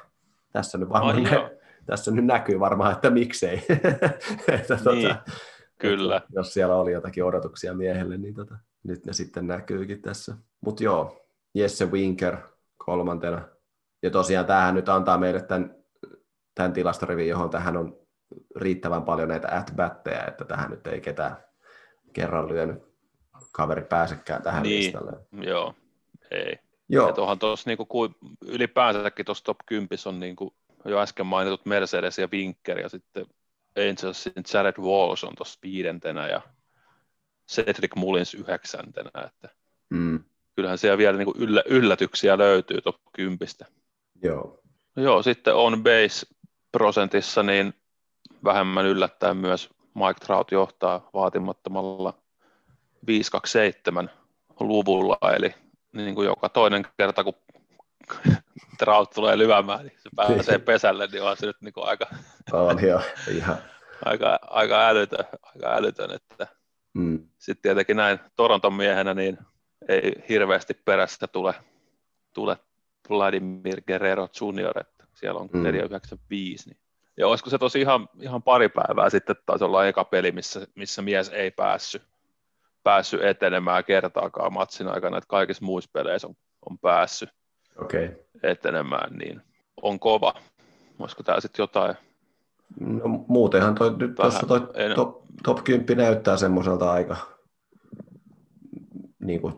tässä 0.52 0.78
nyt, 0.78 0.88
varmaan 0.88 1.22
nä- 1.22 1.50
tässä 1.86 2.10
nyt 2.10 2.24
näkyy 2.24 2.60
varmaan, 2.60 2.92
että 2.92 3.10
miksei. 3.10 3.56
että, 4.48 4.74
niin, 4.74 4.84
tota, 4.84 5.16
kyllä. 5.78 6.16
Että, 6.16 6.28
jos 6.32 6.54
siellä 6.54 6.74
oli 6.74 6.92
jotakin 6.92 7.24
odotuksia 7.24 7.74
miehelle, 7.74 8.16
niin 8.16 8.34
tota, 8.34 8.58
nyt 8.84 9.06
ne 9.06 9.12
sitten 9.12 9.46
näkyykin 9.46 10.02
tässä. 10.02 10.36
Mutta 10.60 10.84
joo, 10.84 11.26
Jesse 11.54 11.86
Winker 11.86 12.36
kolmantena 12.76 13.48
ja 14.02 14.10
tosiaan 14.10 14.46
tämähän 14.46 14.74
nyt 14.74 14.88
antaa 14.88 15.18
meille 15.18 15.42
tämän, 15.42 15.74
tämän 16.54 16.72
tilastorivin, 16.72 17.28
johon 17.28 17.50
tähän 17.50 17.76
on 17.76 17.96
riittävän 18.56 19.02
paljon 19.02 19.28
näitä 19.28 19.48
at 19.50 19.72
että 20.28 20.44
tähän 20.44 20.70
nyt 20.70 20.86
ei 20.86 21.00
ketään 21.00 21.36
kerran 22.12 22.48
lyönyt 22.48 22.82
kaveri 23.52 23.82
pääsekään 23.82 24.42
tähän 24.42 24.62
niin, 24.62 24.84
listalle. 24.84 25.12
Joo, 25.32 25.74
ei. 26.30 26.58
Joo. 26.88 27.08
Että 27.08 27.20
onhan 27.20 27.38
tuossa 27.38 27.70
niinku, 27.70 28.14
ylipäänsäkin 28.46 29.26
tuossa 29.26 29.44
top 29.44 29.58
10 29.66 29.88
on 30.06 30.20
niinku, 30.20 30.54
jo 30.84 30.98
äsken 31.00 31.26
mainitut 31.26 31.66
Mercedes 31.66 32.18
ja 32.18 32.28
Winker 32.32 32.78
ja 32.78 32.88
sitten 32.88 33.26
Angelsin 33.76 34.32
Jared 34.54 34.78
Walls 34.78 35.24
on 35.24 35.34
tuossa 35.36 35.58
viidentenä 35.62 36.28
ja 36.28 36.40
Cedric 37.48 37.96
Mullins 37.96 38.34
yhdeksäntenä, 38.34 39.10
että 39.26 39.48
mm. 39.90 40.24
kyllähän 40.56 40.78
siellä 40.78 40.98
vielä 40.98 41.18
niinku 41.18 41.34
yllä, 41.38 41.62
yllätyksiä 41.66 42.38
löytyy 42.38 42.80
top 42.80 42.96
10. 43.12 43.38
Joo. 44.22 44.60
Joo, 44.96 45.22
sitten 45.22 45.54
on 45.54 45.82
base 45.82 46.26
prosentissa 46.72 47.42
niin 47.42 47.74
vähemmän 48.44 48.86
yllättäen 48.86 49.36
myös 49.36 49.70
Mike 49.94 50.20
Trout 50.24 50.52
johtaa 50.52 51.10
vaatimattomalla 51.14 52.14
527 53.06 54.10
luvulla, 54.60 55.18
eli 55.36 55.54
niin 55.92 56.14
kuin 56.14 56.26
joka 56.26 56.48
toinen 56.48 56.86
kerta, 56.96 57.24
kun 57.24 57.34
Trout 58.78 59.10
tulee 59.10 59.38
lyömään, 59.38 59.80
niin 59.86 59.98
se 60.02 60.10
pääsee 60.16 60.58
pesälle, 60.58 61.06
niin 61.06 61.22
on 61.22 61.36
se 61.36 61.46
nyt 61.46 61.56
niin 61.60 61.72
kuin 61.72 61.88
aika, 61.88 62.06
on 62.52 62.82
jo, 62.82 63.00
ihan. 63.30 63.56
aika, 64.04 64.38
aika, 64.42 64.88
älytön, 64.88 65.24
aika 65.42 65.76
älytön, 65.76 66.10
että 66.10 66.46
mm. 66.94 67.28
sitten 67.38 67.62
tietenkin 67.62 67.96
näin 67.96 68.18
Toronton 68.36 68.74
miehenä, 68.74 69.14
niin 69.14 69.38
ei 69.88 70.12
hirveästi 70.28 70.74
perässä 70.74 71.26
tule, 71.26 71.54
tule 72.32 72.56
Vladimir 73.10 73.82
Guerrero 73.86 74.28
Junior, 74.40 74.78
että 74.78 75.04
siellä 75.14 75.40
on 75.40 75.48
mm. 75.52 75.62
495. 75.62 76.68
Niin. 76.68 76.78
Ja 77.16 77.28
olisiko 77.28 77.50
se 77.50 77.58
tosi 77.58 77.80
ihan, 77.80 78.08
ihan 78.20 78.42
pari 78.42 78.68
päivää 78.68 79.10
sitten 79.10 79.36
taisi 79.46 79.64
olla 79.64 79.86
eka 79.86 80.04
peli, 80.04 80.32
missä, 80.32 80.66
missä 80.74 81.02
mies 81.02 81.28
ei 81.28 81.50
päässyt, 81.50 82.02
päässyt 82.82 83.22
etenemään 83.22 83.84
kertaakaan 83.84 84.52
matsin 84.52 84.88
aikana, 84.88 85.18
että 85.18 85.28
kaikissa 85.28 85.64
muissa 85.64 85.90
peleissä 85.92 86.28
on, 86.28 86.34
on 86.70 86.78
päässyt 86.78 87.30
okay. 87.76 88.10
etenemään, 88.42 89.12
niin 89.12 89.42
on 89.82 90.00
kova. 90.00 90.34
Olisiko 90.98 91.22
tämä 91.22 91.40
sitten 91.40 91.62
jotain? 91.62 91.94
No, 92.80 93.24
muutenhan 93.28 93.74
toi, 93.74 93.96
nyt 93.96 94.14
tuossa 94.14 94.46
toi 94.46 94.60
top, 94.94 95.22
top 95.42 95.64
10 95.64 95.96
näyttää 95.96 96.36
semmoiselta 96.36 96.92
aika 96.92 97.16
niin 99.18 99.40
kuin 99.40 99.54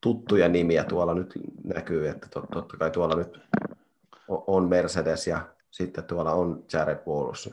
tuttuja 0.00 0.48
nimiä 0.48 0.84
tuolla 0.84 1.14
nyt 1.14 1.34
näkyy, 1.64 2.08
että 2.08 2.28
totta 2.52 2.76
kai 2.76 2.90
tuolla 2.90 3.14
nyt 3.14 3.40
on 4.28 4.68
Mercedes 4.68 5.26
ja 5.26 5.40
sitten 5.70 6.04
tuolla 6.04 6.32
on 6.32 6.64
Jared 6.72 6.98
Wallace. 7.06 7.50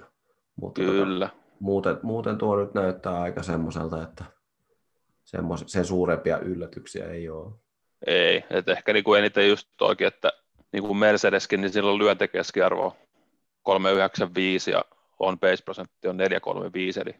Mutta 0.56 0.82
tota, 0.82 0.94
Kyllä. 0.94 1.28
Tota, 1.28 1.42
muuten, 1.60 2.00
muuten 2.04 2.38
tuo 2.38 2.56
nyt 2.56 2.74
näyttää 2.74 3.22
aika 3.22 3.44
semmoiselta, 3.44 4.04
että 4.04 4.26
semmos, 5.24 5.64
sen 5.68 5.86
suurempia 5.86 6.40
yllätyksiä 6.40 7.06
ei 7.10 7.30
ole. 7.30 7.54
Ei, 8.08 8.44
että 8.50 8.72
ehkä 8.72 8.94
niin 8.94 9.04
kuin 9.04 9.20
eniten 9.20 9.50
just 9.50 9.68
toikin, 9.78 10.08
että 10.08 10.34
niin 10.72 10.84
kuin 10.84 10.98
Mercedeskin, 10.98 11.62
niin 11.62 11.74
silloin 11.74 12.00
lyöntekeskiarvo 12.00 12.96
395 13.68 14.72
ja 14.72 14.86
on 15.20 15.40
base-prosentti 15.40 16.08
on 16.08 16.18
435, 16.18 17.00
eli 17.00 17.16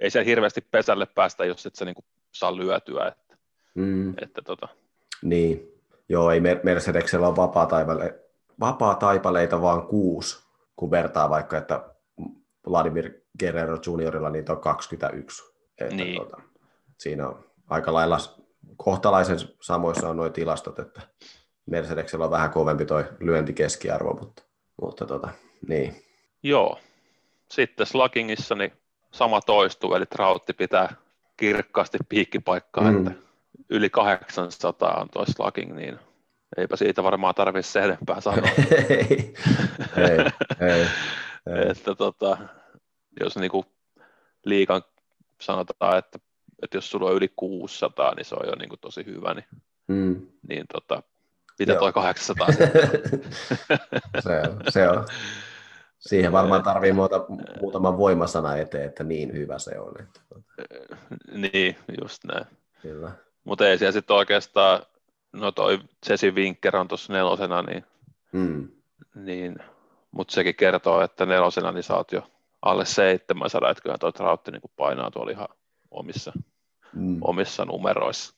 ei 0.00 0.10
siellä 0.10 0.26
hirveästi 0.26 0.60
pesälle 0.60 1.06
päästä, 1.06 1.44
jos 1.44 1.66
et 1.66 1.74
sä 1.74 1.84
niin 1.84 1.94
kuin 1.94 2.04
saa 2.32 2.56
lyötyä. 2.56 3.06
Että, 3.06 3.36
Mm. 3.74 4.14
että 4.22 4.42
tota, 4.42 4.68
Niin. 5.22 5.72
Joo, 6.08 6.30
ei 6.30 6.40
Mer- 6.40 6.60
Mercedeksellä 6.62 7.28
ole 7.28 7.36
vapaa, 7.36 7.66
taipale, 7.66 8.14
vapaa 8.60 8.94
taipaleita 8.94 9.62
vaan 9.62 9.86
kuusi, 9.86 10.46
kun 10.76 10.90
vertaa 10.90 11.30
vaikka, 11.30 11.58
että 11.58 11.84
Vladimir 12.70 13.10
Guerrero 13.40 13.78
juniorilla 13.86 14.30
niitä 14.30 14.52
on 14.52 14.60
21. 14.60 15.54
Että 15.80 15.94
Niin. 15.94 16.16
tuota, 16.16 16.40
siinä 16.98 17.28
on 17.28 17.44
aika 17.68 17.92
lailla 17.92 18.18
kohtalaisen 18.76 19.38
samoissa 19.62 20.08
on 20.08 20.16
nuo 20.16 20.28
tilastot, 20.28 20.78
että 20.78 21.00
Mercedeksellä 21.66 22.24
on 22.24 22.30
vähän 22.30 22.50
kovempi 22.50 22.86
toi 22.86 23.04
lyöntikeskiarvo, 23.20 24.14
mutta, 24.14 24.42
mutta 24.82 25.06
tota, 25.06 25.28
niin. 25.68 26.02
joo. 26.42 26.78
Sitten 27.50 27.86
Sluggingissa 27.86 28.54
niin 28.54 28.72
sama 29.12 29.40
toistuu, 29.40 29.94
eli 29.94 30.06
Trautti 30.06 30.52
pitää 30.52 30.96
kirkkaasti 31.36 31.98
piikkipaikkaa, 32.08 32.90
Mm. 32.90 33.06
että 33.06 33.20
yli 33.70 33.90
800 33.90 35.00
on 35.00 35.08
toi 35.08 35.26
Slugging, 35.26 35.74
niin 35.76 35.98
eipä 36.56 36.76
siitä 36.76 37.02
varmaan 37.02 37.34
tarvitse 37.34 37.70
se 37.72 37.80
enempää 37.80 38.20
sanoa. 38.20 38.48
ei, 38.90 39.32
ei, 39.96 40.18
ei, 40.60 40.86
ei. 41.46 41.70
että 41.70 41.94
tota, 41.94 42.38
jos 43.20 43.36
niinku 43.36 43.64
liikan 44.44 44.82
sanotaan, 45.40 45.98
että, 45.98 46.18
että 46.62 46.76
jos 46.76 46.90
sulla 46.90 47.10
on 47.10 47.16
yli 47.16 47.32
600, 47.36 48.14
niin 48.14 48.24
se 48.24 48.34
on 48.34 48.46
jo 48.46 48.54
niinku 48.54 48.76
tosi 48.76 49.06
hyvä, 49.06 49.34
niin, 49.34 49.44
Mm. 49.88 50.26
niin 50.48 50.66
tota, 50.72 51.02
mitä 51.58 51.72
Joo. 51.72 51.80
toi 51.80 51.92
800 51.92 52.46
sitten 52.52 52.70
on? 52.84 54.22
se, 54.22 54.40
on, 54.48 54.60
se 54.68 54.88
on. 54.88 55.06
Siihen 56.06 56.32
varmaan 56.32 56.62
tarvii 56.62 56.92
muuta, 56.92 57.24
muutaman 57.60 57.98
voimasana 57.98 58.56
eteen, 58.56 58.84
että 58.88 59.04
niin 59.04 59.32
hyvä 59.32 59.58
se 59.58 59.78
on. 59.80 59.92
Että, 60.00 60.20
niin, 61.32 61.76
just 62.00 62.24
näin. 62.24 62.44
kyllä. 62.82 63.10
Mutta 63.44 63.68
ei 63.68 63.78
siellä 63.78 63.92
sitten 63.92 64.16
oikeastaan, 64.16 64.82
no 65.32 65.52
toi 65.52 65.78
Jesse 66.08 66.30
Winker 66.30 66.76
on 66.76 66.88
tuossa 66.88 67.12
nelosena, 67.12 67.62
niin, 67.62 67.84
Mm. 68.32 68.68
niin 69.14 69.56
mutta 70.10 70.34
sekin 70.34 70.54
kertoo, 70.54 71.00
että 71.00 71.26
nelosena 71.26 71.72
niin 71.72 71.82
sä 71.82 71.96
oot 71.96 72.12
jo 72.12 72.22
alle 72.62 72.84
700, 72.84 73.70
että 73.70 73.82
kyllähän 73.82 73.98
toi 74.00 74.12
Trautti 74.12 74.50
niin 74.50 74.62
painaa 74.76 75.10
tuolla 75.10 75.30
ihan 75.30 75.48
omissa, 75.90 76.32
Mm. 76.92 77.18
omissa 77.20 77.64
numeroissa. 77.64 78.34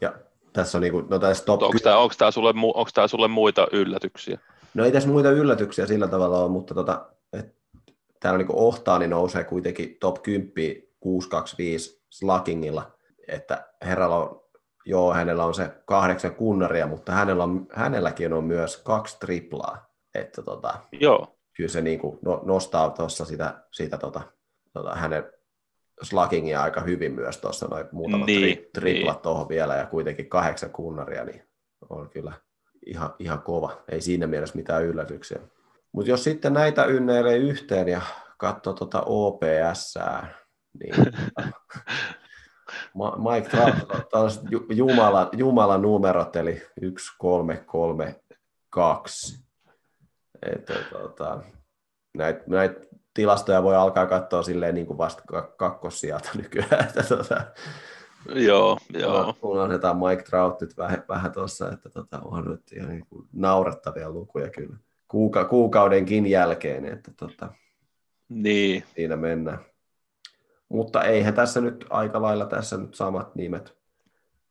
Ja 0.00 0.12
tässä 0.52 0.78
on 0.78 0.82
niinku, 0.82 1.00
no 1.10 1.18
tässä 1.18 1.44
top 1.44 1.62
Onko 1.62 1.78
tämä, 1.82 1.96
onko 1.96 2.14
tämä, 2.18 2.30
sulle, 2.30 2.50
mu- 2.50 2.74
onko 2.78 2.90
tämä 2.94 3.08
sulle 3.08 3.28
muita 3.28 3.66
yllätyksiä? 3.72 4.38
No 4.74 4.84
ei 4.84 4.92
tässä 4.92 5.08
muita 5.08 5.30
yllätyksiä 5.30 5.86
sillä 5.86 6.08
tavalla 6.08 6.38
ole, 6.38 6.50
mutta 6.50 6.74
tota, 6.74 7.06
et, 7.32 7.56
täällä 8.20 8.38
niinku 8.38 8.66
Ohtaani 8.66 9.06
nousee 9.06 9.44
kuitenkin 9.44 9.96
top 10.00 10.22
10 10.22 10.52
625 11.00 12.04
Sluggingilla, 12.10 12.92
että 13.28 13.68
herralla 13.82 14.16
on, 14.16 14.42
joo, 14.84 15.14
hänellä 15.14 15.44
on 15.44 15.54
se 15.54 15.70
kahdeksan 15.84 16.34
kunnaria, 16.34 16.86
mutta 16.86 17.12
hänellä 17.12 17.44
on, 17.44 17.66
hänelläkin 17.72 18.32
on 18.32 18.44
myös 18.44 18.76
kaksi 18.76 19.18
triplaa, 19.18 19.94
että 20.14 20.42
tota, 20.42 20.74
Joo, 20.92 21.36
kyllä 21.56 21.70
se 21.70 21.80
niinku 21.80 22.18
no, 22.22 22.42
nostaa 22.44 22.90
tuossa 22.90 23.24
sitä, 23.24 23.64
sitä 23.70 23.98
tota, 23.98 24.20
tota, 24.72 24.94
hänen 24.94 25.24
sluggingia 26.02 26.62
aika 26.62 26.80
hyvin 26.80 27.12
myös 27.12 27.38
tuossa, 27.38 27.66
noin 27.66 27.86
muutamat 27.92 28.26
Niin, 28.26 28.56
tri, 28.56 28.70
triplat 28.72 29.16
niin. 29.16 29.22
tuohon 29.22 29.48
vielä 29.48 29.76
ja 29.76 29.86
kuitenkin 29.86 30.28
kahdeksan 30.28 30.70
kunnaria, 30.70 31.24
niin 31.24 31.48
on 31.90 32.10
kyllä 32.10 32.32
ihan, 32.86 33.14
ihan 33.18 33.42
kova. 33.42 33.82
Ei 33.88 34.00
siinä 34.00 34.26
mielessä 34.26 34.56
mitään 34.56 34.84
yllätyksiä. 34.84 35.38
Mutta 35.92 36.10
jos 36.10 36.24
sitten 36.24 36.52
näitä 36.52 36.84
ynneilee 36.84 37.36
yhteen 37.36 37.88
ja 37.88 38.00
katsoo 38.38 38.72
tuota 38.72 39.02
OPS, 39.06 39.94
niin 40.80 40.94
Mike 42.94 43.48
Trout, 43.48 44.40
ju- 44.50 44.66
jumala, 44.70 45.28
jumala 45.32 45.78
numerot, 45.78 46.36
eli 46.36 46.62
1, 46.80 47.14
3, 47.18 47.56
3, 47.56 48.20
2. 48.70 49.44
Että, 50.42 50.74
tota, 50.92 51.40
näitä, 52.14 52.44
näitä 52.46 52.80
tilastoja 53.14 53.62
voi 53.62 53.76
alkaa 53.76 54.06
katsoa 54.06 54.42
silleen 54.42 54.74
niin 54.74 54.86
kuin 54.86 54.98
vasta 54.98 55.22
kak- 55.32 55.54
kakkossijalta 55.56 56.30
nykyään. 56.34 56.84
Että, 56.88 57.02
tota, 57.02 57.44
joo, 58.34 58.78
joo. 58.92 59.34
unohdetaan 59.42 59.96
Mike 59.96 60.22
Trout 60.22 60.60
nyt 60.60 60.76
vähän, 60.76 61.04
vähän 61.08 61.32
tuossa, 61.32 61.72
että 61.72 61.88
tota, 61.88 62.20
on 62.24 62.44
nyt 62.44 62.62
ihan 62.76 62.88
niin 62.88 63.06
kuin 63.10 63.28
naurettavia 63.32 64.10
lukuja 64.10 64.50
kyllä. 64.50 64.76
Kuuka, 65.08 65.44
kuukaudenkin 65.44 66.26
jälkeen, 66.26 66.84
että 66.84 67.10
tota, 67.16 67.52
Niin, 68.28 68.84
siinä 68.94 69.16
mennään. 69.16 69.58
Mutta 70.68 71.02
eihän 71.02 71.34
tässä 71.34 71.60
nyt 71.60 71.84
aika 71.90 72.22
lailla 72.22 72.46
tässä 72.46 72.76
nyt 72.76 72.94
samat 72.94 73.34
nimet 73.34 73.76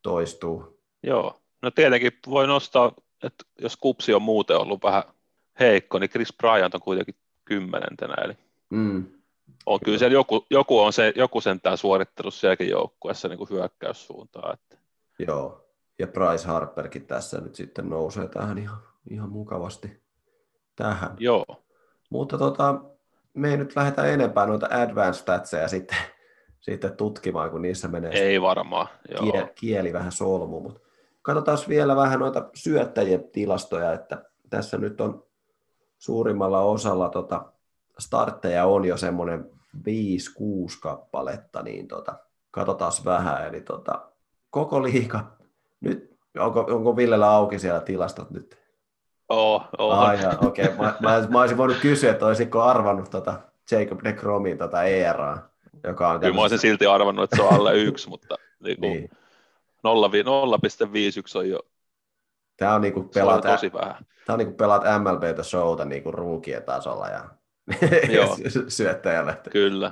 toistuu. 0.01 0.79
joo. 1.03 1.39
No 1.61 1.71
tietenkin 1.71 2.11
voi 2.29 2.47
nostaa, 2.47 2.91
että 3.23 3.45
jos 3.61 3.77
kupsi 3.77 4.13
on 4.13 4.21
muuten 4.21 4.57
ollut 4.57 4.83
vähän 4.83 5.03
heikko, 5.59 5.99
niin 5.99 6.09
Chris 6.09 6.33
Bryant 6.37 6.75
on 6.75 6.81
kuitenkin 6.81 7.15
kymmenentenä, 7.45 8.13
eli 8.23 8.33
Mm. 8.69 9.05
On 9.65 9.79
kyllä 9.85 9.97
siellä 9.97 10.13
joku, 10.13 10.45
joku, 10.49 10.79
on 10.79 10.93
se, 10.93 11.13
joku 11.15 11.41
sentään 11.41 11.77
suorittanut 11.77 12.33
sielläkin 12.33 12.69
joukkueessa 12.69 13.27
niin 13.27 13.49
hyökkäyssuuntaan. 13.49 14.53
Että. 14.53 14.77
Joo, 15.19 15.65
ja 15.99 16.07
Bryce 16.07 16.47
Harperkin 16.47 17.07
tässä 17.07 17.41
nyt 17.41 17.55
sitten 17.55 17.89
nousee 17.89 18.27
tähän 18.27 18.57
ihan, 18.57 18.79
ihan 19.09 19.29
mukavasti 19.29 20.01
tähän. 20.75 21.15
Joo, 21.19 21.45
Mutta 22.09 22.37
tota, 22.37 22.81
me 23.33 23.51
ei 23.51 23.57
nyt 23.57 23.75
lähdetä 23.75 24.05
enempää 24.05 24.45
noita 24.45 24.67
advanced 24.71 25.21
statseja 25.21 25.67
sitten, 25.67 25.97
sitten 26.59 26.97
tutkimaan, 26.97 27.51
kun 27.51 27.61
niissä 27.61 27.87
menee 27.87 28.11
ei 28.11 28.41
varmaan. 28.41 28.87
Joo. 29.09 29.31
kieli, 29.31 29.47
kieli 29.55 29.93
vähän 29.93 30.11
solmu. 30.11 30.59
Mutta 30.59 30.79
katsotaan 31.21 31.57
vielä 31.67 31.95
vähän 31.95 32.19
noita 32.19 32.49
syöttäjien 32.53 33.23
tilastoja, 33.31 33.93
että 33.93 34.25
tässä 34.49 34.77
nyt 34.77 35.01
on 35.01 35.25
suurimmalla 35.97 36.59
osalla 36.59 37.09
tota, 37.09 37.45
startteja 37.99 38.65
on 38.65 38.85
jo 38.85 38.97
semmoinen 38.97 39.52
5-6 39.77 39.81
kappaletta, 40.81 41.61
niin 41.63 41.87
tota, 41.87 42.15
katsotaan 42.51 42.91
vähän. 43.05 43.47
Eli 43.47 43.61
tota, 43.61 44.01
koko 44.49 44.83
liiga, 44.83 45.31
nyt 45.79 46.13
onko, 46.39 46.59
onko 46.59 46.95
Villellä 46.95 47.31
auki 47.31 47.59
siellä 47.59 47.79
tilastot 47.79 48.31
nyt? 48.31 48.57
Oo, 49.29 49.63
oo. 49.77 49.91
Ah, 49.91 50.45
okei. 50.45 50.65
Okay. 50.65 50.77
Mä, 50.77 50.95
mä, 50.99 51.27
mä, 51.29 51.39
olisin 51.39 51.57
voinut 51.57 51.77
kysyä, 51.77 52.11
että 52.11 52.25
olisiko 52.25 52.61
arvannut 52.61 53.09
tota 53.09 53.39
Jacob 53.71 54.03
de 54.03 54.13
Cromin 54.13 54.57
tota 54.57 54.83
ERAa, 54.83 55.37
joka 55.83 56.09
on 56.09 56.19
Kyllä 56.19 56.33
mä 56.33 56.41
olisin 56.41 56.59
silti 56.59 56.85
arvannut, 56.85 57.23
että 57.23 57.35
se 57.35 57.41
on 57.41 57.53
alle 57.53 57.77
yksi, 57.87 58.09
mutta 58.09 58.35
niin 58.59 58.79
kuin 58.79 58.91
niin. 58.91 59.09
0,51 59.83 61.37
on 61.37 61.49
jo 61.49 61.59
Tämä 62.57 62.75
on 62.75 62.81
niinku 62.81 62.99
se 62.99 63.05
on 63.05 63.09
pelaat, 63.27 63.41
tosi 63.41 63.73
vähän. 63.73 64.05
Tämä 64.25 64.33
on 64.33 64.37
niin 64.37 64.47
kuin 64.47 64.57
pelaat 64.57 64.83
MLBtä 65.01 65.43
showta 65.43 65.85
niin 65.85 66.03
kuin 66.03 66.13
ruukien 66.13 66.63
tasolla 66.63 67.07
ja 67.07 67.29
Joo. 68.13 68.37
syöttäjälle. 68.67 69.37
Kyllä. 69.51 69.91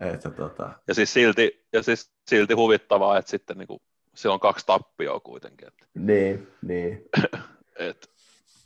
että 0.00 0.30
tota, 0.30 0.70
Ja 0.88 0.94
siis 0.94 1.12
silti, 1.12 1.66
ja 1.72 1.82
siis 1.82 2.10
silti 2.28 2.54
huvittavaa, 2.54 3.18
että 3.18 3.30
sitten 3.30 3.58
niin 3.58 3.66
kuin, 3.68 3.80
se 4.14 4.28
on 4.28 4.40
kaksi 4.40 4.66
tappioa 4.66 5.20
kuitenkin. 5.20 5.68
Että, 5.68 5.86
niin, 5.94 6.48
niin, 6.62 7.04
et, 7.78 8.10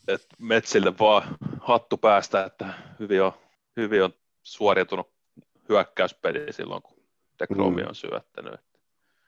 et 0.09 0.27
Metsille 0.39 0.93
vaan 1.01 1.37
hattu 1.61 1.97
päästä, 1.97 2.45
että 2.45 2.75
hyvin 3.01 3.23
on, 3.23 3.33
hyvin 3.77 4.05
on 4.05 4.13
suoriutunut 4.43 5.11
hyökkäyspeli 5.69 6.53
silloin, 6.53 6.83
kun 6.83 6.97
Dekromi 7.39 7.83
Mm. 7.83 7.89
on 7.89 7.95
syöttänyt. 7.95 8.61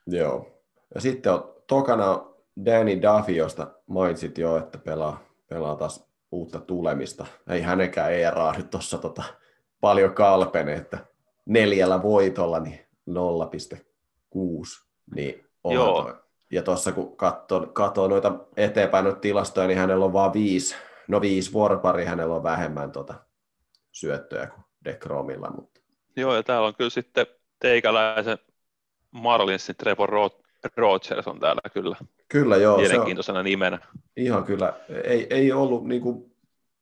joo. 0.07 0.61
Ja 0.95 1.01
sitten 1.01 1.33
on, 1.33 1.53
tokana 1.67 2.25
Danny 2.65 3.01
Duffy, 3.01 3.31
josta 3.31 3.71
mainitsit 3.87 4.37
jo, 4.37 4.57
että 4.57 4.77
pelaa, 4.77 5.23
pelaa 5.49 5.75
taas 5.75 6.07
uutta 6.35 6.59
tulemista. 6.59 7.25
Ei 7.49 7.61
hänenkään 7.61 8.13
ERA 8.13 8.53
nyt 8.57 8.69
tuossa 8.69 8.97
tota, 8.97 9.23
paljon 9.81 10.13
kalpene, 10.13 10.73
että 10.73 10.97
neljällä 11.45 12.01
voitolla 12.03 12.59
niin 12.59 12.79
0,6. 13.09 14.85
Niin 15.15 15.45
onhan 15.63 15.85
Joo. 15.87 16.03
toi. 16.03 16.13
Ja 16.51 16.61
tuossa 16.61 16.91
kun 16.91 17.17
katsoo, 17.17 17.67
katsoo 17.67 18.07
noita 18.07 18.39
eteenpäin 18.57 19.03
noita 19.03 19.19
tilastoja, 19.19 19.67
niin 19.67 19.77
hänellä 19.77 20.05
on 20.05 20.13
vaan 20.13 20.33
viisi, 20.33 20.75
no 21.07 21.21
viisi 21.21 21.53
vuoropari 21.53 22.05
hänellä 22.05 22.35
on 22.35 22.43
vähemmän 22.43 22.91
tota 22.91 23.13
syöttöjä 23.91 24.47
kuin 24.47 24.65
Dekromilla, 24.85 25.49
mutta 25.49 25.81
Joo, 26.15 26.35
ja 26.35 26.43
täällä 26.43 26.67
on 26.67 26.75
kyllä 26.75 26.89
sitten 26.89 27.27
teikäläisen 27.59 28.37
Marlinsin 29.11 29.75
Trevor 29.75 30.09
Ro- 30.09 30.69
Rogers 30.77 31.27
on 31.27 31.39
täällä 31.39 31.69
kyllä 31.73 31.95
kyllä 32.27 32.57
joo, 32.57 32.77
se 32.77 32.83
on, 32.83 32.89
mielenkiintoisena 32.89 33.43
nimenä. 33.43 33.79
ihan 34.17 34.43
kyllä, 34.43 34.73
ei, 35.03 35.27
ei, 35.29 35.51
ollut, 35.51 35.87
niin 35.87 36.01
kuin, 36.01 36.35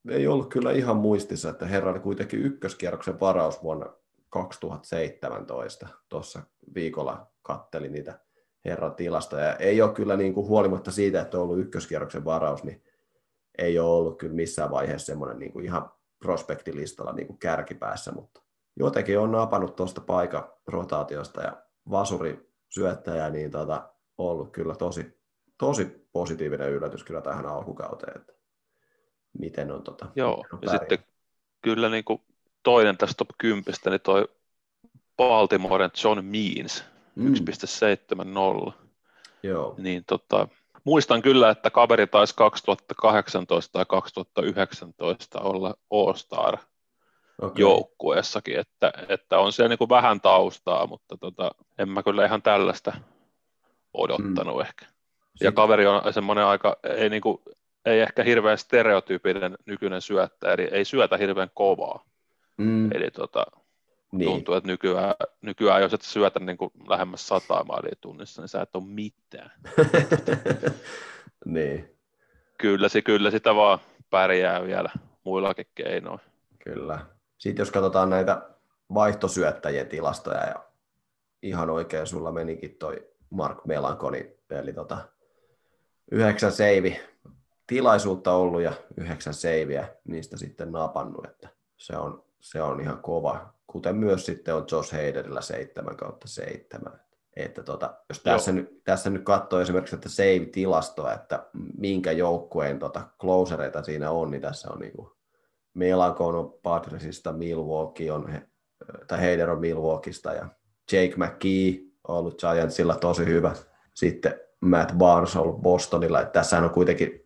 ei 0.10 0.28
ollut 0.28 0.50
kyllä 0.50 0.72
ihan 0.72 0.98
muistissa, 0.98 1.50
että 1.50 1.66
herra 1.66 1.92
oli 1.92 2.00
kuitenkin 2.00 2.42
ykköskierroksen 2.42 3.20
varaus 3.20 3.64
vuonna 3.64 3.86
2017. 4.30 5.88
Tuossa 6.10 6.42
viikolla 6.76 7.28
kattelin 7.42 7.92
niitä 7.92 8.20
herran 8.66 8.96
tilastoja. 8.96 9.56
Ei 9.56 9.82
ole 9.82 9.94
kyllä 9.94 10.18
niin 10.18 10.34
kuin, 10.34 10.48
huolimatta 10.48 10.92
siitä, 10.92 11.22
että 11.22 11.38
on 11.38 11.44
ollut 11.44 11.60
ykköskierroksen 11.60 12.26
varaus, 12.26 12.64
niin 12.64 12.84
ei 13.58 13.80
ole 13.80 13.90
ollut 13.90 14.18
kyllä 14.18 14.34
missään 14.34 14.72
vaiheessa 14.72 15.06
semmoinen 15.06 15.40
niin 15.40 15.52
kuin 15.52 15.66
ihan 15.66 15.92
prospektilistalla 16.20 17.14
niin 17.14 17.28
kuin 17.28 17.40
kärkipäässä, 17.40 18.12
mutta 18.12 18.42
jotenkin 18.76 19.20
on 19.20 19.32
napannut 19.32 19.76
tuosta 19.76 20.02
paikan 20.02 20.52
rotaatiosta 20.68 21.42
ja 21.42 21.64
vasuri 21.90 22.50
syöttäjä, 22.70 23.30
niin 23.30 23.52
tota, 23.52 23.90
ollut 24.18 24.52
kyllä 24.52 24.76
tosi, 24.76 25.18
tosi 25.66 26.08
positiivinen 26.12 26.72
yllätys 26.72 27.04
kyllä 27.04 27.22
tähän 27.22 27.46
alkukauteen, 27.46 28.18
että 28.18 28.34
miten 29.40 29.72
on 29.72 29.84
tota, 29.84 30.08
Joo, 30.16 30.38
miten 30.38 30.54
on 30.54 30.60
ja 30.62 30.70
sitten 30.70 31.00
kyllä 31.62 31.90
niin 31.90 32.04
kuin 32.04 32.22
toinen 32.64 32.98
tästä 32.98 33.14
top 33.18 33.30
10, 33.38 33.64
niin 33.86 34.02
toi 34.02 34.28
Baltimoren 35.18 35.92
John 36.04 36.26
Means, 36.26 36.84
mm. 37.16 37.34
1.70. 37.34 38.74
Joo. 39.44 39.76
Niin 39.78 40.04
tota, 40.06 40.48
muistan 40.84 41.22
kyllä, 41.22 41.50
että 41.50 41.70
kaveri 41.70 42.08
taisi 42.08 42.36
2018 42.36 43.72
tai 43.72 43.86
2019 43.86 45.40
olla 45.40 45.74
All-Star 45.92 46.58
okay. 47.42 47.62
joukkueessakin, 47.62 48.60
että, 48.60 48.94
että 49.10 49.40
on 49.40 49.54
siellä 49.54 49.70
niin 49.70 49.78
kuin 49.78 49.90
vähän 49.90 50.22
taustaa, 50.22 50.88
mutta 50.88 51.18
tota, 51.18 51.52
en 51.78 51.90
mä 51.90 52.04
kyllä 52.04 52.26
ihan 52.26 52.42
tällaista 52.42 52.94
odottanut 53.94 54.56
mm. 54.56 54.62
ehkä. 54.62 54.93
Ja 55.42 55.52
kaveri 55.52 55.86
on 55.86 56.14
semmoinen 56.14 56.46
aika, 56.46 56.78
ei, 56.84 57.10
niin 57.10 57.22
kuin, 57.22 57.38
ei 57.86 58.00
ehkä 58.00 58.24
hirveän 58.24 58.58
stereotyypinen 58.58 59.58
nykyinen 59.66 60.02
syöttäjä, 60.02 60.54
eli 60.54 60.64
ei 60.64 60.86
syötä 60.86 61.18
hirveän 61.18 61.50
kovaa. 61.54 62.06
Mm. 62.58 62.92
Eli 62.92 63.12
tota, 63.12 63.46
niin. 64.12 64.32
tuntuu, 64.32 64.56
että 64.56 64.68
nykyään, 64.68 65.16
nykyään 65.42 65.82
jos 65.82 65.94
et 65.94 66.02
syötä 66.02 66.40
niin 66.40 66.58
kuin 66.58 66.72
lähemmäs 66.88 67.28
sataa 67.28 67.64
maalia 67.64 67.96
tunnissa, 68.02 68.42
niin 68.42 68.50
sä 68.50 68.62
et 68.62 68.76
ole 68.76 68.84
mitään. 68.86 69.52
niin. 71.46 71.90
Kyllä, 72.58 72.88
kyllä 73.06 73.32
sitä 73.32 73.56
vaan 73.56 73.80
pärjää 74.10 74.64
vielä 74.64 74.90
muillakin 75.24 75.68
keinoin. 75.76 76.20
Kyllä. 76.64 77.00
Sitten 77.38 77.62
jos 77.62 77.72
katsotaan 77.72 78.10
näitä 78.10 78.42
vaihtosyöttäjien 78.94 79.88
tilastoja, 79.88 80.46
ja 80.46 80.66
ihan 81.42 81.70
oikein 81.70 82.08
sulla 82.08 82.32
menikin 82.32 82.76
toi 82.76 83.08
Mark 83.30 83.66
Melankoni, 83.66 84.36
eli 84.50 84.74
tota, 84.74 84.98
yhdeksän 86.12 86.52
seivi 86.52 87.00
tilaisuutta 87.68 88.34
ollut 88.34 88.62
ja 88.62 88.74
yhdeksän 88.98 89.34
seiviä 89.34 89.88
niistä 90.08 90.38
sitten 90.38 90.72
napannut, 90.72 91.26
että 91.26 91.50
se 91.78 91.98
on, 91.98 92.24
se 92.40 92.62
on 92.62 92.82
ihan 92.82 93.02
kova, 93.02 93.54
kuten 93.68 93.96
myös 93.96 94.26
sitten 94.26 94.56
on 94.56 94.66
Josh 94.72 94.92
Hayderillä 94.92 95.42
7 95.42 95.98
kautta 95.98 96.28
7. 96.28 97.00
Että 97.36 97.64
tota, 97.64 97.94
jos 98.10 98.20
tässä 98.20 98.52
nyt, 98.52 98.84
tässä 98.84 99.10
nyt 99.10 99.24
katsoo 99.24 99.60
esimerkiksi 99.60 99.96
että 99.96 100.10
save-tilastoa, 100.10 101.14
että 101.14 101.46
minkä 101.78 102.12
joukkueen 102.12 102.80
tota, 102.80 103.02
closereita 103.20 103.84
siinä 103.84 104.12
on, 104.12 104.32
niin 104.32 104.42
tässä 104.42 104.72
on 104.72 104.80
niin 104.80 104.94
Melankon 105.74 106.36
on 106.36 106.54
Padresista, 106.64 107.34
Milwaukee 107.34 108.12
on, 108.12 108.34
tai 109.08 109.22
Heider 109.22 109.50
on 109.50 109.60
Milwaukeesta 109.60 110.34
ja 110.34 110.48
Jake 110.92 111.14
McKee 111.18 111.94
on 112.08 112.18
ollut 112.18 112.40
Giantsilla 112.40 112.96
tosi 112.96 113.26
hyvä. 113.26 113.56
Sitten 113.94 114.40
Matt 114.64 114.94
Barnes 114.98 115.36
on 115.36 115.42
ollut 115.42 115.62
Bostonilla. 115.62 116.22
Että 116.22 116.40
tässähän 116.40 116.66
on 116.66 116.72
kuitenkin 116.72 117.26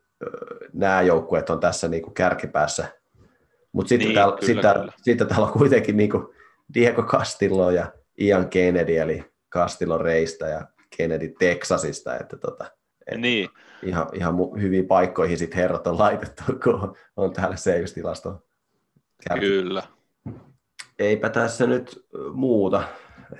nämä 0.73 1.01
joukkueet 1.01 1.49
on 1.49 1.59
tässä 1.59 1.87
niin 1.87 2.03
kuin 2.03 2.13
kärkipäässä. 2.13 2.87
Mutta 3.71 3.89
sitten, 3.89 4.07
niin, 4.07 4.15
täällä, 4.15 4.37
kyllä, 4.39 4.53
sitten, 4.53 4.73
kyllä. 4.73 4.93
sitten 5.01 5.27
täällä 5.27 5.45
on 5.45 5.53
kuitenkin 5.53 5.97
niin 5.97 6.09
kuin 6.09 6.23
Diego 6.73 7.03
Castillo 7.03 7.71
ja 7.71 7.93
Ian 8.19 8.49
Kennedy, 8.49 8.97
eli 8.97 9.25
Castillo 9.53 9.97
Reista 9.97 10.47
ja 10.47 10.67
Kennedy 10.97 11.33
Texasista. 11.39 12.17
Että 12.17 12.37
tota, 12.37 12.65
et 13.11 13.19
niin. 13.19 13.49
ihan, 13.83 14.07
ihan 14.13 14.35
hyviin 14.61 14.87
paikkoihin 14.87 15.37
sit 15.37 15.55
herrat 15.55 15.87
on 15.87 15.99
laitettu, 15.99 16.43
kun 16.63 16.95
on 17.17 17.33
täällä 17.33 17.55
save-tilasto. 17.55 18.43
Kyllä. 19.39 19.83
Eipä 20.99 21.29
tässä 21.29 21.67
nyt 21.67 22.05
muuta, 22.33 22.83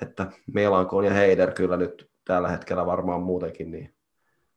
että 0.02 0.32
Melankon 0.54 1.06
ja 1.06 1.14
Heider 1.14 1.52
kyllä 1.52 1.78
nyt 1.78 2.10
tällä 2.28 2.48
hetkellä 2.48 2.86
varmaan 2.86 3.22
muutenkin 3.22 3.72
niin 3.72 3.96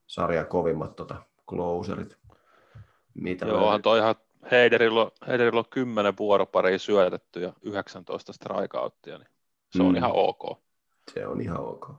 sarjan 0.06 0.46
kovimmat 0.46 0.96
tota, 0.96 1.22
closerit. 1.48 2.16
Mitä 3.14 3.46
Joo, 3.46 3.64
onhan 3.64 3.82
toi 3.82 3.98
ihan 3.98 4.14
Heiderillä, 4.50 5.10
Heiderillä 5.26 5.58
on 5.58 5.64
10 5.70 6.14
vuoroparia 6.18 6.78
syötetty 6.78 7.40
ja 7.40 7.52
19 7.62 8.32
strikeouttia, 8.32 9.18
niin 9.18 9.28
se 9.76 9.82
on 9.82 9.88
mm. 9.88 9.96
ihan 9.96 10.10
ok. 10.14 10.58
Se 11.14 11.26
on 11.26 11.40
ihan 11.40 11.60
ok. 11.60 11.90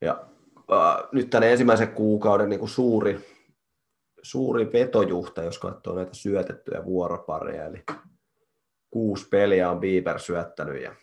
Ja 0.00 0.26
äh, 0.72 1.08
nyt 1.12 1.30
tänne 1.30 1.52
ensimmäisen 1.52 1.92
kuukauden 1.92 2.48
niin 2.48 2.60
kuin 2.60 2.68
suuri, 2.68 3.26
suuri 4.22 4.72
vetojuhta, 4.72 5.42
jos 5.42 5.58
katsoo 5.58 5.94
näitä 5.94 6.14
syötettyjä 6.14 6.84
vuoropareja, 6.84 7.64
eli 7.64 7.84
kuusi 8.90 9.28
peliä 9.28 9.70
on 9.70 9.80
Bieber 9.80 10.18
syöttänyt 10.18 10.82
ja 10.82 10.94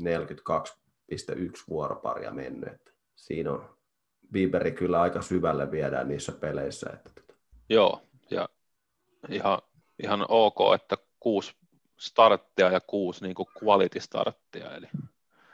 42,1 0.00 1.64
vuoroparia 1.68 2.30
mennyt. 2.30 2.72
Että 2.72 2.92
siinä 3.16 3.52
on 3.52 3.76
Bieberi 4.32 4.72
kyllä 4.72 5.00
aika 5.00 5.22
syvälle 5.22 5.70
viedään 5.70 6.08
niissä 6.08 6.32
peleissä. 6.32 6.90
Että... 6.94 7.10
Tota. 7.14 7.34
Joo, 7.68 8.02
ja 8.30 8.48
ihan, 9.28 9.58
ihan 10.02 10.26
ok, 10.28 10.58
että 10.74 10.96
kuusi 11.20 11.54
starttia 11.98 12.70
ja 12.70 12.80
kuusi 12.80 13.24
niin 13.24 13.34
kuin 13.34 13.48
quality 13.62 14.00
starttia, 14.00 14.76
eli 14.76 14.86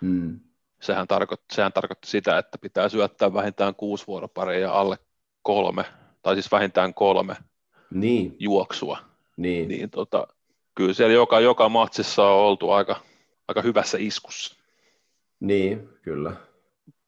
mm. 0.00 0.40
sehän, 0.80 1.08
tarkoitti, 1.08 1.54
sehän 1.54 1.72
tarkoitti 1.72 2.10
sitä, 2.10 2.38
että 2.38 2.58
pitää 2.58 2.88
syöttää 2.88 3.34
vähintään 3.34 3.74
kuusi 3.74 4.06
vuoroparia 4.06 4.58
ja 4.58 4.72
alle 4.72 4.98
kolme, 5.42 5.84
tai 6.22 6.34
siis 6.34 6.52
vähintään 6.52 6.94
kolme 6.94 7.36
niin. 7.90 8.36
juoksua. 8.38 8.98
Niin. 9.36 9.68
niin 9.68 9.90
tota, 9.90 10.26
kyllä 10.74 10.94
siellä 10.94 11.14
joka, 11.14 11.40
joka 11.40 11.68
matsissa 11.68 12.24
on 12.24 12.40
oltu 12.40 12.70
aika, 12.70 13.00
aika 13.48 13.62
hyvässä 13.62 13.98
iskussa. 14.00 14.56
Niin, 15.40 15.88
kyllä. 16.02 16.36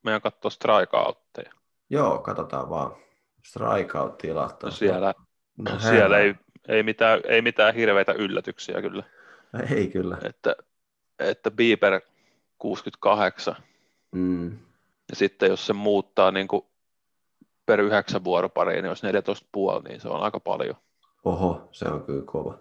Meidän 0.04 0.20
katsoa 0.20 0.50
strikeoutteja. 0.50 1.52
Joo, 1.90 2.18
katsotaan 2.18 2.70
vaan. 2.70 2.96
Strikeout-tilat. 3.42 4.62
No 4.62 4.70
siellä 4.70 5.14
no, 5.58 5.78
siellä 5.78 6.18
ei, 6.18 6.34
ei, 6.68 6.82
mitään, 6.82 7.20
ei 7.28 7.42
mitään 7.42 7.74
hirveitä 7.74 8.12
yllätyksiä 8.12 8.82
kyllä. 8.82 9.02
Ei 9.76 9.88
kyllä. 9.88 10.18
Että, 10.24 10.56
että 11.18 11.50
Bieber 11.50 12.00
68. 12.58 13.56
Mm. 14.12 14.50
Ja 15.10 15.16
sitten 15.16 15.48
jos 15.48 15.66
se 15.66 15.72
muuttaa 15.72 16.30
niin 16.30 16.48
kuin 16.48 16.62
per 17.66 17.80
yhdeksän 17.80 18.24
vuoropariin, 18.24 18.82
niin 18.82 18.88
jos 18.88 19.02
14,5, 19.04 19.88
niin 19.88 20.00
se 20.00 20.08
on 20.08 20.22
aika 20.22 20.40
paljon. 20.40 20.76
Oho, 21.24 21.68
se 21.72 21.84
on 21.84 22.02
kyllä 22.02 22.22
kova. 22.26 22.58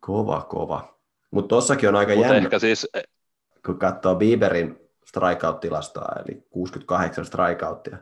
Kova, 0.00 0.40
kova. 0.40 0.98
Mutta 1.30 1.48
tossakin 1.48 1.88
on 1.88 1.96
aika 1.96 2.14
Mut 2.14 2.22
jännä, 2.22 2.36
ehkä 2.36 2.58
siis... 2.58 2.88
kun 3.66 3.78
katsoo 3.78 4.14
Bieberin 4.14 4.81
strikeout-tilastoa, 5.06 6.22
eli 6.24 6.46
68 6.50 7.24
strikeouttia. 7.24 7.96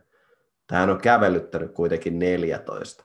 Tähän 0.66 0.90
on 0.90 1.00
kävellyttänyt 1.00 1.72
kuitenkin 1.72 2.18
14. 2.18 3.04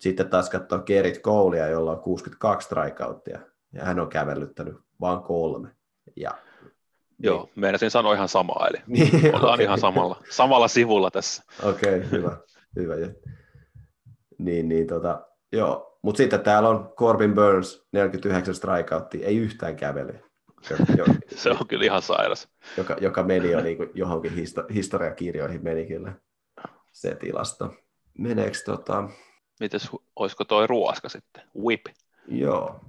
Sitten 0.00 0.30
taas 0.30 0.50
katsoo 0.50 0.78
Kerit 0.78 1.18
Koulia, 1.18 1.68
jolla 1.68 1.92
on 1.92 2.00
62 2.00 2.66
strikeouttia, 2.66 3.38
ja 3.72 3.84
hän 3.84 4.00
on 4.00 4.08
kävellyttänyt 4.08 4.76
vain 5.00 5.20
kolme. 5.20 5.68
Ja 6.16 6.30
Joo, 7.18 7.44
niin. 7.44 7.52
meinasin 7.56 7.90
sanoa 7.90 8.14
ihan 8.14 8.28
samaa, 8.28 8.68
eli 8.70 8.78
niin, 8.86 9.34
ollaan 9.34 9.54
okay. 9.54 9.64
ihan 9.64 9.80
samalla, 9.80 10.22
samalla 10.30 10.68
sivulla 10.68 11.10
tässä. 11.10 11.42
Okei, 11.62 11.96
okay, 11.98 12.10
hyvä. 12.10 12.36
hyvä. 12.76 12.94
Niin, 14.38 14.68
niin 14.68 14.86
tota, 14.86 15.26
joo. 15.52 15.98
Mutta 16.02 16.16
sitten 16.16 16.40
täällä 16.40 16.68
on 16.68 16.92
Corbin 16.96 17.34
Burns, 17.34 17.86
49 17.92 18.54
strikeouttia, 18.54 19.26
ei 19.26 19.36
yhtään 19.36 19.76
kävele. 19.76 20.22
Jo, 20.98 21.04
se 21.36 21.50
on 21.50 21.66
kyllä 21.68 21.84
ihan 21.84 22.02
sairas. 22.02 22.48
Joka, 22.76 22.96
joka 23.00 23.22
meni 23.22 23.50
jo 23.50 23.60
niin 23.60 23.78
johonkin 23.94 24.32
histo- 24.32 24.72
historiakirjoihin 24.74 25.64
meni 25.64 25.86
kyllä 25.86 26.12
se 26.92 27.14
tilasto. 27.14 27.74
Meneekö 28.18 28.58
tota... 28.64 29.08
Mites, 29.60 29.90
olisiko 30.16 30.44
toi 30.44 30.66
ruoska 30.66 31.08
sitten? 31.08 31.42
Whip? 31.58 31.86
Joo, 32.28 32.80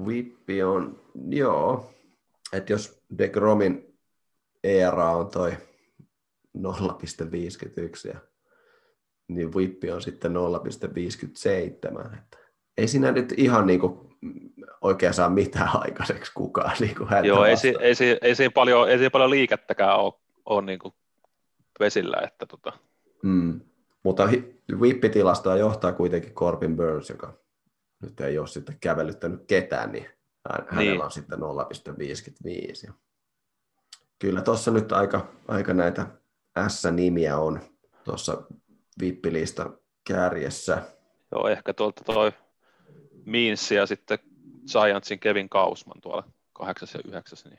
Whippi 0.00 0.62
on, 0.62 1.00
joo. 1.28 1.94
Että 2.52 2.72
jos 2.72 3.02
DeGromin 3.18 3.98
ERA 4.64 5.10
on 5.10 5.30
toi 5.30 5.52
0,51 6.58 8.08
ja 8.08 8.20
niin 9.28 9.54
Whippi 9.54 9.90
on 9.90 10.02
sitten 10.02 10.32
0,57. 10.32 12.18
Että 12.18 12.38
ei 12.76 12.88
siinä 12.88 13.12
nyt 13.12 13.34
ihan 13.36 13.66
niinku 13.66 14.11
oikein 14.80 15.14
saa 15.14 15.28
mitään 15.28 15.70
aikaiseksi 15.84 16.32
kukaan. 16.34 16.76
Niinku 16.80 17.06
Joo, 17.22 17.44
ei, 17.44 17.56
si, 17.56 17.74
ei, 17.80 17.94
si, 17.94 18.18
ei, 18.22 18.34
siinä 18.34 18.50
paljon, 18.54 18.90
ei 18.90 18.98
siinä 18.98 19.10
paljon 19.10 19.30
liikettäkään 19.30 19.96
ole, 19.96 20.12
ole 20.46 20.62
niinku 20.62 20.94
vesillä. 21.80 22.16
Että 22.24 22.46
tota. 22.46 22.72
mm. 23.22 23.60
Mutta 24.02 24.28
Whippitilastoa 24.72 25.56
johtaa 25.56 25.92
kuitenkin 25.92 26.34
Corbin 26.34 26.76
Burns, 26.76 27.10
joka 27.10 27.38
nyt 28.02 28.20
ei 28.20 28.38
ole 28.38 28.46
sitten 28.46 28.78
kävelyttänyt 28.80 29.44
ketään, 29.46 29.92
niin 29.92 30.06
hänellä 30.68 30.92
niin. 30.92 31.02
on 31.02 31.10
sitten 31.10 31.38
0,55. 32.86 32.92
Kyllä 34.18 34.40
tuossa 34.40 34.70
nyt 34.70 34.92
aika, 34.92 35.28
aika 35.48 35.74
näitä 35.74 36.06
S-nimiä 36.68 37.38
on 37.38 37.60
tuossa 38.04 38.42
Vippilista 39.00 39.70
kärjessä. 40.08 40.82
Joo, 41.32 41.48
ehkä 41.48 41.74
tuolta 41.74 42.04
toi 42.04 42.32
Means 43.24 43.70
ja 43.70 43.86
sitten 43.86 44.18
Giantsin 44.72 45.18
Kevin 45.18 45.48
Kausman 45.48 46.00
tuolla 46.00 46.24
kahdeksas 46.52 46.94
ja 46.94 47.00
yhdeksäs, 47.08 47.44
niin 47.44 47.58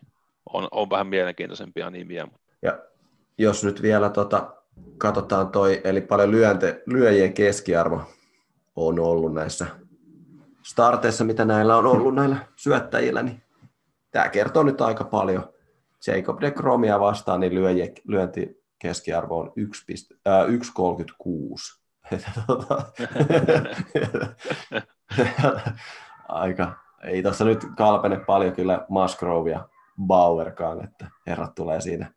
on, 0.53 0.68
on 0.72 0.90
vähän 0.90 1.07
mielenkiintoisempia 1.07 1.90
nimiä. 1.90 2.27
Ja 2.61 2.80
jos 3.38 3.64
nyt 3.64 3.81
vielä 3.81 4.10
tota, 4.10 4.53
katsotaan 4.98 5.49
toi, 5.49 5.81
eli 5.84 6.02
paljon 6.02 6.31
lyönte, 6.31 6.84
lyöjien 6.85 7.34
keskiarvo 7.34 8.02
on 8.76 8.99
ollut 8.99 9.34
näissä 9.34 9.65
starteissa, 10.64 11.23
mitä 11.23 11.45
näillä 11.45 11.77
on 11.77 11.85
ollut 11.85 12.15
näillä 12.15 12.38
syöttäjillä, 12.56 13.23
niin 13.23 13.41
tämä 14.11 14.30
kertoo 14.30 14.64
nyt 14.64 14.81
aika 14.81 15.03
paljon. 15.03 15.53
Jacob 16.07 16.41
de 16.41 16.52
Cromia 16.52 16.99
vastaan, 16.99 17.40
niin 17.40 17.56
lyöjien, 17.56 17.94
lyönti 18.07 18.64
keskiarvo 18.80 19.40
on 19.40 19.48
1,36. 19.48 19.53
Aika, 26.30 26.72
ei 27.03 27.23
tuossa 27.23 27.45
nyt 27.45 27.65
kalpene 27.77 28.19
paljon 28.19 28.53
kyllä 28.53 28.85
Musgrove 28.90 29.52
ja 29.52 29.68
Bauerkaan, 30.02 30.84
että 30.84 31.07
herrat 31.27 31.56
tulee 31.56 31.81
siinä 31.81 32.14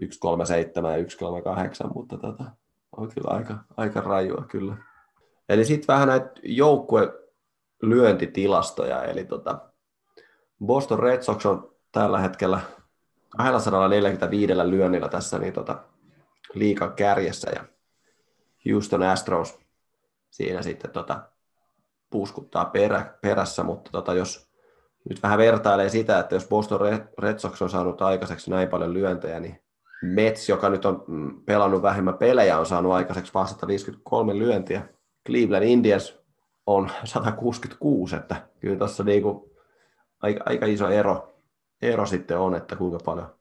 137 0.00 0.92
ja 0.92 0.98
138, 1.10 1.90
mutta 1.94 2.18
tota, 2.18 2.44
on 2.96 3.08
kyllä 3.14 3.30
aika, 3.30 3.58
aika 3.76 4.00
rajua 4.00 4.44
kyllä. 4.48 4.76
Eli 5.48 5.64
sitten 5.64 5.94
vähän 5.94 6.08
näitä 6.08 6.30
joukkue 6.42 7.12
lyöntitilastoja, 7.82 9.04
eli 9.04 9.24
tota, 9.24 9.58
Boston 10.66 10.98
Red 10.98 11.22
Sox 11.22 11.46
on 11.46 11.72
tällä 11.92 12.18
hetkellä 12.18 12.60
245 13.36 14.52
lyönnillä 14.56 15.08
tässä 15.08 15.38
niin 15.38 15.52
tota, 15.52 15.84
liikan 16.54 16.92
kärjessä 16.92 17.50
ja 17.50 17.64
Houston 18.72 19.02
Astros 19.02 19.58
siinä 20.30 20.62
sitten 20.62 20.90
tota, 20.90 21.31
puuskuttaa 22.12 22.64
perä, 22.64 23.14
perässä, 23.22 23.62
mutta 23.62 23.90
tota, 23.90 24.14
jos 24.14 24.48
nyt 25.08 25.22
vähän 25.22 25.38
vertailee 25.38 25.88
sitä, 25.88 26.18
että 26.18 26.34
jos 26.34 26.48
Boston 26.48 26.80
Red 27.18 27.38
Sox 27.38 27.62
on 27.62 27.70
saanut 27.70 28.02
aikaiseksi 28.02 28.50
näin 28.50 28.68
paljon 28.68 28.94
lyöntejä, 28.94 29.40
niin 29.40 29.62
Mets, 30.02 30.48
joka 30.48 30.70
nyt 30.70 30.84
on 30.84 31.04
mm, 31.06 31.44
pelannut 31.44 31.82
vähemmän 31.82 32.18
pelejä, 32.18 32.58
on 32.58 32.66
saanut 32.66 32.92
aikaiseksi 32.92 33.34
vain 33.34 33.48
153 33.48 34.38
lyöntiä. 34.38 34.88
Cleveland 35.26 35.64
Indians 35.64 36.18
on 36.66 36.90
166, 37.04 38.16
että 38.16 38.48
kyllä 38.60 38.76
tuossa 38.76 39.04
niinku 39.04 39.56
aika, 40.22 40.42
aika 40.46 40.66
iso 40.66 40.88
ero, 40.88 41.34
ero 41.82 42.06
sitten 42.06 42.38
on, 42.38 42.54
että 42.54 42.76
kuinka 42.76 42.98
paljon 43.04 43.34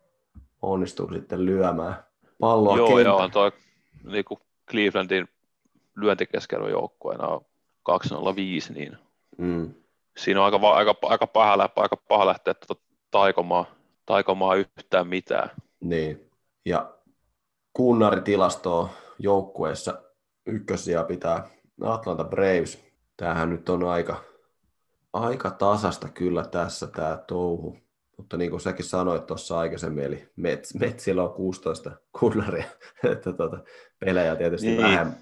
onnistuu 0.61 1.13
sitten 1.13 1.45
lyömään 1.45 1.95
palloa 2.39 2.77
Joo, 2.77 2.87
kentällä. 2.87 3.19
joo, 3.19 3.29
toi 3.29 3.51
niinku 4.03 4.39
Clevelandin 4.71 5.27
lyöntikeskeilyn 5.95 6.71
joukkueena 6.71 7.27
on 7.27 7.45
205, 7.83 8.73
niin 8.73 8.97
mm. 9.37 9.73
siinä 10.17 10.39
on 10.39 10.45
aika, 10.45 10.71
aika, 10.71 10.95
aika, 11.01 11.27
paha, 11.27 11.69
aika 11.75 11.97
paha 11.97 12.25
lähteä 12.25 12.53
tuota 12.53 12.81
taikomaan, 13.11 13.65
taikomaan 14.05 14.57
yhtään 14.57 15.07
mitään. 15.07 15.49
Niin, 15.79 16.29
ja 16.65 16.93
kunnaritilastoa 17.73 18.89
joukkueessa 19.19 20.01
ykkösiä 20.45 21.03
pitää 21.03 21.49
Atlanta 21.81 22.23
Braves. 22.23 22.85
Tämähän 23.17 23.49
nyt 23.49 23.69
on 23.69 23.83
aika, 23.83 24.23
aika 25.13 25.51
tasasta 25.51 26.09
kyllä 26.09 26.43
tässä 26.43 26.87
tämä 26.87 27.17
touhu. 27.27 27.77
Mutta 28.17 28.37
niin 28.37 28.51
kuin 28.51 28.61
säkin 28.61 28.85
sanoit 28.85 29.25
tuossa 29.25 29.59
aikaisemmin, 29.59 30.03
eli 30.03 30.29
Mets, 30.35 30.75
Metsillä 30.75 31.23
on 31.23 31.33
16 31.33 31.91
kunnaria, 32.19 32.65
että 33.11 33.33
tuota, 33.33 33.63
pelejä 33.99 34.35
tietysti 34.35 34.67
niin. 34.67 34.81
vähemmän, 34.81 35.17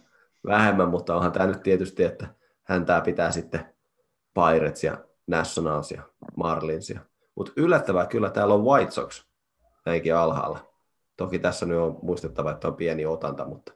vähemmän, 0.48 0.90
mutta 0.90 1.15
onhan 1.15 1.31
tämä 1.31 1.48
nyt 1.48 1.64
tietysti, 1.64 2.03
että 2.03 2.27
hän 2.70 2.86
tämä 2.86 3.02
pitää 3.02 3.32
sitten 3.32 3.76
Pirates 4.34 4.84
ja 4.84 4.98
Nationals 5.28 5.91
ja 5.91 6.04
Marlins. 6.36 6.94
Mutta 7.36 7.52
yllättävää 7.56 8.06
kyllä 8.06 8.30
täällä 8.30 8.54
on 8.54 8.64
White 8.66 8.91
Sox 8.91 9.26
näinkin 9.86 10.16
alhaalla. 10.16 10.60
Toki 11.18 11.40
tässä 11.40 11.66
nyt 11.66 11.78
on 11.78 12.00
muistettava, 12.02 12.52
että 12.52 12.68
on 12.68 12.76
pieni 12.76 13.06
otanta, 13.06 13.46
mutta 13.46 13.74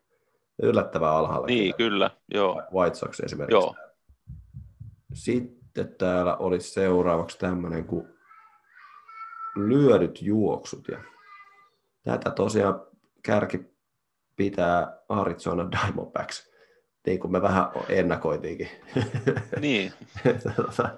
yllättävää 0.61 1.11
alhaalla. 1.11 1.47
Niin, 1.47 1.75
kyllä, 1.75 2.09
kyllä 2.09 2.11
joo. 2.33 2.61
White 2.73 2.95
Sox 2.95 3.19
esimerkiksi. 3.19 3.55
Joo. 3.55 3.75
Sitten 5.13 5.95
täällä 5.97 6.35
olisi 6.37 6.69
seuraavaksi 6.69 7.39
tämmöinen 7.39 7.85
kuin 7.85 8.07
lyödyt 9.55 10.21
juoksut. 10.21 10.87
Ja 10.87 10.97
tätä 12.03 12.31
tosiaan 12.31 12.81
kärki 13.23 13.65
pitää 14.35 14.97
Arizona 15.09 15.71
Diamondbacks, 15.71 16.52
niin 17.05 17.19
kuin 17.19 17.31
me 17.31 17.41
vähän 17.41 17.65
ennakoitiinkin. 17.89 18.69
Niin. 19.59 19.93
tota, 20.55 20.89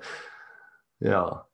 joo. 1.12 1.46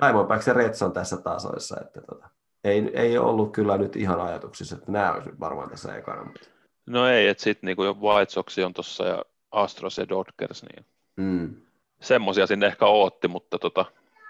Diamondbacks 0.00 0.46
ja 0.46 0.54
Reds 0.54 0.82
on 0.82 0.92
tässä 0.92 1.16
tasoissa, 1.16 1.80
että 1.80 2.00
tota, 2.00 2.28
ei, 2.64 2.90
ei 2.94 3.18
ollut 3.18 3.52
kyllä 3.52 3.78
nyt 3.78 3.96
ihan 3.96 4.20
ajatuksissa, 4.20 4.76
että 4.76 4.92
nämä 4.92 5.12
olisi 5.12 5.30
varmaan 5.40 5.70
tässä 5.70 5.96
ekana. 5.96 6.24
Mutta... 6.24 6.40
No 6.86 7.08
ei, 7.08 7.28
että 7.28 7.42
sitten 7.42 7.66
niinku 7.66 7.82
White 7.82 8.32
Sox 8.32 8.58
on 8.58 8.74
tuossa 8.74 9.04
ja 9.04 9.24
Astros 9.50 9.98
ja 9.98 10.08
Dodgers, 10.08 10.62
niin 10.62 10.86
mm. 11.16 11.56
semmoisia 12.00 12.46
sinne 12.46 12.66
ehkä 12.66 12.86
ootti, 12.86 13.28
mutta 13.28 13.58
tota, 13.58 13.84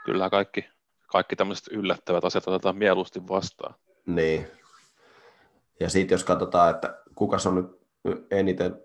kyllä 0.05 0.31
kaikki, 0.31 0.69
kaikki 1.07 1.37
tämmöiset 1.37 1.67
yllättävät 1.71 2.25
asiat 2.25 2.49
otetaan 2.49 2.77
mieluusti 2.77 3.29
vastaan. 3.29 3.75
Niin. 4.07 4.47
Ja 5.81 5.91
sitten 5.91 6.15
jos 6.15 6.25
katsotaan, 6.25 6.71
että 6.71 6.99
kuka 7.15 7.37
on 7.47 7.55
nyt 7.55 7.67
eniten 8.31 8.77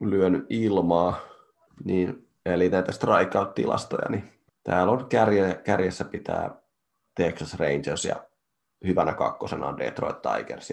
lyönyt 0.00 0.46
ilmaa, 0.48 1.20
niin, 1.84 2.28
eli 2.46 2.68
näitä 2.68 2.92
strikeout-tilastoja, 2.92 4.10
niin 4.10 4.24
täällä 4.64 4.92
on 4.92 5.06
kärje, 5.08 5.60
kärjessä 5.64 6.04
pitää 6.04 6.60
Texas 7.14 7.54
Rangers 7.54 8.04
ja 8.04 8.16
hyvänä 8.86 9.14
kakkosena 9.14 9.66
on 9.66 9.78
Detroit 9.78 10.16
Tigers. 10.22 10.72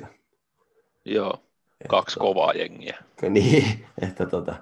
Joo, 1.06 1.44
kaksi 1.90 2.14
että, 2.14 2.20
kovaa 2.20 2.54
jengiä. 2.54 2.98
Niin, 3.30 3.86
että 4.02 4.26
tota, 4.26 4.56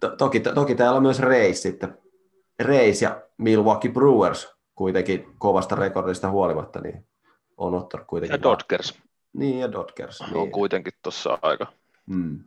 to, 0.00 0.16
toki, 0.16 0.40
to, 0.40 0.54
toki 0.54 0.74
täällä 0.74 0.96
on 0.96 1.02
myös 1.02 1.20
Reis 1.20 1.62
sitten. 1.62 1.98
Reis 2.60 3.02
ja 3.02 3.22
Milwaukee 3.38 3.90
Brewers 3.90 4.54
kuitenkin 4.74 5.26
kovasta 5.38 5.74
rekordista 5.74 6.30
huolimatta, 6.30 6.80
niin 6.80 7.06
on 7.56 7.74
ottanut 7.74 8.06
kuitenkin. 8.06 8.38
Ja 8.38 8.42
Dodgers. 8.42 8.98
Niin, 9.32 9.58
ja 9.58 9.72
Dodgers. 9.72 10.20
Niin. 10.20 10.36
On 10.36 10.50
kuitenkin 10.50 10.92
tuossa 11.02 11.38
aika. 11.42 11.66
Mm. 12.06 12.44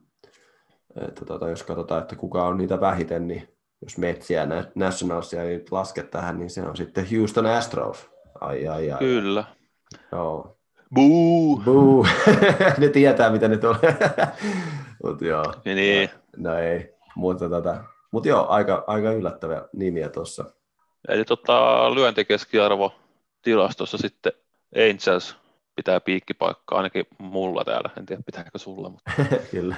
Että 1.01 1.25
tota, 1.25 1.49
jos 1.49 1.63
katsotaan, 1.63 2.01
että 2.01 2.15
kuka 2.15 2.43
on 2.43 2.57
niitä 2.57 2.81
vähiten, 2.81 3.27
niin 3.27 3.49
jos 3.81 3.97
Metsiä 3.97 4.41
ja 4.41 4.47
Nationalsia 4.75 5.43
ei 5.43 5.57
nyt 5.57 5.71
laske 5.71 6.03
tähän, 6.03 6.39
niin 6.39 6.49
se 6.49 6.61
on 6.61 6.77
sitten 6.77 7.07
Houston 7.17 7.45
Astros. 7.45 8.09
Ai, 8.41 8.67
ai, 8.67 8.91
ai. 8.91 8.99
Kyllä. 8.99 9.43
Joo. 10.11 10.57
Buu! 10.95 11.61
Buu! 11.65 12.07
ne 12.77 12.89
tietää, 12.89 13.29
mitä 13.29 13.47
ne 13.47 13.57
tulee. 13.57 13.97
Mut 15.03 15.21
joo. 15.21 15.53
Niin. 15.65 16.09
No 16.37 16.57
ei. 16.57 16.93
Mutta 17.15 17.49
tota, 17.49 17.83
mut 18.11 18.25
joo, 18.25 18.47
aika, 18.47 18.83
aika 18.87 19.11
yllättäviä 19.11 19.61
nimiä 19.73 20.09
tuossa. 20.09 20.45
Eli 21.07 21.25
tota, 21.25 21.95
lyöntikeskiarvo 21.95 22.95
tilastossa 23.41 23.97
sitten 23.97 24.33
Angels 24.89 25.35
pitää 25.75 25.99
piikkipaikkaa, 25.99 26.77
ainakin 26.77 27.05
mulla 27.17 27.63
täällä, 27.63 27.89
en 27.97 28.05
tiedä 28.05 28.23
pitääkö 28.25 28.57
sulla, 28.57 28.89
mutta... 28.89 29.11
Kyllä. 29.51 29.75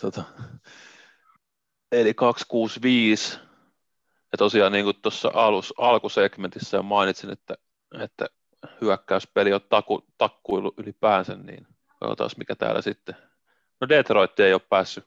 Tota, 0.00 0.22
eli 1.92 2.14
265, 2.14 3.38
ja 4.32 4.38
tosiaan 4.38 4.72
niin 4.72 4.84
kuin 4.84 4.96
tuossa 5.02 5.30
alus, 5.34 5.74
alkusegmentissä 5.78 6.76
jo 6.76 6.82
mainitsin, 6.82 7.30
että, 7.30 7.54
että 8.00 8.26
hyökkäyspeli 8.80 9.52
on 9.52 9.60
taku, 9.68 10.04
takkuilu 10.18 10.74
ylipäänsä, 10.76 11.36
niin 11.36 11.66
katsotaan 12.00 12.30
mikä 12.36 12.54
täällä 12.54 12.82
sitten. 12.82 13.16
No 13.80 13.88
Detroit 13.88 14.40
ei 14.40 14.52
ole 14.52 14.62
päässyt, 14.68 15.04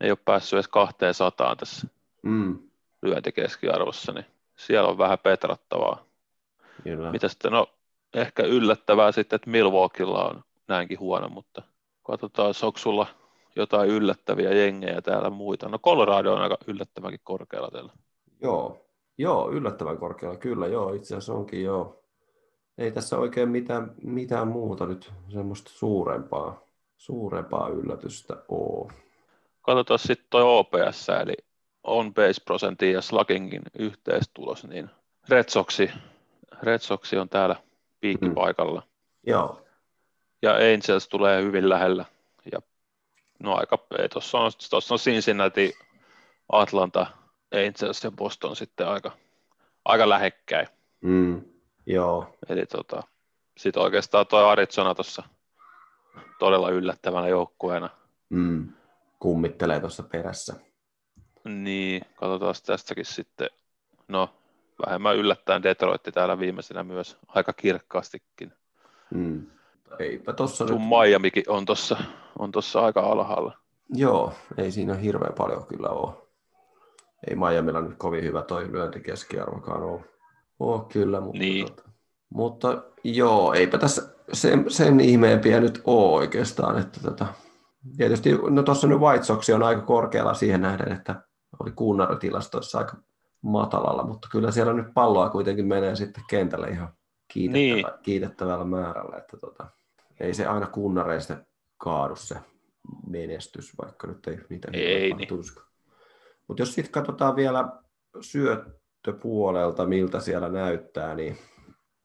ei 0.00 0.10
ole 0.10 0.18
päässyt 0.24 0.56
edes 0.56 0.68
200 0.68 1.56
tässä 1.56 1.86
mm. 2.22 2.58
lyöntikeskiarvossa, 3.02 4.12
niin 4.12 4.26
siellä 4.56 4.88
on 4.88 4.98
vähän 4.98 5.18
petrattavaa. 5.18 6.04
Kyllä. 6.82 7.12
Mitä 7.12 7.28
sitten, 7.28 7.52
no 7.52 7.70
ehkä 8.14 8.42
yllättävää 8.42 9.12
sitten, 9.12 9.36
että 9.36 9.50
Milwaukeella 9.50 10.28
on 10.28 10.42
näinkin 10.68 11.00
huono, 11.00 11.28
mutta 11.28 11.62
katsotaan, 12.02 12.54
onko 12.62 12.78
sulla 12.78 13.06
jotain 13.56 13.90
yllättäviä 13.90 14.52
jengejä 14.52 15.02
täällä 15.02 15.30
muita. 15.30 15.68
No 15.68 15.78
Colorado 15.78 16.34
on 16.34 16.42
aika 16.42 16.58
yllättävänkin 16.66 17.20
korkealla 17.24 17.70
täällä. 17.70 17.92
Joo, 18.42 18.86
joo 19.18 19.50
yllättävän 19.50 19.98
korkealla, 19.98 20.36
kyllä 20.36 20.66
joo, 20.66 20.92
itse 20.92 21.14
asiassa 21.14 21.34
onkin 21.34 21.64
joo. 21.64 22.02
Ei 22.78 22.92
tässä 22.92 23.18
oikein 23.18 23.48
mitään, 23.48 23.94
mitään 24.02 24.48
muuta 24.48 24.86
nyt 24.86 25.12
semmoista 25.28 25.70
suurempaa, 25.70 26.60
suurempaa 26.96 27.68
yllätystä 27.68 28.36
ole. 28.48 28.92
Katsotaan 29.62 29.98
sitten 29.98 30.26
tuo 30.30 30.58
OPS, 30.58 31.08
eli 31.22 31.34
on 31.84 32.14
base 32.14 32.44
prosentin 32.44 32.92
ja 32.92 33.02
sluggingin 33.02 33.62
yhteistulos, 33.78 34.64
niin 34.64 34.90
Red 35.28 35.48
Soxi, 35.48 35.90
Red 36.62 36.78
Soxi 36.78 37.18
on 37.18 37.28
täällä 37.28 37.56
piikkipaikalla. 38.00 38.80
Mm. 38.80 39.30
Joo. 39.30 39.66
Ja 40.42 40.52
Angels 40.54 41.08
tulee 41.08 41.42
hyvin 41.42 41.68
lähellä. 41.68 42.04
Ja 42.52 42.60
no 43.38 43.54
aika, 43.54 43.78
tuossa 44.12 44.38
on, 44.38 44.52
tossa 44.70 44.94
on 44.94 44.98
Cincinnati, 44.98 45.74
Atlanta, 46.52 47.06
Angels 47.54 48.04
ja 48.04 48.10
Boston 48.10 48.56
sitten 48.56 48.88
aika, 48.88 49.12
aika 49.84 50.08
lähekkäin. 50.08 50.68
Mm. 51.00 51.44
Joo. 51.86 52.36
Eli 52.48 52.66
tota, 52.66 53.02
sitten 53.56 53.82
oikeastaan 53.82 54.26
tuo 54.26 54.38
Arizona 54.38 54.94
tuossa 54.94 55.22
todella 56.38 56.70
yllättävänä 56.70 57.28
joukkueena. 57.28 57.90
Mm. 58.28 58.72
Kummittelee 59.18 59.80
tuossa 59.80 60.02
perässä. 60.02 60.54
Niin, 61.44 62.02
katsotaan 62.14 62.54
tästäkin 62.66 63.04
sitten. 63.04 63.48
No, 64.08 64.34
vähemmän 64.86 65.16
yllättäen 65.16 65.62
Detroitti 65.62 66.12
täällä 66.12 66.38
viimeisenä 66.38 66.84
myös 66.84 67.16
aika 67.28 67.52
kirkkaastikin. 67.52 68.52
Mm. 69.14 69.46
Eipä 69.98 70.32
tossa 70.32 70.66
Sun 70.66 70.80
nyt... 70.80 70.88
Miamikin 70.88 71.44
on 71.48 71.64
tuossa 71.66 71.96
on 72.38 72.52
tossa 72.52 72.80
aika 72.80 73.00
alhaalla. 73.00 73.56
Joo, 73.94 74.32
ei 74.58 74.70
siinä 74.72 74.94
hirveän 74.94 75.32
paljon 75.38 75.66
kyllä 75.66 75.88
ole. 75.88 76.12
Ei 77.28 77.36
Miamilla 77.36 77.80
nyt 77.80 77.96
kovin 77.98 78.24
hyvä 78.24 78.42
toi 78.42 78.72
lyöntikeskiarvokaan 78.72 79.82
ole. 79.82 80.00
ole 80.58 80.84
kyllä, 80.92 81.20
mutta, 81.20 81.38
Niin. 81.38 81.66
tota, 81.66 81.82
mutta 82.30 82.82
joo, 83.04 83.52
eipä 83.54 83.78
tässä 83.78 84.02
sen, 84.32 84.64
sen 84.68 85.00
ihmeempiä 85.00 85.60
nyt 85.60 85.80
ole 85.84 86.14
oikeastaan. 86.20 86.78
Että 86.78 87.00
tota, 87.00 87.26
tietysti, 87.96 88.30
no 88.50 88.62
tuossa 88.62 88.86
nyt 88.86 88.98
White 88.98 89.24
Sox 89.24 89.50
on 89.50 89.62
aika 89.62 89.80
korkealla 89.80 90.34
siihen 90.34 90.60
nähden, 90.60 90.92
että 90.92 91.22
oli 91.60 91.72
kuunnaritilastoissa 91.72 92.78
aika 92.78 92.96
matalalla, 93.46 94.02
mutta 94.06 94.28
kyllä 94.32 94.50
siellä 94.50 94.72
nyt 94.72 94.86
palloa 94.94 95.30
kuitenkin 95.30 95.66
menee 95.66 95.96
sitten 95.96 96.24
kentälle 96.30 96.68
ihan 96.68 96.88
kiitettävä, 97.32 97.62
Niin. 97.62 97.86
kiitettävällä 98.02 98.64
määrällä, 98.64 99.16
että 99.16 99.36
tota, 99.36 99.66
ei 100.20 100.34
se 100.34 100.46
aina 100.46 100.66
kunnareista 100.66 101.36
kaadu 101.78 102.16
se 102.16 102.36
menestys, 103.08 103.72
vaikka 103.82 104.06
nyt 104.06 104.26
ei 104.26 104.38
niitä 104.50 104.68
Ei 104.72 105.12
niin. 105.12 105.28
tuska. 105.28 105.62
Mutta 106.48 106.62
jos 106.62 106.74
sitten 106.74 106.92
katsotaan 106.92 107.36
vielä 107.36 107.68
syöttöpuolelta, 108.20 109.86
miltä 109.86 110.20
siellä 110.20 110.48
näyttää, 110.48 111.14
niin 111.14 111.36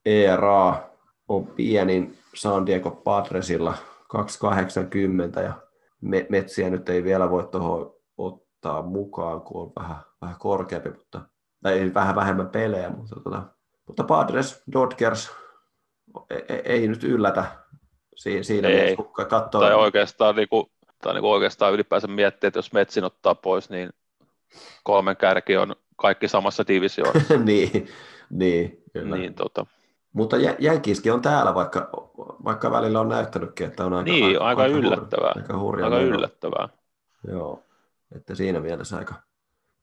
ERA 0.06 0.90
on 1.28 1.46
pienin 1.46 2.18
San 2.34 2.66
Diego 2.66 2.90
Padresilla 2.90 3.74
280 4.08 5.40
ja 5.40 5.52
me- 6.00 6.26
metsiä 6.28 6.70
nyt 6.70 6.88
ei 6.88 7.04
vielä 7.04 7.30
voi 7.30 7.48
tuohon 7.52 7.94
ottaa 8.18 8.82
mukaan, 8.82 9.40
kun 9.40 9.62
on 9.62 9.72
vähän, 9.76 9.96
vähän 10.22 10.36
korkeampi, 10.38 10.90
mutta, 10.90 11.20
tai 11.62 11.90
vähän 11.94 12.14
vähemmän 12.16 12.48
pelejä, 12.48 12.90
mutta, 12.90 13.20
tota, 13.24 13.42
mutta 13.86 14.04
Padres, 14.04 14.62
Dodgers 14.72 15.30
ei, 16.30 16.44
ei, 16.48 16.60
ei 16.64 16.88
nyt 16.88 17.04
yllätä 17.04 17.44
si- 18.16 18.44
siinä 18.44 18.68
Ei. 18.68 18.74
mielessä, 18.74 18.96
kun 18.96 19.26
katsoo. 19.28 19.60
Tai 19.60 19.74
oikeastaan, 19.74 20.36
niinku, 20.36 20.70
tai 21.02 21.14
niinku 21.14 21.30
oikeastaan 21.30 21.72
ylipäänsä 21.72 22.08
miettiä, 22.08 22.48
että 22.48 22.58
jos 22.58 22.72
Metsin 22.72 23.04
ottaa 23.04 23.34
pois, 23.34 23.70
niin 23.70 23.90
kolmen 24.84 25.16
kärki 25.16 25.56
on 25.56 25.76
kaikki 25.96 26.28
samassa 26.28 26.64
divisioonassa. 26.68 27.36
niin, 27.44 27.88
niin, 28.30 28.82
kyllä. 28.92 29.16
niin, 29.16 29.34
tota, 29.34 29.66
Mutta 30.12 30.36
Jä- 30.36 30.56
Yankeeskin 30.60 31.12
on 31.12 31.22
täällä, 31.22 31.54
vaikka, 31.54 31.90
vaikka 32.44 32.70
välillä 32.70 33.00
on 33.00 33.08
näyttänytkin, 33.08 33.66
että 33.66 33.84
on 33.84 33.92
aika, 33.92 34.10
niin, 34.10 34.42
aika, 34.42 34.62
hur- 34.66 34.70
yllättävää. 34.70 35.32
Aika, 35.36 35.58
hurja 35.58 35.84
Aika 35.84 35.96
meno. 35.96 36.08
yllättävää. 36.08 36.68
Joo, 37.28 37.62
että 38.16 38.34
siinä 38.34 38.60
mielessä 38.60 38.96
aika. 38.96 39.14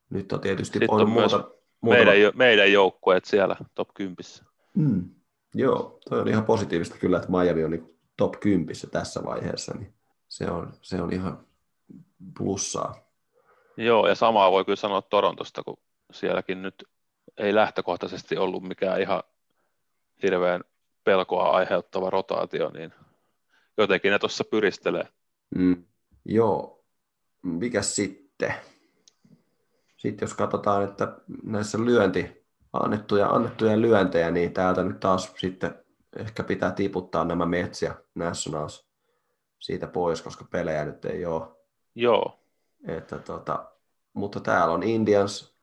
Nyt 0.09 0.31
on 0.33 0.39
tietysti 0.39 0.79
Sitten 0.79 0.89
on 0.91 1.09
myös 1.11 1.31
muuta, 1.31 1.37
Meidän, 1.47 1.58
jo- 2.21 2.31
meidän 2.35 2.71
joukkueet 2.71 3.25
siellä 3.25 3.55
top 3.75 3.89
10. 3.93 4.15
Mm, 4.75 5.09
joo, 5.55 5.99
toi 6.09 6.19
on 6.19 6.27
ihan 6.27 6.45
positiivista 6.45 6.97
kyllä, 6.97 7.17
että 7.17 7.29
Miami 7.31 7.69
niin 7.69 7.99
top 8.17 8.39
10 8.39 8.75
tässä 8.91 9.23
vaiheessa, 9.23 9.73
niin 9.73 9.93
se 10.27 10.51
on, 10.51 10.73
se 10.81 11.01
on 11.01 11.13
ihan 11.13 11.45
plussaa. 12.37 12.95
Joo, 13.77 14.07
ja 14.07 14.15
samaa 14.15 14.51
voi 14.51 14.65
kyllä 14.65 14.75
sanoa 14.75 15.01
Torontosta, 15.01 15.63
kun 15.63 15.77
sielläkin 16.11 16.61
nyt 16.61 16.83
ei 17.37 17.55
lähtökohtaisesti 17.55 18.37
ollut 18.37 18.63
mikään 18.63 19.01
ihan 19.01 19.23
hirveän 20.23 20.63
pelkoa 21.03 21.49
aiheuttava 21.49 22.09
rotaatio, 22.09 22.69
niin 22.69 22.93
jotenkin 23.77 24.11
ne 24.11 24.19
tuossa 24.19 24.43
pyristelee. 24.43 25.07
Mm. 25.55 25.83
Joo, 26.25 26.85
mikä 27.41 27.81
sitten? 27.81 28.53
Sitten 29.99 30.25
jos 30.25 30.33
katsotaan, 30.33 30.83
että 30.83 31.13
näissä 31.43 31.77
lyönti, 31.85 32.45
annettuja, 32.73 33.27
annettuja 33.27 33.81
lyöntejä, 33.81 34.31
niin 34.31 34.53
täältä 34.53 34.83
nyt 34.83 34.99
taas 34.99 35.33
sitten 35.37 35.75
ehkä 36.15 36.43
pitää 36.43 36.71
tiputtaa 36.71 37.25
nämä 37.25 37.45
Mets 37.45 37.81
ja 37.81 37.95
Nationals 38.15 38.89
siitä 39.59 39.87
pois, 39.87 40.21
koska 40.21 40.45
pelejä 40.51 40.85
nyt 40.85 41.05
ei 41.05 41.25
ole. 41.25 41.47
Joo, 41.95 42.39
Että 42.87 43.17
tota, 43.17 43.65
mutta 44.13 44.39
täällä 44.39 44.73
on 44.73 44.83
Indians 44.83 45.55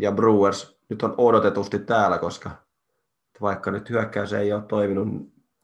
ja 0.00 0.12
Brewers 0.12 0.78
nyt 0.88 1.02
on 1.02 1.14
odotetusti 1.18 1.78
täällä, 1.78 2.18
koska 2.18 2.50
vaikka 3.40 3.70
nyt 3.70 3.90
hyökkäys 3.90 4.32
ei 4.32 4.52
ole 4.52 4.62
toiminut 4.62 5.08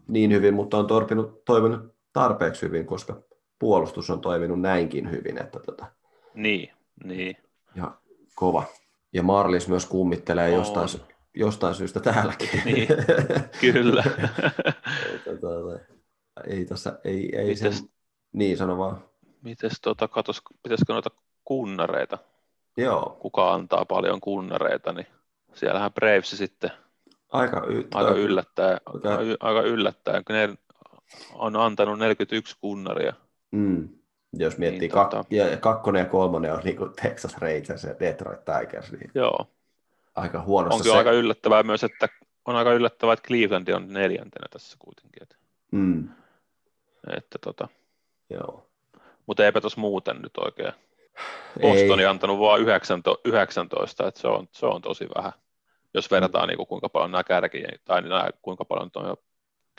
niin 0.08 0.32
hyvin, 0.32 0.54
mutta 0.54 0.76
on 0.76 0.86
torpinut, 0.86 1.44
toiminut 1.44 1.94
tarpeeksi 2.12 2.66
hyvin, 2.66 2.86
koska 2.86 3.22
puolustus 3.58 4.10
on 4.10 4.20
toiminut 4.20 4.60
näinkin 4.60 5.10
hyvin, 5.10 5.38
että 5.38 5.60
tota, 5.60 5.86
niin, 6.34 6.70
niin. 7.04 7.43
Ja 7.76 7.94
kova. 8.34 8.64
Ja 9.12 9.22
Marlis 9.22 9.68
myös 9.68 9.86
kummittelee 9.86 10.50
On. 10.50 10.54
jostain, 10.58 10.88
jostain 11.34 11.74
syystä 11.74 12.00
täälläkin. 12.00 12.48
Niin, 12.64 12.88
Kyllä. 13.60 14.04
Tota, 15.24 15.80
ei 16.46 16.64
tässä, 16.64 16.98
ei, 17.04 17.36
ei 17.36 17.56
sen, 17.56 17.72
Mites, 17.72 17.90
niin 18.32 18.56
sano 18.56 18.78
vaan. 18.78 19.04
mites 19.42 19.80
tota, 19.82 20.08
katos, 20.08 20.42
pitäisikö 20.62 20.92
noita 20.92 21.10
kunnareita, 21.44 22.18
Joo, 22.76 23.16
kuka 23.20 23.54
antaa 23.54 23.84
paljon 23.84 24.20
kunnareita, 24.20 24.92
niin 24.92 25.06
siellähän 25.54 25.92
Braves 25.92 26.30
sitten 26.30 26.70
aika, 27.32 27.66
y- 27.68 27.88
aika 27.94 28.10
yllättäen, 28.14 28.80
okay. 28.94 29.36
aika 29.40 29.62
yllättäen, 29.62 30.24
kun 30.24 30.34
ne 30.36 30.54
on 31.34 31.56
antanut 31.56 31.98
41 31.98 32.56
kunnaria. 32.60 33.12
Mm. 33.50 33.88
Jos 34.38 34.58
miettii, 34.58 34.80
Niin, 34.80 34.90
kak- 34.92 35.14
tota- 35.14 35.26
ja 35.30 35.56
kakkonen 35.56 36.00
ja 36.00 36.06
kolmonen 36.06 36.52
on 36.54 36.60
niin 36.64 36.76
Texas 37.02 37.36
Rangers 37.38 37.84
ja 37.84 37.94
Detroit 38.00 38.40
Tigers, 38.44 38.92
niin 38.92 39.10
Joo, 39.14 39.46
aika 40.14 40.42
huonossa 40.42 40.76
on 40.76 40.82
kyllä 40.82 40.96
aika 40.96 41.10
yllättävää 41.12 41.62
myös, 41.62 41.84
että 41.84 42.08
on 42.44 42.56
aika 42.56 42.72
yllättävää, 42.72 43.12
että 43.12 43.26
Cleveland 43.26 43.68
on 43.68 43.92
neljäntenä 43.92 44.46
tässä 44.50 44.76
kuitenkin. 44.78 45.22
Että, 45.22 45.36
Mm. 45.70 46.08
että 47.16 47.38
tota, 47.44 47.68
Joo. 48.30 48.66
mutta 49.26 49.44
eipä 49.44 49.60
tuossa 49.60 49.80
muuten 49.80 50.16
nyt 50.22 50.38
oikein. 50.38 50.72
Ei. 51.60 51.70
Boston 51.72 52.04
on 52.04 52.10
antanut 52.10 52.38
vain 52.38 52.62
19, 52.62 53.20
19 53.28 54.06
että 54.08 54.20
se 54.20 54.28
on, 54.28 54.48
se 54.52 54.66
on 54.66 54.82
tosi 54.82 55.08
vähän. 55.16 55.32
Jos 55.94 56.10
verrataan 56.10 56.48
niin 56.48 56.56
kuin, 56.56 56.66
kuinka 56.66 56.88
paljon 56.88 57.10
nämä 57.10 57.24
kärkiä, 57.24 57.68
tai 57.84 58.02
nämä, 58.02 58.28
kuinka 58.42 58.64
paljon 58.64 58.90
toi, 58.90 59.16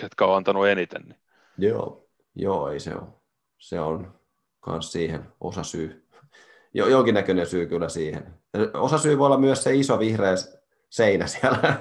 ketkä 0.01 0.25
on 0.25 0.35
antanut 0.37 0.67
eniten. 0.67 1.01
Niin. 1.01 1.19
Joo. 1.57 2.07
Joo, 2.35 2.69
ei 2.71 2.79
se 2.79 2.95
ole. 2.95 3.03
Se 3.57 3.79
on 3.79 4.13
myös 4.67 4.91
siihen 4.91 5.27
osa 5.41 5.63
syy. 5.63 6.05
Jo, 6.73 6.87
jonkinnäköinen 6.87 7.45
syy 7.47 7.65
kyllä 7.65 7.89
siihen. 7.89 8.33
Osa 8.73 8.97
syy 8.97 9.17
voi 9.17 9.25
olla 9.25 9.37
myös 9.37 9.63
se 9.63 9.75
iso 9.75 9.99
vihreä 9.99 10.35
seinä 10.89 11.27
siellä. 11.27 11.59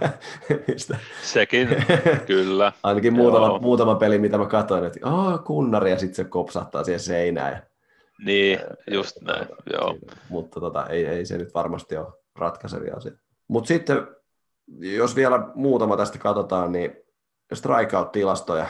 Mistä- 0.68 0.98
Sekin, 1.22 1.68
kyllä. 2.26 2.72
Ainakin 2.82 3.12
muutama, 3.12 3.46
Joo. 3.46 3.58
muutama 3.58 3.94
peli, 3.94 4.18
mitä 4.18 4.38
mä 4.38 4.46
katsoin, 4.46 4.84
että 4.84 5.00
Aa, 5.02 5.38
kunnari 5.38 5.90
ja 5.90 5.98
sitten 5.98 6.14
se 6.14 6.24
kopsahtaa 6.24 6.84
siihen 6.84 7.00
seinään. 7.00 7.52
Ja, 7.52 7.62
Niin, 8.24 8.58
just 8.90 9.16
näin, 9.22 9.46
joo. 9.72 9.90
Siinä. 9.90 10.12
Mutta 10.28 10.60
tota, 10.60 10.86
ei, 10.86 11.06
ei 11.06 11.26
se 11.26 11.38
nyt 11.38 11.54
varmasti 11.54 11.96
ole 11.96 12.06
ratkaisevia 12.36 12.94
asia. 12.96 13.12
Mutta 13.48 13.68
sitten, 13.68 14.06
jos 14.78 15.16
vielä 15.16 15.40
muutama 15.54 15.96
tästä 15.96 16.18
katsotaan, 16.18 16.72
niin 16.72 16.96
strikeout-tilastoja, 17.54 18.66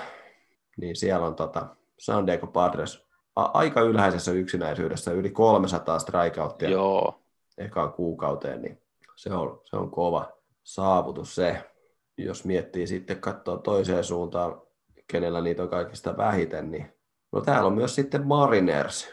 niin 0.77 0.97
siellä 0.97 1.27
on 1.27 1.35
tota 1.35 1.67
San 1.99 2.27
Diego 2.27 2.47
Padres 2.47 3.04
aika 3.37 3.81
ylhäisessä 3.81 4.33
yksinäisyydessä, 4.33 5.13
yli 5.13 5.31
300 5.31 5.99
strikeouttia 5.99 6.71
Joo, 6.71 7.23
ekaan 7.59 7.93
kuukauteen, 7.93 8.63
niin 8.63 8.83
se 9.17 9.33
on, 9.33 9.61
se 9.65 9.77
on 9.77 9.91
kova 9.91 10.33
saavutus 10.63 11.35
se. 11.35 11.71
Jos 12.19 12.45
miettii 12.45 12.87
sitten 12.87 13.21
katsoa 13.21 13.59
toiseen 13.59 14.05
suuntaan, 14.05 14.63
kenellä 15.07 15.41
niitä 15.41 15.63
on 15.63 15.69
kaikista 15.69 16.17
vähiten, 16.17 16.71
niin 16.71 16.87
no 17.33 17.41
täällä 17.41 17.67
on 17.67 17.75
myös 17.75 17.95
sitten 17.95 18.27
Mariners, 18.27 19.09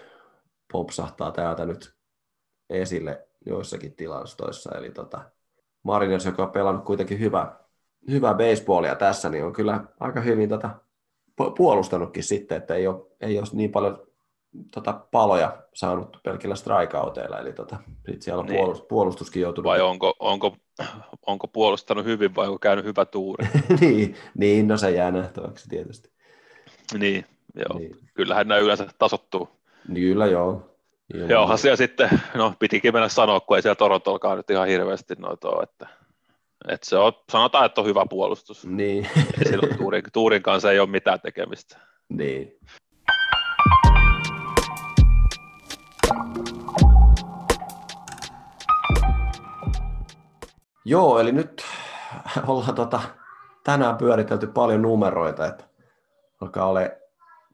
popsahtaa 0.71 1.31
täältä 1.31 1.65
nyt 1.65 1.93
esille 2.69 3.27
joissakin 3.45 3.95
tilastoissa, 3.95 4.77
eli 4.77 4.91
tota, 4.91 5.21
Mariners, 5.83 6.25
joka 6.25 6.43
on 6.43 6.51
pelannut 6.51 6.85
kuitenkin 6.85 7.19
hyvä, 7.19 7.55
hyvää 8.09 8.33
baseballia 8.33 8.95
tässä, 8.95 9.29
niin 9.29 9.45
on 9.45 9.53
kyllä 9.53 9.83
aika 9.99 10.21
hyvin 10.21 10.49
tota, 10.49 10.69
pu- 11.41 11.53
puolustanutkin 11.57 12.23
sitten, 12.23 12.57
että 12.57 12.75
ei 12.75 12.87
ole, 12.87 13.05
ei 13.21 13.39
ole 13.39 13.47
niin 13.53 13.71
paljon 13.71 14.10
tota, 14.73 14.93
paloja 15.11 15.57
saanut 15.73 16.17
pelkillä 16.23 16.55
strikeouteilla, 16.55 17.39
eli 17.39 17.53
tota, 17.53 17.77
sit 18.09 18.21
siellä 18.21 18.39
on 18.39 18.45
Niin. 18.45 18.57
puolustus, 18.57 18.87
puolustuskin 18.87 19.41
joutunut. 19.41 19.69
vai 19.69 19.81
onko, 19.81 20.13
onko, 20.19 20.57
onko 21.27 21.47
puolustanut 21.47 22.05
hyvin 22.05 22.35
vai 22.35 22.47
onko 22.47 22.59
käynyt 22.59 22.85
hyvä 22.85 23.05
tuuri? 23.05 23.47
niin, 23.81 24.15
niin, 24.37 24.67
no 24.67 24.77
se 24.77 24.91
jää 24.91 25.11
nähtäväksi 25.11 25.69
tietysti. 25.69 26.09
niin, 26.99 27.25
joo. 27.55 27.79
Niin. 27.79 27.95
Kyllähän 28.13 28.47
nämä 28.47 28.59
yleensä 28.59 28.87
tasottuu. 28.97 29.49
Niin, 29.87 30.07
Kyllä 30.07 30.25
joo. 30.25 30.67
Ilman 31.13 31.29
Joo, 31.29 31.57
siellä 31.57 31.75
sitten, 31.75 32.09
no 32.35 32.53
pitikin 32.59 32.93
mennä 32.93 33.09
sanoa, 33.09 33.39
kun 33.39 33.57
ei 33.57 33.61
siellä 33.61 33.75
Torontolkaan 33.75 34.37
nyt 34.37 34.49
ihan 34.49 34.67
hirveästi 34.67 35.15
noita 35.15 35.49
ole, 35.49 35.63
että 35.63 35.87
Et 36.67 36.83
se 36.83 36.97
on, 36.97 37.13
sanotaan, 37.31 37.65
että 37.65 37.81
on 37.81 37.87
hyvä 37.87 38.05
puolustus. 38.09 38.65
Niin. 38.65 39.07
Silloin 39.49 39.77
tuurin, 39.77 40.03
tuurin 40.13 40.41
kanssa 40.41 40.71
ei 40.71 40.79
ole 40.79 40.89
mitään 40.89 41.21
tekemistä. 41.21 41.77
niin. 42.09 42.57
Joo, 50.85 51.19
eli 51.19 51.31
nyt 51.31 51.61
ollaan 52.47 52.75
tota, 52.75 53.01
tänään 53.63 53.97
pyöritelty 53.97 54.47
paljon 54.47 54.81
numeroita, 54.81 55.45
että 55.45 55.63
alkaa 56.41 56.65
olla 56.65 56.79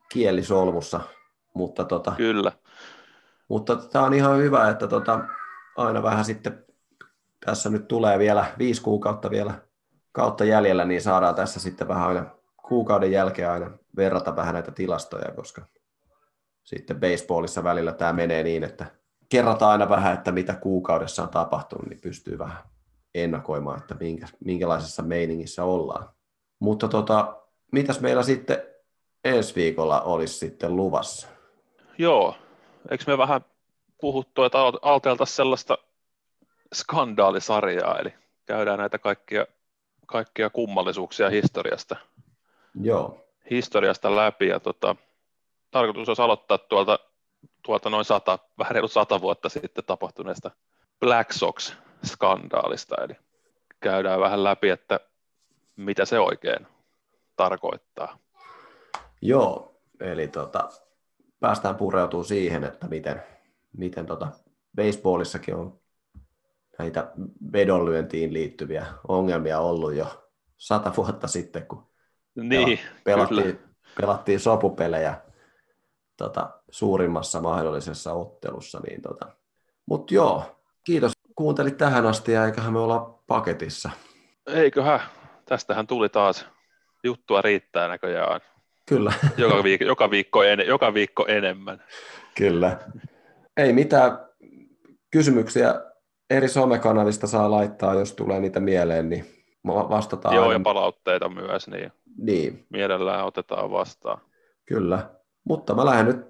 kieli 0.10 0.44
solmussa, 0.44 1.00
mutta, 1.54 1.86
tota, 1.86 2.12
Kyllä. 2.18 2.52
mutta 3.48 3.76
tämä 3.76 4.06
on 4.06 4.14
ihan 4.14 4.38
hyvä, 4.38 4.70
että 4.70 4.88
tota, 4.88 5.20
aina 5.78 6.04
vähän 6.04 6.26
sitten 6.26 6.66
tässä 7.46 7.70
nyt 7.70 7.88
tulee 7.88 8.20
vielä 8.20 8.46
viisi 8.58 8.82
kuukautta 8.82 9.30
vielä 9.30 9.54
kautta 10.12 10.46
jäljellä, 10.46 10.86
niin 10.86 11.02
saadaan 11.02 11.36
tässä 11.36 11.60
sitten 11.60 11.88
vähän 11.88 12.08
aina 12.08 12.26
kuukauden 12.68 13.12
jälkeen 13.12 13.52
aina 13.52 13.72
verrata 13.96 14.36
vähän 14.36 14.54
näitä 14.54 14.72
tilastoja, 14.72 15.32
koska 15.32 15.62
sitten 16.64 17.00
baseballissa 17.00 17.64
välillä 17.64 17.92
tämä 17.92 18.14
menee 18.14 18.44
niin, 18.44 18.64
että 18.64 18.86
kerrataan 19.30 19.72
aina 19.72 19.90
vähän, 19.90 20.14
että 20.14 20.32
mitä 20.32 20.54
kuukaudessa 20.56 21.24
on 21.24 21.30
tapahtunut, 21.30 21.88
niin 21.88 22.02
pystyy 22.02 22.38
vähän 22.38 22.58
ennakoimaan, 23.18 23.80
että 23.80 23.96
minkä, 24.00 24.28
minkälaisessa 24.46 25.04
meiningissä 25.04 25.64
ollaan. 25.64 26.10
Mutta 26.60 26.88
tota, 26.88 27.38
mitäs 27.72 28.00
meillä 28.00 28.24
sitten 28.24 28.64
ensi 29.24 29.56
viikolla 29.56 30.02
olisi 30.02 30.34
sitten 30.34 30.76
luvassa? 30.76 31.28
Joo, 31.98 32.36
eikö 32.92 33.04
me 33.08 33.18
vähän 33.18 33.42
puhuttu, 34.02 34.44
että 34.44 34.58
alteltaisiin 34.82 35.36
sellaista 35.36 35.78
skandaalisarjaa, 36.74 38.00
eli 38.00 38.14
käydään 38.46 38.80
näitä 38.80 39.00
kaikkia, 39.00 39.46
kaikkia 40.06 40.50
kummallisuuksia 40.50 41.30
historiasta, 41.30 41.96
Joo, 42.82 43.26
historiasta 43.50 44.16
läpi, 44.16 44.48
ja 44.48 44.60
tota, 44.60 44.96
tarkoitus 45.72 46.08
olisi 46.10 46.22
aloittaa 46.22 46.58
tuolta, 46.58 47.00
tuolta 47.62 47.90
noin 47.90 48.06
sata, 48.06 48.40
vähän 48.58 48.72
reilu 48.72 48.88
sata 48.88 49.22
vuotta 49.22 49.50
sitten 49.50 49.84
tapahtuneesta 49.86 50.52
Black 51.00 51.32
Sox-skandaalista, 52.04 52.96
eli 53.04 53.14
käydään 53.80 54.20
vähän 54.20 54.44
läpi, 54.44 54.70
että 54.70 55.00
mitä 55.76 56.06
se 56.06 56.20
oikein 56.20 56.68
tarkoittaa. 57.36 58.18
joo. 59.22 59.80
eli 60.00 60.28
tota, 60.28 60.70
päästään 61.40 61.76
pureutumaan 61.76 62.26
siihen, 62.26 62.64
että 62.64 62.88
miten, 62.88 63.24
miten 63.78 64.06
tota 64.06 64.28
baseballissakin 64.76 65.56
on 65.56 65.80
näitä 66.80 67.12
vedonlyöntiin 67.54 68.34
liittyviä 68.34 68.86
ongelmia 69.08 69.60
ollut 69.60 69.94
jo 69.94 70.30
sata 70.58 70.94
vuotta 70.98 71.28
sitten, 71.28 71.66
kun 71.68 71.88
Niin, 72.36 72.80
pelattiin, 73.04 73.44
kyllä. 73.44 73.60
pelattiin 74.02 74.40
sopupelejä 74.40 75.22
tota, 76.18 76.50
suurimmassa 76.72 77.42
mahdollisessa 77.42 78.14
ottelussa. 78.14 78.80
Niin 78.88 79.02
tota. 79.02 79.26
Mutta 79.86 80.14
joo, 80.14 80.44
kiitos 80.84 81.12
kuuntelit 81.38 81.78
tähän 81.78 82.06
asti 82.06 82.32
ja 82.32 82.46
eiköhän 82.46 82.74
me 82.74 82.80
olla 82.80 83.20
paketissa. 83.28 83.90
Eiköhän, 84.48 85.00
tästähän 85.46 85.88
tuli 85.88 86.10
taas 86.10 86.48
juttua 87.04 87.42
riittää 87.42 87.88
näköjään. 87.88 88.42
Kyllä, 88.90 89.14
Joka 89.38 89.64
viikko, 89.64 89.86
joka 89.86 90.12
viikko, 90.12 90.44
en, 90.44 90.60
joka 90.68 90.94
viikko 90.94 91.26
enemmän. 91.28 91.84
kyllä. 92.36 92.80
Ei 93.58 93.74
mitään 93.74 94.20
kysymyksiä 95.12 95.82
eri 96.30 96.48
somekanavista 96.48 97.28
saa 97.28 97.52
laittaa, 97.52 97.94
jos 97.94 98.14
tulee 98.14 98.40
niitä 98.40 98.60
mieleen, 98.60 99.10
niin 99.10 99.26
va- 99.68 99.90
vastataan. 99.90 100.36
Joo, 100.36 100.44
aina. 100.44 100.54
ja 100.54 100.60
palautteita 100.60 101.30
myös, 101.30 101.68
niin 101.68 101.92
Niin, 102.18 102.66
mielellään 102.70 103.26
otetaan 103.26 103.72
vastaan. 103.72 104.22
Kyllä, 104.66 105.10
mutta 105.44 105.76
mä 105.76 105.86
lähden 105.86 106.06
nyt 106.06 106.26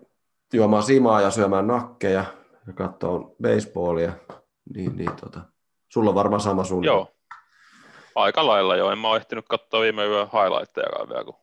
juomaan 0.54 0.84
simaa 0.84 1.22
ja 1.22 1.32
syömään 1.32 1.68
nakkeja 1.68 2.26
ja 2.68 2.74
katsoa 2.74 3.32
baseballia. 3.42 4.14
Niin, 4.76 4.98
niin 4.98 5.16
tota. 5.16 5.42
Sulla 5.90 6.10
on 6.10 6.16
varmaan 6.16 6.42
sama 6.42 6.64
sun. 6.64 6.84
Joo, 6.84 7.12
aika 8.16 8.48
lailla 8.48 8.76
jo. 8.76 8.92
En 8.92 8.98
mä 8.98 9.10
ole 9.10 9.18
ehtinyt 9.18 9.46
katsoa 9.50 9.82
viime 9.82 10.06
yön 10.06 10.28
highlightteja 10.34 11.08
vielä, 11.10 11.24
kun 11.24 11.36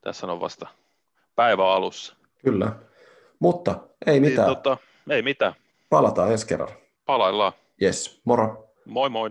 tässä 0.00 0.26
on 0.26 0.40
vasta 0.40 0.66
päivä 1.36 1.72
alussa. 1.72 2.16
Kyllä. 2.44 2.72
Mutta 3.38 3.78
ei 4.06 4.20
mitään. 4.20 4.48
Niin, 4.48 4.56
tota, 4.56 4.76
ei 5.10 5.22
mitään. 5.22 5.52
Palataan 5.90 6.32
ensi 6.32 6.46
kerralla. 6.46 6.74
Palaillaan. 7.06 7.52
Yes, 7.82 8.20
moro. 8.24 8.70
Moi 8.84 9.08
moi. 9.10 9.30